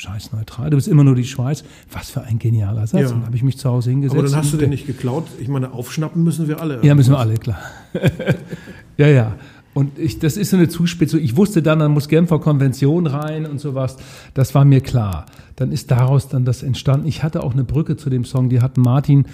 so 0.00 0.08
scheiß 0.08 0.32
neutral, 0.32 0.70
du 0.70 0.76
bist 0.76 0.88
immer 0.88 1.04
nur 1.04 1.14
die 1.14 1.24
Schweiz. 1.24 1.64
Was 1.92 2.10
für 2.10 2.22
ein 2.22 2.38
genialer 2.38 2.86
Satz. 2.86 3.00
Ja. 3.00 3.06
Und 3.08 3.16
dann 3.16 3.26
habe 3.26 3.36
ich 3.36 3.42
mich 3.42 3.58
zu 3.58 3.68
Hause 3.68 3.90
hingesetzt. 3.90 4.18
Aber 4.18 4.28
dann 4.28 4.36
hast 4.36 4.52
du 4.52 4.56
den 4.56 4.70
nicht 4.70 4.86
geklaut. 4.86 5.26
Ich 5.40 5.48
meine, 5.48 5.72
aufschnappen 5.72 6.22
müssen 6.22 6.48
wir 6.48 6.60
alle. 6.60 6.84
Ja, 6.84 6.94
müssen 6.94 7.12
wir 7.12 7.18
alle, 7.18 7.34
klar. 7.34 7.58
ja, 8.96 9.06
ja. 9.06 9.34
Und 9.72 9.98
ich, 9.98 10.18
das 10.18 10.36
ist 10.36 10.50
so 10.50 10.56
eine 10.56 10.68
Zuspitzung. 10.68 11.20
Ich 11.20 11.36
wusste 11.36 11.62
dann, 11.62 11.78
dann 11.78 11.92
muss 11.92 12.08
Genfer 12.08 12.40
Konvention 12.40 13.06
rein 13.06 13.46
und 13.46 13.60
sowas. 13.60 13.96
Das 14.34 14.54
war 14.54 14.64
mir 14.64 14.80
klar. 14.80 15.26
Dann 15.56 15.70
ist 15.70 15.90
daraus 15.90 16.28
dann 16.28 16.44
das 16.44 16.62
entstanden. 16.62 17.06
Ich 17.06 17.22
hatte 17.22 17.42
auch 17.42 17.52
eine 17.52 17.64
Brücke 17.64 17.96
zu 17.96 18.10
dem 18.10 18.24
Song. 18.24 18.48
Die 18.48 18.60
hat 18.60 18.76
Martin, 18.78 19.26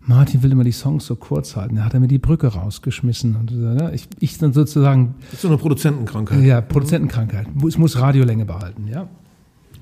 Martin 0.00 0.42
will 0.42 0.52
immer 0.52 0.64
die 0.64 0.72
Songs 0.72 1.04
so 1.04 1.16
kurz 1.16 1.56
halten. 1.56 1.76
Da 1.76 1.84
hat 1.84 1.92
er 1.92 2.00
mir 2.00 2.08
die 2.08 2.18
Brücke 2.18 2.46
rausgeschmissen. 2.48 3.36
Und 3.36 3.50
ja, 3.50 3.90
ich, 3.90 4.08
ich 4.18 4.38
dann 4.38 4.54
sozusagen. 4.54 5.14
Das 5.24 5.34
ist 5.34 5.42
so 5.42 5.48
eine 5.48 5.58
Produzentenkrankheit. 5.58 6.42
Ja, 6.42 6.62
Produzentenkrankheit. 6.62 7.48
Es 7.68 7.76
muss 7.76 8.00
Radiolänge 8.00 8.46
behalten, 8.46 8.88
ja. 8.88 9.08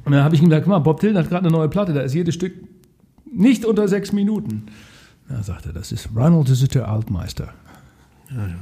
Und 0.05 0.13
dann 0.13 0.25
habe 0.25 0.35
ich 0.35 0.43
ihm 0.43 0.49
gesagt, 0.49 0.65
guck 0.65 0.71
mal, 0.71 0.79
Bob 0.79 1.01
Dylan 1.01 1.19
hat 1.19 1.29
gerade 1.29 1.47
eine 1.47 1.57
neue 1.57 1.69
Platte, 1.69 1.93
da 1.93 2.01
ist 2.01 2.15
jedes 2.15 2.35
Stück 2.35 2.55
nicht 3.33 3.65
unter 3.65 3.87
sechs 3.89 4.13
Minuten. 4.13 4.67
Da 5.29 5.43
sagt 5.43 5.67
er, 5.67 5.73
das 5.73 5.93
ist 5.93 6.09
Ronald 6.15 6.49
Sitter 6.49 6.89
Altmeister. 6.89 7.55
Ja, 8.31 8.47
ja. 8.47 8.59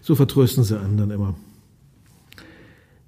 So 0.00 0.14
vertrösten 0.14 0.64
sie 0.64 0.78
einen 0.78 0.96
dann 0.96 1.10
immer. 1.10 1.34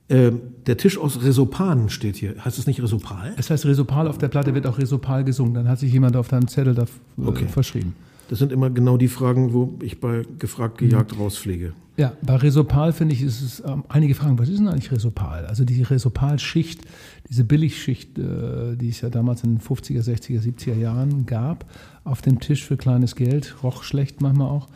Ähm, 0.09 0.41
der 0.67 0.77
Tisch 0.77 0.99
aus 0.99 1.23
Resopan 1.23 1.89
steht 1.89 2.17
hier. 2.17 2.35
Heißt 2.45 2.59
es 2.59 2.67
nicht 2.67 2.83
Resopal? 2.83 3.35
Es 3.39 3.51
heißt 3.51 3.65
Resopal, 3.65 4.09
auf 4.09 4.19
der 4.19 4.29
Platte 4.29 4.55
wird 4.55 4.67
auch 4.67 4.79
Resopal 4.79 5.25
gesungen. 5.25 5.55
Dann 5.55 5.69
hat 5.69 5.79
sich 5.79 5.93
jemand 5.93 6.17
auf 6.17 6.29
deinem 6.29 6.49
Zettel 6.49 6.75
da 6.75 6.83
äh, 6.83 6.87
okay. 7.25 7.47
verschrieben. 7.47 7.95
Das 8.29 8.39
sind 8.39 8.53
immer 8.53 8.71
genau 8.71 8.97
die 8.97 9.09
Fragen, 9.09 9.53
wo 9.53 9.79
ich 9.81 10.01
bei 10.01 10.25
gefragt, 10.39 10.79
gejagt 10.79 11.15
mhm. 11.15 11.23
rausfliege. 11.23 11.73
Ja, 11.97 12.15
bei 12.23 12.37
Resopal 12.37 12.93
finde 12.93 13.15
ich, 13.15 13.23
ist 13.23 13.43
es 13.43 13.63
ähm, 13.67 13.85
einige 13.89 14.15
Fragen. 14.15 14.39
Was 14.39 14.49
ist 14.49 14.59
denn 14.59 14.69
eigentlich 14.69 14.91
Resopal? 14.91 15.45
Also 15.47 15.65
die 15.65 15.83
Resopal-Schicht, 15.83 16.81
diese 17.29 17.45
Billigschicht, 17.45 18.19
äh, 18.19 18.77
die 18.77 18.89
es 18.89 19.03
ja 19.03 19.11
damals 19.11 19.45
in 19.45 19.57
den 19.57 19.61
50er, 19.61 20.03
60er, 20.03 20.41
70er 20.41 20.79
Jahren 20.79 21.27
gab, 21.27 21.67
auf 22.05 22.23
dem 22.23 22.41
Tisch 22.41 22.65
für 22.65 22.79
kleines 22.79 23.15
Geld, 23.15 23.57
roch 23.63 23.83
schlecht 23.83 24.23
manchmal 24.23 24.49
auch, 24.49 24.69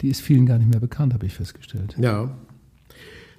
die 0.00 0.08
ist 0.08 0.22
vielen 0.22 0.46
gar 0.46 0.58
nicht 0.58 0.70
mehr 0.70 0.80
bekannt, 0.80 1.12
habe 1.12 1.26
ich 1.26 1.34
festgestellt. 1.34 1.94
Ja. 1.98 2.30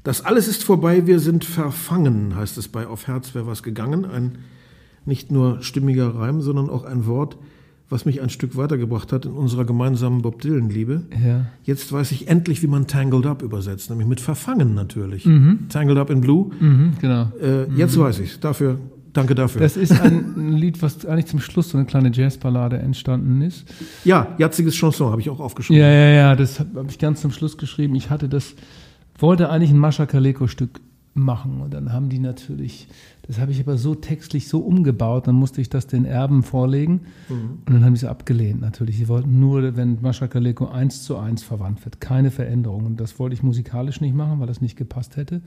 Das 0.03 0.23
alles 0.23 0.47
ist 0.47 0.63
vorbei, 0.63 1.07
wir 1.07 1.19
sind 1.19 1.45
verfangen, 1.45 2.35
heißt 2.35 2.57
es 2.57 2.67
bei 2.67 2.85
Auf 2.87 3.07
Herz 3.07 3.33
wäre 3.33 3.47
was 3.47 3.63
gegangen. 3.63 4.05
Ein 4.05 4.39
nicht 5.05 5.31
nur 5.31 5.61
stimmiger 5.63 6.15
Reim, 6.15 6.41
sondern 6.41 6.69
auch 6.69 6.83
ein 6.83 7.05
Wort, 7.07 7.37
was 7.93 8.05
mich 8.05 8.21
ein 8.21 8.29
Stück 8.29 8.57
weitergebracht 8.57 9.13
hat 9.13 9.25
in 9.25 9.31
unserer 9.31 9.63
gemeinsamen 9.65 10.21
Bob 10.21 10.41
Dylan-Liebe. 10.41 11.03
Ja. 11.25 11.45
Jetzt 11.63 11.91
weiß 11.93 12.11
ich 12.11 12.27
endlich, 12.27 12.61
wie 12.63 12.67
man 12.67 12.87
Tangled 12.87 13.25
Up 13.25 13.41
übersetzt, 13.41 13.89
nämlich 13.89 14.07
mit 14.07 14.19
Verfangen 14.19 14.73
natürlich. 14.73 15.27
Tangled 15.69 15.97
Up 15.97 16.09
in 16.09 16.19
Blue. 16.21 16.51
Mhm, 16.59 16.93
genau. 16.99 17.31
Äh, 17.41 17.71
Jetzt 17.75 17.97
weiß 17.97 18.19
ich 18.19 18.39
Dafür, 18.39 18.79
danke 19.13 19.35
dafür. 19.35 19.61
Das 19.61 19.77
ist 19.77 19.91
ein 20.01 20.51
Lied, 20.53 20.81
was 20.81 21.05
eigentlich 21.05 21.27
zum 21.27 21.39
Schluss 21.39 21.69
so 21.69 21.77
eine 21.77 21.85
kleine 21.85 22.11
Jazzballade 22.11 22.77
entstanden 22.79 23.41
ist. 23.41 23.65
ja, 24.03 24.35
jatziges 24.37 24.73
Chanson 24.75 25.11
habe 25.11 25.21
ich 25.21 25.29
auch 25.29 25.39
aufgeschrieben. 25.39 25.81
Ja, 25.81 25.89
ja, 25.89 26.09
ja, 26.09 26.35
das 26.35 26.59
habe 26.59 26.79
hab 26.79 26.89
ich 26.89 26.99
ganz 26.99 27.21
zum 27.21 27.31
Schluss 27.31 27.57
geschrieben. 27.57 27.95
Ich 27.95 28.09
hatte 28.09 28.27
das, 28.27 28.55
wollte 29.19 29.49
eigentlich 29.49 29.71
ein 29.71 29.77
Mascha 29.77 30.05
Kaleko-Stück 30.05 30.81
machen 31.13 31.61
und 31.61 31.73
dann 31.73 31.93
haben 31.93 32.09
die 32.09 32.17
natürlich, 32.19 32.87
das 33.25 33.39
habe 33.39 33.51
ich 33.51 33.59
aber 33.61 33.77
so 33.77 33.95
textlich 33.95 34.47
so 34.47 34.59
umgebaut, 34.59 35.27
dann 35.27 35.35
musste 35.35 35.61
ich 35.61 35.69
das 35.69 35.87
den 35.87 36.05
Erben 36.05 36.43
vorlegen 36.43 37.01
und 37.65 37.73
dann 37.73 37.85
haben 37.85 37.95
sie 37.95 38.05
es 38.05 38.09
abgelehnt 38.09 38.61
natürlich. 38.61 38.97
Sie 38.97 39.07
wollten 39.07 39.39
nur, 39.39 39.75
wenn 39.77 40.01
Mascha 40.01 40.27
Kaleko 40.27 40.67
eins 40.67 41.03
zu 41.03 41.17
eins 41.17 41.41
verwandt 41.41 41.83
wird, 41.85 42.01
keine 42.01 42.31
Veränderung 42.31 42.85
und 42.85 42.99
das 42.99 43.17
wollte 43.19 43.33
ich 43.33 43.41
musikalisch 43.41 44.01
nicht 44.01 44.13
machen, 44.13 44.39
weil 44.39 44.47
das 44.47 44.61
nicht 44.61 44.75
gepasst 44.75 45.15
hätte. 45.15 45.41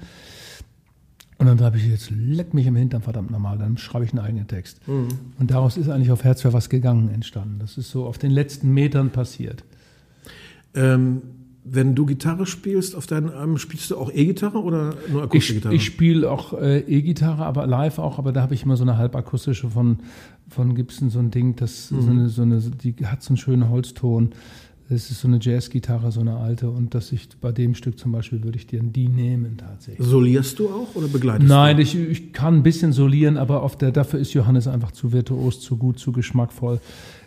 Und 1.38 1.46
dann 1.46 1.60
habe 1.60 1.76
ich 1.76 1.86
jetzt, 1.86 2.10
leck 2.10 2.54
mich 2.54 2.66
im 2.66 2.76
Hintern, 2.76 3.02
verdammt 3.02 3.30
normal, 3.30 3.58
dann 3.58 3.76
schreibe 3.76 4.06
ich 4.06 4.12
einen 4.12 4.20
eigenen 4.20 4.46
Text. 4.46 4.80
Und 5.38 5.50
daraus 5.50 5.76
ist 5.76 5.90
eigentlich 5.90 6.10
auf 6.10 6.24
Herz 6.24 6.40
für 6.40 6.54
was 6.54 6.70
gegangen 6.70 7.10
entstanden. 7.10 7.58
Das 7.58 7.76
ist 7.76 7.90
so 7.90 8.06
auf 8.06 8.16
den 8.16 8.30
letzten 8.30 8.72
Metern 8.72 9.10
passiert. 9.10 9.62
Ähm, 10.74 11.20
wenn 11.68 11.94
du 11.94 12.06
Gitarre 12.06 12.46
spielst 12.46 12.94
auf 12.94 13.06
deinen 13.06 13.30
Alben, 13.30 13.58
spielst 13.58 13.90
du 13.90 13.96
auch 13.96 14.10
E-Gitarre 14.12 14.62
oder 14.62 14.94
nur 15.10 15.22
Ich, 15.22 15.24
Akustikgitarre? 15.24 15.74
ich 15.74 15.84
spiele 15.84 16.30
auch 16.30 16.52
äh, 16.52 16.78
E-Gitarre, 16.80 17.44
aber 17.44 17.66
live 17.66 17.98
auch, 17.98 18.18
aber 18.18 18.32
da 18.32 18.42
habe 18.42 18.54
ich 18.54 18.62
immer 18.62 18.76
so 18.76 18.84
eine 18.84 18.96
halbakustische 18.96 19.70
von, 19.70 19.98
von 20.48 20.74
Gibson, 20.74 21.10
so 21.10 21.18
ein 21.18 21.30
Ding, 21.30 21.56
das 21.56 21.88
so 21.88 21.96
eine, 21.96 22.28
so 22.28 22.42
eine, 22.42 22.60
die 22.60 22.94
hat 23.06 23.22
so 23.22 23.30
einen 23.30 23.36
schönen 23.36 23.68
Holzton. 23.68 24.30
Das 24.88 25.10
ist 25.10 25.20
so 25.20 25.26
eine 25.26 25.40
Jazzgitarre, 25.42 26.12
so 26.12 26.20
eine 26.20 26.36
alte. 26.36 26.70
Und 26.70 26.94
dass 26.94 27.10
ich 27.10 27.28
bei 27.40 27.50
dem 27.50 27.74
Stück 27.74 27.98
zum 27.98 28.12
Beispiel 28.12 28.44
würde 28.44 28.56
ich 28.56 28.68
dir 28.68 28.80
die 28.80 29.08
nehmen 29.08 29.56
tatsächlich. 29.56 30.06
Solierst 30.06 30.60
du 30.60 30.68
auch 30.68 30.94
oder 30.94 31.08
begleitest 31.08 31.48
Nein, 31.48 31.76
du? 31.78 31.82
ich, 31.82 31.96
ich 31.96 32.32
kann 32.32 32.54
ein 32.58 32.62
bisschen 32.62 32.92
solieren, 32.92 33.36
aber 33.36 33.64
auf 33.64 33.76
der, 33.76 33.90
dafür 33.90 34.20
ist 34.20 34.32
Johannes 34.32 34.68
einfach 34.68 34.92
zu 34.92 35.12
virtuos, 35.12 35.60
zu 35.60 35.76
gut, 35.76 35.98
zu 35.98 36.12
geschmackvoll. 36.12 36.78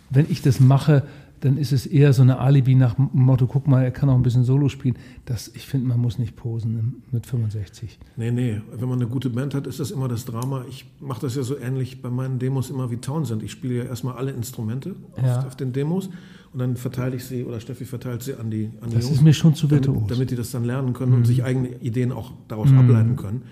Wenn 0.08 0.24
ich 0.30 0.40
das 0.40 0.58
mache, 0.58 1.02
dann 1.40 1.56
ist 1.56 1.72
es 1.72 1.86
eher 1.86 2.12
so 2.12 2.22
eine 2.22 2.38
Alibi 2.38 2.74
nach 2.74 2.94
dem 2.94 3.08
Motto, 3.12 3.46
guck 3.46 3.66
mal, 3.66 3.82
er 3.82 3.90
kann 3.90 4.08
auch 4.10 4.14
ein 4.14 4.22
bisschen 4.22 4.44
Solo 4.44 4.68
spielen. 4.68 4.96
Das, 5.24 5.48
ich 5.54 5.66
finde, 5.66 5.86
man 5.88 5.98
muss 5.98 6.18
nicht 6.18 6.36
posen 6.36 7.02
mit 7.12 7.26
65. 7.26 7.98
Nee, 8.16 8.30
nee. 8.30 8.60
Wenn 8.76 8.88
man 8.88 8.98
eine 9.00 9.08
gute 9.08 9.30
Band 9.30 9.54
hat, 9.54 9.66
ist 9.66 9.80
das 9.80 9.90
immer 9.90 10.06
das 10.08 10.24
Drama. 10.26 10.64
Ich 10.68 10.84
mache 11.00 11.22
das 11.22 11.36
ja 11.36 11.42
so 11.42 11.56
ähnlich 11.58 12.02
bei 12.02 12.10
meinen 12.10 12.38
Demos 12.38 12.68
immer 12.70 12.90
wie 12.90 12.98
Townsend. 12.98 13.42
Ich 13.42 13.52
spiele 13.52 13.74
ja 13.76 13.84
erstmal 13.84 14.16
alle 14.16 14.32
Instrumente 14.32 14.94
Ja. 15.16 15.38
auf, 15.40 15.46
auf 15.46 15.56
den 15.56 15.72
Demos 15.72 16.10
und 16.52 16.58
dann 16.58 16.76
verteile 16.76 17.16
ich 17.16 17.24
sie 17.24 17.44
oder 17.44 17.58
Steffi 17.60 17.84
verteilt 17.84 18.22
sie 18.22 18.34
an 18.34 18.50
die, 18.50 18.70
an 18.80 18.90
die 18.90 18.96
Das 18.96 19.04
Jungs, 19.04 19.16
ist 19.18 19.22
mir 19.22 19.32
schon 19.32 19.54
zu 19.54 19.70
virtuos. 19.70 19.94
damit, 19.96 20.10
damit 20.10 20.30
die 20.32 20.36
das 20.36 20.50
dann 20.50 20.64
lernen 20.64 20.92
können 20.92 21.14
und 21.14 21.26
sich 21.26 21.42
eigene 21.44 21.68
Ideen 21.80 22.12
auch 22.12 22.32
daraus 22.48 22.70
ableiten 22.72 23.16
können. 23.16 23.42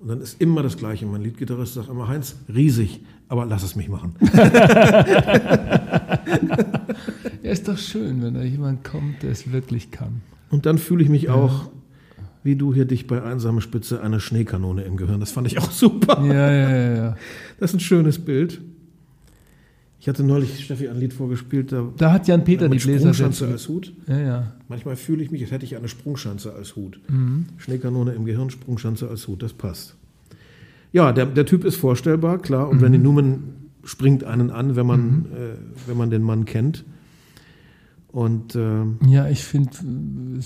Und 0.00 0.08
dann 0.08 0.20
ist 0.20 0.40
immer 0.40 0.62
das 0.62 0.76
Gleiche. 0.76 1.06
Mein 1.06 1.22
Leadgitarrist 1.22 1.74
sagt 1.74 1.88
immer, 1.88 2.08
Heinz, 2.08 2.36
riesig, 2.52 3.00
aber 3.28 3.46
lass 3.46 3.62
es 3.62 3.76
mich 3.76 3.88
machen. 3.88 4.16
Ja, 7.42 7.50
ist 7.50 7.68
doch 7.68 7.76
schön, 7.76 8.22
wenn 8.22 8.32
da 8.32 8.42
jemand 8.42 8.84
kommt, 8.84 9.22
der 9.22 9.30
es 9.30 9.52
wirklich 9.52 9.90
kann. 9.90 10.22
Und 10.48 10.64
dann 10.64 10.78
fühle 10.78 11.02
ich 11.02 11.10
mich 11.10 11.28
auch, 11.28 11.68
wie 12.42 12.56
du 12.56 12.72
hier 12.72 12.86
dich 12.86 13.06
bei 13.06 13.22
Einsame 13.22 13.60
Spitze, 13.60 14.00
eine 14.00 14.18
Schneekanone 14.18 14.82
im 14.84 14.96
Gehirn. 14.96 15.20
Das 15.20 15.32
fand 15.32 15.46
ich 15.46 15.58
auch 15.58 15.70
super. 15.70 16.24
Ja, 16.24 16.50
ja, 16.50 16.70
ja, 16.70 16.94
ja. 16.96 17.16
Das 17.60 17.70
ist 17.70 17.76
ein 17.76 17.80
schönes 17.80 18.18
Bild. 18.18 18.62
Ich 20.04 20.08
hatte 20.10 20.22
neulich 20.22 20.62
Steffi 20.62 20.86
ein 20.86 21.00
Lied 21.00 21.14
vorgespielt, 21.14 21.72
da 21.72 21.90
Da 21.96 22.12
hat 22.12 22.28
Jan 22.28 22.44
Peter 22.44 22.68
die 22.68 22.76
Bläser 22.76 23.14
Sprungschanze 23.14 23.48
als 23.48 23.68
Hut. 23.70 23.94
Ja, 24.06 24.18
ja. 24.20 24.52
Manchmal 24.68 24.96
fühle 24.96 25.22
ich 25.24 25.30
mich, 25.30 25.40
als 25.40 25.50
hätte 25.50 25.64
ich 25.64 25.78
eine 25.78 25.88
Sprungschanze 25.88 26.52
als 26.52 26.76
Hut. 26.76 27.00
Mhm. 27.08 27.46
Schneekanone 27.56 28.12
im 28.12 28.26
Gehirn, 28.26 28.50
Sprungschanze 28.50 29.08
als 29.08 29.26
Hut, 29.26 29.42
das 29.42 29.54
passt. 29.54 29.96
Ja, 30.92 31.10
der, 31.12 31.24
der 31.24 31.46
Typ 31.46 31.64
ist 31.64 31.76
vorstellbar, 31.76 32.38
klar. 32.38 32.68
Und 32.68 32.76
Mhm. 32.76 32.82
Randy 32.84 32.98
Newman 32.98 33.42
springt 33.84 34.24
einen 34.24 34.50
an, 34.50 34.76
wenn 34.76 34.84
man, 34.84 35.24
äh, 35.34 35.88
wenn 35.88 35.96
man 35.96 36.10
den 36.10 36.20
Mann 36.22 36.44
kennt. 36.44 36.84
Und 38.14 38.54
äh, 38.54 38.84
Ja, 39.08 39.28
ich 39.28 39.42
finde, 39.42 39.70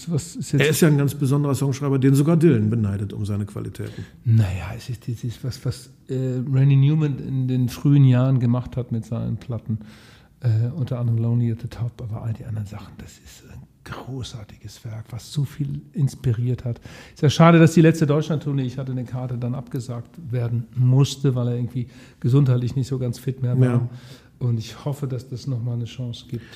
was 0.07 0.37
ist 0.37 0.53
jetzt. 0.53 0.63
er 0.63 0.71
ist 0.71 0.81
ja 0.81 0.89
ein 0.89 0.97
ganz 0.97 1.15
besonderer 1.15 1.55
Songschreiber, 1.55 1.99
den 1.99 2.15
sogar 2.15 2.39
Dylan 2.39 2.71
beneidet 2.71 3.13
um 3.13 3.27
seine 3.27 3.45
Qualitäten. 3.45 4.07
Naja, 4.25 4.73
es 4.75 4.89
ist, 4.89 5.07
es 5.07 5.23
ist 5.23 5.45
was, 5.45 5.63
was 5.67 5.91
äh, 6.09 6.15
Randy 6.51 6.77
Newman 6.77 7.19
in 7.19 7.47
den 7.47 7.69
frühen 7.69 8.05
Jahren 8.05 8.41
gemacht 8.41 8.79
hat 8.79 8.91
mit 8.91 9.05
seinen 9.05 9.37
Platten, 9.37 9.81
äh, 10.41 10.71
unter 10.75 10.99
anderem 10.99 11.19
Lonely 11.19 11.53
at 11.53 11.61
the 11.61 11.69
Top, 11.69 12.01
aber 12.01 12.23
all 12.23 12.33
die 12.33 12.47
anderen 12.47 12.67
Sachen, 12.67 12.95
das 12.97 13.19
ist 13.19 13.45
ein 13.53 13.61
großartiges 13.85 14.83
Werk, 14.87 15.05
was 15.11 15.31
so 15.31 15.45
viel 15.45 15.83
inspiriert 15.93 16.65
hat. 16.65 16.81
Ist 17.13 17.21
ja 17.21 17.29
schade, 17.29 17.59
dass 17.59 17.75
die 17.75 17.83
letzte 17.83 18.07
Deutschlandtournee, 18.07 18.63
ich 18.63 18.79
hatte 18.79 18.93
eine 18.93 19.05
Karte, 19.05 19.37
dann 19.37 19.55
abgesagt 19.55 20.19
werden 20.31 20.65
musste, 20.75 21.35
weil 21.35 21.49
er 21.49 21.57
irgendwie 21.57 21.89
gesundheitlich 22.19 22.77
nicht 22.77 22.89
so 22.89 22.99
ganz 22.99 23.19
fit 23.19 23.43
mehr 23.43 23.61
war. 23.61 23.67
Ja. 23.67 23.89
Und 24.39 24.59
ich 24.59 24.87
hoffe, 24.87 25.07
dass 25.07 25.29
das 25.29 25.47
nochmal 25.47 25.75
eine 25.75 25.85
Chance 25.85 26.25
gibt. 26.31 26.47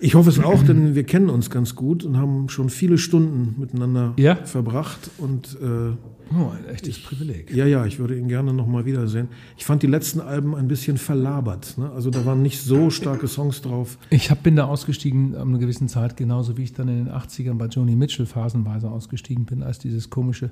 Ich 0.00 0.14
hoffe 0.14 0.30
es 0.30 0.38
auch, 0.38 0.62
denn 0.62 0.94
wir 0.94 1.04
kennen 1.04 1.28
uns 1.28 1.50
ganz 1.50 1.74
gut 1.74 2.04
und 2.04 2.16
haben 2.18 2.48
schon 2.48 2.70
viele 2.70 2.98
Stunden 2.98 3.56
miteinander 3.60 4.14
Ja. 4.16 4.36
verbracht. 4.44 5.10
Und 5.18 5.56
äh, 5.60 5.96
Oh, 6.30 6.50
ein 6.50 6.66
echtes 6.70 6.98
Privileg. 7.02 7.50
ja, 7.54 7.64
ja, 7.64 7.86
ich 7.86 7.98
würde 7.98 8.14
ihn 8.18 8.28
gerne 8.28 8.52
nochmal 8.52 8.84
wiedersehen. 8.84 9.28
Ich 9.56 9.64
fand 9.64 9.82
die 9.82 9.86
letzten 9.86 10.20
Alben 10.20 10.54
ein 10.54 10.68
bisschen 10.68 10.98
verlabert. 10.98 11.78
Ne? 11.78 11.90
Also 11.90 12.10
da 12.10 12.26
waren 12.26 12.42
nicht 12.42 12.60
so 12.60 12.90
starke 12.90 13.26
Songs 13.28 13.62
drauf. 13.62 13.96
Ich 14.10 14.30
hab, 14.30 14.42
bin 14.42 14.54
da 14.54 14.66
ausgestiegen 14.66 15.34
an 15.34 15.48
einer 15.48 15.58
gewissen 15.58 15.88
Zeit, 15.88 16.18
genauso 16.18 16.58
wie 16.58 16.64
ich 16.64 16.74
dann 16.74 16.88
in 16.88 17.06
den 17.06 17.08
80ern 17.14 17.54
bei 17.54 17.64
Joni 17.68 17.96
Mitchell 17.96 18.26
phasenweise 18.26 18.90
ausgestiegen 18.90 19.46
bin, 19.46 19.62
als 19.62 19.78
dieses 19.78 20.10
komische, 20.10 20.50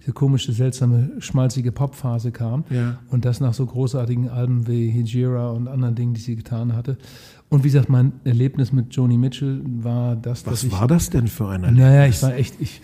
diese 0.00 0.12
komische, 0.12 0.52
seltsame, 0.52 1.10
schmalzige 1.18 1.72
Popphase 1.72 2.32
kam. 2.32 2.64
Ja. 2.70 2.98
Und 3.10 3.26
das 3.26 3.40
nach 3.40 3.52
so 3.52 3.66
großartigen 3.66 4.30
Alben 4.30 4.66
wie 4.66 4.88
Hijira 4.88 5.50
und 5.50 5.68
anderen 5.68 5.94
Dingen, 5.94 6.14
die 6.14 6.22
sie 6.22 6.36
getan 6.36 6.74
hatte. 6.74 6.96
Und 7.50 7.64
wie 7.64 7.68
gesagt, 7.68 7.88
mein 7.88 8.12
Erlebnis 8.24 8.72
mit 8.72 8.94
Joni 8.94 9.16
Mitchell 9.16 9.62
war 9.64 10.16
das, 10.16 10.46
Was 10.46 10.64
ich. 10.64 10.72
war 10.72 10.86
das 10.86 11.10
denn 11.10 11.28
für 11.28 11.48
ein 11.48 11.62
Naja, 11.74 12.06
ich 12.06 12.22
war 12.22 12.34
echt, 12.34 12.60
ich, 12.60 12.82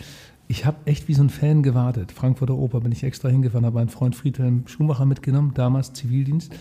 ich 0.48 0.64
habe 0.64 0.78
echt 0.86 1.06
wie 1.08 1.14
so 1.14 1.22
ein 1.22 1.28
Fan 1.30 1.62
gewartet. 1.62 2.12
Frankfurter 2.12 2.54
Oper 2.54 2.80
bin 2.80 2.92
ich 2.92 3.04
extra 3.04 3.28
hingefahren, 3.28 3.66
habe 3.66 3.76
meinen 3.76 3.88
Freund 3.90 4.16
Friedhelm 4.16 4.66
Schumacher 4.66 5.04
mitgenommen, 5.04 5.52
damals 5.54 5.92
Zivildienst. 5.92 6.54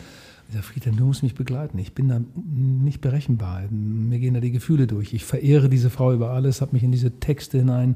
Ich 0.49 0.54
sage, 0.54 0.66
Friedhelm, 0.66 0.97
du 0.97 1.06
musst 1.06 1.24
mich 1.24 1.36
begleiten. 1.36 1.80
Ich 1.80 1.93
bin 1.93 2.10
da 2.10 2.20
nicht 2.36 2.99
berechenbar. 2.99 3.64
Mir 3.72 4.20
gehen 4.20 4.34
da 4.34 4.41
die 4.41 4.51
Gefühle 4.51 4.88
durch. 4.88 5.14
Ich 5.14 5.24
verehre 5.24 5.70
diese 5.70 5.89
Frau 5.89 6.14
über 6.14 6.32
alles, 6.32 6.60
habe 6.60 6.74
mich 6.74 6.84
in 6.84 6.91
diese 6.91 7.20
Texte 7.20 7.58
hinein 7.60 7.95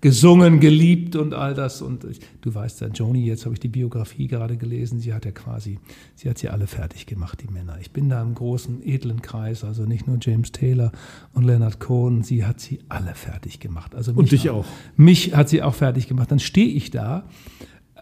gesungen, 0.00 0.60
geliebt 0.60 1.16
und 1.16 1.34
all 1.34 1.54
das. 1.54 1.82
Und 1.82 2.04
ich, 2.04 2.20
du 2.40 2.54
weißt 2.54 2.80
ja, 2.80 2.88
Joni, 2.88 3.24
jetzt 3.24 3.44
habe 3.44 3.54
ich 3.54 3.60
die 3.60 3.68
Biografie 3.68 4.28
gerade 4.28 4.56
gelesen, 4.56 5.00
sie 5.00 5.14
hat 5.14 5.24
ja 5.24 5.30
quasi, 5.30 5.78
sie 6.14 6.28
hat 6.28 6.38
sie 6.38 6.48
alle 6.48 6.66
fertig 6.66 7.06
gemacht, 7.06 7.42
die 7.42 7.52
Männer. 7.52 7.78
Ich 7.80 7.90
bin 7.92 8.08
da 8.08 8.22
im 8.22 8.34
großen, 8.34 8.82
edlen 8.86 9.22
Kreis, 9.22 9.64
also 9.64 9.84
nicht 9.84 10.06
nur 10.06 10.18
James 10.20 10.52
Taylor 10.52 10.92
und 11.32 11.44
Leonard 11.44 11.80
Cohen, 11.80 12.22
sie 12.22 12.44
hat 12.44 12.60
sie 12.60 12.80
alle 12.88 13.14
fertig 13.14 13.60
gemacht. 13.60 13.94
Also 13.94 14.12
Und 14.12 14.30
dich 14.32 14.50
auch. 14.50 14.66
Mich 14.96 15.34
hat 15.34 15.48
sie 15.48 15.62
auch 15.62 15.74
fertig 15.74 16.08
gemacht. 16.08 16.30
Dann 16.30 16.40
stehe 16.40 16.68
ich 16.68 16.90
da 16.90 17.24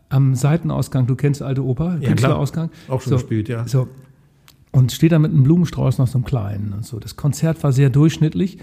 am 0.08 0.34
Seitenausgang, 0.34 1.06
du 1.06 1.16
kennst 1.16 1.42
alte 1.42 1.64
Oper, 1.64 1.98
Ja, 2.00 2.08
Künstlerausgang. 2.08 2.70
Auch 2.88 3.00
schon 3.00 3.10
so, 3.10 3.16
gespielt, 3.16 3.48
ja. 3.48 3.66
So. 3.66 3.88
Und 4.70 4.92
stehe 4.92 5.10
da 5.10 5.18
mit 5.18 5.30
einem 5.30 5.44
Blumenstrauß 5.44 5.98
noch 5.98 6.08
so 6.08 6.18
einem 6.18 6.24
kleinen 6.24 6.72
und 6.72 6.84
so. 6.84 6.98
Das 6.98 7.16
Konzert 7.16 7.62
war 7.62 7.72
sehr 7.72 7.90
durchschnittlich, 7.90 8.58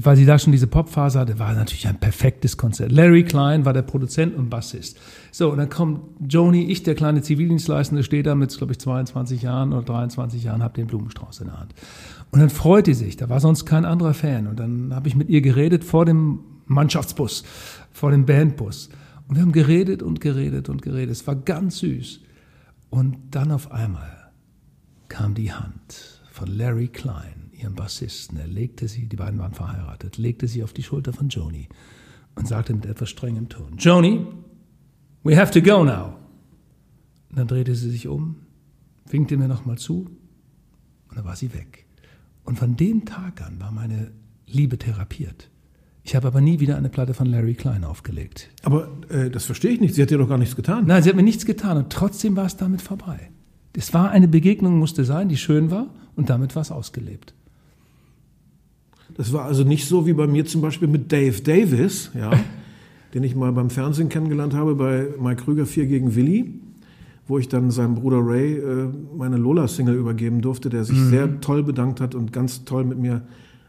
weil 0.00 0.16
sie 0.16 0.26
da 0.26 0.38
schon 0.38 0.52
diese 0.52 0.66
Popphase 0.66 1.18
hatte, 1.18 1.38
war 1.38 1.54
natürlich 1.54 1.88
ein 1.88 1.98
perfektes 1.98 2.56
Konzert. 2.56 2.92
Larry 2.92 3.24
Klein 3.24 3.64
war 3.64 3.72
der 3.72 3.82
Produzent 3.82 4.36
und 4.36 4.48
Bassist. 4.48 4.98
So, 5.32 5.50
und 5.50 5.58
dann 5.58 5.68
kommt 5.68 6.00
Joni, 6.28 6.70
ich, 6.70 6.82
der 6.82 6.94
kleine 6.94 7.22
Zivildienstleistende, 7.22 8.04
stehe 8.04 8.22
da 8.22 8.34
mit, 8.34 8.56
glaube 8.56 8.72
ich, 8.72 8.78
22 8.78 9.42
Jahren 9.42 9.72
oder 9.72 9.82
23 9.82 10.44
Jahren, 10.44 10.62
habe 10.62 10.74
den 10.74 10.86
Blumenstrauß 10.86 11.40
in 11.40 11.46
der 11.48 11.60
Hand. 11.60 11.74
Und 12.30 12.40
dann 12.40 12.50
freut 12.50 12.86
die 12.86 12.94
sich, 12.94 13.16
da 13.16 13.28
war 13.28 13.40
sonst 13.40 13.64
kein 13.64 13.84
anderer 13.84 14.14
Fan. 14.14 14.46
Und 14.46 14.60
dann 14.60 14.94
habe 14.94 15.08
ich 15.08 15.16
mit 15.16 15.28
ihr 15.30 15.40
geredet 15.40 15.82
vor 15.84 16.04
dem 16.04 16.40
Mannschaftsbus, 16.66 17.44
vor 17.90 18.10
dem 18.10 18.26
Bandbus. 18.26 18.90
Und 19.26 19.36
wir 19.36 19.42
haben 19.42 19.52
geredet 19.52 20.02
und 20.02 20.20
geredet 20.20 20.68
und 20.68 20.82
geredet. 20.82 21.10
Es 21.10 21.26
war 21.26 21.36
ganz 21.36 21.78
süß. 21.78 22.20
Und 22.90 23.16
dann 23.30 23.50
auf 23.50 23.72
einmal 23.72 24.30
kam 25.08 25.34
die 25.34 25.52
Hand 25.52 26.22
von 26.30 26.48
Larry 26.48 26.88
Klein, 26.88 27.37
ihrem 27.58 27.74
Bassisten. 27.74 28.38
Er 28.38 28.46
legte 28.46 28.88
sie, 28.88 29.06
die 29.06 29.16
beiden 29.16 29.38
waren 29.38 29.52
verheiratet, 29.52 30.18
legte 30.18 30.46
sie 30.46 30.62
auf 30.62 30.72
die 30.72 30.82
Schulter 30.82 31.12
von 31.12 31.28
Joni 31.28 31.68
und 32.34 32.46
sagte 32.46 32.74
mit 32.74 32.86
etwas 32.86 33.10
strengem 33.10 33.48
Ton: 33.48 33.76
Joni, 33.78 34.26
we 35.22 35.36
have 35.36 35.52
to 35.52 35.60
go 35.60 35.84
now. 35.84 36.14
Und 37.30 37.38
dann 37.38 37.48
drehte 37.48 37.74
sie 37.74 37.90
sich 37.90 38.08
um, 38.08 38.36
winkte 39.06 39.36
mir 39.36 39.48
nochmal 39.48 39.78
zu 39.78 40.08
und 41.08 41.16
dann 41.16 41.24
war 41.24 41.36
sie 41.36 41.52
weg. 41.52 41.86
Und 42.44 42.58
von 42.58 42.76
dem 42.76 43.04
Tag 43.04 43.42
an 43.42 43.60
war 43.60 43.72
meine 43.72 44.12
Liebe 44.46 44.78
therapiert. 44.78 45.50
Ich 46.02 46.16
habe 46.16 46.26
aber 46.26 46.40
nie 46.40 46.58
wieder 46.58 46.78
eine 46.78 46.88
Platte 46.88 47.12
von 47.12 47.26
Larry 47.26 47.52
Klein 47.52 47.84
aufgelegt. 47.84 48.48
Aber 48.62 48.88
äh, 49.10 49.28
das 49.28 49.44
verstehe 49.44 49.72
ich 49.72 49.80
nicht. 49.80 49.94
Sie 49.94 50.00
hat 50.00 50.08
dir 50.08 50.16
doch 50.16 50.28
gar 50.28 50.38
nichts 50.38 50.56
getan. 50.56 50.86
Nein, 50.86 51.02
sie 51.02 51.10
hat 51.10 51.16
mir 51.16 51.22
nichts 51.22 51.44
getan 51.44 51.76
und 51.76 51.92
trotzdem 51.92 52.34
war 52.34 52.46
es 52.46 52.56
damit 52.56 52.80
vorbei. 52.80 53.30
Es 53.74 53.92
war 53.92 54.10
eine 54.10 54.26
Begegnung, 54.26 54.78
musste 54.78 55.04
sein, 55.04 55.28
die 55.28 55.36
schön 55.36 55.70
war 55.70 55.94
und 56.16 56.30
damit 56.30 56.56
war 56.56 56.62
es 56.62 56.72
ausgelebt. 56.72 57.34
Das 59.18 59.32
war 59.32 59.44
also 59.44 59.64
nicht 59.64 59.86
so 59.88 60.06
wie 60.06 60.12
bei 60.12 60.28
mir 60.28 60.46
zum 60.46 60.60
Beispiel 60.60 60.86
mit 60.86 61.10
Dave 61.10 61.42
Davis, 61.42 62.12
ja, 62.14 62.30
den 63.14 63.24
ich 63.24 63.34
mal 63.34 63.50
beim 63.52 63.68
Fernsehen 63.68 64.08
kennengelernt 64.08 64.54
habe 64.54 64.76
bei 64.76 65.08
Mike 65.20 65.42
Krüger 65.42 65.66
4 65.66 65.86
gegen 65.86 66.14
Willi, 66.14 66.54
wo 67.26 67.36
ich 67.36 67.48
dann 67.48 67.72
seinem 67.72 67.96
Bruder 67.96 68.20
Ray 68.24 68.54
äh, 68.54 68.88
meine 69.16 69.36
Lola-Single 69.36 69.96
übergeben 69.96 70.40
durfte, 70.40 70.70
der 70.70 70.84
sich 70.84 70.96
mhm. 70.96 71.10
sehr 71.10 71.40
toll 71.40 71.64
bedankt 71.64 72.00
hat 72.00 72.14
und 72.14 72.32
ganz 72.32 72.64
toll 72.64 72.84
mit 72.84 72.98
mir 72.98 73.22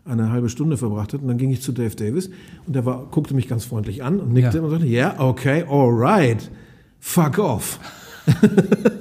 eine 0.06 0.30
halbe 0.30 0.50
Stunde 0.50 0.78
verbracht 0.78 1.14
hat. 1.14 1.22
Und 1.24 1.28
dann 1.28 1.39
ging 1.39 1.50
ich 1.50 1.64
zu 1.64 1.72
Dave 1.72 1.95
Davis 1.95 2.30
und 2.68 2.76
der 2.76 2.86
war, 2.86 3.08
guckte 3.10 3.34
mich 3.34 3.47
ganz 3.47 3.66
freundlich 3.66 4.04
an 4.04 4.20
und 4.20 4.32
nickte 4.32 4.60
ja. 4.60 4.64
und 4.64 4.70
sagte, 4.70 4.86
ja, 4.86 5.14
yeah, 5.14 5.28
okay, 5.28 5.66
right, 5.68 6.52
fuck 7.00 7.39
off. 7.39 7.80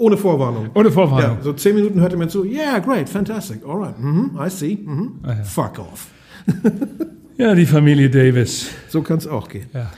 Ohne 0.00 0.16
Vorwarnung. 0.16 0.70
Ohne 0.74 0.90
Vorwarnung. 0.90 1.36
Ja, 1.36 1.42
so 1.42 1.52
zehn 1.52 1.74
Minuten 1.74 2.00
hörte 2.00 2.16
man 2.16 2.30
zu, 2.30 2.44
yeah, 2.44 2.78
great, 2.78 3.06
fantastic, 3.06 3.62
alright, 3.66 3.98
mm 3.98 4.30
-hmm, 4.34 4.46
I 4.46 4.48
see, 4.48 4.76
mm 4.76 4.98
-hmm. 4.98 5.28
ah, 5.28 5.34
ja. 5.34 5.44
fuck 5.44 5.78
off. 5.78 6.06
ja, 7.36 7.54
die 7.54 7.66
Familie 7.66 8.08
Davis. 8.08 8.70
So 8.88 9.02
kann 9.02 9.18
es 9.18 9.26
auch 9.26 9.48
gehen. 9.48 9.66
Ja, 9.74 9.90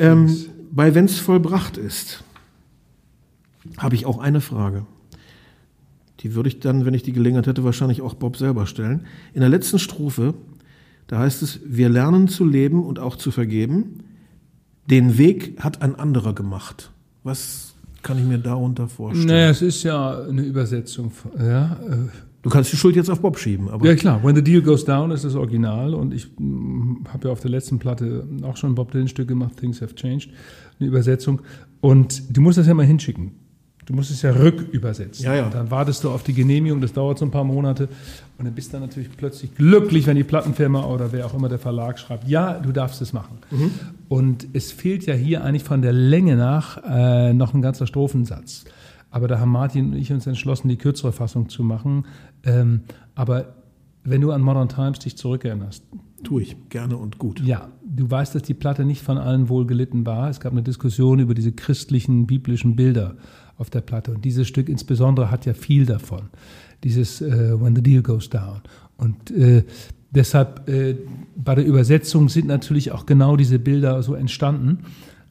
ähm, 0.00 0.36
bei 0.72 0.92
Wenn's 0.94 1.20
vollbracht 1.20 1.76
ist, 1.76 2.24
habe 3.78 3.94
ich 3.94 4.06
auch 4.06 4.18
eine 4.18 4.40
Frage. 4.40 4.86
Die 6.20 6.34
würde 6.34 6.48
ich 6.48 6.58
dann, 6.58 6.84
wenn 6.84 6.94
ich 6.94 7.04
die 7.04 7.12
Gelegenheit 7.12 7.46
hätte, 7.46 7.62
wahrscheinlich 7.62 8.02
auch 8.02 8.14
Bob 8.14 8.36
selber 8.36 8.66
stellen. 8.66 9.06
In 9.34 9.40
der 9.40 9.48
letzten 9.48 9.78
Strophe, 9.78 10.34
da 11.06 11.20
heißt 11.20 11.42
es, 11.42 11.60
wir 11.64 11.88
lernen 11.88 12.26
zu 12.26 12.44
leben 12.44 12.84
und 12.84 12.98
auch 12.98 13.14
zu 13.14 13.30
vergeben. 13.30 14.00
Den 14.90 15.16
Weg 15.16 15.62
hat 15.62 15.80
ein 15.80 15.94
anderer 15.94 16.34
gemacht. 16.34 16.90
Was 17.22 17.71
kann 18.02 18.18
ich 18.18 18.24
mir 18.24 18.38
darunter 18.38 18.88
vorstellen? 18.88 19.26
Naja, 19.26 19.50
es 19.50 19.62
ist 19.62 19.82
ja 19.82 20.22
eine 20.24 20.42
Übersetzung. 20.42 21.12
Ja, 21.38 21.78
äh. 21.88 22.08
Du 22.42 22.50
kannst 22.50 22.72
die 22.72 22.76
Schuld 22.76 22.96
jetzt 22.96 23.08
auf 23.08 23.20
Bob 23.20 23.38
schieben. 23.38 23.68
Aber 23.68 23.86
ja 23.86 23.94
klar, 23.94 24.22
When 24.24 24.34
the 24.34 24.42
Deal 24.42 24.62
Goes 24.62 24.84
Down 24.84 25.12
ist 25.12 25.24
das 25.24 25.36
Original 25.36 25.94
und 25.94 26.12
ich 26.12 26.26
mm, 26.36 27.06
habe 27.08 27.28
ja 27.28 27.32
auf 27.32 27.40
der 27.40 27.52
letzten 27.52 27.78
Platte 27.78 28.26
auch 28.42 28.56
schon 28.56 28.72
ein 28.72 28.74
Bob 28.74 28.90
Dylan 28.90 29.06
Stück 29.06 29.28
gemacht, 29.28 29.58
Things 29.58 29.80
Have 29.80 29.94
Changed, 29.94 30.28
eine 30.80 30.88
Übersetzung. 30.88 31.40
Und 31.80 32.36
du 32.36 32.40
musst 32.40 32.58
das 32.58 32.66
ja 32.66 32.74
mal 32.74 32.84
hinschicken. 32.84 33.30
Du 33.84 33.94
musst 33.94 34.12
es 34.12 34.22
ja 34.22 34.30
rückübersetzen. 34.30 35.24
Ja, 35.24 35.34
ja. 35.34 35.48
Dann 35.48 35.70
wartest 35.70 36.04
du 36.04 36.10
auf 36.10 36.22
die 36.22 36.34
Genehmigung, 36.34 36.80
das 36.80 36.92
dauert 36.92 37.18
so 37.18 37.24
ein 37.24 37.32
paar 37.32 37.44
Monate. 37.44 37.88
Und 38.38 38.44
dann 38.44 38.54
bist 38.54 38.72
du 38.72 38.78
natürlich 38.78 39.10
plötzlich 39.16 39.54
glücklich, 39.56 40.06
wenn 40.06 40.16
die 40.16 40.24
Plattenfirma 40.24 40.84
oder 40.84 41.10
wer 41.12 41.26
auch 41.26 41.34
immer 41.34 41.48
der 41.48 41.58
Verlag 41.58 41.98
schreibt, 41.98 42.28
ja, 42.28 42.60
du 42.60 42.70
darfst 42.70 43.02
es 43.02 43.12
machen. 43.12 43.38
Mhm. 43.50 43.70
Und 44.08 44.46
es 44.52 44.70
fehlt 44.70 45.06
ja 45.06 45.14
hier 45.14 45.42
eigentlich 45.42 45.64
von 45.64 45.82
der 45.82 45.92
Länge 45.92 46.36
nach 46.36 46.78
äh, 46.88 47.32
noch 47.32 47.54
ein 47.54 47.62
ganzer 47.62 47.86
Strophensatz. 47.86 48.64
Aber 49.10 49.26
da 49.28 49.40
haben 49.40 49.50
Martin 49.50 49.92
und 49.92 49.96
ich 49.96 50.12
uns 50.12 50.26
entschlossen, 50.26 50.68
die 50.68 50.76
kürzere 50.76 51.12
Fassung 51.12 51.48
zu 51.48 51.64
machen. 51.64 52.06
Ähm, 52.44 52.82
aber 53.14 53.54
wenn 54.04 54.20
du 54.20 54.30
an 54.30 54.42
Modern 54.42 54.68
Times 54.68 55.00
dich 55.00 55.16
zurückerinnerst. 55.16 55.84
Tue 56.24 56.42
ich 56.42 56.56
gerne 56.68 56.96
und 56.96 57.18
gut. 57.18 57.40
Ja, 57.40 57.68
du 57.84 58.08
weißt, 58.08 58.34
dass 58.34 58.42
die 58.42 58.54
Platte 58.54 58.84
nicht 58.84 59.02
von 59.02 59.18
allen 59.18 59.48
wohl 59.48 59.66
gelitten 59.66 60.06
war. 60.06 60.30
Es 60.30 60.38
gab 60.38 60.52
eine 60.52 60.62
Diskussion 60.62 61.18
über 61.18 61.34
diese 61.34 61.50
christlichen, 61.50 62.26
biblischen 62.26 62.76
Bilder 62.76 63.16
auf 63.58 63.70
der 63.70 63.80
Platte. 63.80 64.10
Und 64.12 64.24
dieses 64.24 64.48
Stück 64.48 64.68
insbesondere 64.68 65.30
hat 65.30 65.46
ja 65.46 65.54
viel 65.54 65.86
davon. 65.86 66.30
Dieses 66.84 67.20
äh, 67.20 67.60
When 67.60 67.76
the 67.76 67.82
Deal 67.82 68.02
Goes 68.02 68.28
Down. 68.30 68.60
Und 68.96 69.30
äh, 69.30 69.64
deshalb 70.10 70.68
äh, 70.68 70.96
bei 71.36 71.54
der 71.54 71.64
Übersetzung 71.64 72.28
sind 72.28 72.46
natürlich 72.46 72.92
auch 72.92 73.06
genau 73.06 73.36
diese 73.36 73.58
Bilder 73.58 74.02
so 74.02 74.14
entstanden. 74.14 74.78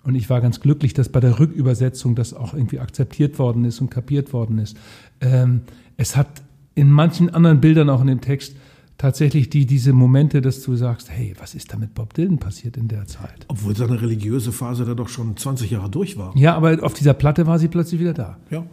Und 0.03 0.15
ich 0.15 0.29
war 0.29 0.41
ganz 0.41 0.59
glücklich, 0.59 0.93
dass 0.93 1.09
bei 1.09 1.19
der 1.19 1.39
Rückübersetzung 1.39 2.15
das 2.15 2.33
auch 2.33 2.53
irgendwie 2.53 2.79
akzeptiert 2.79 3.37
worden 3.37 3.65
ist 3.65 3.81
und 3.81 3.91
kapiert 3.91 4.33
worden 4.33 4.57
ist. 4.57 4.75
Ähm, 5.19 5.61
es 5.97 6.15
hat 6.15 6.27
in 6.73 6.89
manchen 6.89 7.29
anderen 7.29 7.61
Bildern 7.61 7.89
auch 7.89 8.01
in 8.01 8.07
dem 8.07 8.21
Text 8.21 8.55
tatsächlich 9.01 9.49
die, 9.49 9.65
diese 9.65 9.93
Momente, 9.93 10.41
dass 10.41 10.61
du 10.61 10.75
sagst, 10.75 11.09
hey, 11.09 11.33
was 11.39 11.55
ist 11.55 11.73
da 11.73 11.77
mit 11.77 11.95
Bob 11.95 12.13
Dylan 12.13 12.37
passiert 12.37 12.77
in 12.77 12.87
der 12.87 13.07
Zeit? 13.07 13.45
Obwohl 13.47 13.75
seine 13.75 13.99
religiöse 13.99 14.51
Phase 14.51 14.85
da 14.85 14.93
doch 14.93 15.09
schon 15.09 15.35
20 15.35 15.71
Jahre 15.71 15.89
durch 15.89 16.17
war. 16.17 16.37
Ja, 16.37 16.55
aber 16.55 16.83
auf 16.83 16.93
dieser 16.93 17.15
Platte 17.15 17.47
war 17.47 17.57
sie 17.57 17.67
plötzlich 17.67 17.99
wieder 17.99 18.13
da. 18.13 18.37
Ja, 18.51 18.63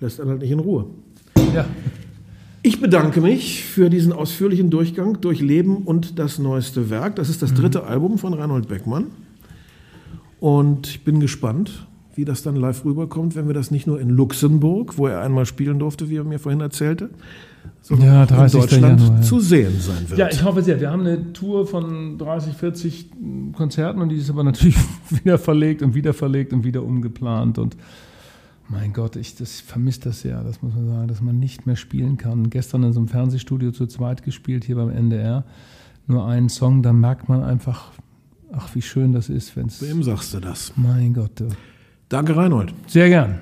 lässt 0.00 0.20
einen 0.20 0.30
halt 0.30 0.40
nicht 0.40 0.50
in 0.50 0.58
Ruhe. 0.58 0.86
Ja. 1.54 1.66
Ich 2.62 2.80
bedanke 2.80 3.20
mich 3.20 3.62
für 3.62 3.90
diesen 3.90 4.12
ausführlichen 4.12 4.70
Durchgang 4.70 5.20
durch 5.20 5.40
Leben 5.40 5.76
und 5.78 6.18
das 6.18 6.38
neueste 6.38 6.88
Werk. 6.88 7.16
Das 7.16 7.28
ist 7.28 7.42
das 7.42 7.52
mhm. 7.52 7.56
dritte 7.56 7.82
mhm. 7.82 7.88
Album 7.88 8.18
von 8.18 8.32
Reinhold 8.32 8.68
Beckmann. 8.68 9.08
Und 10.40 10.88
ich 10.88 11.04
bin 11.04 11.20
gespannt, 11.20 11.86
wie 12.14 12.24
das 12.24 12.42
dann 12.42 12.56
live 12.56 12.86
rüberkommt, 12.86 13.36
wenn 13.36 13.48
wir 13.48 13.54
das 13.54 13.70
nicht 13.70 13.86
nur 13.86 14.00
in 14.00 14.08
Luxemburg, 14.08 14.96
wo 14.96 15.08
er 15.08 15.20
einmal 15.20 15.44
spielen 15.44 15.78
durfte, 15.78 16.08
wie 16.08 16.16
er 16.16 16.24
mir 16.24 16.38
vorhin 16.38 16.62
erzählte, 16.62 17.10
ja, 17.90 18.26
30. 18.26 18.54
in 18.54 18.60
Deutschland 18.60 19.00
Januar, 19.00 19.16
ja. 19.16 19.22
zu 19.22 19.40
sehen 19.40 19.80
sein 19.80 20.08
wird. 20.08 20.18
Ja, 20.18 20.28
ich 20.30 20.42
hoffe 20.42 20.62
sehr. 20.62 20.80
Wir 20.80 20.90
haben 20.90 21.00
eine 21.00 21.32
Tour 21.32 21.66
von 21.66 22.18
30, 22.18 22.54
40 22.54 23.10
Konzerten 23.54 24.02
und 24.02 24.10
die 24.10 24.16
ist 24.16 24.30
aber 24.30 24.44
natürlich 24.44 24.76
wieder 25.10 25.38
verlegt 25.38 25.82
und 25.82 25.94
wieder 25.94 26.12
verlegt 26.12 26.52
und 26.52 26.64
wieder 26.64 26.82
umgeplant 26.82 27.58
und 27.58 27.76
mein 28.70 28.92
Gott, 28.92 29.16
ich 29.16 29.34
vermisse 29.66 30.00
das 30.00 30.20
sehr, 30.20 30.42
das 30.44 30.60
muss 30.60 30.74
man 30.74 30.86
sagen, 30.86 31.08
dass 31.08 31.22
man 31.22 31.38
nicht 31.38 31.66
mehr 31.66 31.76
spielen 31.76 32.18
kann. 32.18 32.50
Gestern 32.50 32.82
in 32.82 32.92
so 32.92 33.00
einem 33.00 33.08
Fernsehstudio 33.08 33.70
zu 33.70 33.86
zweit 33.86 34.22
gespielt, 34.22 34.64
hier 34.64 34.76
beim 34.76 34.90
NDR. 34.90 35.44
Nur 36.06 36.26
einen 36.26 36.50
Song, 36.50 36.82
da 36.82 36.92
merkt 36.92 37.30
man 37.30 37.42
einfach, 37.42 37.92
ach, 38.52 38.74
wie 38.74 38.82
schön 38.82 39.12
das 39.12 39.30
ist, 39.30 39.56
wenn 39.56 39.66
es. 39.68 39.80
Wem 39.80 40.02
sagst 40.02 40.34
du 40.34 40.40
das? 40.40 40.74
Mein 40.76 41.14
Gott. 41.14 41.30
Du. 41.36 41.48
Danke, 42.10 42.36
Reinhold. 42.36 42.74
Sehr 42.86 43.08
gern. 43.08 43.40